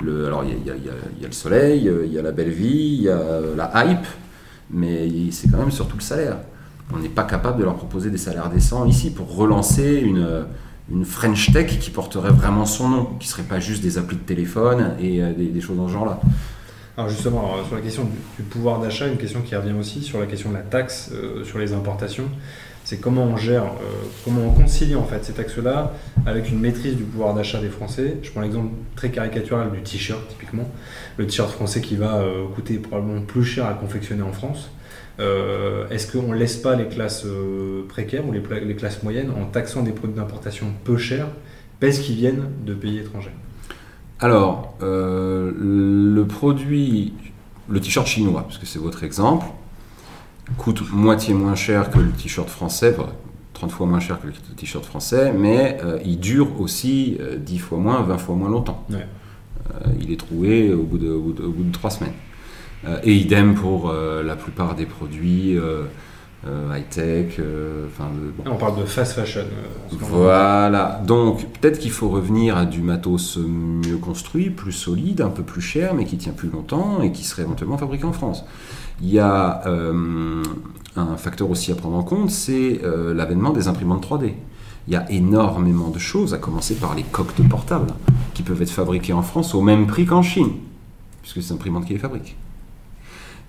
alors 0.00 0.44
il 0.44 0.66
y 0.66 0.70
a, 0.70 1.26
le 1.26 1.32
soleil, 1.32 1.88
euh, 1.88 2.06
il 2.06 2.12
y 2.12 2.18
a 2.18 2.22
la 2.22 2.32
belle 2.32 2.50
vie, 2.50 2.96
il 2.98 3.02
y 3.02 3.08
a 3.08 3.18
euh, 3.18 3.56
la 3.56 3.70
hype, 3.84 4.06
mais 4.70 5.08
c'est 5.30 5.50
quand 5.50 5.58
même 5.58 5.70
surtout 5.70 5.96
le 5.96 6.02
salaire. 6.02 6.38
On 6.92 6.98
n'est 6.98 7.08
pas 7.08 7.24
capable 7.24 7.58
de 7.58 7.64
leur 7.64 7.76
proposer 7.76 8.10
des 8.10 8.18
salaires 8.18 8.50
décents 8.50 8.84
ici 8.84 9.10
pour 9.10 9.34
relancer 9.34 10.02
une, 10.04 10.44
une 10.90 11.04
French 11.04 11.52
Tech 11.52 11.78
qui 11.78 11.90
porterait 11.90 12.32
vraiment 12.32 12.66
son 12.66 12.88
nom, 12.88 13.04
qui 13.18 13.28
serait 13.28 13.42
pas 13.42 13.60
juste 13.60 13.82
des 13.82 13.98
applis 13.98 14.16
de 14.16 14.22
téléphone 14.22 14.94
et 15.00 15.22
euh, 15.22 15.32
des, 15.32 15.60
choses 15.60 15.76
dans 15.76 15.88
ce 15.88 15.92
genre-là. 15.92 16.20
Alors 16.96 17.08
justement, 17.08 17.54
sur 17.66 17.76
la 17.76 17.80
question 17.80 18.04
du, 18.38 18.44
pouvoir 18.44 18.80
d'achat, 18.80 19.06
une 19.06 19.16
question 19.16 19.40
qui 19.40 19.56
revient 19.56 19.72
aussi 19.78 20.02
sur 20.02 20.20
la 20.20 20.26
question 20.26 20.50
de 20.50 20.56
la 20.56 20.62
taxe 20.62 21.10
euh, 21.12 21.44
sur 21.44 21.58
les 21.58 21.72
importations, 21.72 22.28
c'est 22.92 22.98
comment 22.98 23.24
on 23.24 23.38
gère, 23.38 23.62
euh, 23.62 24.04
comment 24.22 24.42
on 24.48 24.52
concilie 24.52 24.96
en 24.96 25.04
fait 25.04 25.24
ces 25.24 25.32
taxes-là 25.32 25.94
avec 26.26 26.50
une 26.50 26.60
maîtrise 26.60 26.94
du 26.94 27.04
pouvoir 27.04 27.32
d'achat 27.32 27.58
des 27.58 27.70
Français. 27.70 28.18
Je 28.22 28.30
prends 28.30 28.42
l'exemple 28.42 28.68
très 28.96 29.10
caricatural 29.10 29.72
du 29.72 29.80
t-shirt 29.80 30.20
typiquement, 30.28 30.68
le 31.16 31.26
t-shirt 31.26 31.50
français 31.50 31.80
qui 31.80 31.96
va 31.96 32.16
euh, 32.16 32.44
coûter 32.54 32.76
probablement 32.76 33.22
plus 33.22 33.44
cher 33.44 33.64
à 33.64 33.72
confectionner 33.72 34.20
en 34.20 34.32
France. 34.32 34.70
Euh, 35.20 35.88
Est-ce 35.88 36.12
qu'on 36.12 36.32
ne 36.32 36.36
laisse 36.36 36.58
pas 36.58 36.76
les 36.76 36.86
classes 36.86 37.24
précaires 37.88 38.28
ou 38.28 38.32
les, 38.32 38.42
les 38.62 38.76
classes 38.76 39.02
moyennes 39.02 39.30
en 39.30 39.46
taxant 39.46 39.82
des 39.82 39.92
produits 39.92 40.16
d'importation 40.16 40.66
peu 40.84 40.98
chers 40.98 41.28
parce 41.80 41.98
qu'ils 41.98 42.16
viennent 42.16 42.44
de 42.66 42.74
pays 42.74 42.98
étrangers? 42.98 43.32
Alors, 44.20 44.76
le 44.82 46.22
produit, 46.24 47.14
le 47.70 47.80
t-shirt 47.80 48.06
chinois, 48.06 48.42
parce 48.42 48.58
que 48.58 48.66
c'est 48.66 48.78
votre 48.78 49.02
exemple, 49.02 49.46
coûte 50.58 50.82
moitié 50.92 51.34
moins 51.34 51.54
cher 51.54 51.90
que 51.90 51.98
le 51.98 52.10
t-shirt 52.10 52.48
français, 52.48 52.94
enfin, 52.98 53.10
30 53.54 53.70
fois 53.70 53.86
moins 53.86 54.00
cher 54.00 54.20
que 54.20 54.26
le 54.26 54.32
t-shirt 54.56 54.84
français, 54.84 55.32
mais 55.36 55.78
euh, 55.84 55.98
il 56.04 56.18
dure 56.18 56.60
aussi 56.60 57.16
euh, 57.20 57.36
10 57.36 57.58
fois 57.58 57.78
moins, 57.78 58.02
20 58.02 58.18
fois 58.18 58.34
moins 58.34 58.50
longtemps. 58.50 58.84
Ouais. 58.90 59.06
Euh, 59.70 59.88
il 60.00 60.10
est 60.12 60.16
trouvé 60.18 60.72
au 60.72 60.82
bout 60.82 60.98
de, 60.98 61.10
au 61.10 61.20
bout 61.20 61.32
de, 61.32 61.42
au 61.44 61.50
bout 61.50 61.62
de 61.64 61.72
3 61.72 61.90
semaines. 61.90 62.12
Euh, 62.86 62.98
et 63.04 63.14
idem 63.14 63.54
pour 63.54 63.90
euh, 63.90 64.24
la 64.24 64.34
plupart 64.34 64.74
des 64.74 64.86
produits 64.86 65.56
euh, 65.56 65.84
euh, 66.44 66.76
high-tech, 66.76 67.36
euh, 67.38 67.86
bon. 68.36 68.42
On 68.50 68.56
parle 68.56 68.80
de 68.80 68.84
fast 68.84 69.12
fashion. 69.12 69.42
euh. 69.42 69.96
Voilà, 70.00 71.00
donc 71.06 71.46
peut-être 71.60 71.78
qu'il 71.78 71.92
faut 71.92 72.08
revenir 72.08 72.56
à 72.56 72.66
du 72.66 72.82
matos 72.82 73.38
mieux 73.38 73.98
construit, 73.98 74.50
plus 74.50 74.72
solide, 74.72 75.20
un 75.20 75.30
peu 75.30 75.44
plus 75.44 75.60
cher, 75.60 75.94
mais 75.94 76.04
qui 76.04 76.16
tient 76.16 76.32
plus 76.32 76.50
longtemps 76.50 77.00
et 77.02 77.12
qui 77.12 77.22
serait 77.22 77.42
éventuellement 77.42 77.78
fabriqué 77.78 78.02
en 78.04 78.12
France. 78.12 78.44
Il 79.00 79.10
y 79.10 79.18
a 79.18 79.62
euh, 79.66 80.42
un 80.96 81.16
facteur 81.16 81.50
aussi 81.50 81.72
à 81.72 81.74
prendre 81.74 81.96
en 81.96 82.02
compte, 82.02 82.30
c'est 82.30 82.80
euh, 82.84 83.14
l'avènement 83.14 83.50
des 83.50 83.68
imprimantes 83.68 84.06
3D. 84.06 84.34
Il 84.88 84.92
y 84.92 84.96
a 84.96 85.10
énormément 85.10 85.90
de 85.90 85.98
choses, 85.98 86.34
à 86.34 86.38
commencer 86.38 86.74
par 86.74 86.94
les 86.94 87.04
coques 87.04 87.34
portables, 87.48 87.92
qui 88.34 88.42
peuvent 88.42 88.60
être 88.60 88.70
fabriquées 88.70 89.12
en 89.12 89.22
France 89.22 89.54
au 89.54 89.62
même 89.62 89.86
prix 89.86 90.06
qu'en 90.06 90.22
Chine, 90.22 90.50
puisque 91.22 91.42
c'est 91.42 91.54
l'imprimante 91.54 91.86
qui 91.86 91.92
les 91.92 91.98
fabrique. 91.98 92.36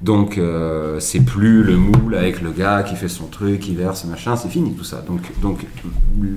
Donc, 0.02 0.38
euh, 0.38 1.00
c'est 1.00 1.22
plus 1.22 1.64
le 1.64 1.78
moule 1.78 2.16
avec 2.16 2.42
le 2.42 2.52
gars 2.52 2.84
qui 2.84 2.96
fait 2.96 3.08
son 3.08 3.28
truc, 3.28 3.62
qui 3.62 3.74
verse, 3.74 4.04
machin, 4.06 4.36
c'est 4.36 4.50
fini 4.50 4.74
tout 4.74 4.84
ça. 4.84 5.02
Donc, 5.02 5.22
donc, 5.42 5.66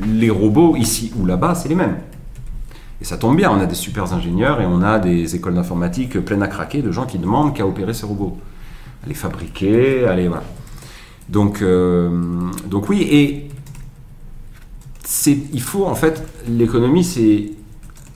les 0.06 0.30
robots, 0.30 0.76
ici 0.76 1.12
ou 1.18 1.26
là-bas, 1.26 1.54
c'est 1.54 1.68
les 1.68 1.74
mêmes. 1.74 1.96
Et 3.00 3.04
ça 3.04 3.18
tombe 3.18 3.36
bien, 3.36 3.50
on 3.50 3.60
a 3.60 3.66
des 3.66 3.74
super 3.74 4.12
ingénieurs 4.14 4.60
et 4.60 4.66
on 4.66 4.82
a 4.82 4.98
des 4.98 5.34
écoles 5.34 5.54
d'informatique 5.54 6.18
pleines 6.20 6.42
à 6.42 6.48
craquer 6.48 6.80
de 6.80 6.92
gens 6.92 7.06
qui 7.06 7.18
demandent 7.18 7.54
qu'à 7.54 7.66
opérer 7.66 7.92
ces 7.92 8.06
robots. 8.06 8.38
À 9.04 9.08
les 9.08 9.14
fabriquer, 9.14 10.06
à. 10.06 10.14
Voilà. 10.14 10.42
Donc, 11.28 11.60
euh, 11.62 12.10
donc 12.66 12.88
oui, 12.88 13.02
et 13.02 13.48
il 15.26 15.60
faut 15.62 15.86
en 15.86 15.94
fait, 15.94 16.22
l'économie, 16.48 17.04
c'est 17.04 17.50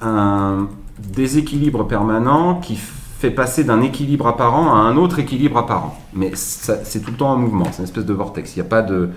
un 0.00 0.68
déséquilibre 0.98 1.86
permanent 1.86 2.60
qui 2.60 2.76
fait 2.76 3.30
passer 3.30 3.64
d'un 3.64 3.82
équilibre 3.82 4.26
apparent 4.26 4.74
à 4.74 4.78
un 4.78 4.96
autre 4.96 5.18
équilibre 5.18 5.58
apparent. 5.58 5.98
Mais 6.14 6.32
c'est 6.34 7.00
tout 7.00 7.10
le 7.10 7.16
temps 7.16 7.32
en 7.32 7.36
mouvement, 7.36 7.66
c'est 7.70 7.78
une 7.78 7.84
espèce 7.84 8.06
de 8.06 8.14
vortex. 8.14 8.56
Il 8.56 8.60
n'y 8.60 8.66
a 8.66 8.68
pas 8.68 8.82
de, 8.82 9.10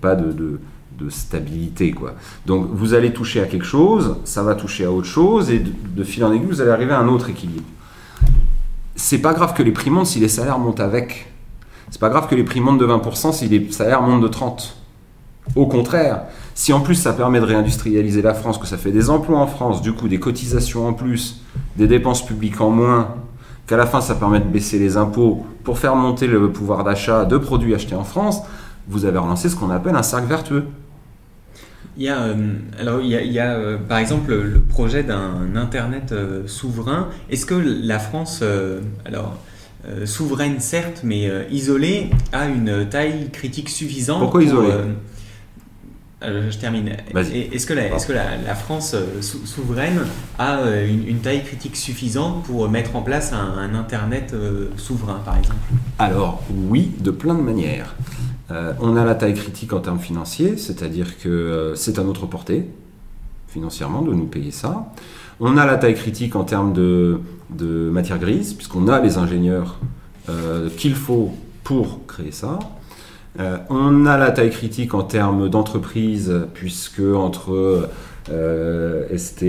pas 0.00 0.14
de, 0.14 0.32
de- 0.32 0.60
stabilité. 1.08 1.92
Quoi. 1.92 2.14
Donc 2.44 2.68
vous 2.70 2.92
allez 2.92 3.14
toucher 3.14 3.40
à 3.40 3.46
quelque 3.46 3.64
chose, 3.64 4.16
ça 4.24 4.42
va 4.42 4.54
toucher 4.54 4.84
à 4.84 4.92
autre 4.92 5.06
chose, 5.06 5.50
et 5.50 5.58
de 5.58 6.04
fil 6.04 6.22
en 6.24 6.30
aiguille, 6.32 6.46
vous 6.46 6.60
allez 6.60 6.70
arriver 6.70 6.92
à 6.92 7.00
un 7.00 7.08
autre 7.08 7.30
équilibre. 7.30 7.64
C'est 9.02 9.18
pas 9.18 9.32
grave 9.32 9.54
que 9.54 9.62
les 9.62 9.72
prix 9.72 9.88
montent 9.88 10.06
si 10.06 10.20
les 10.20 10.28
salaires 10.28 10.58
montent 10.58 10.78
avec. 10.78 11.32
C'est 11.90 11.98
pas 11.98 12.10
grave 12.10 12.28
que 12.28 12.34
les 12.34 12.44
prix 12.44 12.60
montent 12.60 12.78
de 12.78 12.86
20% 12.86 13.32
si 13.32 13.48
les 13.48 13.72
salaires 13.72 14.02
montent 14.02 14.20
de 14.20 14.28
30%. 14.28 14.72
Au 15.56 15.66
contraire, 15.66 16.24
si 16.54 16.72
en 16.74 16.80
plus 16.80 16.94
ça 16.94 17.14
permet 17.14 17.40
de 17.40 17.46
réindustrialiser 17.46 18.20
la 18.20 18.34
France, 18.34 18.58
que 18.58 18.66
ça 18.66 18.76
fait 18.76 18.92
des 18.92 19.08
emplois 19.08 19.38
en 19.38 19.46
France, 19.46 19.80
du 19.80 19.94
coup 19.94 20.06
des 20.06 20.20
cotisations 20.20 20.86
en 20.86 20.92
plus, 20.92 21.40
des 21.76 21.88
dépenses 21.88 22.24
publiques 22.24 22.60
en 22.60 22.70
moins, 22.70 23.14
qu'à 23.66 23.78
la 23.78 23.86
fin 23.86 24.02
ça 24.02 24.14
permet 24.14 24.38
de 24.38 24.44
baisser 24.44 24.78
les 24.78 24.98
impôts 24.98 25.44
pour 25.64 25.78
faire 25.78 25.96
monter 25.96 26.26
le 26.26 26.52
pouvoir 26.52 26.84
d'achat 26.84 27.24
de 27.24 27.38
produits 27.38 27.74
achetés 27.74 27.96
en 27.96 28.04
France, 28.04 28.42
vous 28.86 29.06
avez 29.06 29.18
relancé 29.18 29.48
ce 29.48 29.56
qu'on 29.56 29.70
appelle 29.70 29.96
un 29.96 30.04
cercle 30.04 30.28
vertueux. 30.28 30.66
Il 32.00 32.06
y 32.06 32.08
a, 32.08 32.18
euh, 32.22 32.34
alors 32.78 33.02
il 33.02 33.08
y 33.08 33.14
a, 33.14 33.20
il 33.20 33.30
y 33.30 33.38
a, 33.38 33.52
euh, 33.52 33.76
par 33.76 33.98
exemple 33.98 34.34
le, 34.34 34.58
projet 34.60 35.02
d'un 35.02 35.54
internet 35.54 36.12
euh, 36.12 36.44
souverain. 36.46 37.10
Est-ce 37.28 37.44
que 37.44 37.54
la 37.54 37.98
France, 37.98 38.40
euh, 38.40 38.80
alors 39.04 39.36
euh, 39.86 40.06
souveraine 40.06 40.60
certes, 40.60 41.02
mais 41.04 41.28
euh, 41.28 41.42
isolée, 41.50 42.08
a 42.32 42.46
une 42.46 42.88
taille 42.88 43.28
critique 43.30 43.68
suffisante 43.68 44.20
Pourquoi 44.20 44.40
pour, 44.40 44.48
isolée 44.48 44.72
je 46.22 46.56
termine. 46.58 46.90
Est-ce 47.14 47.66
que, 47.66 47.74
la, 47.74 47.94
est-ce 47.94 48.06
que 48.06 48.12
la, 48.12 48.36
la 48.46 48.54
France 48.54 48.94
sou- 49.20 49.46
souveraine 49.46 50.00
a 50.38 50.60
une, 50.86 51.06
une 51.06 51.18
taille 51.20 51.42
critique 51.42 51.76
suffisante 51.76 52.44
pour 52.44 52.68
mettre 52.68 52.96
en 52.96 53.00
place 53.02 53.32
un, 53.32 53.58
un 53.58 53.74
Internet 53.74 54.34
souverain, 54.76 55.20
par 55.24 55.38
exemple? 55.38 55.56
Alors 55.98 56.42
oui, 56.50 56.92
de 57.00 57.10
plein 57.10 57.34
de 57.34 57.40
manières. 57.40 57.94
Euh, 58.50 58.72
on 58.80 58.96
a 58.96 59.04
la 59.04 59.14
taille 59.14 59.34
critique 59.34 59.72
en 59.72 59.80
termes 59.80 59.98
financiers, 59.98 60.56
c'est-à-dire 60.56 61.18
que 61.18 61.28
euh, 61.28 61.74
c'est 61.76 61.98
à 61.98 62.02
notre 62.02 62.26
portée, 62.26 62.66
financièrement, 63.48 64.02
de 64.02 64.12
nous 64.12 64.26
payer 64.26 64.50
ça. 64.50 64.92
On 65.38 65.56
a 65.56 65.66
la 65.66 65.76
taille 65.76 65.94
critique 65.94 66.36
en 66.36 66.44
termes 66.44 66.72
de, 66.72 67.20
matière 67.90 68.18
grise, 68.18 68.54
puisqu'on 68.54 68.88
a 68.88 69.00
les 69.00 69.18
ingénieurs 69.18 69.78
euh, 70.28 70.68
qu'il 70.76 70.94
faut 70.94 71.32
pour 71.64 72.06
créer 72.06 72.32
ça. 72.32 72.58
On 73.70 74.06
a 74.06 74.18
la 74.18 74.32
taille 74.32 74.50
critique 74.50 74.92
en 74.92 75.04
termes 75.04 75.48
d'entreprise, 75.48 76.34
puisque 76.52 77.00
entre 77.00 77.88
ST, 79.16 79.44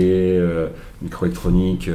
microélectronique, 1.02 1.90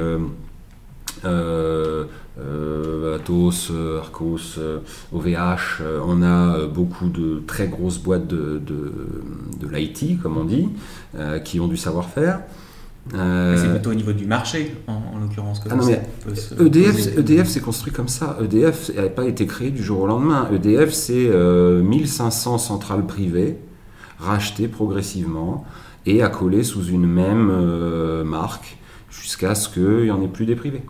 Atos, 3.16 3.72
Arcos, 4.00 4.60
OVH, 5.12 5.82
on 6.06 6.22
a 6.24 6.66
beaucoup 6.68 7.10
de 7.10 7.42
très 7.48 7.68
grosses 7.68 7.98
boîtes 7.98 8.28
de, 8.28 8.62
de, 8.66 8.94
de 9.60 9.68
l'IT, 9.68 10.22
comme 10.22 10.38
on 10.38 10.46
dit, 10.46 10.70
qui 11.44 11.60
ont 11.60 11.68
du 11.68 11.78
savoir-faire. 11.78 12.42
c'est 13.12 13.70
plutôt 13.72 13.92
au 13.92 13.96
niveau 13.96 14.14
du 14.14 14.26
marché, 14.26 14.76
en, 14.88 15.02
l'occurrence. 15.20 15.60
Que 15.60 15.70
ah 15.72 15.76
EDF, 16.64 17.18
EDF 17.18 17.48
c'est 17.48 17.62
construit 17.62 17.92
comme 17.92 18.08
ça. 18.10 18.38
EDF 18.42 18.92
n'a 18.96 19.10
pas 19.10 19.26
été 19.26 19.46
créé 19.46 19.72
du 19.72 19.84
jour 19.84 20.02
au 20.02 20.08
lendemain. 20.08 20.48
EDF, 20.54 20.92
c'est 20.94 21.30
1500 21.30 22.58
centrales 22.60 23.06
privées 23.06 23.58
rachetées 24.20 24.68
progressivement 24.68 25.66
et 26.06 26.22
accolées 26.24 26.64
sous 26.64 26.86
une 26.86 27.06
même 27.06 27.52
marque 28.24 28.78
jusqu'à 29.10 29.56
ce 29.56 29.70
qu'il 29.70 30.04
n'y 30.04 30.12
en 30.12 30.22
ait 30.22 30.28
plus 30.28 30.46
des 30.46 30.56
privés. 30.56 30.84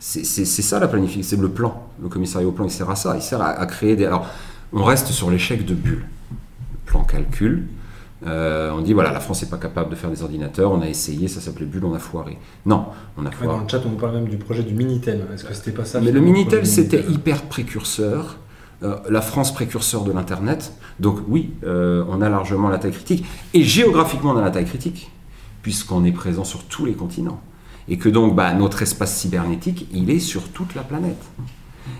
C'est 0.00 0.24
ça 0.24 0.80
la 0.80 0.88
planification, 0.88 1.36
c'est 1.36 1.42
le 1.42 1.50
plan. 1.50 1.86
Le 2.02 2.08
commissariat 2.08 2.48
au 2.48 2.52
plan, 2.52 2.64
il 2.64 2.70
sert 2.70 2.88
à 2.88 2.96
ça. 2.96 3.14
Il 3.16 3.22
sert 3.22 3.42
à, 3.42 3.66
créer 3.66 3.96
des. 3.96 4.06
Alors, 4.06 4.26
on 4.72 4.82
reste 4.82 5.08
sur 5.08 5.30
l'échec 5.30 5.66
de 5.66 5.74
bulle. 5.74 6.06
Le 6.30 6.78
plan 6.86 7.04
calcul. 7.04 7.66
Euh, 8.26 8.70
on 8.72 8.80
dit 8.80 8.92
voilà, 8.92 9.12
la 9.12 9.20
France 9.20 9.42
n'est 9.42 9.48
pas 9.48 9.58
capable 9.58 9.90
de 9.90 9.94
faire 9.94 10.10
des 10.10 10.22
ordinateurs. 10.22 10.72
On 10.72 10.80
a 10.80 10.88
essayé, 10.88 11.28
ça 11.28 11.40
s'appelait 11.40 11.66
bulle, 11.66 11.84
on 11.84 11.94
a 11.94 11.98
foiré. 11.98 12.38
Non, 12.64 12.86
on 13.18 13.26
a 13.26 13.30
foiré. 13.30 13.54
dans 13.54 13.62
le 13.62 13.68
chat, 13.68 13.80
on 13.86 13.96
parle 13.96 14.14
même 14.14 14.28
du 14.28 14.38
projet 14.38 14.62
du 14.62 14.74
Minitel. 14.74 15.26
Est-ce 15.34 15.44
que 15.44 15.52
c'était 15.52 15.72
pas 15.72 15.84
ça 15.84 16.00
Mais 16.00 16.12
le 16.12 16.20
Minitel, 16.20 16.66
c'était 16.66 17.04
hyper 17.08 17.42
précurseur. 17.42 18.38
Euh, 18.82 18.96
la 19.10 19.20
France 19.20 19.52
précurseur 19.52 20.04
de 20.04 20.12
l'Internet. 20.12 20.72
Donc 20.98 21.18
oui, 21.28 21.52
euh, 21.64 22.04
on 22.08 22.22
a 22.22 22.30
largement 22.30 22.70
la 22.70 22.78
taille 22.78 22.92
critique. 22.92 23.26
Et 23.52 23.62
géographiquement, 23.62 24.30
on 24.30 24.38
a 24.38 24.42
la 24.42 24.50
taille 24.50 24.64
critique, 24.64 25.10
puisqu'on 25.60 26.04
est 26.04 26.12
présent 26.12 26.44
sur 26.44 26.64
tous 26.64 26.86
les 26.86 26.94
continents 26.94 27.42
et 27.90 27.98
que 27.98 28.08
donc 28.08 28.34
bah, 28.34 28.54
notre 28.54 28.82
espace 28.82 29.14
cybernétique, 29.16 29.88
il 29.92 30.10
est 30.10 30.20
sur 30.20 30.48
toute 30.48 30.74
la 30.74 30.82
planète. 30.82 31.22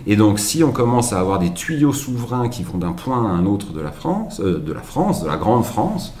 Et 0.07 0.15
donc 0.15 0.39
si 0.39 0.63
on 0.63 0.71
commence 0.71 1.11
à 1.11 1.19
avoir 1.19 1.37
des 1.37 1.53
tuyaux 1.53 1.91
souverains 1.91 2.47
qui 2.47 2.63
vont 2.63 2.77
d'un 2.77 2.93
point 2.93 3.29
à 3.29 3.29
un 3.29 3.45
autre 3.45 3.73
de 3.73 3.81
la 3.81 3.91
France, 3.91 4.39
euh, 4.39 4.57
de 4.57 4.71
la 4.71 4.81
France, 4.81 5.21
de 5.21 5.27
la 5.27 5.35
grande 5.35 5.65
France, 5.65 6.13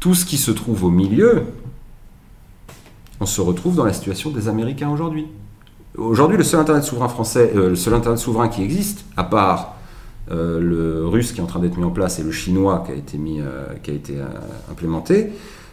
tout 0.00 0.14
ce 0.14 0.24
qui 0.24 0.36
se 0.36 0.50
trouve 0.50 0.84
au 0.84 0.90
milieu, 0.90 1.44
on 3.20 3.26
se 3.26 3.40
retrouve 3.40 3.76
dans 3.76 3.84
la 3.84 3.92
situation 3.92 4.30
des 4.30 4.48
Américains 4.48 4.90
aujourd'hui. 4.90 5.28
Aujourd'hui, 5.96 6.36
le 6.36 6.42
seul 6.42 6.58
internet 6.58 6.82
souverain 6.82 7.08
français, 7.08 7.52
euh, 7.54 7.68
le 7.68 7.76
seul 7.76 7.94
internet 7.94 8.18
souverain 8.18 8.48
qui 8.48 8.64
existe, 8.64 9.04
à 9.16 9.22
part 9.22 9.76
euh, 10.32 10.58
le 10.60 11.06
russe 11.06 11.30
qui 11.32 11.38
est 11.38 11.42
en 11.42 11.46
train 11.46 11.60
d'être 11.60 11.76
mis 11.76 11.84
en 11.84 11.90
place 11.90 12.18
et 12.18 12.24
le 12.24 12.32
chinois 12.32 12.82
qui 12.84 12.92
a 12.92 12.94
été 12.96 13.16
mis, 13.16 13.40
qui 13.84 13.90
a 13.92 13.94
été 13.94 14.16
implémenté, 14.70 15.30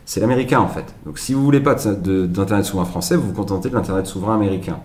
c'est 0.10 0.22
l'américain 0.22 0.60
en 0.60 0.68
fait. 0.68 0.95
Donc 1.05 1.20
si 1.20 1.36
vous 1.36 1.43
voulez 1.43 1.60
pas 1.60 1.76
d'Internet 1.76 2.66
souverain 2.66 2.86
français, 2.86 3.16
vous 3.16 3.28
vous 3.28 3.34
contentez 3.34 3.70
de 3.70 3.76
l'Internet 3.76 4.07
souverain 4.07 4.34
américain, 4.34 4.80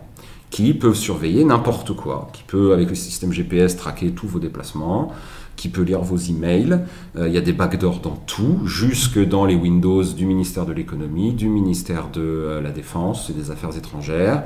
qui 0.50 0.74
peut 0.74 0.92
surveiller 0.92 1.44
n'importe 1.46 1.96
quoi, 1.96 2.28
qui 2.34 2.42
peut 2.42 2.74
avec 2.74 2.90
le 2.90 2.94
système 2.94 3.32
GPS 3.32 3.74
traquer 3.74 4.10
tous 4.10 4.26
vos 4.26 4.38
déplacements, 4.38 5.12
qui 5.56 5.70
peut 5.70 5.80
lire 5.80 6.00
vos 6.00 6.18
emails. 6.18 6.78
Euh, 7.16 7.26
il 7.26 7.32
y 7.32 7.38
a 7.38 7.40
des 7.40 7.54
backdoors 7.54 8.00
dans 8.00 8.16
tout, 8.26 8.66
jusque 8.66 9.18
dans 9.18 9.46
les 9.46 9.54
Windows 9.54 10.02
du 10.02 10.26
ministère 10.26 10.66
de 10.66 10.74
l'économie, 10.74 11.32
du 11.32 11.48
ministère 11.48 12.10
de 12.12 12.20
euh, 12.20 12.60
la 12.60 12.70
Défense 12.70 13.30
et 13.30 13.32
des 13.32 13.50
Affaires 13.50 13.74
étrangères. 13.74 14.42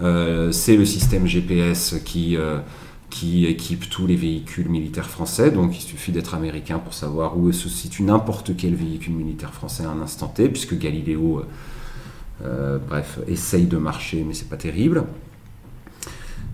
Euh, 0.00 0.52
c'est 0.52 0.78
le 0.78 0.86
système 0.86 1.26
GPS 1.26 1.96
qui 2.02 2.38
qui 3.14 3.46
équipe 3.46 3.88
tous 3.88 4.08
les 4.08 4.16
véhicules 4.16 4.68
militaires 4.68 5.08
français. 5.08 5.52
Donc 5.52 5.78
il 5.78 5.82
suffit 5.82 6.10
d'être 6.10 6.34
américain 6.34 6.80
pour 6.80 6.94
savoir 6.94 7.38
où 7.38 7.52
se 7.52 7.68
situe 7.68 8.02
n'importe 8.02 8.56
quel 8.56 8.74
véhicule 8.74 9.14
militaire 9.14 9.54
français 9.54 9.84
à 9.84 9.90
un 9.90 10.00
instant 10.02 10.26
T, 10.26 10.48
puisque 10.48 10.76
Galiléo, 10.76 11.38
euh, 11.38 11.44
euh, 12.44 12.78
bref, 12.88 13.20
essaye 13.28 13.66
de 13.66 13.76
marcher, 13.76 14.24
mais 14.26 14.34
c'est 14.34 14.48
pas 14.48 14.56
terrible. 14.56 15.04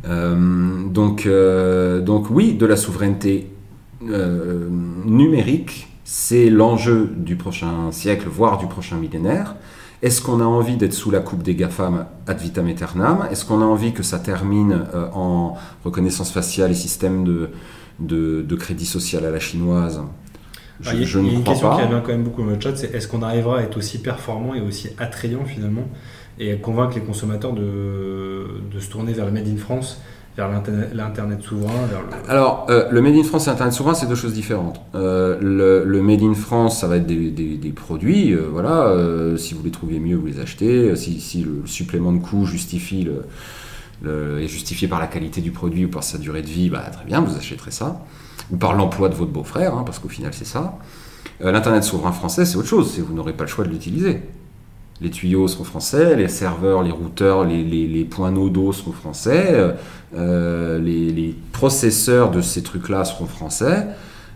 Euh, 0.04 0.86
donc, 0.86 1.26
donc 2.04 2.28
oui, 2.28 2.52
de 2.52 2.66
la 2.66 2.76
souveraineté 2.76 3.46
numérique, 4.02 5.88
c'est 6.04 6.50
l'enjeu 6.50 7.10
du 7.16 7.36
prochain 7.36 7.90
siècle, 7.90 8.28
voire 8.30 8.58
du 8.58 8.66
prochain 8.66 8.96
millénaire. 8.96 9.56
Est-ce 10.02 10.22
qu'on 10.22 10.40
a 10.40 10.44
envie 10.44 10.76
d'être 10.76 10.94
sous 10.94 11.10
la 11.10 11.20
coupe 11.20 11.42
des 11.42 11.54
GAFAM 11.54 12.06
ad 12.26 12.38
vitam 12.38 12.66
aeternam? 12.68 13.28
Est-ce 13.30 13.44
qu'on 13.44 13.60
a 13.60 13.64
envie 13.64 13.92
que 13.92 14.02
ça 14.02 14.18
termine 14.18 14.86
euh, 14.94 15.08
en 15.12 15.56
reconnaissance 15.84 16.32
faciale 16.32 16.70
et 16.70 16.74
système 16.74 17.24
de, 17.24 17.50
de, 17.98 18.56
crédit 18.56 18.86
social 18.86 19.26
à 19.26 19.30
la 19.30 19.40
chinoise? 19.40 20.00
Je, 20.80 20.96
il 20.96 21.02
y 21.02 21.04
a, 21.04 21.18
une 21.18 21.44
question 21.44 21.76
qui 21.76 21.82
revient 21.82 22.00
quand 22.02 22.12
même 22.12 22.24
beaucoup 22.24 22.42
dans 22.42 22.48
le 22.48 22.58
chat, 22.58 22.74
c'est 22.74 22.94
est-ce 22.94 23.06
qu'on 23.06 23.20
arrivera 23.20 23.58
à 23.58 23.62
être 23.62 23.76
aussi 23.76 23.98
performant 23.98 24.54
et 24.54 24.62
aussi 24.62 24.88
attrayant 24.96 25.44
finalement 25.44 25.86
et 26.38 26.56
convaincre 26.56 26.94
les 26.94 27.02
consommateurs 27.02 27.52
de, 27.52 28.46
de 28.72 28.80
se 28.80 28.88
tourner 28.88 29.12
vers 29.12 29.26
le 29.26 29.32
Made 29.32 29.46
in 29.46 29.58
France 29.58 30.00
vers 30.36 30.48
l'Internet 30.94 31.42
souverain 31.42 31.72
Alors, 32.28 32.66
euh, 32.70 32.88
le 32.90 33.02
Made 33.02 33.16
in 33.16 33.24
France 33.24 33.46
et 33.46 33.50
l'Internet 33.50 33.74
souverain, 33.74 33.94
c'est 33.94 34.06
deux 34.06 34.14
choses 34.14 34.32
différentes. 34.32 34.80
Euh, 34.94 35.84
le, 35.84 36.02
Made 36.02 36.22
in 36.22 36.34
France, 36.34 36.80
ça 36.80 36.86
va 36.86 36.96
être 36.96 37.06
des, 37.06 37.72
produits, 37.74 38.32
euh, 38.32 38.48
voilà, 38.50 38.94
si 39.36 39.54
vous 39.54 39.62
les 39.62 39.70
trouvez 39.70 39.98
mieux, 39.98 40.16
vous 40.16 40.26
les 40.26 40.40
achetez. 40.40 40.94
Si, 40.96 41.44
le 41.44 41.66
supplément 41.66 42.12
de 42.12 42.18
coût 42.18 42.46
justifie 42.46 43.08
le, 44.04 44.40
est 44.40 44.48
justifié 44.48 44.88
par 44.88 45.00
la 45.00 45.06
qualité 45.06 45.40
du 45.40 45.50
produit 45.50 45.84
ou 45.84 45.88
par 45.88 46.04
sa 46.04 46.18
durée 46.18 46.42
de 46.42 46.48
vie, 46.48 46.70
bah, 46.70 46.84
très 46.92 47.04
bien, 47.04 47.20
vous 47.20 47.36
achèterez 47.36 47.70
ça. 47.70 48.04
Ou 48.50 48.56
par 48.56 48.74
l'emploi 48.74 49.08
de 49.08 49.14
votre 49.14 49.30
beau-frère, 49.30 49.74
hein, 49.74 49.82
parce 49.84 49.98
qu'au 49.98 50.08
final, 50.08 50.32
c'est 50.32 50.46
ça. 50.46 50.78
L'Internet 51.40 51.84
souverain 51.84 52.12
français, 52.12 52.44
c'est 52.44 52.56
autre 52.56 52.68
chose, 52.68 52.98
vous 52.98 53.14
n'aurez 53.14 53.32
pas 53.32 53.44
le 53.44 53.48
choix 53.48 53.64
de 53.64 53.70
l'utiliser. 53.70 54.22
Les 55.00 55.10
tuyaux 55.10 55.48
seront 55.48 55.64
français, 55.64 56.14
les 56.14 56.28
serveurs, 56.28 56.82
les 56.82 56.90
routeurs, 56.90 57.44
les, 57.44 57.64
les 57.64 58.04
points 58.04 58.30
nodos 58.30 58.72
seront 58.72 58.92
français. 58.92 59.74
Euh, 60.16 60.78
les, 60.78 61.36
processeurs 61.52 62.30
de 62.30 62.40
ces 62.40 62.62
trucs-là 62.62 63.04
seront 63.04 63.26
français, 63.26 63.86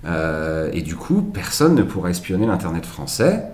euh, 0.05 0.69
et 0.75 0.83
du 0.83 0.95
coup, 0.95 1.23
personne 1.23 1.75
ne 1.75 1.83
pourra 1.83 2.11
espionner 2.11 2.47
l'Internet 2.47 2.85
français. 2.85 3.45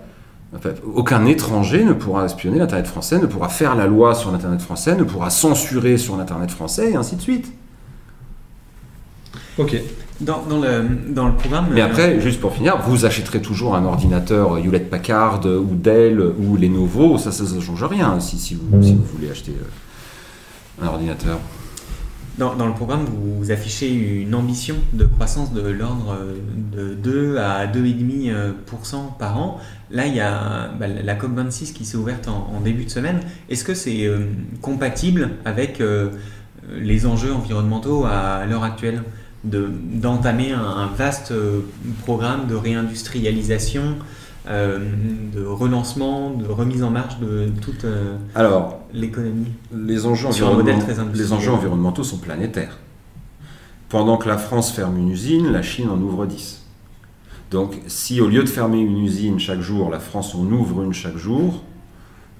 aucun 0.93 1.25
étranger 1.25 1.85
ne 1.85 1.93
pourra 1.93 2.25
espionner 2.25 2.59
l'Internet 2.59 2.85
français, 2.85 3.17
ne 3.17 3.27
pourra 3.27 3.47
faire 3.47 3.75
la 3.75 3.87
loi 3.87 4.13
sur 4.13 4.31
l'Internet 4.33 4.61
français, 4.61 4.95
ne 4.95 5.05
pourra 5.05 5.29
censurer 5.29 5.97
sur 5.97 6.17
l'Internet 6.17 6.51
français, 6.51 6.91
et 6.91 6.95
ainsi 6.97 7.15
de 7.15 7.21
suite. 7.21 7.53
Ok. 9.57 9.81
Dans, 10.21 10.43
le, 10.61 11.13
dans 11.13 11.27
le 11.27 11.33
programme. 11.33 11.67
Mais 11.71 11.81
après, 11.81 12.19
juste 12.19 12.39
pour 12.39 12.53
finir, 12.53 12.77
vous 12.85 13.05
achèterez 13.05 13.41
toujours 13.41 13.75
un 13.75 13.83
ordinateur 13.85 14.59
Hewlett 14.59 14.87
Packard 14.87 15.41
ou 15.45 15.73
Dell 15.73 16.21
ou 16.21 16.57
Lenovo, 16.57 17.17
ça, 17.17 17.31
ça 17.31 17.43
ne 17.43 17.59
change 17.59 17.83
rien 17.83 18.19
si, 18.19 18.37
si, 18.37 18.53
vous, 18.53 18.83
si, 18.83 18.93
vous, 18.93 19.03
voulez 19.03 19.31
acheter 19.31 19.53
euh, 19.59 20.83
un 20.85 20.87
ordinateur. 20.89 21.39
Dans, 22.37 22.65
le 22.65 22.73
programme, 22.73 23.05
vous, 23.05 23.51
affichez 23.51 23.91
une 23.91 24.33
ambition 24.33 24.75
de 24.93 25.05
croissance 25.05 25.53
de 25.53 25.61
l'ordre 25.61 26.17
de 26.71 26.93
2 26.93 27.37
à 27.37 27.67
2,5% 27.67 29.17
par 29.19 29.37
an. 29.37 29.59
Là, 29.91 30.07
il 30.07 30.15
y 30.15 30.21
a 30.21 30.69
bah, 30.79 30.87
la 30.87 31.15
COP26 31.15 31.73
qui 31.73 31.83
s'est 31.85 31.97
ouverte 31.97 32.27
en, 32.27 32.59
début 32.61 32.85
de 32.85 32.89
semaine. 32.89 33.19
Est-ce 33.49 33.63
que 33.63 33.73
c'est 33.73 34.05
euh, 34.05 34.19
compatible 34.61 35.31
avec 35.45 35.81
euh, 35.81 36.09
les 36.73 37.05
enjeux 37.05 37.33
environnementaux 37.33 38.05
à 38.05 38.45
l'heure 38.45 38.63
actuelle? 38.63 39.03
D'entamer 39.43 40.51
un, 40.51 40.87
vaste 40.87 41.31
euh, 41.31 41.61
programme 42.03 42.47
de 42.47 42.55
réindustrialisation 42.55 43.97
euh, 44.47 44.79
de 45.31 45.45
relancement, 45.45 46.31
de 46.31 46.47
remise 46.47 46.81
en 46.83 46.89
marche 46.89 47.19
de 47.19 47.51
toute 47.61 47.85
euh, 47.85 48.17
l'économie 48.91 49.51
les, 49.71 50.07
enjeux 50.07 50.29
les 51.13 51.31
enjeux 51.31 51.51
environnementaux 51.51 52.03
sont 52.03 52.17
planétaires. 52.17 52.79
Pendant 53.87 54.17
que 54.17 54.27
la 54.27 54.39
France 54.39 54.71
ferme 54.71 54.97
une 54.97 55.09
usine, 55.09 55.51
la 55.51 55.61
Chine 55.61 55.89
en 55.89 56.01
ouvre 56.01 56.25
10. 56.25 56.65
Donc 57.51 57.77
si 57.85 58.19
au 58.19 58.27
lieu 58.27 58.41
de 58.41 58.49
fermer 58.49 58.79
une 58.79 58.97
usine 58.97 59.39
chaque 59.39 59.61
jour, 59.61 59.91
la 59.91 59.99
France 59.99 60.33
en 60.33 60.45
ouvre 60.45 60.81
une 60.81 60.93
chaque 60.93 61.17
jour, 61.17 61.61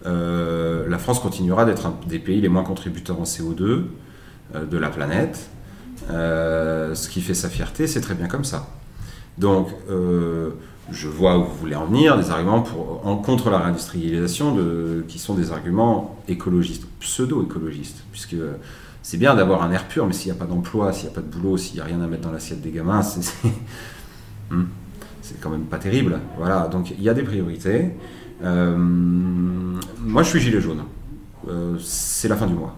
euh, 0.08 0.90
la 0.90 0.98
France 0.98 1.20
continuera 1.20 1.66
d'être 1.66 1.86
un 1.86 1.94
des 2.08 2.18
pays 2.18 2.42
les 2.42 2.50
moins 2.50 2.64
contributeurs 2.64 3.20
en 3.20 3.26
CO2 3.26 3.84
de 4.56 4.78
la 4.80 4.90
planète. 4.90 5.52
Ce 6.12 7.10
qui 7.10 7.22
fait 7.22 7.34
sa 7.34 7.50
fierté, 7.50 7.88
c'est 7.88 8.02
très 8.02 8.16
bien 8.16 8.28
comme 8.28 8.44
ça. 8.44 8.68
Donc, 9.38 9.70
je 9.90 11.08
vois 11.08 11.38
où 11.38 11.44
vous 11.44 11.56
voulez 11.56 11.76
en 11.76 11.86
venir, 11.86 12.18
des 12.18 12.30
arguments 12.32 12.66
en, 13.04 13.16
contre 13.16 13.50
la 13.50 13.60
réindustrialisation 13.60 14.58
qui 15.08 15.20
sont 15.20 15.36
des 15.36 15.52
arguments 15.52 16.18
écologistes, 16.28 16.86
pseudo-écologistes, 17.00 18.04
puisque 18.12 18.36
c'est 19.04 19.18
bien 19.18 19.36
d'avoir 19.36 19.64
un 19.64 19.72
air 19.72 19.88
pur, 19.88 20.06
mais 20.06 20.14
s'il 20.14 20.32
n'y 20.32 20.38
a 20.38 20.40
pas 20.40 20.46
d'emploi, 20.46 20.94
s'il 20.94 21.06
n'y 21.06 21.12
a 21.12 21.16
pas 21.16 21.22
de 21.22 21.28
boulot, 21.28 21.58
s'il 21.58 21.76
n'y 21.76 21.82
a 21.82 21.86
rien 21.86 22.02
à 22.02 22.08
mettre 22.08 22.24
dans 22.24 22.32
l'assiette 22.32 22.62
des 22.62 22.72
gamins, 22.72 23.02
hmm, 24.52 24.64
c'est 25.22 25.40
quand 25.42 25.50
même 25.50 25.66
pas 25.66 25.80
terrible. 25.80 26.20
Voilà, 26.38 26.68
donc 26.68 26.92
il 26.92 27.02
y 27.02 27.10
a 27.10 27.14
des 27.14 27.24
priorités. 27.24 27.92
Euh, 28.44 28.76
moi, 28.78 30.24
je 30.24 30.30
suis 30.30 30.40
gilet 30.40 30.62
jaune. 30.62 30.84
Euh, 31.48 31.78
c'est 31.80 32.28
la 32.28 32.36
fin 32.36 32.46
du 32.46 32.54
mois. 32.54 32.78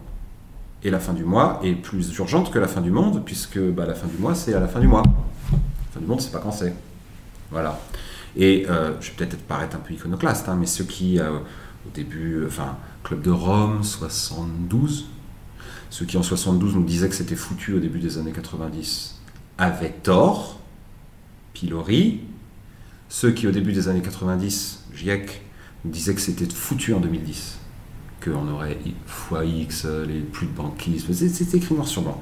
Et 0.83 0.89
la 0.89 0.99
fin 0.99 1.13
du 1.13 1.23
mois 1.23 1.59
est 1.63 1.75
plus 1.75 2.13
urgente 2.17 2.51
que 2.51 2.59
la 2.59 2.67
fin 2.67 2.81
du 2.81 2.91
monde, 2.91 3.23
puisque 3.23 3.59
bah, 3.59 3.85
la 3.85 3.95
fin 3.95 4.07
du 4.07 4.17
mois, 4.17 4.35
c'est 4.35 4.53
à 4.53 4.59
la 4.59 4.67
fin 4.67 4.79
du 4.79 4.87
mois. 4.87 5.03
La 5.51 5.57
fin 5.93 5.99
du 5.99 6.05
monde, 6.05 6.19
c'est 6.19 6.31
pas 6.31 6.39
quand 6.39 6.51
c'est. 6.51 6.73
Voilà. 7.51 7.79
Et 8.35 8.65
euh, 8.69 8.99
je 8.99 9.11
vais 9.11 9.17
peut-être 9.17 9.43
paraître 9.43 9.75
un 9.77 9.79
peu 9.79 9.93
iconoclaste, 9.93 10.49
hein, 10.49 10.57
mais 10.59 10.65
ceux 10.65 10.83
qui 10.83 11.19
euh, 11.19 11.37
au 11.85 11.89
début, 11.93 12.43
enfin, 12.45 12.77
Club 13.03 13.21
de 13.21 13.31
Rome, 13.31 13.83
72. 13.83 15.07
Ceux 15.89 16.05
qui 16.05 16.17
en 16.17 16.23
72 16.23 16.75
nous 16.75 16.83
disaient 16.83 17.07
que 17.07 17.15
c'était 17.15 17.35
foutu 17.35 17.73
au 17.73 17.79
début 17.79 17.99
des 17.99 18.17
années 18.17 18.31
90 18.31 19.21
avaient 19.57 19.93
tort. 20.03 20.59
Pilori. 21.53 22.21
Ceux 23.09 23.31
qui 23.31 23.47
au 23.47 23.51
début 23.51 23.73
des 23.73 23.87
années 23.87 24.01
90, 24.01 24.85
GIEC, 24.95 25.41
nous 25.85 25.91
disaient 25.91 26.15
que 26.15 26.21
c'était 26.21 26.51
foutu 26.51 26.93
en 26.93 26.99
2010. 26.99 27.59
Qu'on 28.23 28.47
aurait 28.47 28.77
X, 29.45 29.85
les 29.85 30.19
plus 30.19 30.47
de 30.47 30.51
banquisme, 30.51 31.13
c'était 31.13 31.57
écrit 31.57 31.75
noir 31.75 31.87
sur 31.87 32.03
blanc. 32.03 32.21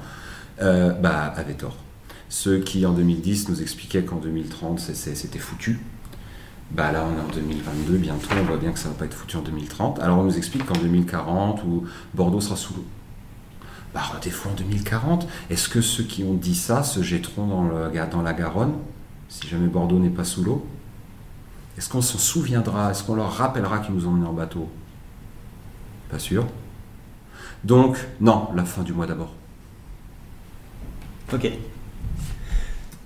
Euh, 0.60 0.92
bah, 0.92 1.32
avaient 1.36 1.54
tort. 1.54 1.76
Ceux 2.28 2.58
qui 2.60 2.84
en 2.86 2.92
2010 2.92 3.48
nous 3.48 3.62
expliquaient 3.62 4.04
qu'en 4.04 4.16
2030 4.16 4.80
c'était 4.80 5.38
foutu, 5.38 5.80
bah 6.70 6.90
là 6.92 7.04
on 7.04 7.18
est 7.18 7.20
en 7.20 7.34
2022, 7.34 7.98
bientôt 7.98 8.28
on 8.40 8.44
voit 8.44 8.56
bien 8.56 8.72
que 8.72 8.78
ça 8.78 8.88
va 8.88 8.94
pas 8.94 9.04
être 9.04 9.14
foutu 9.14 9.36
en 9.36 9.42
2030. 9.42 10.00
Alors 10.00 10.18
on 10.18 10.24
nous 10.24 10.36
explique 10.38 10.64
qu'en 10.64 10.78
2040 10.78 11.62
ou 11.64 11.84
Bordeaux 12.14 12.40
sera 12.40 12.56
sous 12.56 12.74
l'eau. 12.74 12.84
Bah 13.92 14.00
rendez-vous 14.00 14.48
en 14.48 14.54
2040. 14.54 15.28
Est-ce 15.50 15.68
que 15.68 15.82
ceux 15.82 16.04
qui 16.04 16.24
ont 16.24 16.34
dit 16.34 16.54
ça 16.54 16.82
se 16.82 17.02
jetteront 17.02 17.46
dans, 17.46 18.06
dans 18.06 18.22
la 18.22 18.32
Garonne 18.32 18.74
si 19.28 19.46
jamais 19.46 19.68
Bordeaux 19.68 19.98
n'est 19.98 20.08
pas 20.08 20.24
sous 20.24 20.42
l'eau? 20.42 20.66
Est-ce 21.76 21.90
qu'on 21.90 22.02
s'en 22.02 22.18
souviendra? 22.18 22.90
Est-ce 22.90 23.04
qu'on 23.04 23.14
leur 23.14 23.32
rappellera 23.32 23.80
qu'ils 23.80 23.94
nous 23.94 24.06
ont 24.06 24.10
emmenés 24.10 24.26
en 24.26 24.32
bateau? 24.32 24.70
Pas 26.12 26.18
sûr. 26.18 26.46
Donc 27.64 27.96
non, 28.20 28.48
la 28.54 28.64
fin 28.64 28.82
du 28.82 28.92
mois 28.92 29.06
d'abord. 29.06 29.34
Ok. 31.32 31.50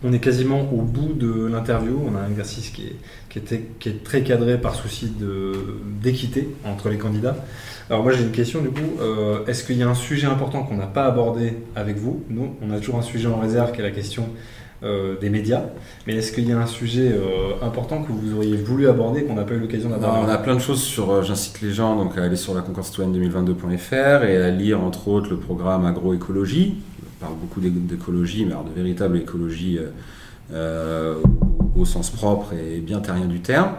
On 0.03 0.13
est 0.13 0.19
quasiment 0.19 0.63
au 0.73 0.83
bout 0.83 1.13
de 1.15 1.47
l'interview. 1.47 2.03
On 2.05 2.17
a 2.17 2.21
un 2.21 2.29
exercice 2.29 2.71
qui 2.71 2.89
est, 3.37 4.05
très 4.05 4.23
cadré 4.23 4.61
par 4.61 4.75
souci 4.75 5.13
d'équité 6.03 6.49
entre 6.65 6.89
les 6.89 6.99
candidats. 6.99 7.37
Alors 7.91 8.03
moi 8.03 8.11
j'ai 8.11 8.25
une 8.25 8.33
question 8.33 8.61
du 8.61 8.71
coup. 8.71 9.01
Euh, 9.01 9.47
est-ce 9.47 9.63
qu'il 9.63 9.77
y 9.77 9.85
a 9.85 9.89
un 9.89 9.95
sujet 9.95 10.27
important 10.27 10.65
qu'on 10.65 10.77
n'a 10.77 10.89
pas 10.89 11.07
abordé 11.07 11.55
avec 11.77 11.99
vous? 11.99 12.25
Nous, 12.29 12.57
on 12.61 12.73
a 12.73 12.79
toujours 12.81 12.97
un 12.97 13.03
sujet 13.03 13.29
en 13.29 13.39
réserve 13.39 13.71
qui 13.71 13.81
est 13.81 13.85
la 13.85 13.93
question 13.93 14.31
euh, 14.83 15.19
des 15.19 15.31
médias. 15.31 15.63
Mais 16.07 16.15
est-ce 16.17 16.33
qu'il 16.33 16.49
y 16.49 16.53
a 16.53 16.59
un 16.59 16.67
sujet 16.67 17.13
euh, 17.13 17.55
important 17.63 18.03
que 18.03 18.13
vous 18.13 18.35
auriez 18.37 18.57
voulu 18.57 18.89
aborder 18.89 19.25
qu'on 19.25 19.35
n'a 19.35 19.45
pas 19.45 19.55
eu 19.55 19.61
l'occasion 19.61 19.91
d'aborder 19.91 20.21
On 20.25 20.29
a 20.29 20.39
plein 20.39 20.55
de 20.55 20.61
choses 20.61 20.83
sur, 20.83 21.23
j'incite 21.23 21.61
les 21.63 21.73
gens 21.73 21.97
donc, 21.97 22.19
à 22.19 22.25
aller 22.25 22.37
sur 22.37 22.55
la 22.55 22.63
citoyenne 22.83 23.17
2022.fr 23.17 24.25
et 24.25 24.37
à 24.37 24.51
lire 24.51 24.83
entre 24.83 25.09
autres 25.09 25.31
le 25.31 25.37
programme 25.39 25.87
agroécologie 25.87 26.77
parle 27.21 27.35
beaucoup 27.41 27.61
d'écologie, 27.61 28.45
mais 28.45 28.53
alors 28.53 28.65
de 28.65 28.73
véritable 28.73 29.17
écologie 29.19 29.79
euh, 29.79 29.91
euh, 30.53 31.15
au 31.77 31.85
sens 31.85 32.11
propre 32.11 32.53
et 32.55 32.81
bien 32.81 33.01
terrien 33.01 33.27
du 33.27 33.41
terme. 33.41 33.73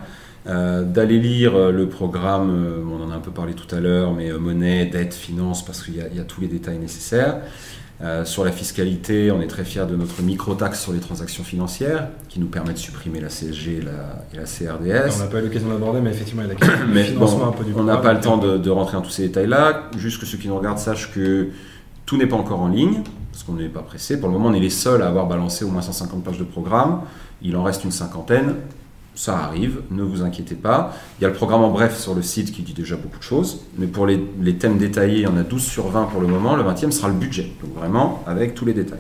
Euh, 0.48 0.84
d'aller 0.84 1.20
lire 1.20 1.72
le 1.72 1.90
programme, 1.90 2.86
on 2.90 3.04
en 3.04 3.12
a 3.12 3.16
un 3.16 3.20
peu 3.20 3.32
parlé 3.32 3.54
tout 3.54 3.74
à 3.76 3.80
l'heure, 3.80 4.14
mais 4.14 4.32
monnaie, 4.32 4.86
dette, 4.86 5.14
finance, 5.14 5.66
parce 5.66 5.84
qu'il 5.84 5.96
y, 5.96 6.20
a 6.20 6.24
tous 6.24 6.40
les 6.40 6.48
détails 6.48 6.78
nécessaires. 6.78 7.42
Sur 8.26 8.46
la 8.46 8.52
fiscalité, 8.52 9.32
on 9.32 9.42
est 9.42 9.48
très 9.48 9.64
fiers 9.64 9.86
de 9.86 9.96
notre 9.96 10.22
micro-taxe 10.22 10.82
sur 10.82 10.94
les 10.94 11.00
transactions 11.00 11.44
financières, 11.44 12.10
qui 12.30 12.40
nous 12.40 12.48
permet 12.48 12.74
de 12.74 12.78
supprimer 12.78 13.20
la 13.20 13.30
CSG 13.30 13.80
et 13.80 14.38
la, 14.38 14.44
CRDS. 14.44 15.16
On 15.16 15.24
n'a 15.24 15.26
pas 15.26 15.40
eu 15.40 15.44
l'occasion 15.44 15.70
d'aborder, 15.70 16.02
mais 16.02 16.12
effectivement, 16.12 16.44
il 16.44 16.48
y 16.48 16.52
a 16.52 16.54
la 16.54 16.60
question 16.60 16.88
mais 16.94 17.04
financement 17.06 17.48
un 17.48 17.52
peu 17.52 17.64
du 17.64 17.74
On 17.76 17.84
n'a 17.84 17.98
pas 17.98 18.14
le 18.14 18.20
temps 18.20 18.38
de, 18.38 18.58
de, 18.58 18.70
rentrer 18.70 18.98
dans 18.98 19.02
tous 19.02 19.10
ces 19.10 19.24
détails-là. 19.24 19.90
Juste 19.98 20.20
que 20.20 20.26
ceux 20.26 20.38
qui 20.38 20.48
nous 20.48 20.58
regardent 20.58 20.78
sachent 20.80 21.12
que 21.12 21.50
tout 22.06 22.18
n'est 22.18 22.28
pas 22.28 22.38
encore 22.38 22.62
en 22.62 22.70
ligne 22.70 23.04
parce 23.38 23.44
qu'on 23.44 23.54
n'est 23.54 23.70
pas 23.70 23.84
pressé. 23.84 24.20
Pour 24.20 24.30
le 24.30 24.34
moment, 24.34 24.50
on 24.50 24.54
est 24.54 24.60
les 24.60 24.72
seuls 24.72 25.04
à 25.04 25.08
avoir 25.08 25.28
balancé 25.28 25.64
au 25.64 25.68
moins 25.68 25.84
150 25.84 26.24
pages 26.24 26.40
de 26.40 26.44
programme. 26.44 27.02
Il 27.44 27.56
en 27.56 27.62
reste 27.62 27.84
une 27.84 27.92
cinquantaine. 27.92 28.56
Ça 29.18 29.36
arrive, 29.40 29.82
ne 29.90 30.04
vous 30.04 30.22
inquiétez 30.22 30.54
pas. 30.54 30.94
Il 31.20 31.24
y 31.24 31.26
a 31.26 31.30
le 31.30 31.34
programme 31.34 31.64
en 31.64 31.72
bref 31.72 31.98
sur 31.98 32.14
le 32.14 32.22
site 32.22 32.52
qui 32.52 32.62
dit 32.62 32.74
déjà 32.74 32.96
beaucoup 32.96 33.18
de 33.18 33.24
choses. 33.24 33.62
Mais 33.80 33.88
pour 33.88 34.06
les, 34.06 34.20
thèmes 34.60 34.78
détaillés, 34.78 35.16
il 35.16 35.24
y 35.24 35.28
en 35.28 35.36
a 35.38 35.42
12 35.42 35.60
sur 35.60 35.88
20 35.88 36.04
pour 36.04 36.22
le 36.22 36.28
moment. 36.28 36.56
Le 36.56 36.62
20e 36.62 36.92
sera 36.92 37.08
le 37.08 37.16
budget. 37.16 37.52
Donc 37.64 37.74
vraiment 37.74 38.24
avec 38.28 38.54
tous 38.54 38.64
les 38.64 38.76
détails. 38.76 39.00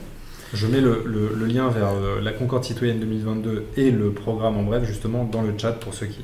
Je 0.56 0.65
mets 0.65 0.81
le, 0.81 1.03
lien 1.45 1.69
vers 1.69 1.89
euh, 1.89 2.19
la 2.19 2.31
Concorde 2.31 2.64
citoyenne 2.64 2.99
2022 2.99 3.65
et 3.77 3.91
le 3.91 4.10
programme 4.10 4.57
en 4.57 4.64
bref 4.64 4.85
justement 4.85 5.23
dans 5.23 5.44
le 5.44 5.53
chat 5.56 5.73
pour 5.73 5.94
ceux 5.94 6.07
qui, 6.07 6.23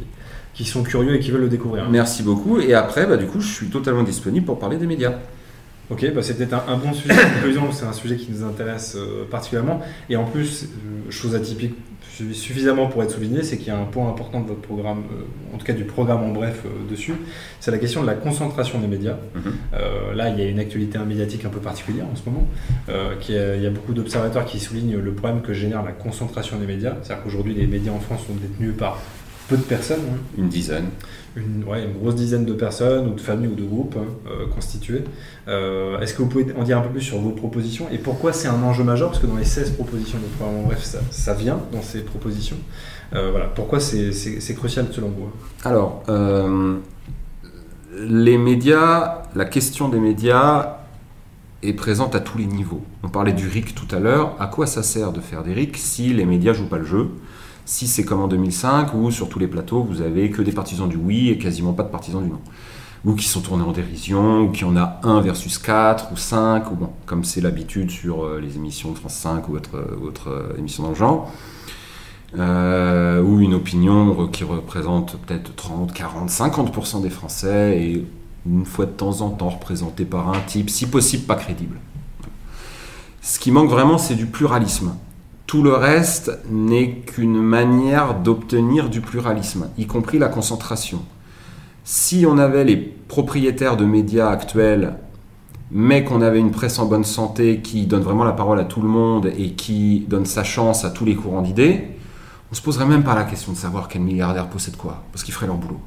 qui 0.55 0.65
sont 0.65 0.81
curieux 0.81 1.13
et 1.13 1.19
qui 1.19 1.29
veulent 1.29 1.41
le 1.41 1.49
découvrir. 1.49 1.87
Merci 1.87 2.23
beaucoup. 2.23 2.59
Et 2.59 2.73
après, 2.73 3.05
bah, 3.05 3.17
du 3.17 3.27
coup, 3.27 3.41
je 3.41 3.47
suis 3.47 3.67
totalement 3.67 4.01
disponible 4.01 4.47
pour 4.47 4.57
parler 4.57 4.77
des 4.77 4.87
médias. 4.87 5.13
Ok, 5.89 6.11
bah 6.15 6.23
c'est 6.23 6.35
peut-être 6.35 6.55
un, 6.67 6.77
bon 6.77 6.93
sujet 6.93 7.13
de 7.13 7.33
conclusion, 7.35 7.71
c'est 7.73 7.85
un 7.85 7.93
sujet 7.93 8.15
qui 8.15 8.31
nous 8.31 8.43
intéresse 8.43 8.95
euh, 8.97 9.25
particulièrement. 9.29 9.81
Et 10.09 10.15
en 10.15 10.23
plus, 10.23 10.63
euh, 10.63 11.11
chose 11.11 11.35
atypique 11.35 11.75
suffisamment 12.33 12.87
pour 12.87 13.03
être 13.03 13.11
souligné, 13.11 13.43
c'est 13.43 13.57
qu'il 13.57 13.67
y 13.67 13.71
a 13.71 13.77
un 13.77 13.85
point 13.85 14.09
important 14.09 14.41
de 14.41 14.47
votre 14.47 14.61
programme, 14.61 15.03
euh, 15.11 15.55
en 15.55 15.57
tout 15.57 15.65
cas 15.65 15.73
du 15.73 15.83
programme 15.83 16.23
en 16.23 16.31
bref 16.31 16.63
dessus, 16.89 17.15
c'est 17.59 17.71
la 17.71 17.77
question 17.77 18.01
de 18.01 18.07
la 18.07 18.13
concentration 18.13 18.79
des 18.79 18.87
médias. 18.87 19.17
Mhm. 19.35 20.15
là, 20.15 20.29
il 20.29 20.39
y 20.39 20.41
a 20.41 20.47
une 20.47 20.59
actualité 20.59 20.99
médiatique 20.99 21.45
un 21.45 21.49
peu 21.49 21.59
particulière 21.59 22.05
en 22.11 22.15
ce 22.15 22.29
moment. 22.29 22.47
Qui 23.19 23.33
il 23.33 23.61
y 23.61 23.67
a 23.67 23.69
beaucoup 23.69 23.93
d'observateurs 23.93 24.45
qui 24.45 24.59
soulignent 24.59 24.97
le 24.97 25.13
problème 25.13 25.41
que 25.41 25.53
génère 25.53 25.83
la 25.83 25.91
concentration 25.91 26.57
des 26.57 26.67
médias. 26.67 26.95
C'est-à-dire 27.01 27.23
qu'aujourd'hui, 27.23 27.53
les 27.53 27.67
médias 27.67 27.91
en 27.91 27.99
France 27.99 28.25
sont 28.27 28.35
détenus 28.35 28.75
par 28.77 28.99
peu 29.47 29.57
de 29.57 29.63
personnes. 29.63 30.01
Hein. 30.11 30.17
Une 30.37 30.49
dizaine. 30.49 30.89
Une, 31.35 31.63
grosse 31.99 32.15
dizaine 32.15 32.45
de 32.45 32.53
personnes, 32.53 33.07
ou 33.07 33.15
de 33.15 33.21
familles, 33.21 33.49
ou 33.49 33.55
de 33.55 33.63
groupes 33.63 33.97
hein, 33.97 34.05
euh, 34.27 34.47
constitués. 34.47 35.03
Euh, 35.47 35.99
est-ce 35.99 36.13
que 36.13 36.21
vous 36.21 36.29
pouvez 36.29 36.45
en 36.55 36.63
dire 36.63 36.77
un 36.77 36.81
peu 36.81 36.89
plus 36.89 37.01
sur 37.01 37.17
vos 37.17 37.31
propositions 37.31 37.87
et 37.91 37.97
pourquoi 37.97 38.33
c'est 38.33 38.47
un 38.47 38.61
enjeu 38.61 38.83
majeur? 38.83 39.09
Parce 39.09 39.19
que 39.19 39.27
dans 39.27 39.37
les 39.37 39.45
16 39.45 39.71
propositions 39.71 40.19
de 40.19 40.25
programme, 40.37 40.65
bref, 40.65 40.83
ça, 40.83 40.99
ça, 41.09 41.33
vient 41.33 41.59
dans 41.71 41.81
ces 41.81 42.01
propositions. 42.01 42.57
Euh, 43.13 43.31
voilà, 43.31 43.47
pourquoi 43.47 43.79
c'est 43.79 44.55
crucial 44.55 44.87
selon 44.91 45.09
vous? 45.09 45.31
Alors, 45.63 46.03
les 47.95 48.37
médias, 48.37 49.23
la 49.35 49.45
question 49.45 49.89
des 49.89 49.99
médias 49.99 50.77
est 51.63 51.73
présente 51.73 52.15
à 52.15 52.19
tous 52.19 52.37
les 52.37 52.45
niveaux. 52.45 52.81
On 53.03 53.09
parlait 53.09 53.33
du 53.33 53.47
RIC 53.47 53.73
tout 53.73 53.93
à 53.95 53.99
l'heure. 53.99 54.35
À 54.39 54.47
quoi 54.47 54.67
ça 54.67 54.83
sert 54.83 55.11
de 55.11 55.21
faire 55.21 55.43
des 55.43 55.53
RIC 55.53 55.77
si 55.77 56.13
les 56.13 56.25
médias 56.25 56.53
jouent 56.53 56.67
pas 56.67 56.77
le 56.77 56.85
jeu? 56.85 57.09
Si 57.65 57.87
c'est 57.87 58.03
comme 58.03 58.21
en 58.21 58.27
2005, 58.27 58.93
où 58.93 59.11
sur 59.11 59.29
tous 59.29 59.39
les 59.39 59.47
plateaux, 59.47 59.83
vous 59.83 60.01
avez 60.01 60.29
que 60.29 60.41
des 60.41 60.51
partisans 60.51 60.87
du 60.87 60.97
oui 60.97 61.29
et 61.29 61.37
quasiment 61.37 61.73
pas 61.73 61.83
de 61.83 61.89
partisans 61.89 62.21
du 62.21 62.29
non. 62.29 62.41
Ou 63.05 63.15
qui 63.15 63.27
sont 63.27 63.41
tournés 63.41 63.63
en 63.63 63.71
dérision, 63.71 64.43
ou 64.43 64.49
qui 64.51 64.63
en 64.63 64.77
a 64.77 64.99
1 65.03 65.21
versus 65.21 65.57
4 65.57 66.11
ou 66.11 66.17
5, 66.17 66.71
ou 66.71 66.75
bon, 66.75 66.89
comme 67.05 67.23
c'est 67.23 67.41
l'habitude 67.41 67.91
sur 67.91 68.23
euh, 68.23 68.39
les 68.39 68.55
émissions 68.55 68.91
de 68.91 68.97
France 68.97 69.15
5 69.15 69.49
ou 69.49 69.55
autres, 69.55 69.97
autre, 70.01 70.29
euh, 70.29 70.57
émissions 70.57 70.83
dans 70.83 70.89
le 70.89 70.95
genre. 70.95 71.31
Euh, 72.37 73.21
ou 73.21 73.41
une 73.41 73.53
opinion 73.53 74.27
qui 74.27 74.43
représente 74.43 75.17
peut-être 75.17 75.53
30, 75.55 75.93
40, 75.93 76.29
50% 76.29 77.01
des 77.01 77.11
Français 77.11 77.79
et 77.79 78.07
une 78.47 78.65
fois 78.65 78.85
de 78.85 78.91
temps 78.91 79.21
en 79.21 79.29
temps 79.29 79.49
représenté 79.49 80.03
par 80.03 80.29
un 80.29 80.39
type, 80.47 80.69
si 80.69 80.87
possible 80.87 81.23
pas 81.25 81.35
crédible. 81.35 81.77
Ce 83.21 83.39
qui 83.39 83.51
manque 83.51 83.69
vraiment, 83.69 83.97
c'est 83.97 84.15
du 84.15 84.25
pluralisme. 84.25 84.95
Tout 85.53 85.61
le 85.61 85.75
reste 85.75 86.39
n'est 86.49 87.01
qu'une 87.01 87.39
manière 87.39 88.15
d'obtenir 88.15 88.89
du 88.89 89.01
pluralisme, 89.01 89.69
y 89.77 89.85
compris 89.85 90.17
la 90.17 90.27
concentration. 90.27 91.03
Si 91.83 92.25
on 92.27 92.39
avait 92.39 92.63
les 92.63 92.75
propriétaires 92.75 93.77
de 93.77 93.85
médias 93.85 94.29
actuels, 94.29 94.95
mais 95.69 96.03
qu'on 96.03 96.23
avait 96.23 96.39
une 96.39 96.49
presse 96.49 96.79
en 96.79 96.87
bonne 96.87 97.03
santé 97.03 97.59
qui 97.59 97.85
donne 97.85 98.01
vraiment 98.01 98.23
la 98.23 98.31
parole 98.31 98.59
à 98.59 98.63
tout 98.63 98.81
le 98.81 98.87
monde 98.87 99.31
et 99.37 99.51
qui 99.51 100.07
donne 100.09 100.25
sa 100.25 100.43
chance 100.43 100.85
à 100.85 100.89
tous 100.89 101.05
les 101.05 101.13
courants 101.13 101.43
d'idées, 101.43 101.87
on 102.51 102.55
se 102.55 102.61
poserait 102.63 102.87
même 102.87 103.03
pas 103.03 103.13
la 103.13 103.23
question 103.23 103.51
de 103.51 103.57
savoir 103.57 103.89
quel 103.89 104.01
milliardaire 104.01 104.47
possède 104.49 104.75
quoi, 104.75 105.03
parce 105.11 105.23
qu'ils 105.23 105.35
feraient 105.35 105.45
leur 105.45 105.57
boulot. 105.57 105.81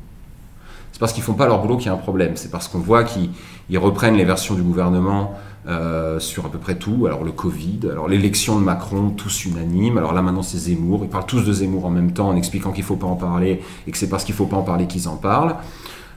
C'est 0.93 1.01
parce 1.01 1.13
qu'ils 1.13 1.25
font 1.25 1.35
pas 1.35 1.49
leur 1.49 1.61
boulot 1.61 1.77
qu'il 1.77 1.87
y 1.87 1.91
a 1.91 1.95
un 1.95 1.99
problème. 1.99 2.37
C'est 2.37 2.53
parce 2.53 2.69
qu'on 2.69 2.79
voit 2.79 3.03
qu'ils 3.03 3.79
reprennent 3.79 4.17
les 4.17 4.25
versions 4.25 4.55
du 4.55 4.63
gouvernement 4.63 5.35
euh, 5.69 6.21
sur 6.21 6.47
à 6.47 6.51
peu 6.51 6.59
près 6.59 6.77
tout. 6.77 7.07
Alors 7.07 7.25
le 7.25 7.33
Covid, 7.33 7.81
alors 7.91 8.09
l'élection 8.09 8.59
de 8.59 8.65
Macron, 8.65 9.11
tous 9.11 9.45
unanimes. 9.45 9.99
Alors 9.99 10.13
là 10.13 10.23
maintenant 10.23 10.43
c'est 10.43 10.59
Zemmour. 10.59 11.01
Ils 11.05 11.11
parlent 11.11 11.27
tous 11.27 11.43
de 11.43 11.53
Zemmour 11.53 11.87
en 11.87 11.91
même 11.91 12.13
temps 12.13 12.29
en 12.29 12.37
expliquant 12.37 12.73
qu'il 12.73 12.83
ne 12.83 12.87
faut 12.87 12.97
pas 12.97 13.07
en 13.07 13.17
parler 13.17 13.63
et 13.87 13.91
que 13.91 13.99
c'est 13.99 14.09
parce 14.09 14.25
qu'il 14.25 14.35
ne 14.35 14.39
faut 14.39 14.47
pas 14.47 14.57
en 14.57 14.63
parler 14.63 14.87
qu'ils 14.87 15.09
en 15.09 15.17
parlent. 15.17 15.57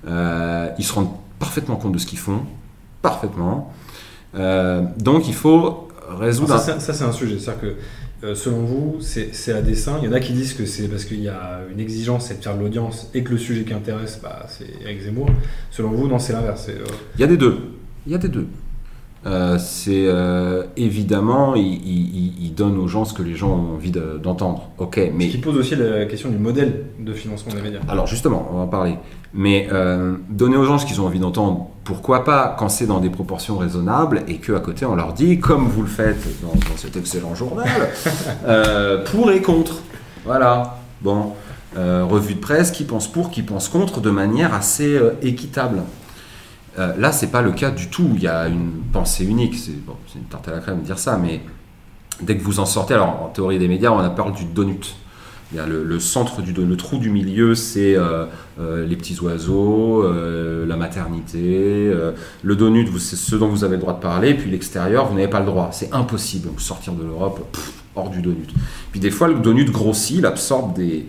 Euh, 0.07 0.69
ils 0.77 0.85
se 0.85 0.93
rendent 0.93 1.11
parfaitement 1.39 1.75
compte 1.75 1.93
de 1.93 1.97
ce 1.97 2.05
qu'ils 2.05 2.19
font, 2.19 2.41
parfaitement. 3.01 3.73
Euh, 4.35 4.83
donc 4.97 5.27
il 5.27 5.33
faut 5.33 5.87
résoudre. 6.09 6.57
ça, 6.59 6.79
ça 6.79 6.93
c'est 6.93 7.03
un 7.03 7.11
sujet. 7.11 7.39
C'est-à-dire 7.39 7.61
que 7.61 7.75
euh, 8.21 8.35
selon 8.35 8.65
vous, 8.65 8.97
c'est 8.99 9.53
à 9.53 9.61
dessein. 9.61 9.97
Il 10.01 10.05
y 10.05 10.07
en 10.09 10.13
a 10.13 10.19
qui 10.19 10.33
disent 10.33 10.53
que 10.53 10.65
c'est 10.65 10.89
parce 10.89 11.05
qu'il 11.05 11.21
y 11.21 11.29
a 11.29 11.61
une 11.71 11.79
exigence, 11.79 12.27
c'est 12.27 12.39
de 12.39 12.43
faire 12.43 12.55
de 12.55 12.61
l'audience 12.61 13.09
et 13.13 13.23
que 13.23 13.31
le 13.31 13.37
sujet 13.37 13.63
qui 13.63 13.73
intéresse, 13.73 14.19
bah, 14.21 14.45
c'est 14.47 14.67
Eric 14.83 15.01
Zemmour. 15.01 15.29
Selon 15.71 15.91
vous, 15.91 16.07
non, 16.07 16.19
c'est 16.19 16.33
l'inverse. 16.33 16.67
Euh, 16.69 16.83
il 17.15 17.21
y 17.21 17.23
a 17.23 17.27
des 17.27 17.37
deux. 17.37 17.57
Il 18.05 18.11
y 18.11 18.15
a 18.15 18.17
des 18.17 18.27
deux. 18.27 18.47
Euh, 19.25 19.57
c'est 19.57 20.07
évidemment, 20.77 21.55
il, 21.55 22.53
donne 22.55 22.77
aux 22.77 22.87
gens 22.87 23.05
ce 23.05 23.13
que 23.13 23.23
les 23.23 23.35
gens 23.35 23.51
ont 23.51 23.75
envie 23.75 23.91
d'entendre. 23.91 24.69
ok, 24.77 24.99
mais 25.13 25.27
ce 25.27 25.31
qui 25.31 25.37
pose 25.37 25.57
aussi 25.57 25.75
la 25.75 26.05
question 26.05 26.29
du 26.29 26.37
modèle 26.37 26.87
de 26.99 27.13
financement 27.13 27.53
des 27.53 27.61
médias. 27.61 27.79
Alors 27.87 28.07
justement, 28.07 28.47
on 28.51 28.57
va 28.57 28.61
en 28.63 28.67
parler. 28.67 28.95
Mais 29.33 29.67
donner 30.29 30.57
aux 30.57 30.65
gens 30.65 30.77
ce 30.77 30.85
qu'ils 30.85 30.99
ont 30.99 31.05
envie 31.05 31.19
d'entendre, 31.19 31.69
pourquoi 31.89 32.23
pas 32.23 32.55
quand 32.59 32.69
c'est 32.69 32.85
dans 32.85 32.99
des 32.99 33.09
proportions 33.09 33.57
raisonnables 33.57 34.21
et 34.27 34.35
qu'à 34.35 34.59
côté 34.59 34.85
on 34.85 34.95
leur 34.95 35.11
dit, 35.13 35.39
comme 35.39 35.67
vous 35.67 35.81
le 35.81 35.87
faites 35.87 36.23
dans, 36.43 36.77
cet 36.77 36.95
excellent 36.97 37.33
journal, 37.33 37.67
euh, 38.45 39.03
pour 39.05 39.31
et 39.31 39.41
contre. 39.41 39.81
Voilà. 40.23 40.77
Bon. 41.01 41.33
euh, 41.77 42.05
revue 42.07 42.35
de 42.35 42.39
presse, 42.39 42.69
qui 42.69 42.83
pense 42.83 43.11
pour, 43.11 43.31
qui 43.31 43.41
pense 43.41 43.69
contre, 43.69 44.01
de 44.01 44.11
manière 44.11 44.53
assez 44.53 44.95
euh, 44.95 45.13
équitable. 45.23 45.81
Euh, 46.79 46.95
là, 46.97 47.11
c'est 47.11 47.31
pas 47.31 47.41
le 47.41 47.51
cas 47.51 47.71
du 47.71 47.89
tout. 47.89 48.11
Il 48.15 48.23
y 48.23 48.27
a 48.27 48.47
une 48.47 48.71
pensée 48.91 49.25
unique. 49.25 49.55
C'est 49.55 49.73
une 50.15 50.25
tarte 50.29 50.47
à 50.47 50.51
la 50.51 50.59
crème 50.59 50.79
de 50.79 50.85
dire 50.85 50.99
ça, 50.99 51.17
mais 51.17 51.41
dès 52.21 52.37
que 52.37 52.43
vous 52.43 52.59
en 52.59 52.65
sortez, 52.65 52.93
alors 52.93 53.23
en 53.23 53.27
théorie 53.27 53.59
des 53.59 53.67
médias, 53.67 53.91
on 53.91 53.99
a 53.99 54.09
parlé 54.09 54.33
du 54.33 54.45
donut. 54.45 54.95
Il 55.51 55.57
y 55.57 55.59
a 55.59 55.65
le, 55.65 55.99
centre 55.99 56.43
du 56.43 56.53
trou 56.77 56.99
du 56.99 57.09
milieu, 57.09 57.55
c'est 57.55 57.95
euh, 57.95 58.25
euh, 58.59 58.85
les 58.85 58.95
petits 58.95 59.19
oiseaux, 59.19 60.03
euh, 60.03 60.63
la 60.67 60.75
maternité. 60.75 61.91
le 62.43 62.55
donut, 62.55 62.87
c'est 62.99 63.15
ce 63.15 63.35
dont 63.35 63.47
vous 63.47 63.63
avez 63.63 63.75
le 63.75 63.81
droit 63.81 63.93
de 63.93 63.99
parler. 63.99 64.35
Puis 64.35 64.51
l'extérieur, 64.51 65.07
vous 65.07 65.15
n'avez 65.15 65.27
pas 65.27 65.39
le 65.39 65.47
droit. 65.47 65.69
C'est 65.71 65.91
impossible. 65.91 66.49
Donc 66.49 66.61
sortir 66.61 66.93
de 66.93 67.03
l'Europe, 67.03 67.57
hors 67.95 68.11
du 68.11 68.21
donut. 68.21 68.47
Puis 68.91 68.99
des 68.99 69.09
fois, 69.09 69.27
le 69.27 69.39
donut 69.39 69.71
grossit, 69.71 70.17
il 70.19 70.25
absorbe 70.27 70.75
des, 70.75 71.07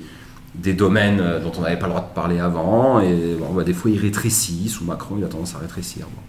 des 0.62 0.74
domaines 0.74 1.20
euh, 1.20 1.40
dont 1.40 1.52
on 1.58 1.62
n'avait 1.62 1.78
pas 1.78 1.86
le 1.86 1.92
droit 1.92 2.06
de 2.08 2.14
parler 2.14 2.38
avant. 2.38 3.00
Et 3.00 3.36
bon, 3.38 3.52
bah, 3.54 3.64
des 3.64 3.72
fois, 3.72 3.90
il 3.90 3.98
rétrécit. 3.98 4.68
Sous 4.68 4.84
Macron, 4.84 5.16
il 5.18 5.24
a 5.24 5.28
tendance 5.28 5.54
à 5.54 5.58
rétrécir. 5.58 6.06
bon. 6.06 6.20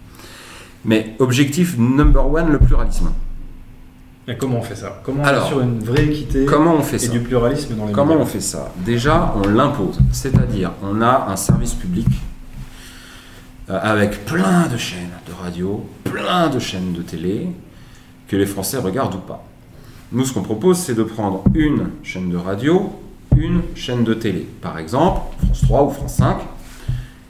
Mais 0.86 1.16
objectif 1.20 1.78
number 1.78 2.26
one, 2.32 2.52
le 2.52 2.60
pluralisme. 2.60 3.12
Et 4.28 4.38
comment 4.38 4.60
on 4.60 4.62
fait 4.62 4.76
ça? 4.76 5.02
Comment 5.04 5.22
on 5.24 5.26
Alors, 5.26 5.46
assure 5.46 5.62
une 5.62 5.80
vraie 5.80 6.06
équité 6.06 6.46
Comment 6.46 6.76
on 6.76 6.82
fait 6.82 6.96
et 6.96 7.00
ça? 7.00 7.12
du 7.12 7.20
pluralisme 7.20 7.76
dans 7.76 7.88
les 7.88 7.92
Comment 7.92 8.16
on 8.16 8.26
fait 8.26 8.40
ça? 8.40 8.72
Déjà, 8.78 9.34
on 9.36 9.48
l'impose. 9.48 10.00
C'est-à-dire, 10.12 10.72
on 10.84 11.02
a 11.02 11.28
un 11.30 11.36
service 11.36 11.74
public 11.74 12.08
euh, 13.70 13.80
avec 13.82 14.26
plein 14.26 14.68
de 14.68 14.78
chaînes 14.78 15.10
de 15.28 15.34
radio, 15.34 15.86
plein 16.04 16.50
de 16.50 16.60
chaînes 16.60 16.94
de 16.94 17.02
télé, 17.02 17.48
que 18.28 18.36
les 18.36 18.46
Français 18.46 18.78
regardent 18.78 19.16
ou 19.16 19.20
pas. 19.20 19.44
Nous, 20.12 20.26
ce 20.26 20.34
qu'on 20.34 20.44
propose, 20.44 20.78
c'est 20.78 20.96
de 20.96 21.04
prendre 21.04 21.44
une 21.54 21.90
chaîne 22.04 22.30
de 22.30 22.38
radio, 22.38 22.94
une 23.36 23.62
chaîne 23.76 24.04
de 24.04 24.14
télé. 24.14 24.48
Par 24.62 24.78
exemple, 24.78 25.22
France 25.46 25.62
3 25.62 25.84
ou 25.86 25.90
France 25.90 26.16
5, 26.16 26.38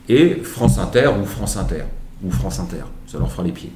et 0.09 0.35
France 0.43 0.77
Inter 0.77 1.09
ou 1.21 1.25
France 1.25 1.57
Inter, 1.57 1.83
ou 2.23 2.31
France 2.31 2.59
Inter. 2.59 2.83
Ça 3.07 3.17
leur 3.17 3.31
fera 3.31 3.43
les 3.43 3.51
pieds. 3.51 3.71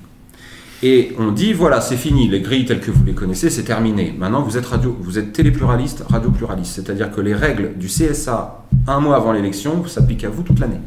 Et 0.84 1.16
on 1.18 1.32
dit 1.32 1.54
voilà, 1.54 1.82
c'est 1.82 1.96
fini, 1.96 2.28
les 2.28 2.42
grilles 2.42 2.66
telles 2.66 2.82
que 2.82 2.92
vous 2.92 3.04
les 3.06 3.14
connaissez, 3.14 3.50
c'est 3.50 3.64
terminé. 3.64 4.14
Maintenant, 4.18 4.42
vous 4.42 4.58
êtes 4.58 4.66
radio, 4.66 4.96
vous 5.00 5.18
êtes 5.18 5.32
télépluraliste, 5.32 6.04
radio 6.10 6.30
pluraliste, 6.30 6.76
c'est-à-dire 6.76 7.12
que 7.12 7.22
les 7.22 7.34
règles 7.34 7.78
du 7.78 7.88
CSA 7.88 8.66
un 8.88 9.00
mois 9.00 9.16
avant 9.16 9.32
l'élection 9.32 9.86
s'appliquent 9.88 10.26
à 10.26 10.30
vous 10.30 10.44
toute 10.44 10.60
l'année. 10.60 10.80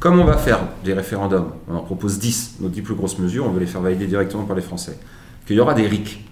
Comme 0.00 0.18
on 0.18 0.24
va 0.24 0.36
faire 0.36 0.60
des 0.84 0.92
référendums, 0.92 1.52
on 1.68 1.76
en 1.76 1.82
propose 1.82 2.18
10, 2.18 2.56
nos 2.60 2.68
10 2.68 2.82
plus 2.82 2.94
grosses 2.94 3.18
mesures, 3.18 3.46
on 3.46 3.50
veut 3.50 3.60
les 3.60 3.66
faire 3.66 3.80
valider 3.80 4.06
directement 4.06 4.44
par 4.44 4.56
les 4.56 4.62
Français, 4.62 4.98
qu'il 5.46 5.56
y 5.56 5.60
aura 5.60 5.74
des 5.74 5.86
RIC. 5.86 6.24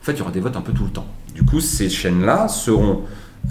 En 0.00 0.04
fait, 0.04 0.12
il 0.12 0.18
y 0.18 0.22
aura 0.22 0.30
des 0.30 0.40
votes 0.40 0.56
un 0.56 0.62
peu 0.62 0.72
tout 0.72 0.84
le 0.84 0.90
temps. 0.90 1.06
Du 1.34 1.44
coup, 1.44 1.60
ces 1.60 1.88
chaînes-là 1.90 2.48
seront 2.48 3.02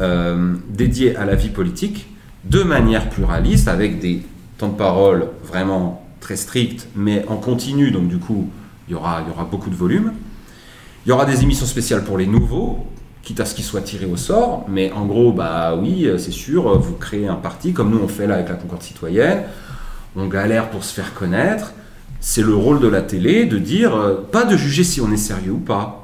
euh, 0.02 0.56
dédiées 0.70 1.16
à 1.16 1.26
la 1.26 1.36
vie 1.36 1.50
politique 1.50 2.08
de 2.46 2.64
manière 2.64 3.10
pluraliste, 3.10 3.68
avec 3.68 4.00
des 4.00 4.24
temps 4.58 4.70
de 4.70 4.76
parole 4.76 5.28
vraiment 5.44 6.06
très 6.20 6.36
stricts, 6.36 6.88
mais 6.96 7.26
en 7.28 7.38
continu, 7.38 7.92
donc 7.92 8.08
du 8.08 8.18
coup, 8.18 8.50
il 8.88 8.94
y 8.94 8.96
aura, 8.96 9.22
il 9.26 9.30
y 9.30 9.32
aura 9.32 9.46
beaucoup 9.46 9.70
de 9.70 9.76
volume. 9.76 10.14
Il 11.06 11.10
y 11.10 11.12
aura 11.12 11.26
des 11.26 11.44
émissions 11.44 11.66
spéciales 11.66 12.04
pour 12.04 12.18
les 12.18 12.28
nouveaux, 12.28 12.88
quitte 13.22 13.40
à 13.40 13.46
ce 13.46 13.56
qu'ils 13.56 13.64
soient 13.64 13.82
tirés 13.82 14.06
au 14.06 14.18
sort, 14.18 14.66
mais 14.68 14.92
en 14.92 15.06
gros, 15.06 15.32
bah 15.32 15.76
oui, 15.76 16.10
c'est 16.18 16.32
sûr, 16.32 16.78
vous 16.80 16.96
créez 16.96 17.28
un 17.28 17.36
parti, 17.36 17.74
comme 17.74 17.92
nous 17.92 18.00
on 18.04 18.08
fait 18.08 18.28
là 18.28 18.36
avec 18.36 18.50
la 18.50 18.56
Concorde 18.56 18.82
citoyenne, 18.82 19.44
on 20.16 20.28
galère 20.28 20.70
pour 20.70 20.84
se 20.84 20.94
faire 20.94 21.14
connaître, 21.14 21.74
c'est 22.20 22.42
le 22.42 22.54
rôle 22.54 22.80
de 22.80 22.88
la 22.88 23.02
télé 23.02 23.46
de 23.46 23.58
dire, 23.58 23.96
euh, 23.96 24.16
pas 24.32 24.44
de 24.44 24.58
juger 24.58 24.84
si 24.84 25.00
on 25.02 25.12
est 25.12 25.18
sérieux 25.18 25.52
ou 25.52 25.60
pas, 25.60 25.99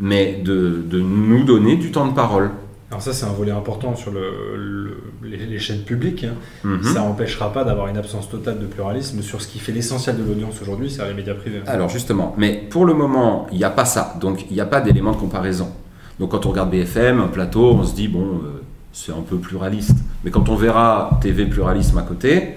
mais 0.00 0.40
de, 0.44 0.82
de 0.84 0.98
nous 1.00 1.44
donner 1.44 1.76
du 1.76 1.92
temps 1.92 2.06
de 2.08 2.14
parole. 2.14 2.50
Alors 2.90 3.00
ça, 3.02 3.12
c'est 3.12 3.24
un 3.26 3.32
volet 3.32 3.52
important 3.52 3.94
sur 3.94 4.10
le, 4.10 4.20
le- 4.56 5.02
les, 5.22 5.36
les 5.46 5.58
chaînes 5.60 5.82
publiques. 5.82 6.24
hein. 6.24 6.34
Mhm. 6.64 6.82
Ça 6.82 7.00
n'empêchera 7.00 7.52
pas 7.52 7.62
d'avoir 7.62 7.86
une 7.86 7.96
absence 7.96 8.28
totale 8.28 8.58
de 8.58 8.66
pluralisme 8.66 9.22
sur 9.22 9.40
ce 9.40 9.46
qui 9.46 9.60
fait 9.60 9.70
l'essentiel 9.70 10.16
de 10.18 10.24
l'audience 10.24 10.60
aujourd'hui, 10.60 10.90
c'est 10.90 11.06
les 11.06 11.14
médias 11.14 11.34
privés. 11.34 11.60
Alors 11.68 11.88
justement, 11.88 12.34
mais 12.36 12.66
pour 12.68 12.84
le 12.86 12.94
moment, 12.94 13.46
il 13.52 13.58
n'y 13.58 13.64
a 13.64 13.70
pas 13.70 13.84
ça, 13.84 14.16
donc 14.20 14.44
il 14.50 14.54
n'y 14.54 14.60
a 14.60 14.66
pas 14.66 14.80
d'élément 14.80 15.12
de 15.12 15.18
comparaison. 15.18 15.70
Donc 16.18 16.32
quand 16.32 16.46
on 16.46 16.50
regarde 16.50 16.70
BFM, 16.70 17.20
un 17.20 17.28
plateau, 17.28 17.74
on 17.74 17.84
se 17.84 17.94
dit, 17.94 18.08
bon, 18.08 18.40
euh, 18.42 18.60
c'est 18.92 19.12
un 19.12 19.22
peu 19.22 19.36
pluraliste. 19.36 19.96
Mais 20.24 20.32
quand 20.32 20.48
on 20.48 20.56
verra 20.56 21.18
TV 21.22 21.46
pluralisme 21.46 21.96
à 21.98 22.02
côté, 22.02 22.56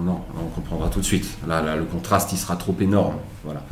non, 0.00 0.20
on 0.40 0.46
comprendra 0.54 0.88
tout 0.88 1.00
de 1.00 1.04
suite. 1.04 1.26
Là, 1.48 1.60
là, 1.60 1.76
le 1.76 1.84
contraste, 1.84 2.32
il 2.32 2.36
sera 2.36 2.54
trop 2.56 2.74
énorme. 2.80 3.14
Voilà. 3.44 3.62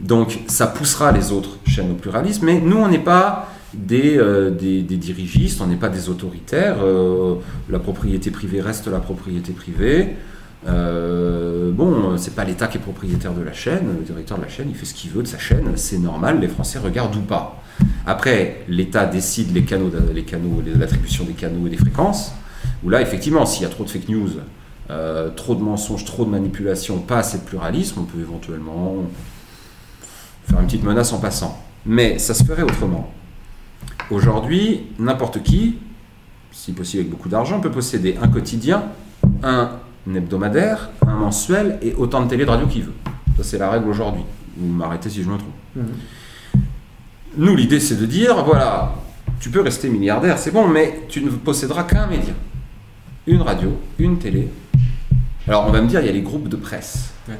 Donc 0.00 0.38
ça 0.46 0.66
poussera 0.66 1.12
les 1.12 1.32
autres 1.32 1.58
chaînes 1.66 1.90
au 1.90 1.94
pluralisme, 1.94 2.46
mais 2.46 2.60
nous, 2.60 2.76
on 2.76 2.88
n'est 2.88 2.98
pas 2.98 3.48
des, 3.74 4.16
euh, 4.16 4.50
dirigistes, 4.50 5.60
on 5.60 5.66
n'est 5.66 5.76
pas 5.76 5.88
des 5.88 6.08
autoritaires. 6.08 6.76
euh, 6.82 7.34
la 7.68 7.78
propriété 7.78 8.30
privée 8.30 8.60
reste 8.60 8.86
la 8.86 9.00
propriété 9.00 9.52
privée. 9.52 10.14
Euh, 10.66 11.70
bon, 11.72 12.16
c'est 12.16 12.34
pas 12.34 12.44
l'État 12.44 12.66
qui 12.66 12.78
est 12.78 12.80
propriétaire 12.80 13.32
de 13.32 13.42
la 13.42 13.52
chaîne, 13.52 13.86
le 13.98 14.04
directeur 14.04 14.38
de 14.38 14.42
la 14.42 14.48
chaîne, 14.48 14.66
il 14.68 14.74
fait 14.74 14.86
ce 14.86 14.94
qu'il 14.94 15.10
veut 15.10 15.22
de 15.22 15.28
sa 15.28 15.38
chaîne, 15.38 15.64
c'est 15.76 15.98
normal, 15.98 16.40
les 16.40 16.48
Français 16.48 16.78
regardent 16.80 17.14
ou 17.16 17.20
pas. 17.20 17.62
Après, 18.06 18.64
l'État 18.68 19.06
décide 19.06 19.54
les 19.54 19.62
canaux, 19.62 19.90
les 20.12 20.24
canaux, 20.24 20.62
l'attribution 20.76 21.24
des 21.24 21.34
canaux 21.34 21.66
et 21.66 21.70
des 21.70 21.76
fréquences, 21.76 22.32
où 22.82 22.90
là, 22.90 23.00
effectivement, 23.00 23.46
s'il 23.46 23.62
y 23.62 23.66
a 23.66 23.68
trop 23.68 23.84
de 23.84 23.90
fake 23.90 24.08
news, 24.08 24.30
euh, 24.90 25.30
trop 25.30 25.54
de 25.54 25.62
mensonges, 25.62 26.04
trop 26.04 26.24
de 26.24 26.30
manipulations, 26.30 26.98
pas 26.98 27.18
assez 27.18 27.38
de 27.38 27.44
pluralisme, 27.44 28.00
on 28.00 28.04
peut 28.04 28.20
éventuellement 28.20 28.96
faire 30.48 30.60
une 30.60 30.66
petite 30.66 30.84
menace 30.84 31.12
en 31.12 31.18
passant. 31.18 31.62
Mais 31.86 32.18
ça 32.18 32.34
se 32.34 32.44
ferait 32.44 32.62
autrement. 32.62 33.12
Aujourd'hui, 34.10 34.86
n'importe 34.98 35.42
qui, 35.42 35.78
si 36.50 36.72
possible 36.72 37.00
avec 37.00 37.10
beaucoup 37.10 37.28
d'argent, 37.28 37.60
peut 37.60 37.70
posséder 37.70 38.18
un 38.20 38.28
quotidien, 38.28 38.84
un 39.42 39.70
hebdomadaire, 40.14 40.90
un 41.06 41.14
mensuel 41.14 41.78
et 41.82 41.94
autant 41.94 42.22
de 42.22 42.28
télé 42.28 42.44
de 42.44 42.50
radio 42.50 42.66
qu'il 42.66 42.84
veut. 42.84 42.94
Ça, 43.36 43.44
c'est 43.44 43.58
la 43.58 43.70
règle 43.70 43.88
aujourd'hui. 43.88 44.22
Vous 44.56 44.72
m'arrêtez 44.72 45.10
si 45.10 45.22
je 45.22 45.28
me 45.28 45.36
trompe. 45.36 45.52
Mhm. 45.76 45.84
Nous, 47.36 47.54
l'idée, 47.54 47.78
c'est 47.78 47.96
de 47.96 48.06
dire, 48.06 48.42
voilà, 48.44 48.94
tu 49.38 49.50
peux 49.50 49.60
rester 49.60 49.88
milliardaire, 49.88 50.38
c'est 50.38 50.50
bon, 50.50 50.66
mais 50.66 51.02
tu 51.08 51.22
ne 51.22 51.30
posséderas 51.30 51.84
qu'un 51.84 52.06
média. 52.06 52.34
Une 53.26 53.42
radio, 53.42 53.78
une 53.98 54.18
télé. 54.18 54.48
Alors, 55.46 55.66
on 55.68 55.70
va 55.70 55.82
me 55.82 55.86
dire, 55.86 56.00
il 56.00 56.06
y 56.06 56.08
a 56.08 56.12
les 56.12 56.22
groupes 56.22 56.48
de 56.48 56.56
presse. 56.56 57.12
Ouais. 57.28 57.38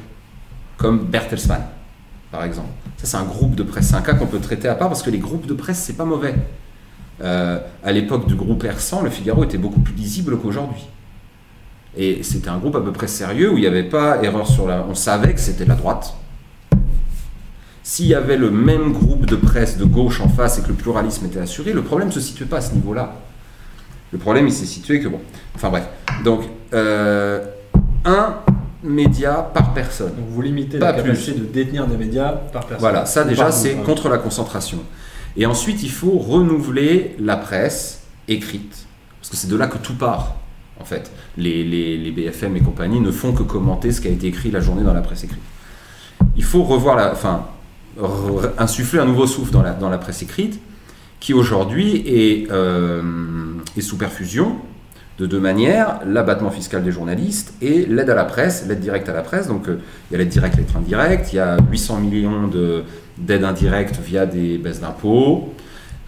Comme 0.77 1.07
Bertelsmann, 1.07 1.63
par 2.31 2.45
exemple. 2.45 2.69
Ça, 2.99 3.07
c'est 3.07 3.17
un 3.17 3.25
groupe 3.25 3.55
de 3.55 3.63
presse. 3.63 3.89
C'est 3.89 3.95
un 3.95 4.03
cas 4.03 4.15
qu'on 4.15 4.27
peut 4.27 4.41
traiter 4.41 4.69
à 4.69 4.75
part 4.75 4.89
parce 4.89 5.03
que 5.03 5.11
les 5.11 5.19
groupes 5.19 5.47
de 5.47 5.55
presse, 5.55 5.79
c'est 5.79 5.97
pas 5.97 6.05
mauvais. 6.05 6.35
Euh, 7.21 7.59
à 7.83 7.93
l'époque 7.93 8.27
du 8.27 8.35
groupe 8.35 8.63
R100, 8.65 9.03
le 9.03 9.11
Figaro 9.11 9.45
était 9.45 9.59
beaucoup 9.59 9.81
plus 9.81 9.95
lisible 9.95 10.39
qu'aujourd'hui. 10.39 10.87
Et 11.97 12.23
c'était 12.23 12.49
un 12.49 12.59
groupe 12.59 12.77
à 12.77 12.81
peu 12.81 12.93
près 12.93 13.09
sérieux 13.09 13.51
où 13.53 13.57
il 13.57 13.63
n'y 13.63 13.67
avait 13.67 13.89
pas 13.89 14.23
erreur 14.23 14.47
sur 14.47 14.67
la. 14.67 14.85
On 14.89 14.95
savait 14.95 15.33
que 15.35 15.41
c'était 15.41 15.65
la 15.65 15.75
droite. 15.75 16.15
S'il 17.83 18.07
y 18.07 18.15
avait 18.15 18.37
le 18.37 18.51
même 18.51 18.93
groupe 18.93 19.25
de 19.25 19.35
presse 19.35 19.79
de 19.79 19.85
gauche 19.85 20.21
en 20.21 20.29
face 20.29 20.59
et 20.59 20.63
que 20.63 20.69
le 20.69 20.75
pluralisme 20.75 21.25
était 21.27 21.41
assuré, 21.41 21.73
le 21.73 21.83
problème 21.83 22.09
ne 22.09 22.13
se 22.13 22.21
situait 22.21 22.47
pas 22.47 22.59
à 22.59 22.61
ce 22.61 22.75
niveau-là. 22.75 23.15
Le 24.13 24.19
problème, 24.19 24.47
il 24.47 24.53
s'est 24.53 24.67
situé 24.67 25.01
que 25.01 25.09
bon. 25.09 25.21
Enfin 25.55 25.71
bref. 25.71 25.89
Donc, 26.23 26.43
euh, 26.75 27.45
un 28.05 28.37
média 28.83 29.51
par 29.55 29.75
personne. 29.75 30.15
Donc 30.15 30.27
vous 30.31 30.43
limitez 30.43 30.79
Pas 30.79 30.93
la 30.93 31.03
capacité 31.03 31.33
de 31.39 31.45
détenir 31.45 31.87
des 31.87 31.97
médias 31.97 32.31
par 32.33 32.63
personne. 32.63 32.79
Voilà, 32.81 33.07
ça 33.07 33.25
déjà 33.25 33.51
c'est 33.51 33.75
hein. 33.75 33.83
contre 33.85 34.09
la 34.09 34.19
concentration. 34.19 34.79
Et 35.37 35.47
ensuite, 35.47 35.83
il 35.83 35.91
faut 35.91 36.19
renouveler 36.19 37.15
la 37.21 37.37
presse 37.37 38.03
écrite. 38.29 38.87
Parce 39.21 39.31
que 39.31 39.37
c'est 39.37 39.49
de 39.49 39.57
là 39.57 39.67
que 39.67 39.79
tout 39.79 39.95
part, 39.95 40.37
en 40.81 40.85
fait. 40.85 41.11
Les, 41.37 41.65
les- 41.65 41.97
les 41.99 42.11
BFM 42.11 42.57
et 42.57 42.61
compagnie 42.61 43.01
ne 43.01 43.11
font 43.11 43.33
que 43.33 43.43
commenter 43.43 43.93
ce 43.93 44.01
qui 44.01 44.09
a 44.09 44.11
été 44.11 44.27
écrit 44.27 44.51
la 44.51 44.61
journée 44.61 44.83
dans 44.83 44.95
la 44.95 45.01
presse 45.03 45.25
écrite. 45.25 45.41
Il 46.37 46.45
faut 46.45 46.63
revoir 46.63 46.97
la. 46.97 47.13
Enfin, 47.13 47.45
re- 48.01 48.51
insuffler 48.59 49.01
un 49.01 49.05
nouveau 49.07 49.27
souffle 49.27 49.53
dans 49.53 49.63
la, 49.63 49.73
dans 49.73 49.89
la 49.91 49.99
presse 49.99 50.23
écrite, 50.23 50.61
qui 51.21 51.35
aujourd'hui 51.35 52.03
est, 52.07 52.51
euh, 52.51 53.03
est 53.77 53.81
sous 53.81 53.97
perfusion 53.99 54.57
de 55.19 55.27
deux 55.27 55.41
manières, 55.41 56.01
l'abattement 56.07 56.51
fiscal 56.51 56.83
des 56.85 56.93
journalistes 56.93 57.53
et 57.61 57.87
l'aide 57.87 58.09
à 58.11 58.15
la 58.15 58.25
presse, 58.25 58.65
l'aide 58.69 58.81
directe 58.81 59.09
à 59.09 59.13
la 59.13 59.23
presse. 59.23 59.49
Donc 59.49 59.69
euh, 59.69 59.81
il 60.11 60.13
y 60.13 60.15
a 60.15 60.19
l'aide 60.19 60.29
directe, 60.29 60.57
l'aide 60.57 60.67
indirecte, 60.77 61.33
il 61.33 61.37
y 61.37 61.41
a 61.41 61.57
800 61.71 61.97
millions 61.99 62.47
de- 62.47 62.85
d'aides 63.19 63.43
indirectes 63.45 63.99
via 64.01 64.27
des 64.27 64.59
baisses 64.59 64.81
d'impôts, 64.81 65.53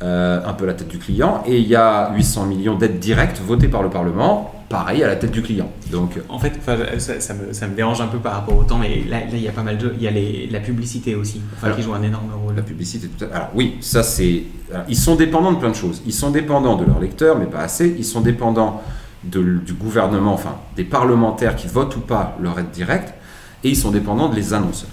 euh, 0.02 0.40
un 0.46 0.52
peu 0.52 0.64
la 0.64 0.74
tête 0.74 0.88
du 0.88 0.98
client, 0.98 1.42
et 1.46 1.58
il 1.58 1.66
y 1.66 1.74
a 1.74 2.12
800 2.14 2.46
millions 2.46 2.76
d'aides 2.76 3.00
directes 3.00 3.40
votées 3.40 3.66
par 3.68 3.82
le 3.82 3.90
Parlement, 3.90 4.54
pareil 4.68 5.02
à 5.02 5.08
la 5.08 5.16
tête 5.16 5.32
du 5.32 5.42
client. 5.42 5.68
Donc 5.90 6.12
En 6.28 6.38
fait, 6.38 6.52
ça, 6.64 7.18
ça 7.20 7.34
me, 7.34 7.52
ça 7.52 7.66
me 7.66 7.74
dérange 7.74 8.00
un 8.00 8.06
peu 8.06 8.18
par 8.18 8.34
rapport 8.34 8.56
au 8.56 8.62
temps, 8.62 8.78
mais 8.78 9.02
là, 9.10 9.18
il 9.32 9.40
y 9.42 9.48
a 9.48 9.50
pas 9.52 9.64
mal 9.64 9.76
de. 9.76 9.92
Il 9.96 10.02
y 10.04 10.06
a 10.06 10.12
les- 10.12 10.48
la 10.52 10.60
publicité 10.60 11.16
aussi, 11.16 11.40
enfin, 11.56 11.66
Alors, 11.66 11.76
qui 11.76 11.82
joue 11.82 11.92
un 11.94 12.02
énorme 12.02 12.30
rôle. 12.44 12.54
La 12.54 12.62
publicité, 12.62 13.08
tout 13.08 13.24
à... 13.24 13.34
Alors 13.36 13.48
oui, 13.56 13.74
ça 13.80 14.04
c'est. 14.04 14.44
Ils 14.88 14.96
sont 14.96 15.16
dépendants 15.16 15.50
de 15.52 15.58
plein 15.58 15.70
de 15.70 15.74
choses. 15.74 16.00
Ils 16.06 16.12
sont 16.12 16.30
dépendants 16.30 16.76
de 16.76 16.84
leurs 16.84 17.00
lecteurs, 17.00 17.36
mais 17.36 17.46
pas 17.46 17.58
assez. 17.62 17.92
Ils 17.98 18.04
sont 18.04 18.20
dépendants 18.20 18.80
du 19.22 19.74
gouvernement, 19.74 20.32
enfin 20.32 20.56
des 20.76 20.84
parlementaires 20.84 21.56
qui 21.56 21.66
votent 21.66 21.96
ou 21.96 22.00
pas 22.00 22.36
leur 22.40 22.58
aide 22.58 22.70
directe, 22.70 23.14
et 23.62 23.70
ils 23.70 23.76
sont 23.76 23.90
dépendants 23.90 24.28
de 24.28 24.36
les 24.36 24.54
annonceurs. 24.54 24.90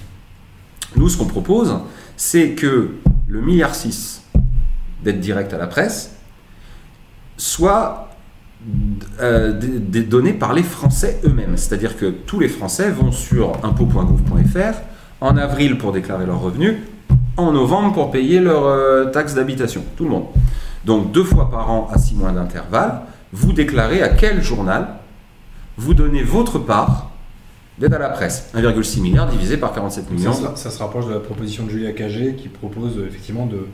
Nous, 0.95 1.09
ce 1.09 1.17
qu'on 1.17 1.25
propose, 1.25 1.75
c'est 2.15 2.51
que 2.51 2.95
le 3.27 3.41
milliard 3.41 3.75
6 3.75 4.23
d'aide 5.03 5.19
directe 5.19 5.53
à 5.53 5.57
la 5.57 5.67
presse, 5.67 6.15
soit 7.37 8.09
euh, 9.21 9.53
donné 9.53 10.33
par 10.33 10.53
les 10.53 10.63
Français 10.63 11.19
eux-mêmes. 11.23 11.55
C'est-à-dire 11.55 11.97
que 11.97 12.07
tous 12.07 12.39
les 12.39 12.49
Français 12.49 12.89
vont 12.89 13.11
sur 13.11 13.53
impôt.gouv.fr 13.63 14.79
en 15.21 15.37
avril 15.37 15.77
pour 15.77 15.91
déclarer 15.91 16.25
leurs 16.25 16.41
revenus, 16.41 16.75
en 17.37 17.51
novembre 17.51 17.93
pour 17.93 18.11
payer 18.11 18.39
leur 18.39 18.65
euh, 18.65 19.05
taxe 19.05 19.35
d'habitation. 19.35 19.83
Tout 19.95 20.05
le 20.05 20.09
monde. 20.09 20.25
Donc 20.85 21.11
deux 21.11 21.23
fois 21.23 21.49
par 21.49 21.69
an 21.69 21.87
à 21.91 21.97
six 21.97 22.15
mois 22.15 22.31
d'intervalle, 22.31 23.01
vous 23.37 23.53
déclarez 23.53 24.01
à 24.01 24.09
quel 24.09 24.41
journal 24.41 24.87
vous 25.77 25.93
donnez 25.93 26.23
votre 26.23 26.57
part 26.59 27.11
d'aide 27.79 27.93
à 27.93 27.99
la 27.99 28.09
presse. 28.09 28.49
1,6 28.55 28.99
milliard 29.01 29.27
divisé 29.29 29.57
par 29.57 29.71
47 29.73 30.09
millions. 30.11 30.33
Ça, 30.33 30.55
se- 30.55 30.63
ça 30.63 30.69
se 30.71 30.79
rapproche 30.79 31.05
de 31.05 31.13
la 31.13 31.19
proposition 31.19 31.65
de 31.65 31.69
Julia 31.69 31.91
Cagé 31.91 32.33
qui 32.35 32.47
propose 32.49 32.97
euh, 32.97 33.05
effectivement 33.07 33.45
de 33.45 33.67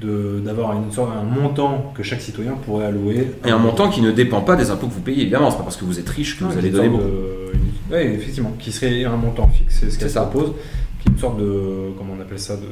d'avoir 0.00 0.72
une 0.72 0.90
sorte 0.90 1.10
un 1.14 1.22
montant 1.22 1.92
que 1.94 2.02
chaque 2.02 2.22
citoyen 2.22 2.52
pourrait 2.64 2.86
allouer 2.86 3.30
Et 3.44 3.50
un 3.50 3.58
montant 3.58 3.88
qui 3.90 4.00
ne 4.00 4.10
dépend 4.10 4.40
pas 4.40 4.56
des 4.56 4.70
impôts 4.70 4.88
que 4.88 4.94
vous 4.94 5.00
payez, 5.02 5.22
évidemment. 5.22 5.50
C'est 5.50 5.58
pas 5.58 5.62
parce 5.64 5.76
que 5.76 5.84
vous 5.84 5.98
êtes 6.00 6.08
riche 6.08 6.38
que 6.38 6.44
vous 6.44 6.58
allez 6.58 6.70
donner 6.70 6.88
beaucoup. 6.88 7.04
de- 7.04 7.52
une- 7.54 7.92
ouais, 7.94 8.14
effectivement, 8.14 8.52
qui 8.58 8.72
serait 8.72 9.04
un 9.04 9.16
montant 9.16 9.46
fixe, 9.48 9.78
c'est 9.80 9.90
ce 9.90 9.98
qu'elle 9.98 10.10
propose, 10.10 10.54
qui 10.98 11.08
est 11.08 11.12
une 11.12 11.18
sorte 11.18 11.38
de, 11.38 11.92
comment 11.98 12.14
on 12.18 12.20
appelle 12.22 12.38
ça, 12.40 12.56
de, 12.56 12.62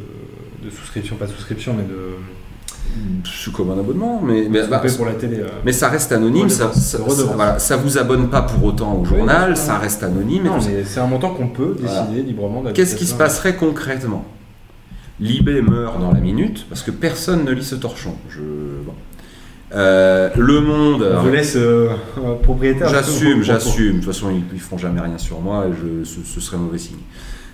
de 0.64 0.70
souscription, 0.70 1.16
pas 1.16 1.26
de 1.26 1.32
souscription, 1.32 1.74
mais 1.76 1.84
de 1.84 2.16
C'est 3.24 3.52
comme 3.52 3.70
un 3.70 3.78
abonnement, 3.78 4.20
mais, 4.24 4.47
mais, 4.51 4.66
bah, 4.66 4.78
payer 4.81 4.97
pour 4.97 5.07
la 5.07 5.12
télé. 5.12 5.39
euh. 5.40 5.47
mais 5.65 5.73
ça 5.73 5.89
reste 5.89 6.11
anonyme. 6.12 6.48
Ça, 6.48 6.73
ça, 6.73 6.98
redevance. 6.98 7.16
ça- 7.19 7.24
voilà, 7.35 7.59
ça 7.59 7.77
vous 7.77 7.98
abonne 7.98 8.28
pas 8.28 8.43
pour 8.43 8.65
autant 8.65 8.94
au 8.94 9.05
journal, 9.05 9.57
ça 9.57 9.78
reste 9.78 10.02
anonyme. 10.02 10.44
Non, 10.44 10.57
mais 10.66 10.82
c'est 10.85 11.01
un 11.01 11.07
montant 11.07 11.31
qu'on 11.31 11.48
peut 11.48 11.77
Voilà. 11.81 12.02
décider 12.02 12.23
librement 12.23 12.62
Qu'est-ce 12.74 12.97
qui 12.97 13.07
se 13.07 13.15
passerait 13.15 13.55
concrètement? 13.57 14.24
Libé 15.20 15.61
meurt 15.62 16.01
dans 16.01 16.12
la 16.12 16.20
minute 16.20 16.66
parce 16.69 16.82
que 16.82 16.90
personne 16.90 17.44
ne 17.44 17.51
lit 17.52 17.65
ce 17.65 17.74
torchon. 17.74 18.15
Je... 18.31 18.40
bon. 18.86 18.93
Euh, 19.73 20.31
le 20.36 20.61
Monde. 20.61 21.07
On 21.19 21.23
vous 21.23 21.28
laisse 21.31 21.55
euh, 21.57 21.90
euh, 22.19 22.35
propriétaire. 22.43 22.89
J'assume, 22.89 23.43
j'assume. 23.44 23.93
De 23.93 23.97
toute 23.98 24.07
façon, 24.07 24.31
ils, 24.31 24.43
ils 24.52 24.61
feront 24.61 24.78
jamais 24.78 25.01
rien 25.01 25.19
sur 25.19 25.40
moi 25.40 25.66
et 25.69 25.73
je, 25.73 26.05
ce, 26.09 26.20
ce 26.24 26.40
serait 26.40 26.57
mauvais 26.57 26.78
signe. 26.78 26.97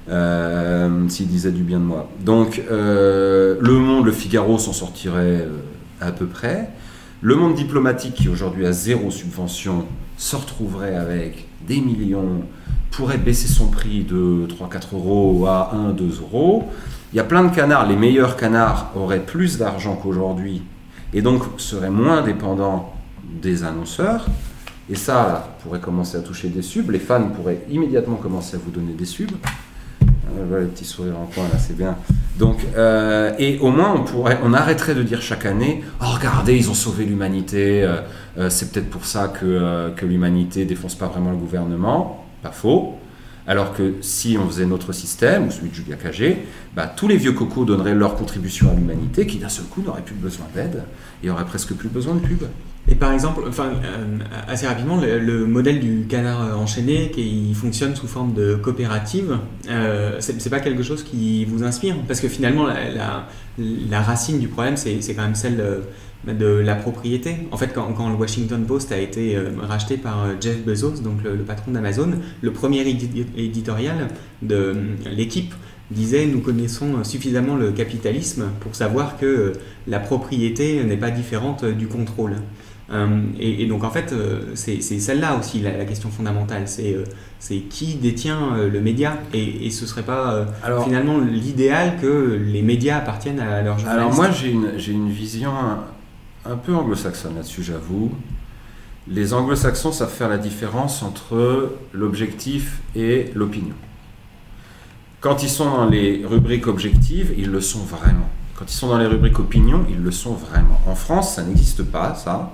Euh, 0.09 1.09
S'ils 1.09 1.27
disaient 1.27 1.53
du 1.53 1.63
bien 1.63 1.79
de 1.79 1.85
moi. 1.85 2.09
Donc, 2.21 2.63
euh, 2.71 3.57
Le 3.61 3.73
Monde, 3.73 4.07
Le 4.07 4.13
Figaro 4.13 4.59
s'en 4.59 4.73
sortirait 4.73 5.43
euh, 5.43 5.59
à 6.01 6.13
peu 6.13 6.27
près. 6.27 6.71
Le 7.23 7.35
Monde 7.35 7.55
diplomatique, 7.55 8.15
qui 8.15 8.29
aujourd'hui 8.29 8.67
a 8.67 8.73
zéro 8.73 9.11
subvention, 9.11 9.85
se 10.17 10.37
retrouverait 10.37 10.95
avec 10.95 11.49
des 11.67 11.81
millions, 11.81 12.43
pourrait 12.91 13.19
baisser 13.19 13.49
son 13.49 13.67
prix 13.67 14.05
de 14.05 14.47
3-4 14.47 14.95
euros 14.95 15.47
à 15.47 15.73
1-2 15.75 16.21
euros. 16.21 16.69
Il 17.13 17.17
y 17.17 17.21
a 17.21 17.25
plein 17.25 17.45
de 17.45 17.55
canards. 17.55 17.87
Les 17.89 17.97
meilleurs 17.97 18.37
canards 18.37 18.93
auraient 18.95 19.25
plus 19.25 19.59
d'argent 19.59 19.97
qu'aujourd'hui 19.97 20.63
et 21.13 21.23
donc 21.23 21.43
seraient 21.59 21.91
moins 21.91 22.23
dépendants 22.23 22.95
des 23.43 23.65
annonceurs. 23.65 24.27
Et 24.89 24.95
ça 24.95 25.57
pourrait 25.63 25.81
commencer 25.81 26.17
à 26.17 26.21
toucher 26.21 26.49
des 26.49 26.63
subs. 26.63 26.91
Les 26.91 26.99
fans 26.99 27.29
pourraient 27.29 27.65
immédiatement 27.69 28.17
commencer 28.17 28.57
à 28.57 28.61
vous 28.65 28.71
donner 28.71 28.93
des 28.93 29.05
subs. 29.05 29.33
Le 30.51 30.67
petit 30.67 30.85
sourire 30.85 31.19
en 31.19 31.27
coin 31.27 31.45
là, 31.45 31.59
c'est 31.59 31.77
bien. 31.77 31.97
Donc, 32.39 32.59
euh, 32.77 33.33
et 33.39 33.59
au 33.61 33.71
moins 33.71 33.95
on 33.95 34.05
pourrait, 34.05 34.39
on 34.45 34.53
arrêterait 34.53 34.95
de 34.95 35.03
dire 35.03 35.23
chaque 35.23 35.47
année, 35.47 35.83
oh 36.03 36.05
regardez, 36.07 36.57
ils 36.57 36.71
ont 36.71 36.75
sauvé 36.75 37.05
l'humanité. 37.05 37.83
euh, 37.83 38.01
euh, 38.39 38.51
c'est 38.51 38.71
peut-être 38.71 38.91
pour 38.91 39.07
ça 39.07 39.29
que, 39.29 39.91
que 39.97 40.05
l'humanité 40.05 40.67
défonce 40.67 40.95
pas 40.95 41.07
vraiment 41.07 41.31
le 41.31 41.39
gouvernement. 41.39 42.27
Pas 42.43 42.51
faux. 42.51 42.97
Alors 43.47 43.75
que 43.75 43.95
si 44.01 44.37
on 44.43 44.47
faisait 44.49 44.67
notre 44.67 44.93
système, 44.93 45.47
ou 45.47 45.51
celui 45.51 45.71
de 45.71 45.75
Julia 45.75 45.97
Cagé, 45.97 46.47
bah, 46.75 46.93
tous 46.95 47.07
les 47.07 47.17
vieux 47.17 47.33
cocos 47.33 47.65
donneraient 47.65 47.95
leur 47.95 48.17
contribution 48.17 48.71
à 48.71 48.75
l'humanité, 48.75 49.27
qui 49.27 49.39
d'un 49.39 49.49
seul 49.49 49.67
coup 49.67 49.83
n'auraient 49.83 50.03
plus 50.03 50.17
besoin 50.17 50.47
d'aide 50.55 50.83
et 51.23 51.31
auraient 51.31 51.45
presque 51.45 51.73
plus 51.75 51.89
besoin 51.89 52.15
de 52.15 52.21
pub. 52.21 52.43
Et 52.89 52.95
par 52.95 53.13
exemple, 53.13 53.43
enfin, 53.49 53.73
euh, 53.85 54.19
assez 54.47 54.67
rapidement, 54.67 55.01
le, 55.01 55.19
le 55.19 55.45
modèle 55.47 55.81
du 55.81 56.07
canard 56.09 56.41
euh, 56.43 56.55
enchaîné 56.55 57.11
qui 57.11 57.53
fonctionne 57.53 57.97
sous 57.97 58.07
forme 58.07 58.33
de 58.33 58.55
coopérative, 58.55 59.39
euh, 59.69 60.17
c'est 60.21 60.51
pas 60.51 60.61
quelque 60.61 60.85
chose 60.85 61.03
qui 61.03 61.45
vous 61.47 61.65
inspire? 61.65 61.97
Parce 62.07 62.21
que 62.21 62.29
finalement, 62.29 62.67
la, 62.67 64.01
racine 64.03 64.39
du 64.39 64.47
problème, 64.47 64.77
c'est 64.77 65.01
quand 65.15 65.23
même 65.23 65.35
celle 65.35 65.61
euh, 65.61 65.81
de 66.33 66.47
la 66.47 66.77
propriété. 66.77 67.37
En 67.51 67.57
fait, 67.57 67.73
quand, 67.75 68.09
le 68.09 68.15
Washington 68.15 68.65
Post 68.65 68.93
a 68.93 68.99
été 68.99 69.37
euh, 69.37 69.51
racheté 69.61 69.97
par 69.97 70.27
Jeff 70.41 70.65
Bezos, 70.65 71.01
donc 71.03 71.25
le, 71.25 71.37
patron 71.39 71.73
d'Amazon, 71.73 72.13
le 72.41 72.53
premier 72.53 72.83
édi- 72.85 73.27
éditorial 73.37 74.09
de 74.43 74.77
l'équipe 75.11 75.53
disait 75.91 76.27
nous 76.27 76.41
connaissons 76.41 77.05
suffisamment 77.05 77.55
le 77.55 77.71
capitalisme 77.71 78.47
pour 78.61 78.75
savoir 78.75 79.19
que 79.19 79.53
la 79.87 80.01
propriété 80.01 80.83
n'est 80.83 80.97
pas 80.97 81.11
différente 81.11 81.65
du 81.65 81.87
contrôle. 81.87 82.37
Euh, 82.93 83.23
et, 83.41 83.63
et 83.63 83.67
donc 83.67 83.83
en 83.83 83.91
fait, 83.91 84.13
euh, 84.13 84.43
c'est 84.55 84.81
celle-là 84.81 85.37
aussi 85.39 85.61
la, 85.61 85.77
la 85.77 85.85
question 85.85 86.09
fondamentale. 86.11 86.63
C'est 86.67 86.95
euh, 86.95 87.05
qui 87.69 87.95
détient 87.95 88.57
le 88.57 88.81
média? 88.81 89.19
Et, 89.33 89.67
et 89.67 89.71
ce 89.71 89.87
serait 89.87 90.03
pas 90.03 90.47
Alors, 90.63 90.85
finalement 90.85 91.19
l'idéal 91.19 91.99
que 92.01 92.41
les 92.45 92.63
médias 92.63 92.99
appartiennent 92.99 93.41
à 93.41 93.63
leurs 93.63 93.79
journalistes? 93.79 94.01
Alors 94.01 94.15
moi 94.15 94.31
j'ai 94.31 94.51
une, 94.51 94.73
j'ai 94.77 94.93
une 94.93 95.11
vision 95.11 95.51
un, 95.51 95.85
un 96.51 96.57
peu 96.57 96.75
anglo-saxonne 96.75 97.35
là-dessus, 97.35 97.63
j'avoue. 97.63 98.13
Les 99.09 99.35
anglo-saxons 99.35 99.93
savent 99.93 100.11
faire 100.11 100.29
la 100.29 100.39
différence 100.39 101.03
entre 101.03 101.71
l'objectif 101.93 102.81
et 102.97 103.31
l'opinion. 103.35 103.75
Quand 105.21 105.43
ils 105.43 105.49
sont 105.49 105.71
dans 105.71 105.87
les 105.87 106.25
rubriques 106.25 106.67
objectives, 106.67 107.33
ils 107.37 107.51
le 107.51 107.61
sont 107.61 107.85
vraiment. 107.85 108.29
Quand 108.57 108.65
ils 108.69 108.75
sont 108.75 108.89
dans 108.89 108.99
les 108.99 109.07
rubriques 109.07 109.39
opinion, 109.39 109.85
ils 109.89 110.03
le 110.03 110.11
sont 110.11 110.33
vraiment. 110.33 110.81
En 110.89 110.95
France, 110.95 111.35
ça 111.35 111.45
n'existe 111.45 111.85
pas, 111.85 112.15
ça. 112.15 112.53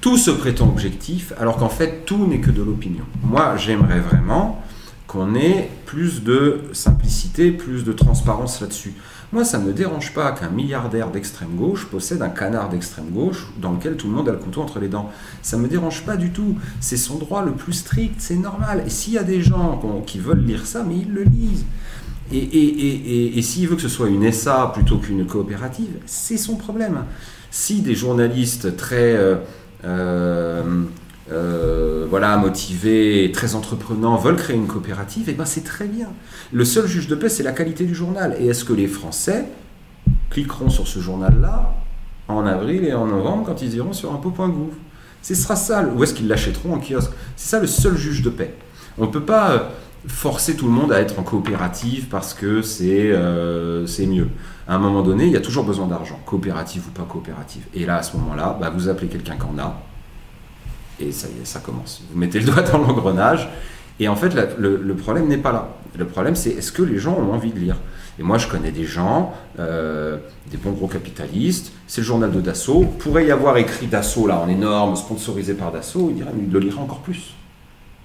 Tout 0.00 0.16
se 0.16 0.30
prétend 0.30 0.66
objectif, 0.68 1.34
alors 1.38 1.58
qu'en 1.58 1.68
fait, 1.68 2.06
tout 2.06 2.26
n'est 2.26 2.40
que 2.40 2.50
de 2.50 2.62
l'opinion. 2.62 3.04
Moi, 3.22 3.56
j'aimerais 3.58 4.00
vraiment 4.00 4.62
qu'on 5.06 5.34
ait 5.34 5.68
plus 5.84 6.22
de 6.22 6.62
simplicité, 6.72 7.50
plus 7.50 7.84
de 7.84 7.92
transparence 7.92 8.62
là-dessus. 8.62 8.94
Moi, 9.32 9.44
ça 9.44 9.58
ne 9.58 9.66
me 9.66 9.72
dérange 9.72 10.14
pas 10.14 10.32
qu'un 10.32 10.48
milliardaire 10.48 11.10
d'extrême 11.10 11.54
gauche 11.54 11.86
possède 11.86 12.22
un 12.22 12.30
canard 12.30 12.70
d'extrême 12.70 13.10
gauche 13.10 13.48
dans 13.60 13.72
lequel 13.72 13.96
tout 13.96 14.06
le 14.06 14.14
monde 14.14 14.28
a 14.30 14.32
le 14.32 14.38
couteau 14.38 14.62
entre 14.62 14.78
les 14.78 14.88
dents. 14.88 15.10
Ça 15.42 15.58
ne 15.58 15.62
me 15.62 15.68
dérange 15.68 16.02
pas 16.06 16.16
du 16.16 16.30
tout. 16.30 16.56
C'est 16.80 16.96
son 16.96 17.18
droit 17.18 17.44
le 17.44 17.52
plus 17.52 17.74
strict, 17.74 18.14
c'est 18.18 18.36
normal. 18.36 18.84
Et 18.86 18.90
s'il 18.90 19.12
y 19.12 19.18
a 19.18 19.22
des 19.22 19.42
gens 19.42 19.82
qui 20.06 20.18
veulent 20.18 20.44
lire 20.44 20.64
ça, 20.64 20.82
mais 20.82 20.96
ils 20.96 21.12
le 21.12 21.24
lisent. 21.24 21.66
Et, 22.32 22.38
et, 22.38 22.40
et, 22.40 22.94
et, 22.94 23.38
et 23.38 23.42
s'il 23.42 23.68
veut 23.68 23.76
que 23.76 23.82
ce 23.82 23.88
soit 23.88 24.08
une 24.08 24.30
SA 24.32 24.70
plutôt 24.72 24.96
qu'une 24.96 25.26
coopérative, 25.26 25.98
c'est 26.06 26.38
son 26.38 26.56
problème. 26.56 27.04
Si 27.50 27.80
des 27.82 27.96
journalistes 27.96 28.76
très 28.76 29.16
euh, 29.16 29.36
euh, 29.84 30.62
euh, 31.32 32.06
voilà, 32.10 32.36
motivés, 32.36 33.30
très 33.32 33.54
entreprenants 33.54 34.16
veulent 34.16 34.36
créer 34.36 34.56
une 34.56 34.66
coopérative, 34.66 35.28
et 35.28 35.32
ben 35.32 35.44
c'est 35.44 35.64
très 35.64 35.86
bien. 35.86 36.08
Le 36.52 36.64
seul 36.64 36.86
juge 36.86 37.06
de 37.06 37.14
paix, 37.14 37.28
c'est 37.28 37.42
la 37.42 37.52
qualité 37.52 37.84
du 37.84 37.94
journal. 37.94 38.36
Et 38.40 38.46
est-ce 38.46 38.64
que 38.64 38.72
les 38.72 38.88
Français 38.88 39.44
cliqueront 40.30 40.70
sur 40.70 40.88
ce 40.88 40.98
journal-là 40.98 41.74
en 42.28 42.46
avril 42.46 42.84
et 42.84 42.92
en 42.94 43.06
novembre 43.06 43.44
quand 43.46 43.62
ils 43.62 43.74
iront 43.74 43.92
sur 43.92 44.12
impôt.gouv 44.12 44.72
Ce 45.22 45.34
sera 45.34 45.56
ça. 45.56 45.84
Ou 45.84 46.02
est-ce 46.02 46.14
qu'ils 46.14 46.28
l'achèteront 46.28 46.74
en 46.74 46.80
kiosque? 46.80 47.12
C'est 47.36 47.50
ça 47.50 47.60
le 47.60 47.66
seul 47.66 47.96
juge 47.96 48.22
de 48.22 48.30
paix. 48.30 48.54
On 48.98 49.06
ne 49.06 49.10
peut 49.10 49.24
pas 49.24 49.50
euh, 49.50 49.58
forcer 50.06 50.56
tout 50.56 50.66
le 50.66 50.72
monde 50.72 50.92
à 50.92 51.00
être 51.00 51.18
en 51.18 51.22
coopérative 51.22 52.06
parce 52.08 52.34
que 52.34 52.62
c'est 52.62 53.12
euh, 53.12 53.86
c'est 53.86 54.06
mieux. 54.06 54.28
À 54.66 54.76
un 54.76 54.78
moment 54.78 55.02
donné, 55.02 55.26
il 55.26 55.32
y 55.32 55.36
a 55.36 55.40
toujours 55.40 55.64
besoin 55.64 55.86
d'argent, 55.86 56.18
coopérative 56.24 56.84
ou 56.88 56.90
pas 56.90 57.02
coopérative. 57.02 57.64
Et 57.74 57.84
là, 57.84 57.96
à 57.96 58.02
ce 58.02 58.16
moment-là, 58.16 58.56
bah, 58.60 58.70
vous 58.70 58.88
appelez 58.88 59.08
quelqu'un 59.08 59.36
qui 59.36 59.42
en 59.42 59.58
a, 59.58 59.82
et 61.00 61.12
ça 61.12 61.28
y 61.28 61.42
est, 61.42 61.44
ça 61.44 61.60
commence. 61.60 62.02
Vous 62.10 62.18
mettez 62.18 62.38
le 62.40 62.46
doigt 62.46 62.62
dans 62.72 62.78
l'engrenage, 62.78 63.48
et 63.98 64.08
en 64.08 64.16
fait, 64.16 64.34
le, 64.58 64.94
problème 64.94 65.28
n'est 65.28 65.38
pas 65.38 65.52
là. 65.52 65.76
Le 65.98 66.06
problème, 66.06 66.34
c'est 66.34 66.50
est-ce 66.50 66.72
que 66.72 66.82
les 66.82 66.98
gens 66.98 67.18
ont 67.18 67.32
envie 67.34 67.52
de 67.52 67.58
lire? 67.58 67.76
Et 68.18 68.22
moi, 68.22 68.38
je 68.38 68.48
connais 68.48 68.70
des 68.70 68.84
gens, 68.84 69.34
euh, 69.58 70.18
des 70.50 70.56
bons 70.56 70.72
gros 70.72 70.86
capitalistes, 70.86 71.72
c'est 71.86 72.00
le 72.00 72.06
journal 72.06 72.30
de 72.30 72.40
Dassault, 72.40 72.84
pourrait 72.98 73.26
y 73.26 73.30
avoir 73.30 73.56
écrit 73.56 73.86
Dassault 73.86 74.26
là 74.26 74.38
en 74.38 74.48
énorme, 74.48 74.96
sponsorisé 74.96 75.54
par 75.54 75.72
Dassault, 75.72 76.08
il 76.10 76.16
dirait, 76.16 76.30
mais 76.34 76.44
il 76.44 76.52
le 76.52 76.60
lirait 76.60 76.78
encore 76.78 77.00
plus. 77.00 77.34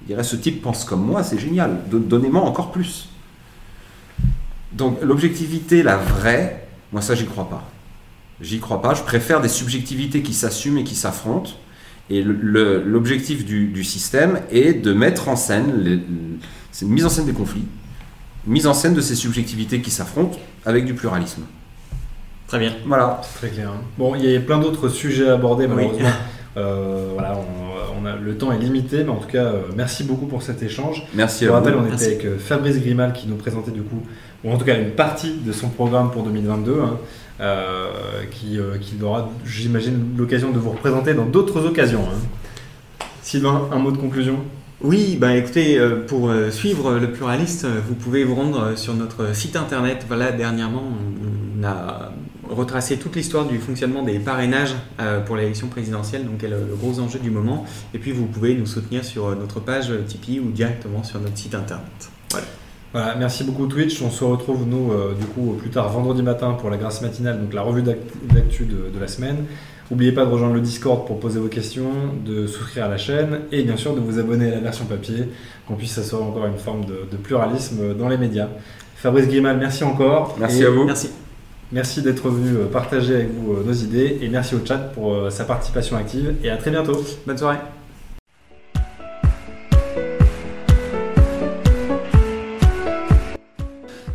Il 0.05 0.09
dirait, 0.09 0.23
ce 0.23 0.35
type 0.35 0.61
pense 0.61 0.83
comme 0.85 1.03
moi, 1.03 1.23
c'est 1.23 1.39
génial, 1.39 1.79
Don- 1.89 1.99
donnez-moi 1.99 2.41
encore 2.41 2.71
plus. 2.71 3.09
Donc 4.71 4.99
l'objectivité, 5.01 5.83
la 5.83 5.97
vraie, 5.97 6.67
moi 6.91 7.01
ça 7.01 7.15
j'y 7.15 7.25
crois 7.25 7.49
pas. 7.49 7.63
J'y 8.41 8.59
crois 8.59 8.81
pas, 8.81 8.93
je 8.93 9.01
préfère 9.03 9.41
des 9.41 9.47
subjectivités 9.47 10.21
qui 10.21 10.33
s'assument 10.33 10.79
et 10.79 10.83
qui 10.83 10.95
s'affrontent. 10.95 11.51
Et 12.09 12.21
l'objectif 12.21 13.45
du, 13.45 13.67
du 13.67 13.83
système 13.83 14.41
est 14.51 14.73
de 14.73 14.93
mettre 14.93 15.27
en 15.29 15.35
scène, 15.35 16.01
c'est 16.71 16.85
une 16.85 16.91
mise 16.91 17.05
en 17.05 17.09
scène 17.09 17.25
des 17.25 17.33
conflits, 17.33 17.63
mise 18.45 18.67
en 18.67 18.73
scène 18.75 18.93
de 18.93 19.01
ces 19.01 19.15
subjectivités 19.15 19.81
qui 19.81 19.89
s'affrontent 19.89 20.37
avec 20.65 20.85
du 20.85 20.93
pluralisme. 20.93 21.43
Très 22.47 22.59
bien. 22.59 22.73
Voilà. 22.85 23.21
Très 23.37 23.49
clair. 23.49 23.69
hein. 23.71 23.81
Bon, 23.97 24.13
il 24.13 24.23
y 24.23 24.35
a 24.35 24.39
plein 24.39 24.59
d'autres 24.59 24.87
sujets 24.89 25.29
à 25.29 25.33
aborder, 25.33 25.65
Oui. 25.65 25.73
malheureusement. 25.75 26.09
Euh, 26.57 27.09
voilà, 27.15 27.37
on, 27.37 27.64
on 28.05 28.07
on 28.07 28.11
a, 28.11 28.15
le 28.15 28.37
temps 28.37 28.51
est 28.51 28.59
limité, 28.59 29.03
mais 29.03 29.09
en 29.09 29.15
tout 29.17 29.27
cas, 29.27 29.51
merci 29.75 30.03
beaucoup 30.03 30.25
pour 30.27 30.43
cet 30.43 30.61
échange. 30.63 31.03
Merci 31.13 31.45
Je 31.45 31.49
à 31.49 31.53
vous 31.53 31.57
rappelle, 31.57 31.73
vous. 31.73 31.79
on 31.85 31.89
Merci. 31.89 32.11
était 32.11 32.27
avec 32.27 32.39
Fabrice 32.39 32.79
Grimal 32.79 33.13
qui 33.13 33.27
nous 33.27 33.35
présentait 33.35 33.71
du 33.71 33.81
coup, 33.81 34.01
ou 34.43 34.51
en 34.51 34.57
tout 34.57 34.65
cas 34.65 34.77
une 34.79 34.91
partie 34.91 35.33
de 35.45 35.51
son 35.51 35.69
programme 35.69 36.11
pour 36.11 36.23
2022, 36.23 36.79
hein, 36.81 36.97
euh, 37.41 37.87
qui, 38.31 38.59
euh, 38.59 38.77
qui 38.79 38.95
aura, 39.03 39.29
j'imagine, 39.45 40.13
l'occasion 40.17 40.51
de 40.51 40.59
vous 40.59 40.71
représenter 40.71 41.13
dans 41.13 41.25
d'autres 41.25 41.65
occasions. 41.65 42.01
hein. 42.03 43.05
Sylvain, 43.21 43.69
un 43.71 43.79
mot 43.79 43.91
de 43.91 43.97
conclusion? 43.97 44.37
Oui, 44.81 45.17
bah 45.19 45.35
écoutez, 45.35 45.79
euh, 45.79 46.05
pour 46.05 46.29
euh, 46.29 46.51
suivre 46.51 46.93
le 46.93 47.11
pluraliste, 47.11 47.65
euh, 47.65 47.79
vous 47.87 47.95
pouvez 47.95 48.23
vous 48.23 48.35
rendre 48.35 48.59
euh, 48.61 48.75
sur 48.75 48.93
notre 48.93 49.33
site 49.35 49.55
internet. 49.55 50.05
Voilà, 50.07 50.31
dernièrement, 50.31 50.83
on 51.59 51.63
a 51.65 52.11
retracé 52.55 52.97
toute 52.97 53.15
l'histoire 53.15 53.45
du 53.45 53.59
fonctionnement 53.59 54.01
des 54.03 54.17
parrainages 54.19 54.73
euh, 54.99 55.19
pour 55.21 55.35
l'élection 55.35 55.67
présidentielle, 55.67 56.25
donc 56.25 56.43
est 56.43 56.47
le, 56.47 56.57
le 56.67 56.75
gros 56.75 56.99
enjeu 56.99 57.19
du 57.19 57.29
moment. 57.29 57.65
Et 57.93 57.99
puis 57.99 58.11
vous 58.11 58.25
pouvez 58.25 58.55
nous 58.55 58.65
soutenir 58.65 59.05
sur 59.05 59.27
euh, 59.27 59.35
notre 59.35 59.59
page 59.59 59.91
euh, 59.91 60.01
Tipeee 60.07 60.39
ou 60.39 60.49
directement 60.51 61.03
sur 61.03 61.19
notre 61.19 61.37
site 61.37 61.53
internet. 61.55 61.85
Voilà. 62.31 62.47
Voilà, 62.93 63.15
merci 63.15 63.43
beaucoup 63.43 63.67
Twitch. 63.67 64.01
On 64.01 64.09
se 64.09 64.23
retrouve 64.23 64.65
nous 64.65 64.91
euh, 64.93 65.13
du 65.19 65.25
coup 65.25 65.55
plus 65.59 65.69
tard 65.69 65.89
vendredi 65.89 66.23
matin 66.23 66.53
pour 66.53 66.69
la 66.69 66.77
grâce 66.77 67.01
matinale, 67.01 67.41
donc 67.41 67.53
la 67.53 67.61
revue 67.61 67.81
d'act- 67.81 68.09
d'actu 68.33 68.63
de, 68.65 68.89
de 68.93 68.99
la 68.99 69.07
semaine. 69.07 69.37
N'oubliez 69.91 70.13
pas 70.13 70.25
de 70.25 70.31
rejoindre 70.31 70.55
le 70.55 70.61
Discord 70.61 71.05
pour 71.05 71.19
poser 71.19 71.39
vos 71.39 71.47
questions, 71.47 71.91
de 72.25 72.47
souscrire 72.47 72.85
à 72.85 72.87
la 72.87 72.97
chaîne 72.97 73.41
et 73.51 73.61
bien 73.63 73.77
sûr 73.77 73.93
de 73.93 73.99
vous 73.99 74.17
abonner 74.17 74.47
à 74.47 74.55
la 74.55 74.61
version 74.61 74.85
papier, 74.85 75.29
qu'on 75.67 75.75
puisse 75.75 75.95
assurer 75.97 76.23
encore 76.23 76.47
une 76.47 76.57
forme 76.57 76.85
de, 76.85 77.01
de 77.11 77.17
pluralisme 77.17 77.93
dans 77.93 78.07
les 78.09 78.17
médias. 78.17 78.47
Fabrice 78.95 79.27
Grimal, 79.27 79.57
merci 79.57 79.83
encore. 79.83 80.35
Merci 80.39 80.63
Et 80.63 80.65
à 80.65 80.69
vous. 80.71 80.85
Merci. 80.85 81.09
Merci 81.71 82.03
d'être 82.03 82.29
venu 82.29 82.57
euh, 82.57 82.67
partager 82.67 83.15
avec 83.15 83.31
vous 83.31 83.53
euh, 83.53 83.63
nos 83.65 83.73
idées 83.73 84.19
et 84.21 84.29
merci 84.29 84.53
au 84.53 84.63
chat 84.63 84.77
pour 84.77 85.13
euh, 85.13 85.29
sa 85.31 85.45
participation 85.45 85.97
active 85.97 86.35
et 86.43 86.49
à 86.51 86.57
très 86.57 86.69
bientôt. 86.69 87.03
Bonne 87.25 87.37
soirée. 87.37 87.57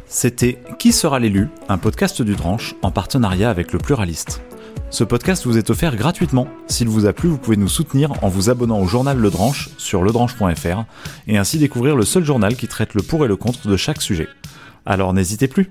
C'était 0.07 0.59
Qui 0.79 0.93
sera 0.93 1.19
l'élu 1.19 1.49
Un 1.69 1.79
podcast 1.79 2.23
du 2.23 2.37
Dranche 2.37 2.77
en 2.83 2.93
partenariat 2.93 3.51
avec 3.51 3.73
le 3.73 3.81
Pluraliste. 3.81 4.43
Ce 4.91 5.03
podcast 5.03 5.45
vous 5.45 5.59
est 5.59 5.71
offert 5.71 5.97
gratuitement. 5.97 6.47
S'il 6.69 6.89
vous 6.89 7.07
a 7.07 7.13
plu, 7.13 7.29
vous 7.29 7.39
pouvez 7.39 7.57
nous 7.57 7.69
soutenir 7.69 8.13
en 8.23 8.29
vous 8.29 8.49
abonnant 8.49 8.81
au 8.81 8.87
journal 8.87 9.19
Le 9.19 9.31
Dranche 9.31 9.71
sur 9.77 10.03
ledranche.fr 10.03 10.85
et 11.27 11.37
ainsi 11.37 11.59
découvrir 11.59 11.97
le 11.97 12.05
seul 12.05 12.25
journal 12.25 12.55
qui 12.55 12.69
traite 12.69 12.95
le 12.95 13.03
pour 13.03 13.25
et 13.25 13.29
le 13.29 13.37
contre 13.37 13.67
de 13.67 13.77
chaque 13.77 14.03
sujet. 14.03 14.29
Alors 14.87 15.13
n'hésitez 15.13 15.49
plus, 15.49 15.71